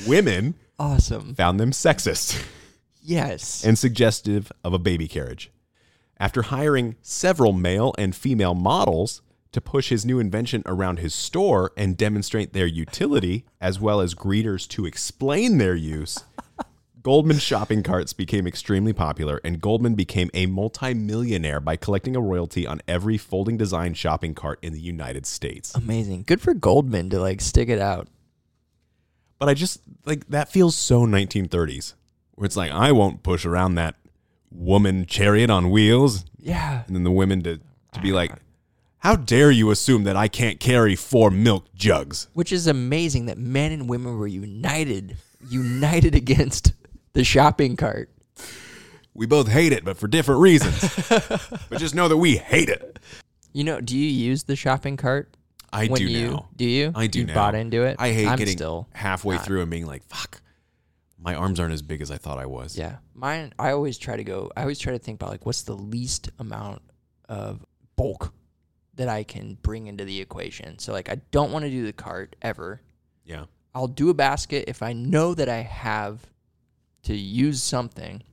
Women 0.07 0.55
Awesome. 0.77 1.35
found 1.35 1.59
them 1.59 1.71
sexist 1.71 2.43
Yes. 3.01 3.65
and 3.65 3.77
suggestive 3.77 4.51
of 4.63 4.73
a 4.73 4.79
baby 4.79 5.07
carriage. 5.07 5.51
After 6.19 6.41
hiring 6.43 6.97
several 7.01 7.53
male 7.53 7.93
and 7.97 8.13
female 8.13 8.53
models 8.53 9.21
to 9.53 9.61
push 9.61 9.89
his 9.89 10.05
new 10.05 10.19
invention 10.19 10.63
around 10.65 10.99
his 10.99 11.15
store 11.15 11.71
and 11.77 11.95
demonstrate 11.95 12.51
their 12.51 12.67
utility, 12.67 13.45
as 13.61 13.79
well 13.79 14.01
as 14.01 14.13
greeters 14.13 14.67
to 14.69 14.85
explain 14.85 15.57
their 15.57 15.75
use, 15.75 16.19
Goldman 17.01 17.39
shopping 17.39 17.81
carts 17.83 18.11
became 18.11 18.45
extremely 18.45 18.91
popular, 18.91 19.39
and 19.45 19.61
Goldman 19.61 19.95
became 19.95 20.29
a 20.33 20.45
multimillionaire 20.47 21.61
by 21.61 21.77
collecting 21.77 22.17
a 22.17 22.21
royalty 22.21 22.67
on 22.67 22.81
every 22.85 23.17
folding 23.17 23.55
design 23.55 23.93
shopping 23.93 24.35
cart 24.35 24.59
in 24.61 24.73
the 24.73 24.81
United 24.81 25.25
States. 25.25 25.73
Amazing. 25.73 26.23
Good 26.27 26.41
for 26.41 26.53
Goldman 26.53 27.09
to 27.11 27.19
like 27.19 27.39
stick 27.39 27.69
it 27.69 27.79
out. 27.79 28.09
But 29.39 29.47
I 29.47 29.53
just 29.53 29.79
like 30.05 30.27
that 30.27 30.49
feels 30.49 30.75
so 30.75 31.05
1930s, 31.05 31.93
where 32.35 32.45
it's 32.45 32.57
like, 32.57 32.71
I 32.71 32.91
won't 32.91 33.23
push 33.23 33.45
around 33.45 33.75
that 33.75 33.95
woman 34.51 35.05
chariot 35.05 35.49
on 35.49 35.69
wheels. 35.69 36.25
Yeah. 36.37 36.83
and 36.87 36.95
then 36.95 37.03
the 37.03 37.11
women 37.11 37.43
to 37.43 37.59
to 37.93 37.99
be 38.01 38.11
ah. 38.11 38.15
like, 38.15 38.31
"How 38.99 39.15
dare 39.15 39.51
you 39.51 39.71
assume 39.71 40.03
that 40.03 40.15
I 40.15 40.27
can't 40.27 40.59
carry 40.59 40.95
four 40.95 41.31
milk 41.31 41.73
jugs?" 41.73 42.27
Which 42.33 42.51
is 42.51 42.67
amazing 42.67 43.25
that 43.27 43.37
men 43.37 43.71
and 43.71 43.89
women 43.89 44.17
were 44.17 44.27
united, 44.27 45.17
united 45.49 46.15
against 46.15 46.73
the 47.13 47.23
shopping 47.23 47.75
cart. 47.75 48.09
We 49.13 49.25
both 49.25 49.49
hate 49.49 49.73
it, 49.73 49.83
but 49.83 49.97
for 49.97 50.07
different 50.07 50.41
reasons. 50.41 50.81
but 51.69 51.77
just 51.79 51.93
know 51.93 52.07
that 52.07 52.17
we 52.17 52.37
hate 52.37 52.69
it. 52.69 52.99
You 53.51 53.63
know, 53.63 53.81
do 53.81 53.97
you 53.97 54.07
use 54.07 54.43
the 54.43 54.55
shopping 54.55 54.95
cart? 54.95 55.35
I 55.73 55.87
do 55.87 56.03
you, 56.03 56.31
now. 56.31 56.49
Do 56.55 56.65
you? 56.65 56.91
I 56.95 57.07
do 57.07 57.19
you 57.19 57.25
now. 57.25 57.33
bought 57.33 57.55
into 57.55 57.83
it? 57.83 57.97
I 57.99 58.11
hate 58.11 58.27
I'm 58.27 58.37
getting 58.37 58.55
still 58.55 58.87
halfway 58.93 59.35
not. 59.35 59.45
through 59.45 59.61
and 59.61 59.69
being 59.69 59.85
like, 59.85 60.03
"Fuck, 60.07 60.41
my 61.21 61.35
arms 61.35 61.59
aren't 61.59 61.73
as 61.73 61.81
big 61.81 62.01
as 62.01 62.11
I 62.11 62.17
thought 62.17 62.37
I 62.37 62.45
was." 62.45 62.77
Yeah. 62.77 62.97
Mine 63.13 63.53
I 63.59 63.71
always 63.71 63.97
try 63.97 64.15
to 64.17 64.23
go 64.23 64.51
I 64.55 64.61
always 64.61 64.79
try 64.79 64.93
to 64.93 64.99
think 64.99 65.19
about 65.21 65.29
like 65.31 65.45
what's 65.45 65.63
the 65.63 65.75
least 65.75 66.29
amount 66.39 66.81
of 67.27 67.65
bulk 67.95 68.33
that 68.95 69.07
I 69.09 69.23
can 69.23 69.57
bring 69.61 69.87
into 69.87 70.03
the 70.05 70.19
equation. 70.21 70.79
So 70.79 70.91
like 70.93 71.09
I 71.09 71.15
don't 71.31 71.51
want 71.51 71.63
to 71.65 71.69
do 71.71 71.85
the 71.85 71.93
cart 71.93 72.35
ever. 72.41 72.81
yeah. 73.25 73.45
I'll 73.75 73.87
do 73.87 74.09
a 74.09 74.13
basket 74.15 74.65
if 74.67 74.81
I 74.81 74.93
know 74.93 75.35
that 75.35 75.47
I 75.47 75.57
have 75.61 76.25
to 77.03 77.15
use 77.15 77.61
something. 77.61 78.23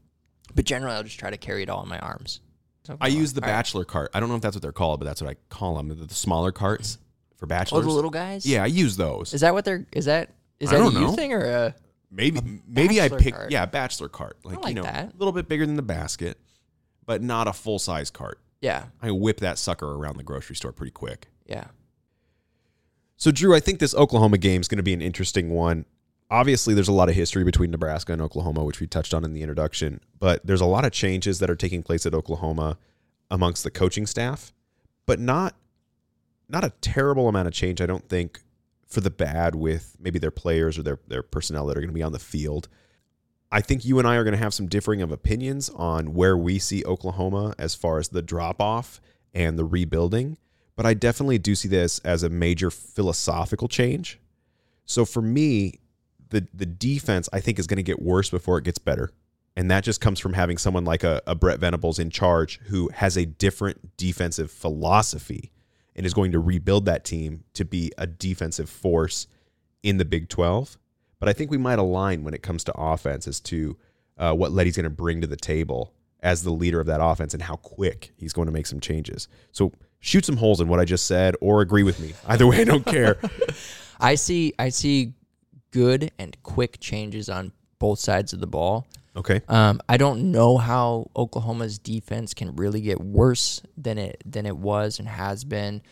But 0.55 0.65
generally 0.65 0.97
I'll 0.97 1.03
just 1.03 1.19
try 1.19 1.29
to 1.31 1.37
carry 1.37 1.63
it 1.63 1.69
all 1.69 1.83
in 1.83 1.89
my 1.91 1.99
arms. 1.99 2.41
So, 2.85 2.97
I 3.01 3.09
use 3.09 3.33
the 3.35 3.43
all 3.43 3.49
right. 3.49 3.53
bachelor 3.55 3.85
cart. 3.85 4.11
I 4.15 4.21
don't 4.21 4.29
know 4.31 4.37
if 4.37 4.41
that's 4.43 4.57
what 4.57 4.63
they're 4.63 4.73
called, 4.73 5.01
but 5.01 5.05
that's 5.07 5.21
what 5.21 5.29
I 5.31 5.37
call 5.51 5.77
them. 5.77 5.89
The, 5.89 5.95
the 6.07 6.15
smaller 6.15 6.53
carts 6.53 6.97
for 7.37 7.45
Oh, 7.45 7.49
bachelors. 7.49 7.85
the 7.85 7.91
little 7.91 8.11
guys? 8.11 8.47
yeah, 8.47 8.63
I 8.63 8.67
use 8.67 8.97
those. 8.97 9.35
Is 9.35 9.43
that 9.43 9.53
what 9.53 9.65
they're 9.67 9.87
is 9.93 10.07
that 10.07 10.31
is 10.59 10.71
that 10.71 10.77
a 10.77 10.79
don't 10.79 10.95
you 10.95 11.13
thing 11.15 11.33
or 11.35 11.45
a 11.45 11.75
maybe 12.11 12.41
maybe 12.67 13.01
I 13.01 13.09
pick 13.09 13.35
cart. 13.35 13.51
yeah 13.51 13.67
bachelor 13.67 14.09
cart 14.09 14.39
like, 14.45 14.59
like 14.59 14.69
you 14.69 14.75
know 14.75 14.83
that. 14.83 15.13
a 15.13 15.17
little 15.17 15.33
bit 15.33 15.49
bigger 15.49 15.67
than 15.67 15.77
the 15.77 15.83
basket, 15.83 16.39
but 17.05 17.23
not 17.23 17.49
a 17.49 17.53
full 17.53 17.79
size 17.79 18.11
cart. 18.11 18.41
Yeah. 18.61 18.87
I 19.03 19.11
whip 19.11 19.41
that 19.41 19.59
sucker 19.59 19.87
around 19.87 20.17
the 20.17 20.23
grocery 20.23 20.57
store 20.57 20.73
pretty 20.73 20.93
quick. 20.93 21.29
Yeah. 21.47 21.67
So, 23.17 23.31
Drew, 23.31 23.55
I 23.55 23.61
think 23.61 23.79
this 23.79 23.95
Oklahoma 23.95 24.39
game 24.39 24.61
is 24.61 24.69
going 24.69 24.77
to 24.77 24.83
be 24.83 24.93
an 24.93 25.01
interesting 25.01 25.51
one. 25.51 25.87
Obviously, 26.31 26.75
there's 26.75 26.89
a 26.89 26.93
lot 26.93 27.09
of 27.09 27.15
history 27.15 27.45
between 27.45 27.71
Nebraska 27.71 28.13
and 28.13 28.21
Oklahoma, 28.21 28.65
which 28.65 28.81
we 28.81 28.87
touched 28.87 29.15
on 29.15 29.25
in 29.25 29.33
the 29.33 29.43
introduction, 29.43 30.01
but 30.19 30.45
there's 30.45 30.61
a 30.61 30.67
lot 30.67 30.85
of 30.85 30.93
changes 30.93 31.39
that 31.39 31.49
are 31.49 31.55
taking 31.57 31.83
place 31.83 32.05
at 32.05 32.15
Oklahoma 32.15 32.77
amongst 33.31 33.65
the 33.65 33.71
coaching 33.71 34.07
staff, 34.07 34.53
but 35.07 35.21
not 35.21 35.55
not 36.49 36.65
a 36.65 36.71
terrible 36.81 37.29
amount 37.29 37.49
of 37.49 37.55
change, 37.55 37.81
I 37.81 37.87
don't 37.87 38.09
think, 38.09 38.41
for 38.87 39.01
the 39.01 39.11
bad 39.11 39.55
with 39.55 39.97
maybe 40.01 40.19
their 40.19 40.31
players 40.31 40.79
or 40.79 40.83
their, 40.83 40.99
their 41.09 41.23
personnel 41.23 41.67
that 41.67 41.77
are 41.77 41.81
going 41.81 41.91
to 41.91 41.95
be 41.95 42.03
on 42.03 42.13
the 42.13 42.19
field. 42.19 42.69
I 43.51 43.61
think 43.61 43.85
you 43.85 43.99
and 43.99 44.07
I 44.07 44.17
are 44.17 44.25
going 44.25 44.33
to 44.33 44.43
have 44.43 44.55
some 44.55 44.67
differing 44.67 45.03
of 45.03 45.13
opinions 45.13 45.71
on 45.71 46.15
where 46.15 46.37
we 46.37 46.59
see 46.59 46.85
Oklahoma 46.85 47.55
as 47.59 47.75
far 47.75 47.99
as 47.99 48.09
the 48.09 48.23
drop 48.23 48.61
off 48.61 49.01
and 49.35 49.59
the 49.59 49.65
rebuilding, 49.65 50.39
but 50.75 50.87
I 50.87 50.95
definitely 50.95 51.39
do 51.39 51.55
see 51.55 51.69
this 51.69 51.99
as 52.01 52.23
a 52.23 52.29
major 52.29 52.71
philosophical 52.71 53.69
change. 53.69 54.19
So 54.85 55.05
for 55.05 55.23
me, 55.23 55.81
the 56.31 56.47
the 56.53 56.67
defense 56.67 57.29
I 57.33 57.41
think 57.41 57.59
is 57.59 57.67
going 57.67 57.77
to 57.77 57.83
get 57.83 58.03
worse 58.03 58.31
before 58.31 58.59
it 58.59 58.65
gets 58.65 58.79
better. 58.79 59.11
And 59.57 59.71
that 59.71 59.85
just 59.85 60.01
comes 60.01 60.21
from 60.21 60.35
having 60.35 60.59
someone 60.59 60.85
like 60.85 61.03
a, 61.03 61.23
a 61.27 61.35
Brent 61.35 61.61
Venables 61.61 61.99
in 61.99 62.11
charge 62.11 62.61
who 62.67 62.91
has 62.91 63.17
a 63.17 63.25
different 63.25 63.97
defensive 63.97 64.51
philosophy 64.51 65.51
and 65.97 66.07
is 66.07 66.15
going 66.15 66.33
to 66.33 66.39
rebuild 66.39 66.85
that 66.85 67.05
team 67.05 67.43
to 67.55 67.65
be 67.65 67.91
a 67.99 68.07
defensive 68.07 68.71
force 68.71 69.27
in 69.83 69.97
the 69.97 70.05
Big 70.05 70.29
12. 70.29 70.79
But 71.19 71.29
I 71.29 71.33
think 71.33 71.51
we 71.51 71.59
might 71.59 71.79
align 71.79 72.23
when 72.23 72.35
it 72.35 72.43
comes 72.43 72.63
to 72.65 72.73
offense 72.77 73.27
as 73.27 73.41
to 73.41 73.77
uh, 74.19 74.35
what 74.35 74.53
Lebby's 74.53 74.77
going 74.77 74.85
to 74.85 74.91
bring 74.91 75.23
to 75.23 75.27
the 75.27 75.37
table 75.37 75.93
as 76.21 76.43
the 76.43 76.51
leader 76.51 76.81
of 76.81 76.87
that 76.87 77.01
offense 77.03 77.35
and 77.35 77.43
how 77.43 77.57
quick 77.57 78.13
he's 78.17 78.33
going 78.33 78.47
to 78.47 78.53
make 78.53 78.67
some 78.67 78.81
changes. 78.81 79.29
So 79.53 79.73
shoot 80.01 80.25
some 80.25 80.37
holes 80.37 80.61
in 80.61 80.69
what 80.69 80.81
I 80.81 80.85
just 80.85 81.07
said 81.07 81.35
or 81.41 81.63
agree 81.63 81.83
with 81.83 81.99
me. 82.01 82.13
Either 82.27 82.47
way, 82.47 82.61
I 82.61 82.65
don't 82.65 82.85
care. 82.85 83.19
I 84.01 84.15
see 84.15 84.53
I 84.59 84.69
see 84.69 85.15
good 85.71 86.11
and 86.19 86.37
quick 86.43 86.79
changes 86.81 87.29
on 87.29 87.53
both 87.79 87.99
sides 87.99 88.33
of 88.33 88.41
the 88.41 88.47
ball. 88.47 88.87
Okay. 89.17 89.41
Um, 89.49 89.81
I 89.89 89.97
don't 89.97 90.31
know 90.31 90.59
how 90.59 91.11
Oklahoma's 91.17 91.79
defense 91.79 92.35
can 92.35 92.55
really 92.57 92.83
get 92.83 93.01
worse 93.01 93.63
than 93.77 93.97
it 93.99 94.23
than 94.27 94.45
it 94.45 94.57
was 94.57 94.99
and 94.99 95.09
has 95.09 95.45
been, 95.45 95.83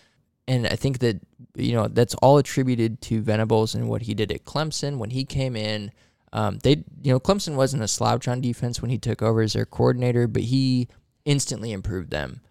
and 0.46 0.66
I 0.66 0.76
think 0.76 0.98
that 0.98 1.20
you 1.54 1.72
know 1.72 1.88
that's 1.88 2.14
all 2.16 2.36
attributed 2.38 3.00
to 3.02 3.22
Venables 3.22 3.74
and 3.74 3.88
what 3.88 4.02
he 4.02 4.14
did 4.14 4.30
at 4.30 4.44
Clemson 4.44 4.98
when 4.98 5.10
he 5.10 5.24
came 5.24 5.56
in. 5.56 5.90
Um, 6.34 6.58
they 6.62 6.84
you 7.02 7.12
know 7.12 7.20
Clemson 7.20 7.54
wasn't 7.54 7.82
a 7.82 7.88
slouch 7.88 8.28
on 8.28 8.40
defense 8.40 8.82
when 8.82 8.90
he 8.90 8.98
took 8.98 9.22
over 9.22 9.40
as 9.40 9.54
their 9.54 9.64
coordinator, 9.64 10.26
but 10.26 10.42
he 10.42 10.88
instantly 11.24 11.72
improved 11.72 12.10
them. 12.10 12.42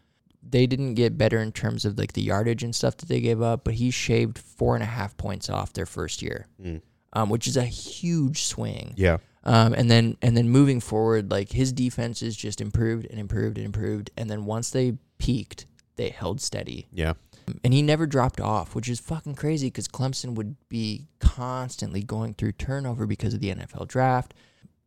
They 0.42 0.66
didn't 0.66 0.96
get 0.96 1.18
better 1.18 1.40
in 1.40 1.52
terms 1.52 1.86
of 1.86 1.98
like 2.00 2.14
the 2.14 2.22
yardage 2.22 2.64
and 2.64 2.76
stuff 2.76 2.98
that 2.98 3.10
they 3.10 3.22
gave 3.22 3.42
up, 3.42 3.64
but 3.64 3.76
he 3.76 3.92
shaved 3.92 4.40
four 4.40 4.74
and 4.76 4.84
a 4.84 4.88
half 4.88 5.16
points 5.18 5.50
off 5.50 5.74
their 5.74 5.86
first 5.86 6.22
year, 6.22 6.48
um, 7.14 7.30
which 7.30 7.48
is 7.48 7.58
a 7.58 7.64
huge 7.64 8.44
swing. 8.44 8.94
Yeah. 8.98 9.18
Um, 9.46 9.74
and 9.74 9.92
then 9.92 10.18
and 10.22 10.38
then 10.38 10.50
moving 10.50 10.80
forward, 10.80 11.30
like 11.30 11.52
his 11.52 11.74
defense 11.74 12.22
is 12.22 12.36
just 12.36 12.62
improved 12.62 13.06
and 13.10 13.20
improved 13.20 13.58
and 13.58 13.66
improved. 13.66 14.10
And 14.18 14.30
then 14.30 14.46
once 14.46 14.72
they 14.72 14.98
peaked, 15.18 15.66
they 15.96 16.10
held 16.10 16.42
steady. 16.42 16.88
Yeah. 16.92 17.14
And 17.64 17.74
he 17.74 17.82
never 17.82 18.06
dropped 18.06 18.40
off, 18.40 18.74
which 18.74 18.88
is 18.88 19.02
fucking 19.02 19.36
crazy 19.36 19.68
because 19.68 19.88
Clemson 19.90 20.36
would 20.36 20.56
be 20.70 21.08
constantly 21.20 22.02
going 22.02 22.36
through 22.36 22.54
turnover 22.54 23.06
because 23.06 23.34
of 23.34 23.42
the 23.42 23.54
NFL 23.54 23.88
draft. 23.90 24.34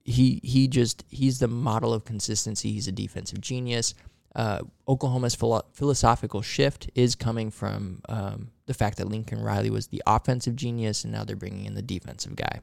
He 0.04 0.40
he 0.42 0.68
just 0.68 1.04
he's 1.08 1.38
the 1.38 1.48
model 1.48 1.92
of 1.92 2.04
consistency. 2.04 2.72
He's 2.72 2.88
a 2.88 2.92
defensive 2.92 3.40
genius. 3.40 3.94
Uh, 4.34 4.60
Oklahoma's 4.86 5.34
philo- 5.34 5.64
philosophical 5.72 6.42
shift 6.42 6.90
is 6.94 7.14
coming 7.14 7.50
from 7.50 8.02
um, 8.08 8.50
the 8.66 8.74
fact 8.74 8.98
that 8.98 9.08
Lincoln 9.08 9.40
Riley 9.40 9.70
was 9.70 9.86
the 9.86 10.02
offensive 10.06 10.54
genius, 10.56 11.04
and 11.04 11.12
now 11.12 11.24
they're 11.24 11.36
bringing 11.36 11.64
in 11.64 11.74
the 11.74 11.80
defensive 11.82 12.36
guy. 12.36 12.60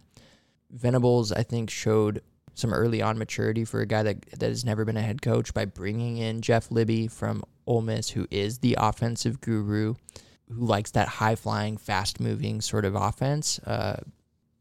Venables, 0.74 1.32
I 1.32 1.44
think, 1.44 1.70
showed 1.70 2.22
some 2.56 2.74
early 2.74 3.02
on 3.02 3.18
maturity 3.18 3.66
for 3.66 3.82
a 3.82 3.86
guy 3.86 4.04
that 4.04 4.22
that 4.40 4.50
has 4.50 4.64
never 4.66 4.86
been 4.86 4.98
a 4.98 5.02
head 5.02 5.22
coach 5.22 5.54
by 5.54 5.66
bringing 5.66 6.18
in 6.18 6.42
Jeff 6.42 6.70
Lebby 6.70 7.10
from 7.12 7.44
Ole 7.66 7.82
Miss, 7.82 8.10
who 8.10 8.28
is 8.30 8.60
the 8.60 8.76
offensive 8.80 9.42
guru, 9.42 9.96
who 10.50 10.66
likes 10.66 10.92
that 10.92 11.08
high 11.08 11.36
flying, 11.36 11.78
fast 11.78 12.20
moving 12.20 12.62
sort 12.62 12.86
of 12.86 12.96
offense. 12.96 13.60
Uh, 13.60 13.98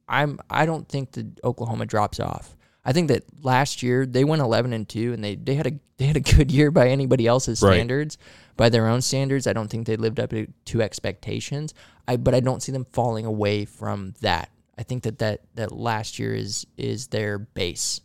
I'm 0.09 0.39
I 0.49 0.67
don't 0.67 0.89
think 0.89 1.13
that 1.13 1.41
Oklahoma 1.45 1.87
drops 1.87 2.21
off. 2.21 2.57
I 2.85 2.93
think 2.93 3.09
that 3.09 3.23
last 3.43 3.83
year 3.83 4.07
they 4.07 4.25
went 4.25 4.43
11 4.43 4.73
and 4.73 4.89
2 4.89 5.13
and 5.13 5.23
they, 5.23 5.37
they 5.37 5.55
had 5.55 5.67
a 5.69 5.73
they 5.99 6.07
had 6.07 6.17
a 6.17 6.21
good 6.21 6.51
year 6.51 6.71
by 6.71 6.89
anybody 6.89 7.27
else's 7.27 7.63
Right. 7.63 7.75
standards. 7.77 8.19
By 8.57 8.69
their 8.69 8.87
own 8.89 9.01
standards, 9.03 9.47
I 9.47 9.53
don't 9.53 9.69
think 9.69 9.87
they 9.87 9.97
lived 9.97 10.19
up 10.21 10.31
to, 10.31 10.47
to 10.67 10.83
expectations. 10.83 11.75
I 12.09 12.17
but 12.17 12.35
I 12.35 12.41
don't 12.41 12.63
see 12.63 12.73
them 12.73 12.87
falling 12.93 13.25
away 13.27 13.65
from 13.65 14.15
that. 14.21 14.51
I 14.79 14.83
think 14.83 15.03
that, 15.05 15.19
that 15.19 15.41
that 15.55 15.73
last 15.73 16.19
year 16.19 16.35
is 16.35 16.67
is 16.77 17.09
their 17.09 17.39
base. 17.39 18.01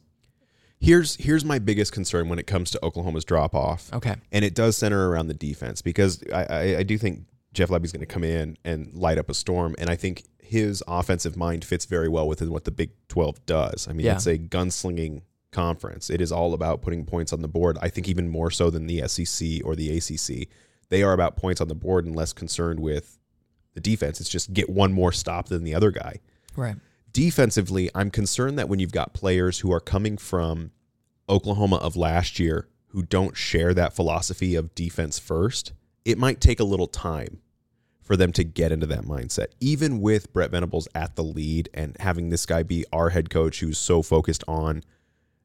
Here's 0.80 1.16
here's 1.16 1.44
my 1.44 1.60
biggest 1.60 1.92
concern 1.92 2.30
when 2.30 2.38
it 2.40 2.46
comes 2.46 2.70
to 2.72 2.86
Oklahoma's 2.86 3.26
drop 3.26 3.56
off. 3.56 3.92
Okay. 3.94 4.16
and 4.32 4.46
it 4.46 4.54
does 4.54 4.78
center 4.78 5.10
around 5.10 5.28
the 5.28 5.34
defense 5.34 5.82
because 5.82 6.24
I, 6.32 6.44
I, 6.44 6.62
I 6.80 6.84
do 6.84 6.98
think 6.98 7.26
Jeff 7.54 7.70
Lebby's 7.70 7.92
going 7.92 8.02
to 8.02 8.06
come 8.06 8.24
in 8.24 8.58
and 8.64 8.94
light 8.94 9.18
up 9.18 9.30
a 9.30 9.34
storm, 9.34 9.76
and 9.80 9.90
I 9.90 9.96
think 9.96 10.24
his 10.40 10.84
offensive 10.88 11.36
mind 11.36 11.66
fits 11.66 11.86
very 11.86 12.08
well 12.08 12.28
within 12.28 12.52
what 12.52 12.66
the 12.66 12.72
Big 12.72 12.92
Twelve 13.08 13.44
does. 13.48 13.88
I 13.90 13.94
mean, 13.94 14.06
Yeah. 14.06 14.14
it's 14.16 14.28
a 14.28 14.38
gunslinging 14.38 15.24
conference. 15.52 16.10
It 16.12 16.22
is 16.22 16.32
all 16.32 16.54
about 16.54 16.82
putting 16.84 17.06
points 17.06 17.34
on 17.34 17.42
the 17.42 17.48
board. 17.48 17.78
I 17.82 17.90
think 17.90 18.08
even 18.08 18.30
more 18.30 18.52
so 18.52 18.70
than 18.70 18.86
the 18.86 19.08
SEC 19.08 19.62
or 19.66 19.76
the 19.76 19.98
ACC, 19.98 20.48
they 20.90 21.02
are 21.02 21.14
about 21.14 21.36
points 21.38 21.60
on 21.60 21.68
the 21.70 21.76
board 21.76 22.06
and 22.06 22.16
less 22.16 22.34
concerned 22.34 22.80
with 22.80 23.18
the 23.74 23.80
defense. 23.82 24.22
It's 24.22 24.30
just 24.30 24.54
get 24.54 24.70
one 24.70 24.94
more 24.94 25.12
stop 25.12 25.48
than 25.48 25.64
the 25.64 25.74
other 25.74 25.90
guy 25.90 26.20
Right. 26.58 26.76
defensively, 27.14 27.90
I'm 27.96 28.12
concerned 28.12 28.60
that 28.60 28.68
when 28.68 28.80
you've 28.80 28.92
got 28.92 29.14
players 29.14 29.60
who 29.60 29.72
are 29.72 29.80
coming 29.80 30.18
from 30.18 30.72
Oklahoma 31.30 31.78
of 31.78 31.96
last 31.96 32.40
year 32.40 32.68
who 32.88 33.04
don't 33.04 33.38
share 33.38 33.74
that 33.74 33.96
philosophy 33.96 34.56
of 34.56 34.76
defense 34.76 35.20
first, 35.20 35.74
it 36.04 36.18
might 36.18 36.42
take 36.42 36.60
a 36.60 36.64
little 36.66 36.88
time 36.88 37.40
for 38.02 38.16
them 38.16 38.32
to 38.34 38.44
get 38.44 38.72
into 38.72 38.86
that 38.88 39.04
mindset. 39.04 39.48
Even 39.60 40.00
with 40.00 40.32
Brent 40.32 40.52
Venables 40.52 40.88
at 40.96 41.16
the 41.16 41.24
lead 41.24 41.70
and 41.74 41.96
having 42.00 42.30
this 42.30 42.46
guy 42.46 42.64
be 42.64 42.86
our 42.94 43.10
head 43.10 43.30
coach 43.30 43.60
who's 43.60 43.78
so 43.78 44.02
focused 44.02 44.44
on 44.48 44.84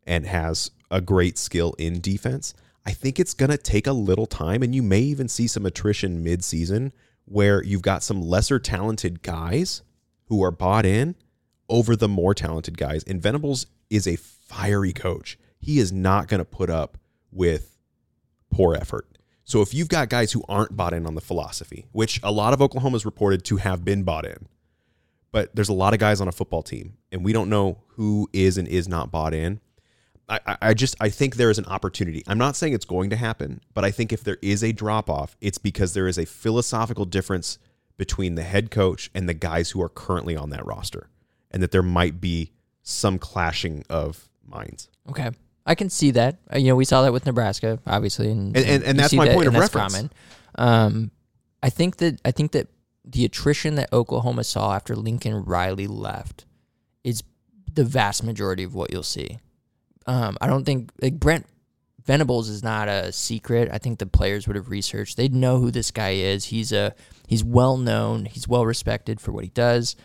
and 0.06 0.26
has 0.26 0.70
a 0.90 1.00
great 1.00 1.36
skill 1.36 1.74
in 1.78 2.00
defense, 2.00 2.54
I 2.86 2.92
think 2.92 3.18
it's 3.18 3.34
going 3.34 3.50
to 3.50 3.58
take 3.58 3.86
a 3.86 3.92
little 3.92 4.26
time 4.26 4.62
and 4.62 4.74
you 4.74 4.82
may 4.82 5.00
even 5.00 5.28
see 5.28 5.46
some 5.46 5.66
attrition 5.66 6.22
mid-season 6.22 6.92
where 7.24 7.62
you've 7.64 7.82
got 7.82 8.02
some 8.02 8.20
lesser 8.20 8.58
talented 8.58 9.22
guys 9.22 9.82
who 10.32 10.42
are 10.42 10.50
bought 10.50 10.86
in 10.86 11.14
over 11.68 11.94
the 11.94 12.08
more 12.08 12.32
talented 12.34 12.78
guys. 12.78 13.02
And 13.04 13.20
Venables 13.20 13.66
is 13.90 14.06
a 14.06 14.16
fiery 14.16 14.94
coach. 14.94 15.38
He 15.58 15.78
is 15.78 15.92
not 15.92 16.26
going 16.26 16.38
to 16.38 16.44
put 16.46 16.70
up 16.70 16.96
with 17.30 17.76
poor 18.50 18.74
effort. 18.74 19.06
So 19.44 19.60
if 19.60 19.74
you've 19.74 19.88
got 19.90 20.08
guys 20.08 20.32
who 20.32 20.42
aren't 20.48 20.74
bought 20.74 20.94
in 20.94 21.06
on 21.06 21.16
the 21.16 21.20
philosophy, 21.20 21.84
which 21.92 22.18
a 22.22 22.32
lot 22.32 22.54
of 22.54 22.62
Oklahoma's 22.62 23.04
reported 23.04 23.44
to 23.44 23.58
have 23.58 23.84
been 23.84 24.04
bought 24.04 24.24
in, 24.24 24.48
but 25.32 25.54
there's 25.54 25.68
a 25.68 25.74
lot 25.74 25.92
of 25.92 25.98
guys 25.98 26.18
on 26.22 26.28
a 26.28 26.32
football 26.32 26.62
team, 26.62 26.94
and 27.12 27.22
we 27.22 27.34
don't 27.34 27.50
know 27.50 27.82
who 27.88 28.30
is 28.32 28.56
and 28.56 28.66
is 28.66 28.88
not 28.88 29.10
bought 29.10 29.34
in. 29.34 29.60
I, 30.30 30.40
I- 30.46 30.56
I 30.62 30.74
just 30.74 30.96
I 30.98 31.10
think 31.10 31.36
there 31.36 31.50
is 31.50 31.58
an 31.58 31.66
opportunity. 31.66 32.22
I'm 32.26 32.38
not 32.38 32.56
saying 32.56 32.72
it's 32.72 32.86
going 32.86 33.10
to 33.10 33.16
happen, 33.16 33.60
but 33.74 33.84
I 33.84 33.90
think 33.90 34.14
if 34.14 34.24
there 34.24 34.38
is 34.40 34.64
a 34.64 34.72
drop 34.72 35.10
off, 35.10 35.36
it's 35.42 35.58
because 35.58 35.92
there 35.92 36.08
is 36.08 36.16
a 36.16 36.24
philosophical 36.24 37.04
difference 37.04 37.58
between 37.96 38.34
the 38.34 38.42
head 38.42 38.70
coach 38.70 39.10
and 39.14 39.28
the 39.28 39.34
guys 39.34 39.70
who 39.70 39.82
are 39.82 39.88
currently 39.88 40.36
on 40.36 40.50
that 40.50 40.64
roster, 40.66 41.08
and 41.50 41.62
that 41.62 41.70
there 41.70 41.82
might 41.82 42.20
be 42.20 42.52
some 42.82 43.18
clashing 43.18 43.84
of 43.88 44.28
minds. 44.46 44.88
Okay. 45.08 45.30
I 45.64 45.74
can 45.76 45.88
see 45.90 46.10
that. 46.12 46.38
Uh, 46.52 46.58
you 46.58 46.66
know, 46.68 46.74
we 46.76 46.84
saw 46.84 47.02
that 47.02 47.12
with 47.12 47.24
Nebraska, 47.26 47.78
obviously, 47.86 48.30
and 48.32 48.56
And- 48.56 48.66
and- 48.66 48.82
and 48.82 48.98
that's 48.98 49.12
my 49.12 49.26
that, 49.26 49.34
point 49.34 49.46
of 49.46 49.54
reference. 49.54 49.92
Common. 49.94 50.10
Um, 50.56 51.10
I 51.62 51.70
think 51.70 51.98
that 51.98 52.20
I 52.24 52.32
think 52.32 52.50
that 52.52 52.66
the 53.04 53.24
attrition 53.24 53.76
that 53.76 53.92
Oklahoma 53.92 54.42
saw 54.44 54.74
after 54.74 54.96
Lincoln 54.96 55.44
Riley 55.44 55.86
left 55.86 56.44
is 57.04 57.22
the 57.72 57.84
vast 57.84 58.24
majority 58.24 58.64
of 58.64 58.74
what 58.74 58.92
you'll 58.92 59.02
see. 59.04 59.38
Um, 60.06 60.36
I 60.40 60.48
don't 60.48 60.64
think 60.64 60.90
like 61.00 61.20
Brent 61.20 61.46
Venables 62.04 62.48
is 62.48 62.62
not 62.62 62.88
a 62.88 63.12
secret. 63.12 63.68
I 63.72 63.78
think 63.78 63.98
the 63.98 64.06
players 64.06 64.46
would 64.46 64.56
have 64.56 64.70
researched. 64.70 65.16
They'd 65.16 65.34
know 65.34 65.58
who 65.58 65.70
this 65.70 65.90
guy 65.90 66.10
is. 66.10 66.46
He's 66.46 66.72
a 66.72 66.94
he's 67.26 67.44
well 67.44 67.76
known. 67.76 68.24
He's 68.24 68.48
well 68.48 68.66
respected 68.66 69.20
for 69.20 69.32
what 69.32 69.44
he 69.44 69.50
does, 69.50 69.96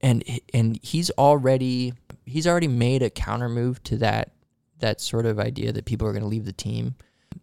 and 0.00 0.22
and 0.54 0.78
he's 0.82 1.10
already 1.12 1.94
he's 2.24 2.46
already 2.46 2.68
made 2.68 3.02
a 3.02 3.10
counter 3.10 3.48
move 3.48 3.82
to 3.84 3.96
that 3.98 4.32
that 4.78 5.00
sort 5.00 5.26
of 5.26 5.38
idea 5.38 5.72
that 5.72 5.84
people 5.84 6.06
are 6.06 6.12
going 6.12 6.22
to 6.22 6.28
leave 6.28 6.44
the 6.44 6.52
team. 6.52 6.94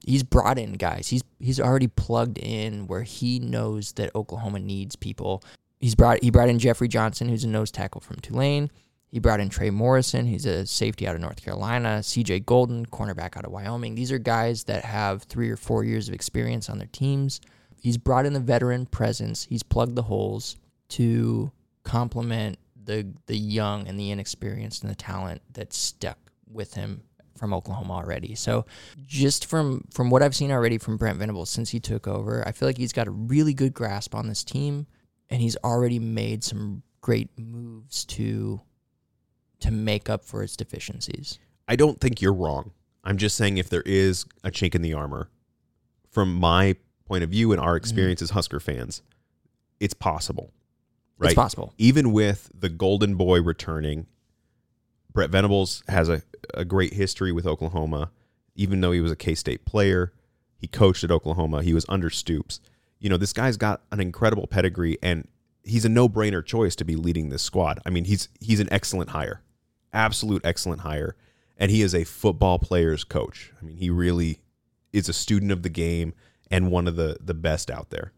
He's 0.06 0.24
brought 0.24 0.58
in 0.58 0.74
guys. 0.74 1.08
He's 1.08 1.24
he's 1.40 1.60
already 1.60 1.88
plugged 1.88 2.38
in 2.38 2.88
where 2.88 3.04
he 3.04 3.40
knows 3.40 3.94
that 3.94 4.16
Oklahoma 4.16 4.60
needs 4.60 4.96
people. 4.96 5.44
He's 5.80 5.96
brought 5.96 6.24
he 6.24 6.32
brought 6.32 6.50
in 6.50 6.60
Jeffrey 6.60 6.88
Johnson, 6.88 7.30
who's 7.30 7.44
a 7.44 7.48
nose 7.48 7.72
tackle 7.72 8.02
from 8.02 8.18
Tulane. 8.18 8.72
He 9.10 9.20
brought 9.20 9.40
in 9.40 9.50
Trey 9.50 9.70
Morrison, 9.70 10.26
he's 10.26 10.46
a 10.46 10.66
safety 10.66 11.08
out 11.08 11.16
of 11.16 11.22
North 11.22 11.42
Carolina. 11.42 12.00
CJ 12.02 12.46
Coldon, 12.46 12.86
cornerback 12.86 13.38
out 13.38 13.46
of 13.46 13.52
Wyoming. 13.52 13.96
These 13.96 14.12
are 14.12 14.20
guys 14.20 14.66
that 14.66 14.84
have 14.84 15.24
three 15.24 15.50
or 15.50 15.56
four 15.56 15.84
years 15.84 16.10
of 16.10 16.14
experience 16.14 16.70
on 16.70 16.78
their 16.78 16.90
teams. 16.92 17.40
He's 17.82 17.98
brought 17.98 18.26
in 18.26 18.34
the 18.34 18.40
veteran 18.40 18.86
presence. 18.86 19.46
He's 19.46 19.64
plugged 19.64 19.96
the 19.96 20.04
holes 20.04 20.58
to 20.90 21.52
complement 21.84 22.58
the 22.84 23.08
the 23.28 23.38
young 23.38 23.88
and 23.88 24.00
the 24.00 24.12
inexperienced 24.12 24.84
and 24.84 24.92
the 24.92 24.96
talent 24.96 25.42
that's 25.54 25.78
stuck 25.78 26.18
with 26.52 26.74
him 26.74 27.04
from 27.38 27.54
Oklahoma 27.54 27.94
already. 27.94 28.36
So 28.36 28.66
just 29.06 29.46
from 29.46 29.86
from 29.92 30.10
what 30.10 30.24
I've 30.24 30.36
seen 30.36 30.52
already 30.52 30.78
from 30.78 30.98
Brent 30.98 31.20
Venables 31.20 31.50
since 31.50 31.70
he 31.70 31.80
took 31.80 32.08
over, 32.08 32.46
I 32.48 32.52
feel 32.52 32.68
like 32.68 32.78
he's 32.78 32.94
got 32.94 33.08
a 33.08 33.12
really 33.12 33.54
good 33.54 33.74
grasp 33.74 34.16
on 34.16 34.28
this 34.28 34.44
team 34.44 34.88
and 35.30 35.42
he's 35.42 35.58
already 35.64 36.00
made 36.00 36.44
some 36.44 36.84
great 37.02 37.30
moves 37.38 38.06
to 38.06 38.60
to 39.60 39.72
make 39.72 40.10
up 40.10 40.24
for 40.24 40.44
its 40.44 40.56
deficiencies. 40.56 41.40
I 41.68 41.76
don't 41.76 42.00
think 42.00 42.22
you're 42.22 42.34
wrong. 42.34 42.72
I'm 43.04 43.18
just 43.18 43.36
saying 43.36 43.58
if 43.58 43.70
there 43.70 43.84
is 43.86 44.26
a 44.44 44.52
chink 44.52 44.76
in 44.76 44.82
the 44.82 44.94
armor, 44.94 45.30
from 46.10 46.34
my 46.36 46.76
point 47.06 47.24
of 47.24 47.30
view 47.30 47.52
and 47.52 47.62
our 47.62 47.72
mm-hmm. 47.72 47.78
experience 47.78 48.22
as 48.22 48.32
Husker 48.32 48.60
fans, 48.60 49.02
it's 49.80 49.94
possible. 49.94 50.52
Right? 51.18 51.32
It's 51.32 51.36
possible. 51.36 51.74
Even 51.78 52.12
with 52.12 52.52
the 52.54 52.70
Golden 52.70 53.16
Boy 53.16 53.42
returning, 53.42 54.08
Brent 55.12 55.32
Venables 55.32 55.84
has 55.88 56.10
a, 56.10 56.22
a 56.54 56.64
great 56.64 56.94
history 56.94 57.32
with 57.32 57.48
Oklahoma. 57.48 58.12
Even 58.56 58.82
though 58.82 58.92
he 58.92 59.02
was 59.02 59.12
a 59.12 59.16
K 59.16 59.36
State 59.36 59.66
player, 59.66 60.14
he 60.58 60.68
coached 60.68 61.04
at 61.04 61.12
Oklahoma. 61.12 61.64
He 61.64 61.74
was 61.74 61.86
under 61.90 62.10
Stoops. 62.10 62.60
You 63.00 63.10
know, 63.10 63.18
this 63.18 63.34
guy's 63.34 63.58
got 63.58 63.82
an 63.92 64.00
incredible 64.00 64.48
pedigree, 64.48 64.98
and 65.02 65.28
he's 65.64 65.86
a 65.86 65.90
no 65.90 66.10
brainer 66.10 66.44
choice 66.44 66.76
to 66.78 66.86
be 66.86 66.96
leading 66.96 67.30
this 67.30 67.44
squad. 67.44 67.80
I 67.86 67.90
mean, 67.90 68.06
he's 68.06 68.30
he's 68.40 68.60
an 68.60 68.68
excellent 68.72 69.12
hire, 69.12 69.42
absolute 69.94 70.44
excellent 70.46 70.82
hire, 70.82 71.16
and 71.58 71.72
he 71.72 71.82
is 71.82 71.96
a 71.96 72.04
football 72.04 72.60
player's 72.60 73.04
coach. 73.04 73.52
I 73.62 73.66
mean, 73.66 73.78
he 73.78 73.90
really 73.90 74.40
is 74.94 75.10
a 75.10 75.14
student 75.14 75.52
of 75.52 75.64
the 75.64 75.70
game 75.70 76.14
and 76.50 76.72
one 76.72 76.88
of 76.88 76.96
the 76.96 77.18
the 77.22 77.34
best 77.34 77.70
out 77.70 77.90
there. 77.90 78.14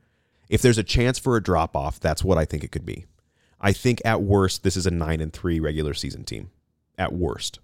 If 0.49 0.61
there's 0.61 0.77
a 0.77 0.83
chance 0.83 1.19
for 1.19 1.35
a 1.35 1.43
drop 1.43 1.75
off, 1.75 1.99
that's 1.99 2.23
what 2.23 2.37
I 2.37 2.45
think 2.45 2.63
it 2.63 2.71
could 2.71 2.85
be. 2.85 3.05
I 3.61 3.73
think 3.73 4.01
at 4.05 4.21
worst 4.21 4.63
this 4.63 4.77
is 4.77 4.87
a 4.87 4.91
9 4.91 5.21
and 5.21 5.33
3 5.33 5.59
regular 5.59 5.93
season 5.93 6.23
team. 6.23 6.49
At 6.97 7.13
worst. 7.13 7.59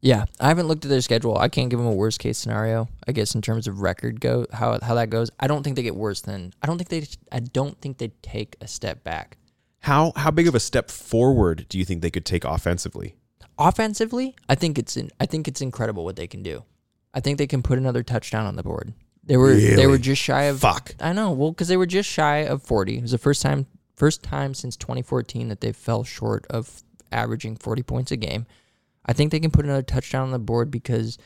Yeah, 0.00 0.26
I 0.38 0.48
haven't 0.48 0.68
looked 0.68 0.84
at 0.84 0.88
their 0.88 1.00
schedule. 1.00 1.36
I 1.36 1.48
can't 1.48 1.70
give 1.70 1.78
them 1.78 1.88
a 1.88 1.92
worst 1.92 2.20
case 2.20 2.38
scenario. 2.38 2.88
I 3.06 3.12
guess 3.12 3.34
in 3.34 3.42
terms 3.42 3.66
of 3.66 3.80
record 3.80 4.20
go 4.20 4.46
how 4.52 4.78
how 4.80 4.94
that 4.94 5.10
goes. 5.10 5.30
I 5.40 5.46
don't 5.46 5.62
think 5.62 5.76
they 5.76 5.82
get 5.82 5.96
worse 5.96 6.20
than. 6.20 6.52
I 6.62 6.66
don't 6.66 6.78
think 6.78 6.88
they. 6.88 7.06
I 7.32 7.40
don't 7.40 7.78
think 7.80 7.98
they 7.98 8.08
take 8.22 8.56
a 8.60 8.68
step 8.68 9.02
back. 9.02 9.36
How 9.80 10.12
how 10.16 10.30
big 10.30 10.46
of 10.46 10.54
a 10.54 10.60
step 10.60 10.90
forward 10.90 11.66
do 11.68 11.78
you 11.78 11.84
think 11.84 12.02
they 12.02 12.10
could 12.10 12.24
take 12.24 12.44
offensively? 12.44 13.16
Offensively, 13.58 14.36
I 14.48 14.54
think 14.54 14.78
it's 14.78 14.96
in, 14.96 15.10
I 15.18 15.26
think 15.26 15.48
it's 15.48 15.60
incredible 15.60 16.04
what 16.04 16.16
they 16.16 16.26
can 16.26 16.42
do. 16.42 16.64
I 17.12 17.20
think 17.20 17.38
they 17.38 17.46
can 17.46 17.62
put 17.62 17.78
another 17.78 18.02
touchdown 18.02 18.46
on 18.46 18.56
the 18.56 18.62
board. 18.62 18.92
They 19.24 19.36
were 19.36 19.54
they 19.54 19.86
were 19.86 19.98
just 19.98 20.22
shy 20.22 20.44
of 20.44 20.60
Fuck. 20.60 20.94
I 21.00 21.12
know. 21.12 21.32
Well, 21.32 21.50
because 21.50 21.68
they 21.68 21.76
were 21.76 21.86
just 21.86 22.08
shy 22.08 22.38
of 22.38 22.62
forty. 22.62 22.98
It 22.98 23.02
was 23.02 23.10
the 23.10 23.18
first 23.18 23.42
time 23.42 23.66
first 23.94 24.22
time 24.22 24.54
since 24.54 24.76
2014 24.76 25.48
that 25.48 25.60
they 25.60 25.72
fell 25.72 26.04
short 26.04 26.46
of 26.48 26.82
averaging 27.10 27.56
40 27.56 27.82
points 27.82 28.12
a 28.12 28.16
game. 28.16 28.46
I 29.04 29.12
think 29.12 29.32
they 29.32 29.40
can 29.40 29.50
put 29.50 29.64
another 29.64 29.82
touchdown 29.82 30.22
on 30.22 30.30
the 30.30 30.38
board 30.38 30.70
because 30.70 31.18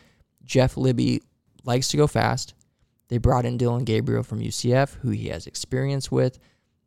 Jeff 0.45 0.77
Lebby 0.77 1.21
likes 1.65 1.89
to 1.89 1.97
go 1.97 2.07
fast. 2.07 2.55
They 3.09 3.19
brought 3.19 3.45
in 3.45 3.59
Dillon 3.59 3.85
Gabriel 3.85 4.23
from 4.23 4.41
UCF, 4.41 4.95
who 5.03 5.11
he 5.11 5.29
has 5.29 5.47
experience 5.47 6.11
with. 6.11 6.39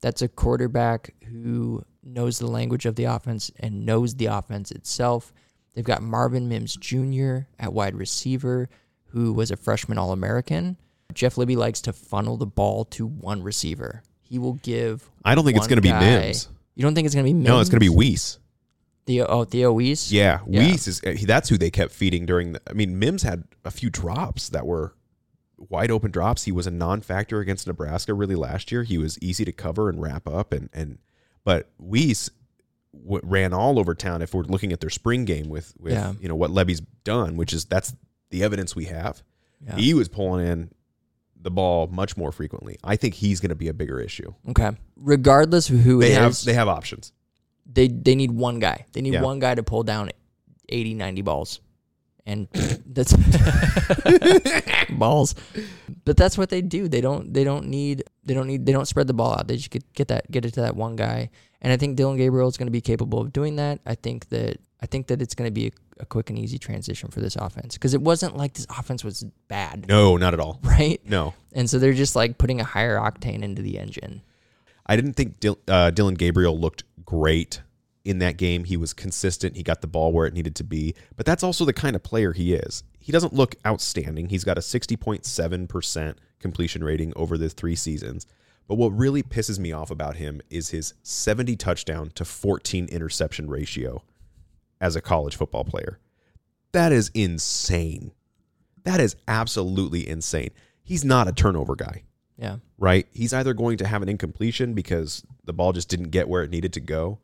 That's 0.01 0.23
a 0.23 0.27
quarterback 0.27 1.13
who 1.25 1.83
knows 2.05 2.39
the 2.39 2.47
language 2.47 2.85
of 2.85 2.95
the 2.95 3.05
offense 3.05 3.51
and 3.59 3.85
knows 3.85 4.15
the 4.15 4.27
offense 4.27 4.71
itself. 4.71 5.33
They've 5.73 5.83
got 5.83 6.01
Marvin 6.01 6.47
Mims 6.47 6.75
Jr. 6.75 7.39
at 7.59 7.73
wide 7.73 7.95
receiver, 7.95 8.69
who 9.07 9.33
was 9.33 9.51
a 9.51 9.57
freshman 9.57 9.97
All 9.97 10.11
American. 10.11 10.77
Jeff 11.13 11.35
Lebby 11.35 11.55
likes 11.55 11.81
to 11.81 11.93
funnel 11.93 12.37
the 12.37 12.45
ball 12.45 12.85
to 12.85 13.05
one 13.05 13.41
receiver. 13.43 14.03
He 14.21 14.39
will 14.39 14.53
give. 14.53 15.09
I 15.23 15.35
don't 15.35 15.45
think 15.45 15.57
it's 15.57 15.67
going 15.67 15.77
to 15.77 15.81
be 15.81 15.91
Mims. 15.91 16.49
You 16.75 16.83
don't 16.83 16.95
think 16.95 17.05
it's 17.05 17.15
going 17.15 17.25
to 17.25 17.29
be 17.29 17.33
Mims? 17.33 17.47
No, 17.47 17.59
it's 17.59 17.69
going 17.69 17.79
to 17.79 17.85
be 17.85 17.89
Wease. 17.89 18.39
Theo. 19.05 19.25
Oh, 19.27 19.43
Theo 19.43 19.71
Wease. 19.71 20.11
Yeah, 20.11 20.39
Yeah. 20.47 20.61
Wease 20.61 20.87
is 20.87 21.01
eh, 21.03 21.17
that's 21.25 21.49
who 21.49 21.57
they 21.57 21.69
kept 21.69 21.91
feeding 21.91 22.25
during 22.25 22.53
the 22.53 22.61
I 22.67 22.73
mean, 22.73 22.97
Mims 22.97 23.23
had 23.23 23.43
a 23.63 23.71
few 23.71 23.89
drops 23.89 24.49
that 24.49 24.65
were 24.65 24.95
wide 25.57 25.91
open 25.91 26.11
drops. 26.11 26.43
He 26.43 26.51
was 26.51 26.67
a 26.67 26.71
non-factor 26.71 27.39
against 27.39 27.67
Nebraska 27.67 28.13
really 28.13 28.35
last 28.35 28.71
year. 28.71 28.83
He 28.83 28.97
was 28.97 29.19
easy 29.19 29.45
to 29.45 29.51
cover 29.51 29.89
and 29.89 30.01
wrap 30.01 30.27
up 30.27 30.51
and 30.51 30.69
and 30.73 30.97
but 31.45 31.69
Wease 31.79 32.29
w- 32.93 33.21
ran 33.23 33.53
all 33.53 33.79
over 33.79 33.95
town. 33.95 34.21
If 34.21 34.33
we're 34.33 34.43
looking 34.43 34.73
at 34.73 34.81
their 34.81 34.89
spring 34.89 35.23
game 35.23 35.47
with 35.47 35.73
with 35.79 35.93
Yeah. 35.93 36.13
you 36.19 36.27
know 36.27 36.35
what 36.35 36.51
Lebby's 36.51 36.81
done, 37.05 37.37
which 37.37 37.53
is 37.53 37.63
that's 37.63 37.95
the 38.31 38.43
evidence 38.43 38.75
we 38.75 38.85
have. 38.85 39.23
Yeah. 39.65 39.77
He 39.77 39.93
was 39.93 40.09
pulling 40.09 40.45
in 40.45 40.71
the 41.41 41.51
ball 41.51 41.87
much 41.87 42.17
more 42.17 42.31
frequently. 42.31 42.77
I 42.83 42.95
think 42.97 43.13
he's 43.13 43.39
going 43.39 43.49
to 43.49 43.55
be 43.55 43.67
a 43.69 43.73
bigger 43.73 43.99
issue. 43.99 44.33
Okay. 44.49 44.71
Regardless 44.97 45.69
of 45.69 45.77
who 45.79 46.01
They 46.01 46.11
it 46.13 46.19
have 46.19 46.31
is, 46.31 46.43
they 46.43 46.53
have 46.53 46.67
options. 46.67 47.13
they 47.71 47.87
they 47.87 48.15
need 48.15 48.31
one 48.31 48.59
guy. 48.59 48.85
They 48.93 49.01
need 49.01 49.13
Yeah. 49.13 49.21
one 49.21 49.39
guy 49.39 49.55
to 49.55 49.63
pull 49.63 49.83
down 49.83 50.09
80, 50.69 50.93
90 50.95 51.21
balls. 51.21 51.61
And 52.25 52.47
that's 52.85 53.13
balls. 54.89 55.35
But 56.05 56.17
that's 56.17 56.37
what 56.37 56.49
they 56.49 56.61
do. 56.61 56.87
They 56.87 57.01
don't 57.01 57.33
they 57.33 57.43
don't 57.43 57.67
need 57.67 58.03
they 58.23 58.33
don't 58.33 58.47
need 58.47 58.65
they 58.65 58.71
don't 58.71 58.87
spread 58.87 59.07
the 59.07 59.13
ball 59.13 59.33
out. 59.33 59.47
They 59.47 59.57
just 59.57 59.69
get, 59.69 59.93
get 59.93 60.07
that 60.07 60.29
get 60.31 60.45
it 60.45 60.53
to 60.55 60.61
that 60.61 60.75
one 60.75 60.95
guy. 60.95 61.29
And 61.61 61.71
I 61.71 61.77
think 61.77 61.95
Dillon 61.97 62.17
Gabriel 62.17 62.47
is 62.47 62.57
going 62.57 62.67
to 62.67 62.71
be 62.71 62.81
capable 62.81 63.19
of 63.19 63.33
doing 63.33 63.55
that. 63.57 63.79
I 63.85 63.95
think 63.95 64.29
that 64.29 64.57
I 64.81 64.85
think 64.85 65.07
that 65.07 65.21
it's 65.21 65.33
going 65.35 65.47
to 65.47 65.51
be 65.53 65.67
a, 65.67 65.71
a 66.01 66.05
quick 66.05 66.29
and 66.29 66.37
easy 66.37 66.57
transition 66.59 67.09
for 67.09 67.21
this 67.21 67.35
offense 67.35 67.75
because 67.75 67.93
it 67.93 68.01
wasn't 68.01 68.37
like 68.37 68.53
this 68.53 68.67
offense 68.69 69.03
was 69.03 69.23
bad, 69.47 69.87
No, 69.87 70.17
not 70.17 70.33
at 70.33 70.39
all. 70.39 70.59
right? 70.63 70.99
No, 71.07 71.33
And 71.53 71.69
so 71.69 71.79
they're 71.79 71.93
just 71.93 72.15
like 72.15 72.37
putting 72.37 72.59
a 72.59 72.63
higher 72.63 72.97
octane 72.97 73.41
into 73.43 73.61
the 73.61 73.79
engine. 73.79 74.21
I 74.85 74.95
didn't 74.95 75.13
think 75.13 75.39
Dil- 75.39 75.57
uh, 75.67 75.89
Dillon 75.91 76.13
Gabriel 76.15 76.59
looked 76.59 76.83
great 77.05 77.61
in 78.05 78.19
that 78.19 78.37
game. 78.37 78.63
He 78.63 78.77
was 78.77 78.93
consistent. 78.93 79.57
He 79.57 79.63
got 79.63 79.81
the 79.81 79.87
ball 79.87 80.11
where 80.13 80.25
it 80.27 80.33
needed 80.33 80.55
to 80.57 80.63
be. 80.63 80.95
But 81.17 81.25
that's 81.25 81.43
also 81.43 81.65
the 81.65 81.73
kind 81.73 81.95
of 81.95 82.03
player 82.03 82.31
he 82.31 82.53
is. 82.53 82.83
He 82.99 83.11
doesn't 83.11 83.33
look 83.33 83.55
outstanding. 83.65 84.29
He's 84.29 84.43
got 84.45 84.57
a 84.57 84.61
60.7% 84.61 86.15
completion 86.39 86.83
rating 86.83 87.13
over 87.15 87.37
the 87.37 87.49
three 87.49 87.75
seasons. 87.75 88.25
But 88.67 88.75
what 88.75 88.89
really 88.97 89.21
pisses 89.23 89.59
me 89.59 89.71
off 89.71 89.91
about 89.91 90.15
him 90.17 90.41
is 90.49 90.69
his 90.69 90.93
70 91.03 91.55
touchdown 91.55 92.09
to 92.15 92.25
14 92.25 92.85
interception 92.87 93.49
ratio 93.49 94.03
as 94.81 94.95
a 94.95 95.01
college 95.01 95.35
football 95.35 95.63
player. 95.63 95.99
That 96.71 96.91
is 96.91 97.11
insane. 97.13 98.11
That 98.83 98.99
is 98.99 99.15
absolutely 99.27 100.07
insane. 100.07 100.49
He's 100.83 101.05
not 101.05 101.27
a 101.27 101.31
turnover 101.31 101.75
guy 101.75 102.03
Yeah. 102.37 102.57
right? 102.77 103.07
He's 103.11 103.33
either 103.33 103.53
going 103.53 103.77
to 103.77 103.87
have 103.87 104.01
an 104.01 104.09
incompletion 104.09 104.73
because 104.73 105.23
the 105.43 105.53
ball 105.53 105.71
just 105.73 105.89
didn't 105.89 106.09
get 106.09 106.27
where 106.27 106.43
it 106.43 106.51
needed 106.51 106.73
to 106.73 106.79
go, 106.79 107.19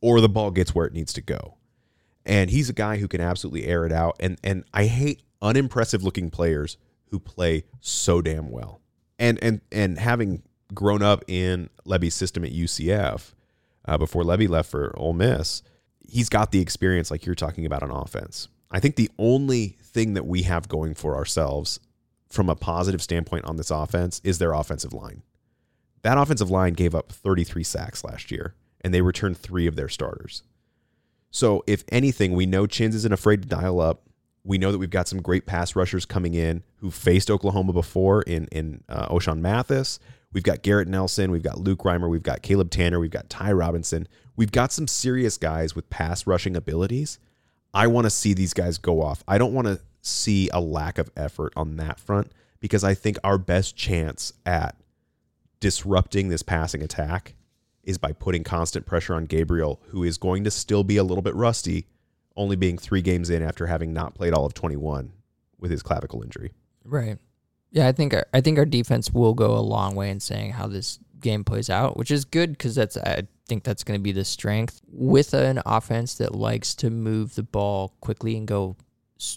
or 0.00 0.20
the 0.20 0.28
ball 0.28 0.50
gets 0.50 0.74
where 0.74 0.86
it 0.86 0.92
needs 0.92 1.12
to 1.14 1.20
go. 1.20 1.56
And 2.24 2.50
he's 2.50 2.68
a 2.68 2.74
guy 2.74 2.98
who 2.98 3.08
can 3.08 3.20
absolutely 3.20 3.66
air 3.66 3.86
it 3.86 3.92
out. 3.92 4.16
And 4.20 4.38
and 4.44 4.64
I 4.72 4.86
hate 4.86 5.22
unimpressive 5.42 6.02
looking 6.02 6.30
players 6.30 6.76
who 7.06 7.18
play 7.18 7.64
so 7.80 8.20
damn 8.20 8.50
well. 8.50 8.80
And 9.18 9.38
and 9.42 9.60
and 9.72 9.98
having 9.98 10.42
grown 10.72 11.02
up 11.02 11.24
in 11.28 11.68
Lebby's 11.84 12.14
system 12.14 12.44
at 12.44 12.52
UCF 12.52 13.32
uh, 13.86 13.98
before 13.98 14.24
Levy 14.24 14.46
left 14.46 14.70
for 14.70 14.96
Ole 14.96 15.12
Miss, 15.12 15.62
he's 16.06 16.28
got 16.28 16.52
the 16.52 16.60
experience 16.60 17.10
like 17.10 17.26
you're 17.26 17.34
talking 17.34 17.66
about 17.66 17.82
on 17.82 17.90
offense. 17.90 18.48
I 18.70 18.80
think 18.80 18.96
the 18.96 19.10
only 19.18 19.78
thing 19.82 20.14
that 20.14 20.26
we 20.26 20.42
have 20.42 20.68
going 20.68 20.94
for 20.94 21.16
ourselves 21.16 21.80
from 22.28 22.48
a 22.48 22.54
positive 22.54 23.02
standpoint 23.02 23.44
on 23.44 23.56
this 23.56 23.70
offense 23.70 24.20
is 24.22 24.38
their 24.38 24.52
offensive 24.52 24.92
line. 24.92 25.22
That 26.02 26.16
offensive 26.16 26.50
line 26.50 26.74
gave 26.74 26.94
up 26.94 27.12
33 27.12 27.64
sacks 27.64 28.04
last 28.04 28.30
year, 28.30 28.54
and 28.80 28.92
they 28.92 29.02
returned 29.02 29.36
three 29.36 29.66
of 29.66 29.76
their 29.76 29.88
starters. 29.88 30.42
So, 31.30 31.62
if 31.66 31.84
anything, 31.90 32.34
we 32.34 32.46
know 32.46 32.66
Chins 32.66 32.94
isn't 32.94 33.12
afraid 33.12 33.42
to 33.42 33.48
dial 33.48 33.80
up. 33.80 34.02
We 34.42 34.58
know 34.58 34.72
that 34.72 34.78
we've 34.78 34.90
got 34.90 35.06
some 35.06 35.22
great 35.22 35.46
pass 35.46 35.76
rushers 35.76 36.04
coming 36.04 36.34
in 36.34 36.62
who 36.76 36.90
faced 36.90 37.30
Oklahoma 37.30 37.72
before 37.72 38.22
in 38.22 38.46
in 38.46 38.82
uh, 38.88 39.08
Ochaun 39.08 39.38
Mathis. 39.38 39.98
We've 40.32 40.44
got 40.44 40.62
Garrett 40.62 40.88
Nelson, 40.88 41.30
we've 41.30 41.42
got 41.42 41.58
Luke 41.58 41.80
Reimer, 41.80 42.08
we've 42.08 42.22
got 42.22 42.42
Caleb 42.42 42.70
Tannor, 42.70 43.00
we've 43.00 43.10
got 43.10 43.28
Ty 43.28 43.52
Robinson. 43.52 44.06
We've 44.36 44.52
got 44.52 44.72
some 44.72 44.86
serious 44.86 45.36
guys 45.36 45.74
with 45.74 45.90
pass 45.90 46.26
rushing 46.26 46.56
abilities. 46.56 47.18
I 47.74 47.88
want 47.88 48.04
to 48.04 48.10
see 48.10 48.32
these 48.32 48.54
guys 48.54 48.78
go 48.78 49.02
off. 49.02 49.22
I 49.28 49.38
don't 49.38 49.52
want 49.52 49.66
to 49.66 49.80
see 50.02 50.48
a 50.52 50.60
lack 50.60 50.98
of 50.98 51.10
effort 51.16 51.52
on 51.56 51.76
that 51.76 52.00
front 52.00 52.32
because 52.60 52.84
I 52.84 52.94
think 52.94 53.18
our 53.22 53.38
best 53.38 53.76
chance 53.76 54.32
at 54.46 54.76
disrupting 55.58 56.28
this 56.28 56.42
passing 56.42 56.82
attack 56.82 57.34
is 57.84 57.98
by 57.98 58.12
putting 58.12 58.44
constant 58.44 58.86
pressure 58.86 59.14
on 59.14 59.24
Gabriel, 59.24 59.80
who 59.88 60.04
is 60.04 60.18
going 60.18 60.44
to 60.44 60.50
still 60.50 60.84
be 60.84 60.96
a 60.96 61.04
little 61.04 61.22
bit 61.22 61.34
rusty, 61.34 61.86
only 62.36 62.56
being 62.56 62.78
three 62.78 63.02
games 63.02 63.30
in 63.30 63.42
after 63.42 63.66
having 63.66 63.92
not 63.92 64.14
played 64.14 64.32
all 64.32 64.44
of 64.44 64.54
21 64.54 65.12
with 65.58 65.70
his 65.70 65.82
clavicle 65.82 66.22
injury. 66.22 66.52
Right. 66.84 67.18
Yeah, 67.70 67.86
I 67.86 67.92
think 67.92 68.14
our, 68.14 68.26
I 68.34 68.40
think 68.40 68.58
our 68.58 68.64
defense 68.64 69.10
will 69.10 69.34
go 69.34 69.56
a 69.56 69.60
long 69.60 69.94
way 69.94 70.10
in 70.10 70.20
saying 70.20 70.52
how 70.52 70.66
this 70.66 70.98
game 71.20 71.44
plays 71.44 71.70
out, 71.70 71.96
which 71.96 72.10
is 72.10 72.24
good 72.24 72.52
because 72.52 72.74
that's 72.74 72.96
I 72.96 73.22
think 73.46 73.62
that's 73.64 73.84
going 73.84 73.98
to 73.98 74.02
be 74.02 74.12
the 74.12 74.24
strength 74.24 74.80
with 74.88 75.34
an 75.34 75.60
offense 75.66 76.14
that 76.14 76.34
likes 76.34 76.74
to 76.76 76.90
move 76.90 77.34
the 77.34 77.42
ball 77.42 77.94
quickly 78.00 78.36
and 78.36 78.46
go 78.46 78.76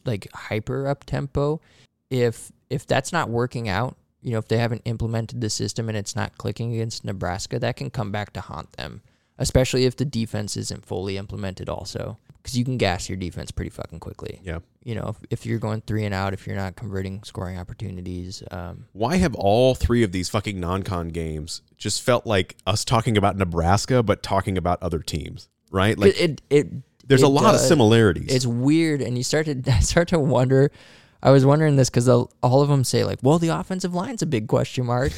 like 0.05 0.27
hyper 0.33 0.87
up 0.87 1.03
tempo. 1.03 1.61
If 2.09 2.51
if 2.69 2.87
that's 2.87 3.11
not 3.11 3.29
working 3.29 3.69
out, 3.69 3.97
you 4.23 4.31
know, 4.31 4.37
if 4.39 4.47
they 4.47 4.57
haven't 4.57 4.81
implemented 4.85 5.41
the 5.41 5.49
system 5.49 5.89
and 5.89 5.97
it's 5.97 6.15
not 6.15 6.37
clicking 6.37 6.73
against 6.73 7.03
Nebraska, 7.05 7.59
that 7.59 7.75
can 7.75 7.89
come 7.89 8.11
back 8.11 8.33
to 8.33 8.41
haunt 8.41 8.71
them, 8.73 9.01
especially 9.37 9.85
if 9.85 9.95
the 9.95 10.05
defense 10.05 10.55
isn't 10.57 10.85
fully 10.85 11.17
implemented 11.17 11.69
also. 11.69 12.17
Because 12.41 12.57
you 12.57 12.65
can 12.65 12.77
gas 12.77 13.07
your 13.07 13.17
defense 13.17 13.51
pretty 13.51 13.69
fucking 13.69 14.01
quickly 14.01 14.41
Yeah. 14.43 14.59
you 14.83 14.95
know, 14.95 15.07
if, 15.07 15.15
if 15.29 15.45
you're 15.45 15.59
going 15.59 15.79
three 15.79 16.03
and 16.03 16.13
out, 16.13 16.33
if 16.33 16.45
you're 16.45 16.57
not 16.57 16.75
converting 16.75 17.23
scoring 17.23 17.57
opportunities, 17.57 18.43
um, 18.51 18.85
Why 18.91 19.15
have 19.15 19.33
all 19.35 19.75
three 19.75 20.03
of 20.03 20.11
these 20.11 20.27
fucking 20.27 20.59
non 20.59 20.83
con 20.83 21.07
games 21.07 21.61
just 21.77 22.01
felt 22.01 22.25
like 22.25 22.57
us 22.67 22.83
talking 22.83 23.17
about 23.17 23.37
Nebraska, 23.37 24.03
but 24.03 24.23
talking 24.23 24.57
about 24.57 24.83
other 24.83 24.99
teams, 24.99 25.47
right? 25.71 25.97
Like, 25.97 26.19
it, 26.19 26.19
it, 26.19 26.41
it 26.49 26.67
there's 27.07 27.21
it 27.21 27.25
a 27.25 27.29
lot 27.29 27.55
of 27.55 27.61
similarities. 27.61 28.33
It's 28.33 28.45
weird, 28.45 29.01
and 29.01 29.17
you 29.17 29.23
start 29.23 29.45
to 29.45 29.71
start 29.81 30.09
to 30.09 30.19
wonder. 30.19 30.69
I 31.23 31.31
was 31.31 31.45
wondering 31.45 31.77
this 31.77 31.89
because 31.89 32.07
all 32.09 32.29
of 32.61 32.67
them 32.69 32.83
say 32.83 33.03
like, 33.05 33.19
"Well, 33.23 33.39
the 33.39 33.47
offensive 33.47 33.95
line's 33.95 34.21
a 34.21 34.25
big 34.27 34.47
question 34.47 34.85
mark," 34.85 35.13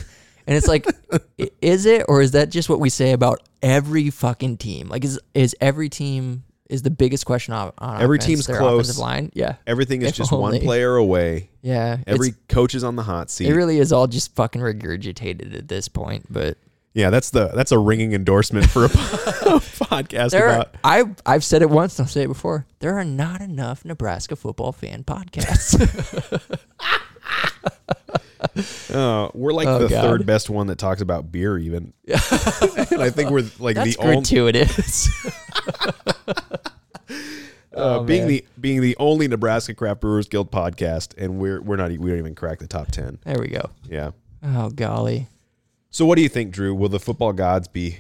and 0.48 0.56
it's 0.56 0.68
like, 0.68 0.86
is 1.62 1.86
it 1.86 2.06
or 2.08 2.22
is 2.22 2.32
that 2.32 2.50
just 2.52 2.70
what 2.70 2.80
we 2.80 2.90
say 2.90 3.12
about 3.12 3.42
every 3.62 4.10
fucking 4.12 4.58
team? 4.58 4.88
Like, 4.88 5.04
is 5.04 5.20
is 5.34 5.56
every 5.60 5.90
team 5.90 6.44
is 6.70 6.82
the 6.84 6.90
biggest 6.90 7.26
question 7.28 7.54
on, 7.54 7.72
on 7.78 8.02
Every 8.02 8.18
offense, 8.18 8.46
team's 8.46 8.48
close. 8.48 8.82
offensive 8.82 8.98
line? 8.98 9.32
Yeah, 9.36 9.56
Everything 9.68 10.02
is 10.02 10.10
If 10.10 10.16
just 10.16 10.32
one 10.32 10.60
player 10.62 10.96
away. 10.96 11.50
yeah. 11.62 11.98
Every 12.08 12.34
coach 12.50 12.74
is 12.74 12.84
on 12.84 12.96
the 12.96 13.04
hot 13.04 13.30
seat. 13.30 13.48
it 13.50 13.54
really 13.56 13.78
is 13.78 13.92
all 13.92 14.08
just 14.08 14.34
fucking 14.36 14.62
regurgitated 14.62 15.56
at 15.58 15.68
this 15.68 15.88
point, 15.88 16.26
but. 16.30 16.58
Yeah, 16.96 17.12
that's 17.12 17.30
the 17.30 17.50
that's 17.50 17.72
a 17.72 17.78
ringing 17.78 18.14
endorsement 18.14 18.68
for 18.70 18.86
a 18.86 18.88
podcast 18.90 20.32
There, 20.32 20.48
are, 20.48 20.54
about. 20.56 20.76
I've 20.84 21.16
I've 21.26 21.44
said 21.44 21.62
it 21.62 21.70
once. 21.70 22.00
and 22.00 22.06
I'll 22.06 22.12
say 22.12 22.24
it 22.24 22.28
before. 22.28 22.66
There 22.80 22.98
are 22.98 23.06
not 23.06 23.42
enough 23.42 23.86
Nebraska 23.86 24.36
football 24.36 24.72
fan 24.72 25.04
podcasts. 25.04 25.76
Uh, 28.94 29.30
we're 29.34 29.52
like 29.54 29.68
Oh, 29.68 29.80
the 29.80 29.88
God. 29.90 30.02
third 30.04 30.26
best 30.26 30.50
one 30.50 30.68
that 30.68 30.78
talks 30.78 31.02
about 31.02 31.32
beer, 31.32 31.58
even. 31.58 31.94
and 32.08 32.16
I 33.02 33.10
think 33.10 33.32
we're 33.32 33.44
like 33.60 33.76
That's 33.76 33.96
the 33.98 34.04
only 34.04 34.16
gratuitous. 34.18 35.10
uh, 36.28 36.56
Oh, 37.74 38.04
being 38.04 38.22
man. 38.22 38.28
the 38.30 38.46
being 38.60 38.82
the 38.82 38.96
only 39.00 39.28
Nebraska 39.28 39.74
Craft 39.74 40.00
Brewers 40.02 40.28
Guild 40.28 40.52
podcast, 40.52 41.14
and 41.18 41.40
we're 41.40 41.60
we're 41.62 41.76
not 41.76 41.92
e- 41.92 41.98
we 41.98 42.10
don't 42.10 42.20
even 42.20 42.36
crack 42.36 42.60
the 42.60 42.68
top 42.68 42.92
ten. 42.92 43.18
there 43.26 43.40
we 43.40 43.48
go. 43.48 43.70
Yeah. 43.84 44.12
Oh 44.44 44.70
golly. 44.70 45.28
So 45.96 46.06
what 46.06 46.18
do 46.18 46.22
you 46.24 46.28
think, 46.28 46.52
Drew? 46.52 46.76
Will 46.76 46.90
the 46.90 47.00
football 47.00 47.32
gods 47.32 47.70
be 47.70 48.00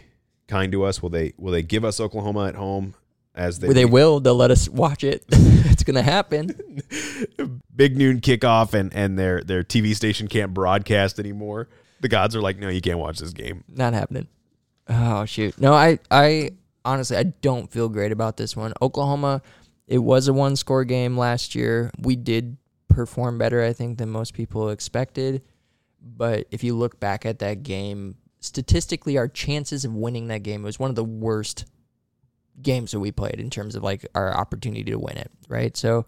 kind 0.50 0.70
to 0.74 0.84
us? 0.84 1.02
Will 1.02 1.10
they 1.10 1.32
will 1.38 1.54
they 1.54 1.64
give 1.64 1.86
us 1.86 2.02
Oklahoma 2.02 2.48
at 2.48 2.56
home 2.56 2.94
as 3.34 3.60
they, 3.60 3.68
They, 3.68 3.74
they 3.74 3.86
will. 3.86 4.20
They'll 4.20 4.36
let 4.36 4.52
us 4.52 4.68
watch 4.68 5.06
it. 5.06 5.24
it's 5.30 5.86
gonna 5.86 6.02
happen. 6.02 6.82
big 7.74 7.96
noon 7.96 8.20
kickoff 8.20 8.74
and 8.74 8.94
and 8.94 9.18
their 9.18 9.40
their 9.40 9.64
TV 9.64 9.96
station 9.96 10.28
can't 10.28 10.54
broadcast 10.54 11.20
anymore? 11.20 11.70
The 12.02 12.10
gods 12.10 12.36
are 12.36 12.42
like, 12.42 12.58
no, 12.60 12.68
you 12.68 12.82
can't 12.82 13.00
watch 13.00 13.20
this 13.20 13.32
game. 13.32 13.64
Not 13.70 13.94
happening. 13.94 14.28
Oh 14.90 15.24
shoot. 15.24 15.58
No, 15.58 15.72
I 15.72 16.00
I 16.12 16.50
honestly 16.84 17.16
I 17.16 17.24
don't 17.24 17.72
feel 17.72 17.88
great 17.88 18.12
about 18.12 18.36
this 18.36 18.58
one. 18.58 18.74
Oklahoma. 18.82 19.42
It 19.88 20.00
was 20.00 20.28
a 20.28 20.34
one 20.34 20.58
score 20.58 20.84
game 20.84 21.18
last 21.18 21.56
year. 21.56 21.92
We 21.98 22.18
did 22.18 22.58
perform 22.90 23.38
better, 23.38 23.64
I 23.64 23.72
think, 23.72 24.00
than 24.00 24.10
most 24.10 24.34
people 24.34 24.68
expected. 24.68 25.44
But 26.06 26.48
if 26.52 26.64
you 26.64 26.76
look 26.76 27.00
back 27.00 27.26
at 27.26 27.40
that 27.40 27.64
game, 27.64 28.16
statistically, 28.40 29.18
our 29.18 29.28
chances 29.28 29.84
of 29.86 29.94
winning 29.94 30.28
that 30.28 30.44
game 30.44 30.62
was 30.64 30.80
one 30.80 30.90
of 30.92 30.96
the 30.96 31.04
worst 31.04 31.66
games 32.62 32.92
that 32.92 33.00
we 33.00 33.12
played 33.12 33.40
in 33.40 33.50
terms 33.50 33.76
of 33.76 33.84
like 33.84 34.06
our 34.16 34.34
opportunity 34.34 34.84
to 34.86 34.98
win 35.00 35.18
it. 35.18 35.32
Right. 35.50 35.76
So 35.76 36.06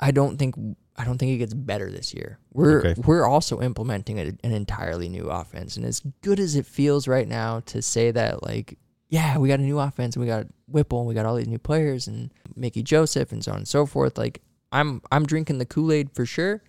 I 0.00 0.10
don't 0.10 0.38
think 0.38 0.54
I 0.96 1.04
don't 1.04 1.18
think 1.18 1.32
it 1.32 1.38
gets 1.38 1.54
better 1.54 1.90
this 1.90 2.14
year. 2.14 2.38
We're 2.52 2.78
Okay. 2.80 2.94
we're 3.04 3.26
also 3.26 3.60
implementing 3.60 4.18
a, 4.18 4.24
an 4.44 4.52
entirely 4.52 5.08
new 5.08 5.28
offense, 5.28 5.76
and 5.76 5.84
as 5.84 6.00
good 6.22 6.38
as 6.40 6.56
it 6.56 6.66
feels 6.66 7.06
right 7.08 7.26
now 7.28 7.60
to 7.66 7.82
say 7.82 8.10
that, 8.12 8.42
like, 8.42 8.78
yeah, 9.08 9.38
we 9.38 9.48
got 9.48 9.58
a 9.60 9.62
new 9.62 9.78
offense, 9.80 10.14
and 10.16 10.20
we 10.24 10.28
got 10.28 10.46
Whipple, 10.68 11.00
and 11.00 11.08
we 11.08 11.14
got 11.14 11.26
all 11.26 11.34
these 11.36 11.48
new 11.48 11.58
players, 11.58 12.06
and 12.06 12.32
Mickey 12.56 12.82
Joseph, 12.82 13.32
and 13.32 13.42
so 13.44 13.52
on 13.52 13.58
and 13.58 13.68
so 13.68 13.86
forth. 13.86 14.16
Like, 14.16 14.40
I'm 14.72 15.02
I'm 15.10 15.26
drinking 15.26 15.58
the 15.58 15.66
Kool 15.66 15.90
Aid 15.92 16.10
for 16.12 16.26
sure, 16.26 16.62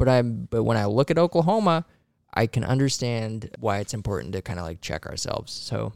but 0.00 0.08
I'm 0.08 0.48
but 0.50 0.64
when 0.64 0.78
I 0.78 0.86
look 0.86 1.10
at 1.10 1.18
Oklahoma, 1.18 1.84
I 2.32 2.46
can 2.46 2.64
understand 2.64 3.50
why 3.60 3.78
it's 3.80 3.92
important 3.92 4.32
to 4.32 4.40
kind 4.40 4.58
of 4.58 4.64
like 4.64 4.80
check 4.80 5.04
ourselves. 5.06 5.52
So 5.52 5.92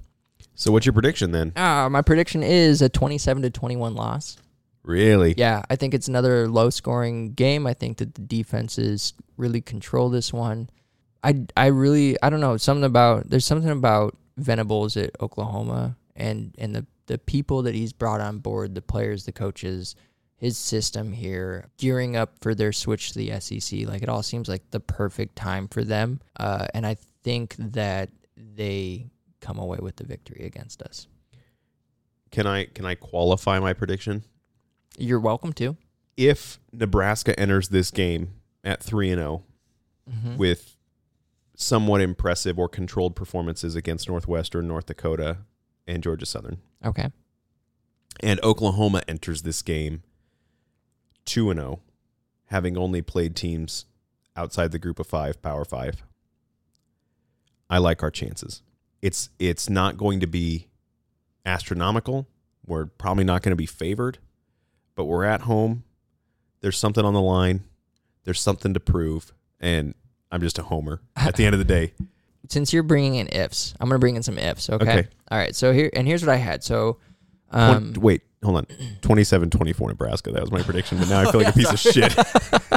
So 0.54 0.70
what's 0.70 0.84
your 0.84 0.92
prediction 0.92 1.32
then? 1.32 1.52
Uh, 1.56 1.88
my 1.88 2.02
prediction 2.02 2.42
is 2.42 2.82
a 2.82 2.90
27 2.90 3.42
to 3.44 3.50
21 3.50 3.94
loss. 3.94 4.36
Really? 4.82 5.34
Yeah, 5.38 5.62
I 5.70 5.76
think 5.76 5.94
it's 5.94 6.06
another 6.06 6.46
low 6.46 6.68
scoring 6.68 7.32
game. 7.32 7.66
I 7.66 7.72
think 7.72 7.96
that 7.96 8.14
the 8.14 8.20
defenses 8.20 9.14
really 9.38 9.62
control 9.62 10.10
this 10.10 10.30
one. 10.30 10.68
I, 11.22 11.46
I 11.56 11.66
really 11.68 12.22
I 12.22 12.28
don't 12.28 12.40
know 12.42 12.58
something 12.58 12.84
about 12.84 13.30
there's 13.30 13.46
something 13.46 13.70
about 13.70 14.18
Venables 14.36 14.98
at 14.98 15.18
Oklahoma 15.22 15.96
and 16.14 16.54
and 16.58 16.74
the 16.74 16.86
the 17.06 17.16
people 17.16 17.62
that 17.62 17.74
he's 17.74 17.94
brought 17.94 18.20
on 18.20 18.38
board, 18.38 18.74
the 18.74 18.82
players, 18.82 19.24
the 19.24 19.32
coaches, 19.32 19.96
his 20.44 20.58
system 20.58 21.10
here, 21.10 21.70
gearing 21.78 22.16
up 22.16 22.34
for 22.42 22.54
their 22.54 22.70
switch 22.70 23.12
to 23.12 23.18
the 23.18 23.40
SEC. 23.40 23.88
Like 23.88 24.02
it 24.02 24.10
all 24.10 24.22
seems 24.22 24.46
like 24.46 24.62
the 24.72 24.78
perfect 24.80 25.36
time 25.36 25.68
for 25.68 25.82
them. 25.82 26.20
Uh, 26.38 26.66
and 26.74 26.86
I 26.86 26.98
think 27.22 27.56
that 27.58 28.10
they 28.36 29.06
come 29.40 29.58
away 29.58 29.78
with 29.80 29.96
the 29.96 30.04
victory 30.04 30.44
against 30.44 30.82
us. 30.82 31.06
Can 32.30 32.46
I 32.46 32.66
can 32.66 32.84
I 32.84 32.94
qualify 32.94 33.58
my 33.58 33.72
prediction? 33.72 34.22
You're 34.98 35.18
welcome 35.20 35.54
to. 35.54 35.78
If 36.18 36.60
Nebraska 36.72 37.38
enters 37.40 37.70
this 37.70 37.90
game 37.90 38.34
at 38.62 38.82
3 38.82 39.12
and 39.12 39.20
0 39.20 39.44
Mhm. 40.10 40.36
with 40.36 40.76
somewhat 41.56 42.02
impressive 42.02 42.58
or 42.58 42.68
controlled 42.68 43.16
performances 43.16 43.74
against 43.74 44.08
Northwestern, 44.10 44.68
North 44.68 44.84
Dakota, 44.86 45.38
and 45.86 46.02
Georgia 46.02 46.26
Southern, 46.26 46.58
Okay. 46.84 47.10
and 48.20 48.38
Oklahoma 48.44 49.00
enters 49.08 49.40
this 49.42 49.62
game 49.62 50.02
2 51.24 51.50
and 51.50 51.60
0, 51.60 51.80
having 52.46 52.76
only 52.76 53.02
played 53.02 53.36
teams 53.36 53.86
outside 54.36 54.72
the 54.72 54.78
group 54.78 54.98
of 54.98 55.06
5, 55.06 55.42
Power 55.42 55.64
5. 55.64 56.02
I 57.70 57.78
like 57.78 58.02
our 58.02 58.10
chances. 58.10 58.62
It's 59.02 59.30
it's 59.38 59.68
not 59.68 59.96
going 59.96 60.20
to 60.20 60.26
be 60.26 60.68
astronomical. 61.44 62.26
We're 62.66 62.86
probably 62.86 63.24
not 63.24 63.42
going 63.42 63.52
to 63.52 63.56
be 63.56 63.66
favored, 63.66 64.18
but 64.94 65.04
we're 65.04 65.24
at 65.24 65.42
home. 65.42 65.84
There's 66.60 66.78
something 66.78 67.04
on 67.04 67.12
the 67.12 67.20
line. 67.20 67.64
There's 68.24 68.40
something 68.40 68.72
to 68.72 68.80
prove, 68.80 69.32
and 69.60 69.94
I'm 70.30 70.40
just 70.40 70.58
a 70.58 70.62
homer 70.62 71.02
at 71.16 71.36
the 71.36 71.44
end 71.44 71.54
of 71.54 71.58
the 71.58 71.64
day. 71.64 71.92
Since 72.48 72.72
you're 72.72 72.82
bringing 72.82 73.16
in 73.16 73.28
ifs, 73.28 73.74
I'm 73.80 73.88
gonna 73.88 73.98
bring 73.98 74.16
in 74.16 74.22
some 74.22 74.38
ifs. 74.38 74.68
Okay. 74.68 74.82
Okay. 74.84 75.08
All 75.30 75.38
right. 75.38 75.54
So 75.54 75.72
here 75.72 75.90
and 75.94 76.06
here's 76.06 76.22
what 76.22 76.32
I 76.32 76.36
had. 76.36 76.62
So, 76.62 76.98
um, 77.50 77.94
wait, 77.96 78.22
hold 78.44 78.56
on. 78.56 78.64
27-24 79.02 79.88
Nebraska. 79.88 80.30
That 80.30 80.40
was 80.40 80.52
my 80.52 80.62
prediction, 80.62 80.98
but 80.98 81.08
now 81.08 81.20
I 81.20 81.32
feel 81.32 81.36
oh, 81.40 81.44
like 81.44 81.54
a 81.54 81.58
piece 81.58 81.72
of 81.72 81.78
shit. 81.78 82.14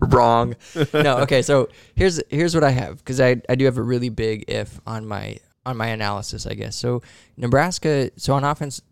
wrong. 0.00 0.54
no, 0.92 1.18
okay. 1.20 1.42
So 1.42 1.68
here's 1.94 2.20
here's 2.28 2.54
what 2.54 2.64
I 2.64 2.70
have 2.70 2.98
because 2.98 3.20
I 3.20 3.40
I 3.48 3.54
do 3.54 3.64
have 3.64 3.78
a 3.78 3.82
really 3.82 4.08
big 4.08 4.44
if 4.48 4.80
on 4.86 5.06
my 5.06 5.38
on 5.64 5.76
my 5.76 5.88
analysis, 5.88 6.46
I 6.46 6.54
guess. 6.54 6.76
So 6.76 7.02
Nebraska, 7.36 8.10
so 8.16 8.34
on 8.34 8.44
offense, 8.44 8.82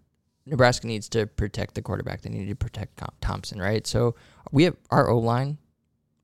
Nebraska 0.47 0.87
needs 0.87 1.09
to 1.11 1.27
protect 1.27 1.75
the 1.75 1.83
quarterback. 1.83 2.23
They 2.23 2.31
need 2.31 2.49
to 2.49 2.55
protect 2.55 3.03
Thompson, 3.21 3.61
right? 3.61 3.87
So 3.87 4.15
we 4.53 4.65
have 4.65 4.77
our 4.91 5.09
O 5.09 5.19
line 5.19 5.59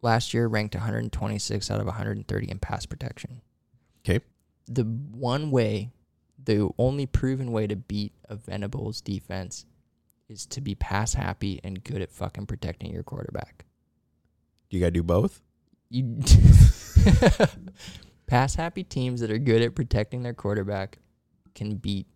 last 0.02 0.32
year 0.32 0.47
ranked 0.47 0.74
126 0.74 1.70
out 1.70 1.81
of 1.81 1.86
130 1.86 2.51
in 2.51 2.59
pass 2.59 2.86
protection. 2.86 3.40
Okay. 4.05 4.24
The 4.68 4.85
one 4.85 5.51
way, 5.51 5.90
the 6.43 6.70
only 6.78 7.06
proven 7.06 7.51
way 7.51 7.66
to 7.66 7.74
beat 7.74 8.12
a 8.28 8.36
Venables 8.36 9.01
defense 9.01 9.66
is 10.28 10.46
to 10.46 10.60
be 10.60 10.74
pass 10.74 11.14
happy 11.14 11.60
and 11.62 11.82
good 11.84 12.02
at 12.02 12.10
fucking 12.10 12.46
protecting 12.46 12.92
your 12.92 13.02
quarterback 13.02 13.64
You 14.70 14.80
got 14.80 14.86
to 14.86 14.90
do 14.92 15.02
both? 15.02 15.40
you 15.88 16.18
pass 18.26 18.54
happy 18.56 18.82
teams 18.84 19.20
that 19.20 19.30
are 19.30 19.38
good 19.38 19.62
at 19.62 19.74
protecting 19.74 20.22
their 20.22 20.34
quarterback 20.34 20.98
can 21.54 21.76
beat 21.76 22.06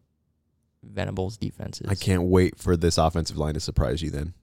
Venables 0.82 1.36
defenses. 1.36 1.86
I 1.88 1.94
can't 1.94 2.24
wait 2.24 2.58
for 2.58 2.76
this 2.76 2.98
offensive 2.98 3.36
line 3.36 3.54
to 3.54 3.60
surprise 3.60 4.02
you 4.02 4.10
then. 4.10 4.34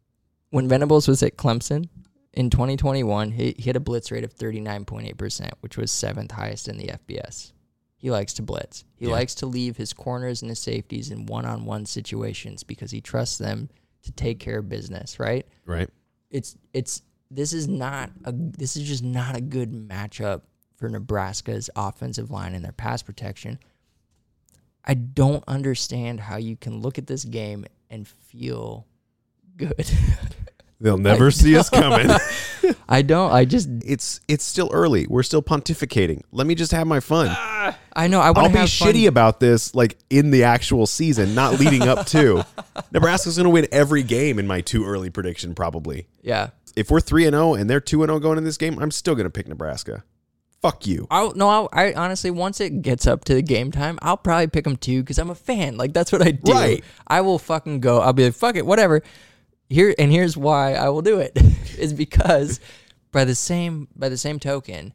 When 0.49 0.69
Venables 0.69 1.07
was 1.07 1.21
at 1.23 1.35
Clemson 1.35 1.89
in 2.33 2.49
2021, 2.49 3.31
he, 3.31 3.55
he 3.57 3.63
had 3.63 3.75
a 3.75 3.81
blitz 3.81 4.11
rate 4.11 4.23
of 4.23 4.33
39.8%, 4.33 5.51
which 5.61 5.77
was 5.77 5.91
seventh 5.91 6.31
highest 6.31 6.67
in 6.67 6.77
the 6.77 6.87
FBS. 6.87 7.51
He 7.97 8.11
likes 8.11 8.33
to 8.33 8.43
blitz. 8.43 8.85
He 8.95 9.05
Yeah. 9.05 9.11
likes 9.11 9.33
to 9.35 9.45
leave 9.47 9.75
his 9.77 9.91
corners 9.91 10.41
and 10.41 10.49
his 10.49 10.59
safeties 10.59 11.09
in 11.11 11.25
one-on-one 11.25 11.85
situations 11.87 12.63
because 12.63 12.91
he 12.91 13.01
trusts 13.01 13.37
them 13.37 13.69
to 14.03 14.11
take 14.11 14.39
care 14.39 14.59
of 14.59 14.69
business, 14.69 15.19
right? 15.19 15.45
Right? 15.65 15.89
it's 16.29 16.57
it's 16.73 17.01
this 17.31 17.53
is 17.53 17.67
not 17.69 18.11
a 18.25 18.33
this 18.33 18.75
is 18.75 18.85
just 18.87 19.01
not 19.03 19.35
a 19.35 19.41
good 19.41 19.71
matchup 19.71 20.41
for 20.75 20.89
Nebraska's 20.89 21.69
offensive 21.75 22.29
line 22.29 22.53
and 22.53 22.63
their 22.65 22.71
pass 22.73 23.01
protection. 23.01 23.57
I 24.83 24.93
don't 24.93 25.43
understand 25.47 26.19
how 26.19 26.35
you 26.37 26.55
can 26.57 26.81
look 26.81 26.97
at 26.97 27.07
this 27.07 27.23
game 27.25 27.65
and 27.89 28.07
feel 28.07 28.85
good. 29.55 29.89
They'll 30.79 30.97
never 30.97 31.31
see 31.31 31.57
us 31.57 31.69
coming. 31.69 32.07
I 32.89 33.01
don't. 33.01 33.31
I 33.31 33.45
just 33.45 33.67
it's 33.83 34.19
it's 34.27 34.43
still 34.43 34.69
early. 34.71 35.07
We're 35.07 35.23
still 35.23 35.41
pontificating. 35.41 36.21
Let 36.31 36.45
me 36.47 36.55
just 36.55 36.71
have 36.71 36.85
my 36.87 36.99
fun. 36.99 37.29
I 37.93 38.07
know. 38.07 38.19
I 38.19 38.27
I'll 38.27 38.33
want 38.33 38.49
be 38.49 38.53
to 38.53 38.59
have 38.59 38.71
fun. 38.71 38.87
shitty 38.89 39.07
about 39.07 39.39
this 39.39 39.73
like 39.73 39.97
in 40.09 40.31
the 40.31 40.43
actual 40.43 40.85
season, 40.85 41.33
not 41.33 41.59
leading 41.59 41.83
up 41.83 42.05
to. 42.07 42.45
Nebraska's 42.91 43.37
going 43.37 43.45
to 43.45 43.49
win 43.49 43.67
every 43.71 44.03
game 44.03 44.37
in 44.37 44.45
my 44.47 44.61
too 44.61 44.85
early 44.85 45.09
prediction 45.09 45.55
probably. 45.55 46.07
Yeah. 46.21 46.49
If 46.75 46.91
we're 46.91 46.99
3 46.99 47.25
and 47.25 47.33
0 47.33 47.55
and 47.55 47.67
they're 47.67 47.79
2 47.79 48.03
and 48.03 48.09
0 48.09 48.19
going 48.19 48.37
in 48.37 48.43
this 48.43 48.57
game, 48.57 48.77
I'm 48.77 48.91
still 48.91 49.15
going 49.15 49.25
to 49.25 49.31
pick 49.31 49.47
Nebraska. 49.47 50.03
Fuck 50.61 50.85
you. 50.85 51.07
I'll 51.09 51.33
no. 51.33 51.49
I'll, 51.49 51.69
I 51.71 51.93
honestly, 51.93 52.31
once 52.31 52.59
it 52.59 52.81
gets 52.81 53.05
up 53.07 53.25
to 53.25 53.33
the 53.33 53.41
game 53.41 53.71
time, 53.71 53.97
I'll 54.01 54.17
probably 54.17 54.47
pick 54.47 54.63
them 54.63 54.75
too 54.75 55.01
because 55.01 55.17
I'm 55.19 55.29
a 55.29 55.35
fan. 55.35 55.77
Like 55.77 55.93
that's 55.93 56.11
what 56.11 56.21
I 56.21 56.31
do. 56.31 56.51
Right. 56.51 56.83
I 57.07 57.21
will 57.21 57.39
fucking 57.39 57.79
go. 57.79 57.99
I'll 57.99 58.13
be 58.13 58.25
like, 58.25 58.33
fuck 58.33 58.55
it, 58.55 58.65
whatever. 58.65 59.01
Here 59.69 59.93
and 59.97 60.11
here's 60.11 60.37
why 60.37 60.73
I 60.73 60.89
will 60.89 61.01
do 61.01 61.19
it 61.19 61.33
is 61.77 61.93
because 61.93 62.59
by 63.11 63.25
the 63.25 63.35
same 63.35 63.87
by 63.95 64.09
the 64.09 64.17
same 64.17 64.39
token, 64.39 64.93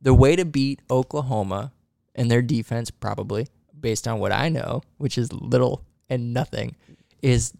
the 0.00 0.14
way 0.14 0.36
to 0.36 0.44
beat 0.44 0.80
Oklahoma 0.90 1.72
and 2.14 2.30
their 2.30 2.42
defense, 2.42 2.90
probably 2.90 3.48
based 3.78 4.06
on 4.06 4.18
what 4.18 4.32
I 4.32 4.48
know, 4.48 4.82
which 4.98 5.16
is 5.16 5.32
little 5.32 5.84
and 6.08 6.34
nothing, 6.34 6.76
is 7.22 7.52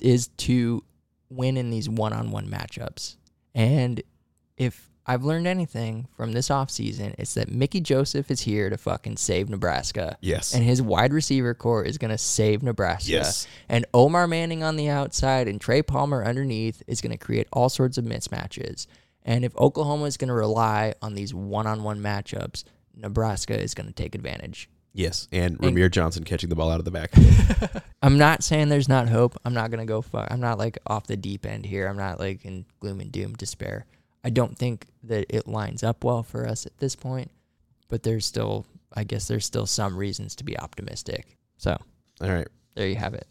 is 0.00 0.28
to 0.28 0.82
win 1.30 1.56
in 1.56 1.70
these 1.70 1.88
one-on-one 1.88 2.48
matchups. 2.48 3.16
And 3.54 4.02
if 4.56 4.90
I've 5.08 5.24
learned 5.24 5.46
anything 5.46 6.06
from 6.14 6.32
this 6.32 6.50
offseason, 6.50 7.14
it's 7.18 7.32
that 7.32 7.50
Mickey 7.50 7.80
Joseph 7.80 8.30
is 8.30 8.42
here 8.42 8.68
to 8.68 8.76
fucking 8.76 9.16
save 9.16 9.48
Nebraska. 9.48 10.18
Yes. 10.20 10.54
And 10.54 10.62
his 10.62 10.82
wide 10.82 11.14
receiver 11.14 11.54
core 11.54 11.82
is 11.82 11.96
going 11.96 12.10
to 12.10 12.18
save 12.18 12.62
Nebraska. 12.62 13.10
Yes. 13.10 13.48
And 13.70 13.86
Omar 13.94 14.26
Manning 14.26 14.62
on 14.62 14.76
the 14.76 14.90
outside 14.90 15.48
and 15.48 15.58
Trey 15.58 15.80
Palmer 15.80 16.22
underneath 16.22 16.82
is 16.86 17.00
going 17.00 17.12
to 17.12 17.16
create 17.16 17.48
all 17.54 17.70
sorts 17.70 17.96
of 17.96 18.04
mismatches. 18.04 18.86
And 19.22 19.46
if 19.46 19.56
Oklahoma 19.56 20.04
is 20.04 20.18
going 20.18 20.28
to 20.28 20.34
rely 20.34 20.92
on 21.00 21.14
these 21.14 21.32
one 21.32 21.66
on 21.66 21.82
one 21.82 22.00
matchups, 22.00 22.64
Nebraska 22.94 23.58
is 23.58 23.72
going 23.72 23.86
to 23.86 23.94
take 23.94 24.14
advantage. 24.14 24.68
Yes, 24.94 25.28
and 25.30 25.58
Rahmir 25.58 25.90
Johnson 25.90 26.24
catching 26.24 26.48
the 26.48 26.56
ball 26.56 26.70
out 26.70 26.80
of 26.80 26.84
the 26.84 26.90
back. 26.90 27.12
I'm 28.02 28.18
not 28.18 28.42
saying 28.42 28.68
there's 28.68 28.88
not 28.88 29.08
hope. 29.08 29.38
I'm 29.44 29.54
not 29.54 29.70
gonna 29.70 29.84
go. 29.84 30.02
Fu- 30.02 30.18
I'm 30.18 30.40
not 30.40 30.58
like 30.58 30.78
off 30.86 31.06
the 31.06 31.16
deep 31.16 31.46
end 31.46 31.66
here. 31.66 31.86
I'm 31.86 31.96
not 31.96 32.18
like 32.18 32.44
in 32.44 32.64
gloom 32.80 33.00
and 33.00 33.12
doom, 33.12 33.34
despair. 33.34 33.86
I 34.24 34.30
don't 34.30 34.56
think 34.56 34.86
that 35.04 35.26
it 35.28 35.46
lines 35.46 35.82
up 35.82 36.04
well 36.04 36.22
for 36.22 36.46
us 36.46 36.66
at 36.66 36.76
this 36.78 36.96
point, 36.96 37.30
but 37.88 38.02
there's 38.02 38.26
still, 38.26 38.66
I 38.94 39.04
guess, 39.04 39.28
there's 39.28 39.46
still 39.46 39.66
some 39.66 39.96
reasons 39.96 40.34
to 40.36 40.44
be 40.44 40.58
optimistic. 40.58 41.36
So 41.56 41.76
All 42.20 42.30
right. 42.30 42.48
there 42.74 42.88
you 42.88 42.96
have 42.96 43.14
it. 43.14 43.26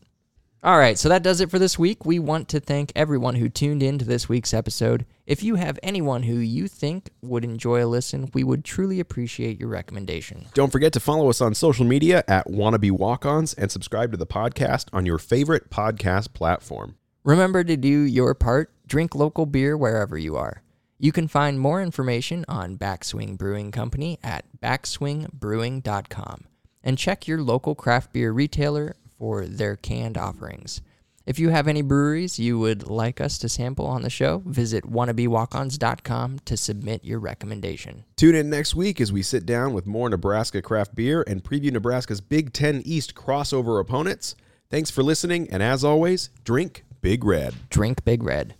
All 0.63 0.79
right, 0.79 0.97
so 0.97 1.07
that 1.09 1.21
does 1.21 1.39
it 1.39 1.51
for 1.51 1.59
this 1.59 1.77
week. 1.77 2.03
We 2.03 2.17
want 2.17 2.49
to 2.49 2.59
thank 2.59 2.91
everyone 2.95 3.35
who 3.35 3.47
tuned 3.47 3.83
in 3.83 3.99
to 3.99 4.05
this 4.05 4.27
week's 4.27 4.55
episode. 4.55 5.05
If 5.27 5.43
you 5.43 5.55
have 5.55 5.77
anyone 5.83 6.23
who 6.23 6.37
you 6.37 6.67
think 6.67 7.11
would 7.21 7.43
enjoy 7.43 7.85
a 7.85 7.87
listen, 7.87 8.31
we 8.33 8.43
would 8.43 8.65
truly 8.65 8.99
appreciate 8.99 9.59
your 9.59 9.69
recommendation. 9.69 10.47
Don't 10.55 10.71
forget 10.71 10.93
to 10.93 10.99
follow 10.99 11.29
us 11.29 11.41
on 11.41 11.53
social 11.53 11.85
media 11.85 12.23
at 12.27 12.47
Wannabe 12.47 12.91
Walk-Ons 12.91 13.53
and 13.53 13.71
subscribe 13.71 14.11
to 14.11 14.17
the 14.17 14.25
podcast 14.25 14.87
on 14.91 15.05
your 15.05 15.19
favorite 15.19 15.69
podcast 15.69 16.33
platform. 16.33 16.95
Remember 17.23 17.63
to 17.63 17.77
do 17.77 17.87
your 18.01 18.33
part. 18.33 18.71
Drink 18.87 19.13
local 19.13 19.45
beer 19.45 19.77
wherever 19.77 20.17
you 20.17 20.35
are. 20.37 20.63
You 20.99 21.11
can 21.11 21.27
find 21.27 21.59
more 21.59 21.81
information 21.81 22.43
on 22.47 22.77
Backswing 22.77 23.37
Brewing 23.37 23.71
Company 23.71 24.17
at 24.23 24.45
backswingbrewing.com 24.61 26.45
and 26.83 26.97
check 26.97 27.27
your 27.27 27.41
local 27.41 27.75
craft 27.75 28.13
beer 28.13 28.31
retailer 28.31 28.95
for 29.17 29.45
their 29.45 29.75
canned 29.75 30.17
offerings. 30.17 30.81
If 31.27 31.37
you 31.39 31.49
have 31.49 31.67
any 31.67 31.81
breweries 31.81 32.39
you 32.39 32.57
would 32.57 32.87
like 32.87 33.19
us 33.19 33.37
to 33.39 33.49
sample 33.49 33.85
on 33.85 34.01
the 34.01 34.09
show, 34.09 34.41
visit 34.45 34.85
wannabewalkons.com 34.85 36.39
to 36.45 36.57
submit 36.57 37.03
your 37.03 37.19
recommendation. 37.19 38.05
Tune 38.15 38.33
in 38.33 38.49
next 38.49 38.75
week 38.75 39.01
as 39.01 39.11
we 39.11 39.21
sit 39.21 39.45
down 39.45 39.73
with 39.73 39.85
more 39.85 40.09
Nebraska 40.09 40.61
craft 40.61 40.95
beer 40.95 41.25
and 41.27 41.43
preview 41.43 41.71
Nebraska's 41.71 42.21
Big 42.21 42.53
Ten 42.53 42.81
East 42.85 43.13
crossover 43.13 43.81
opponents. 43.81 44.35
Thanks 44.69 44.89
for 44.89 45.03
listening, 45.03 45.49
and 45.51 45.61
as 45.61 45.83
always, 45.83 46.29
drink 46.45 46.85
Big 47.01 47.25
Red. 47.25 47.55
Drink 47.69 48.05
Big 48.05 48.23
Red. 48.23 48.55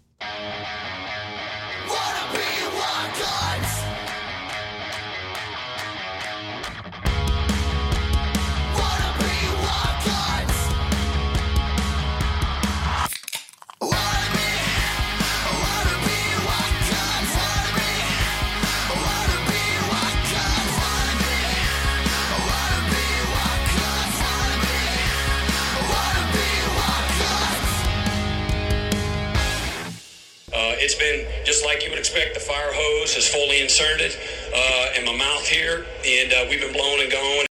It's 30.80 30.96
been 30.96 31.28
just 31.46 31.66
like 31.66 31.84
you 31.84 31.90
would 31.90 32.00
expect. 32.00 32.34
The 32.34 32.40
fire 32.40 32.74
hose 32.74 33.16
is 33.16 33.28
fully 33.28 33.62
inserted 33.62 34.16
uh, 34.50 34.98
in 34.98 35.06
my 35.06 35.16
mouth 35.16 35.46
here, 35.46 35.86
and 36.06 36.34
uh, 36.34 36.46
we've 36.50 36.62
been 36.62 36.74
blowing 36.74 37.02
and 37.02 37.12
going. 37.12 37.46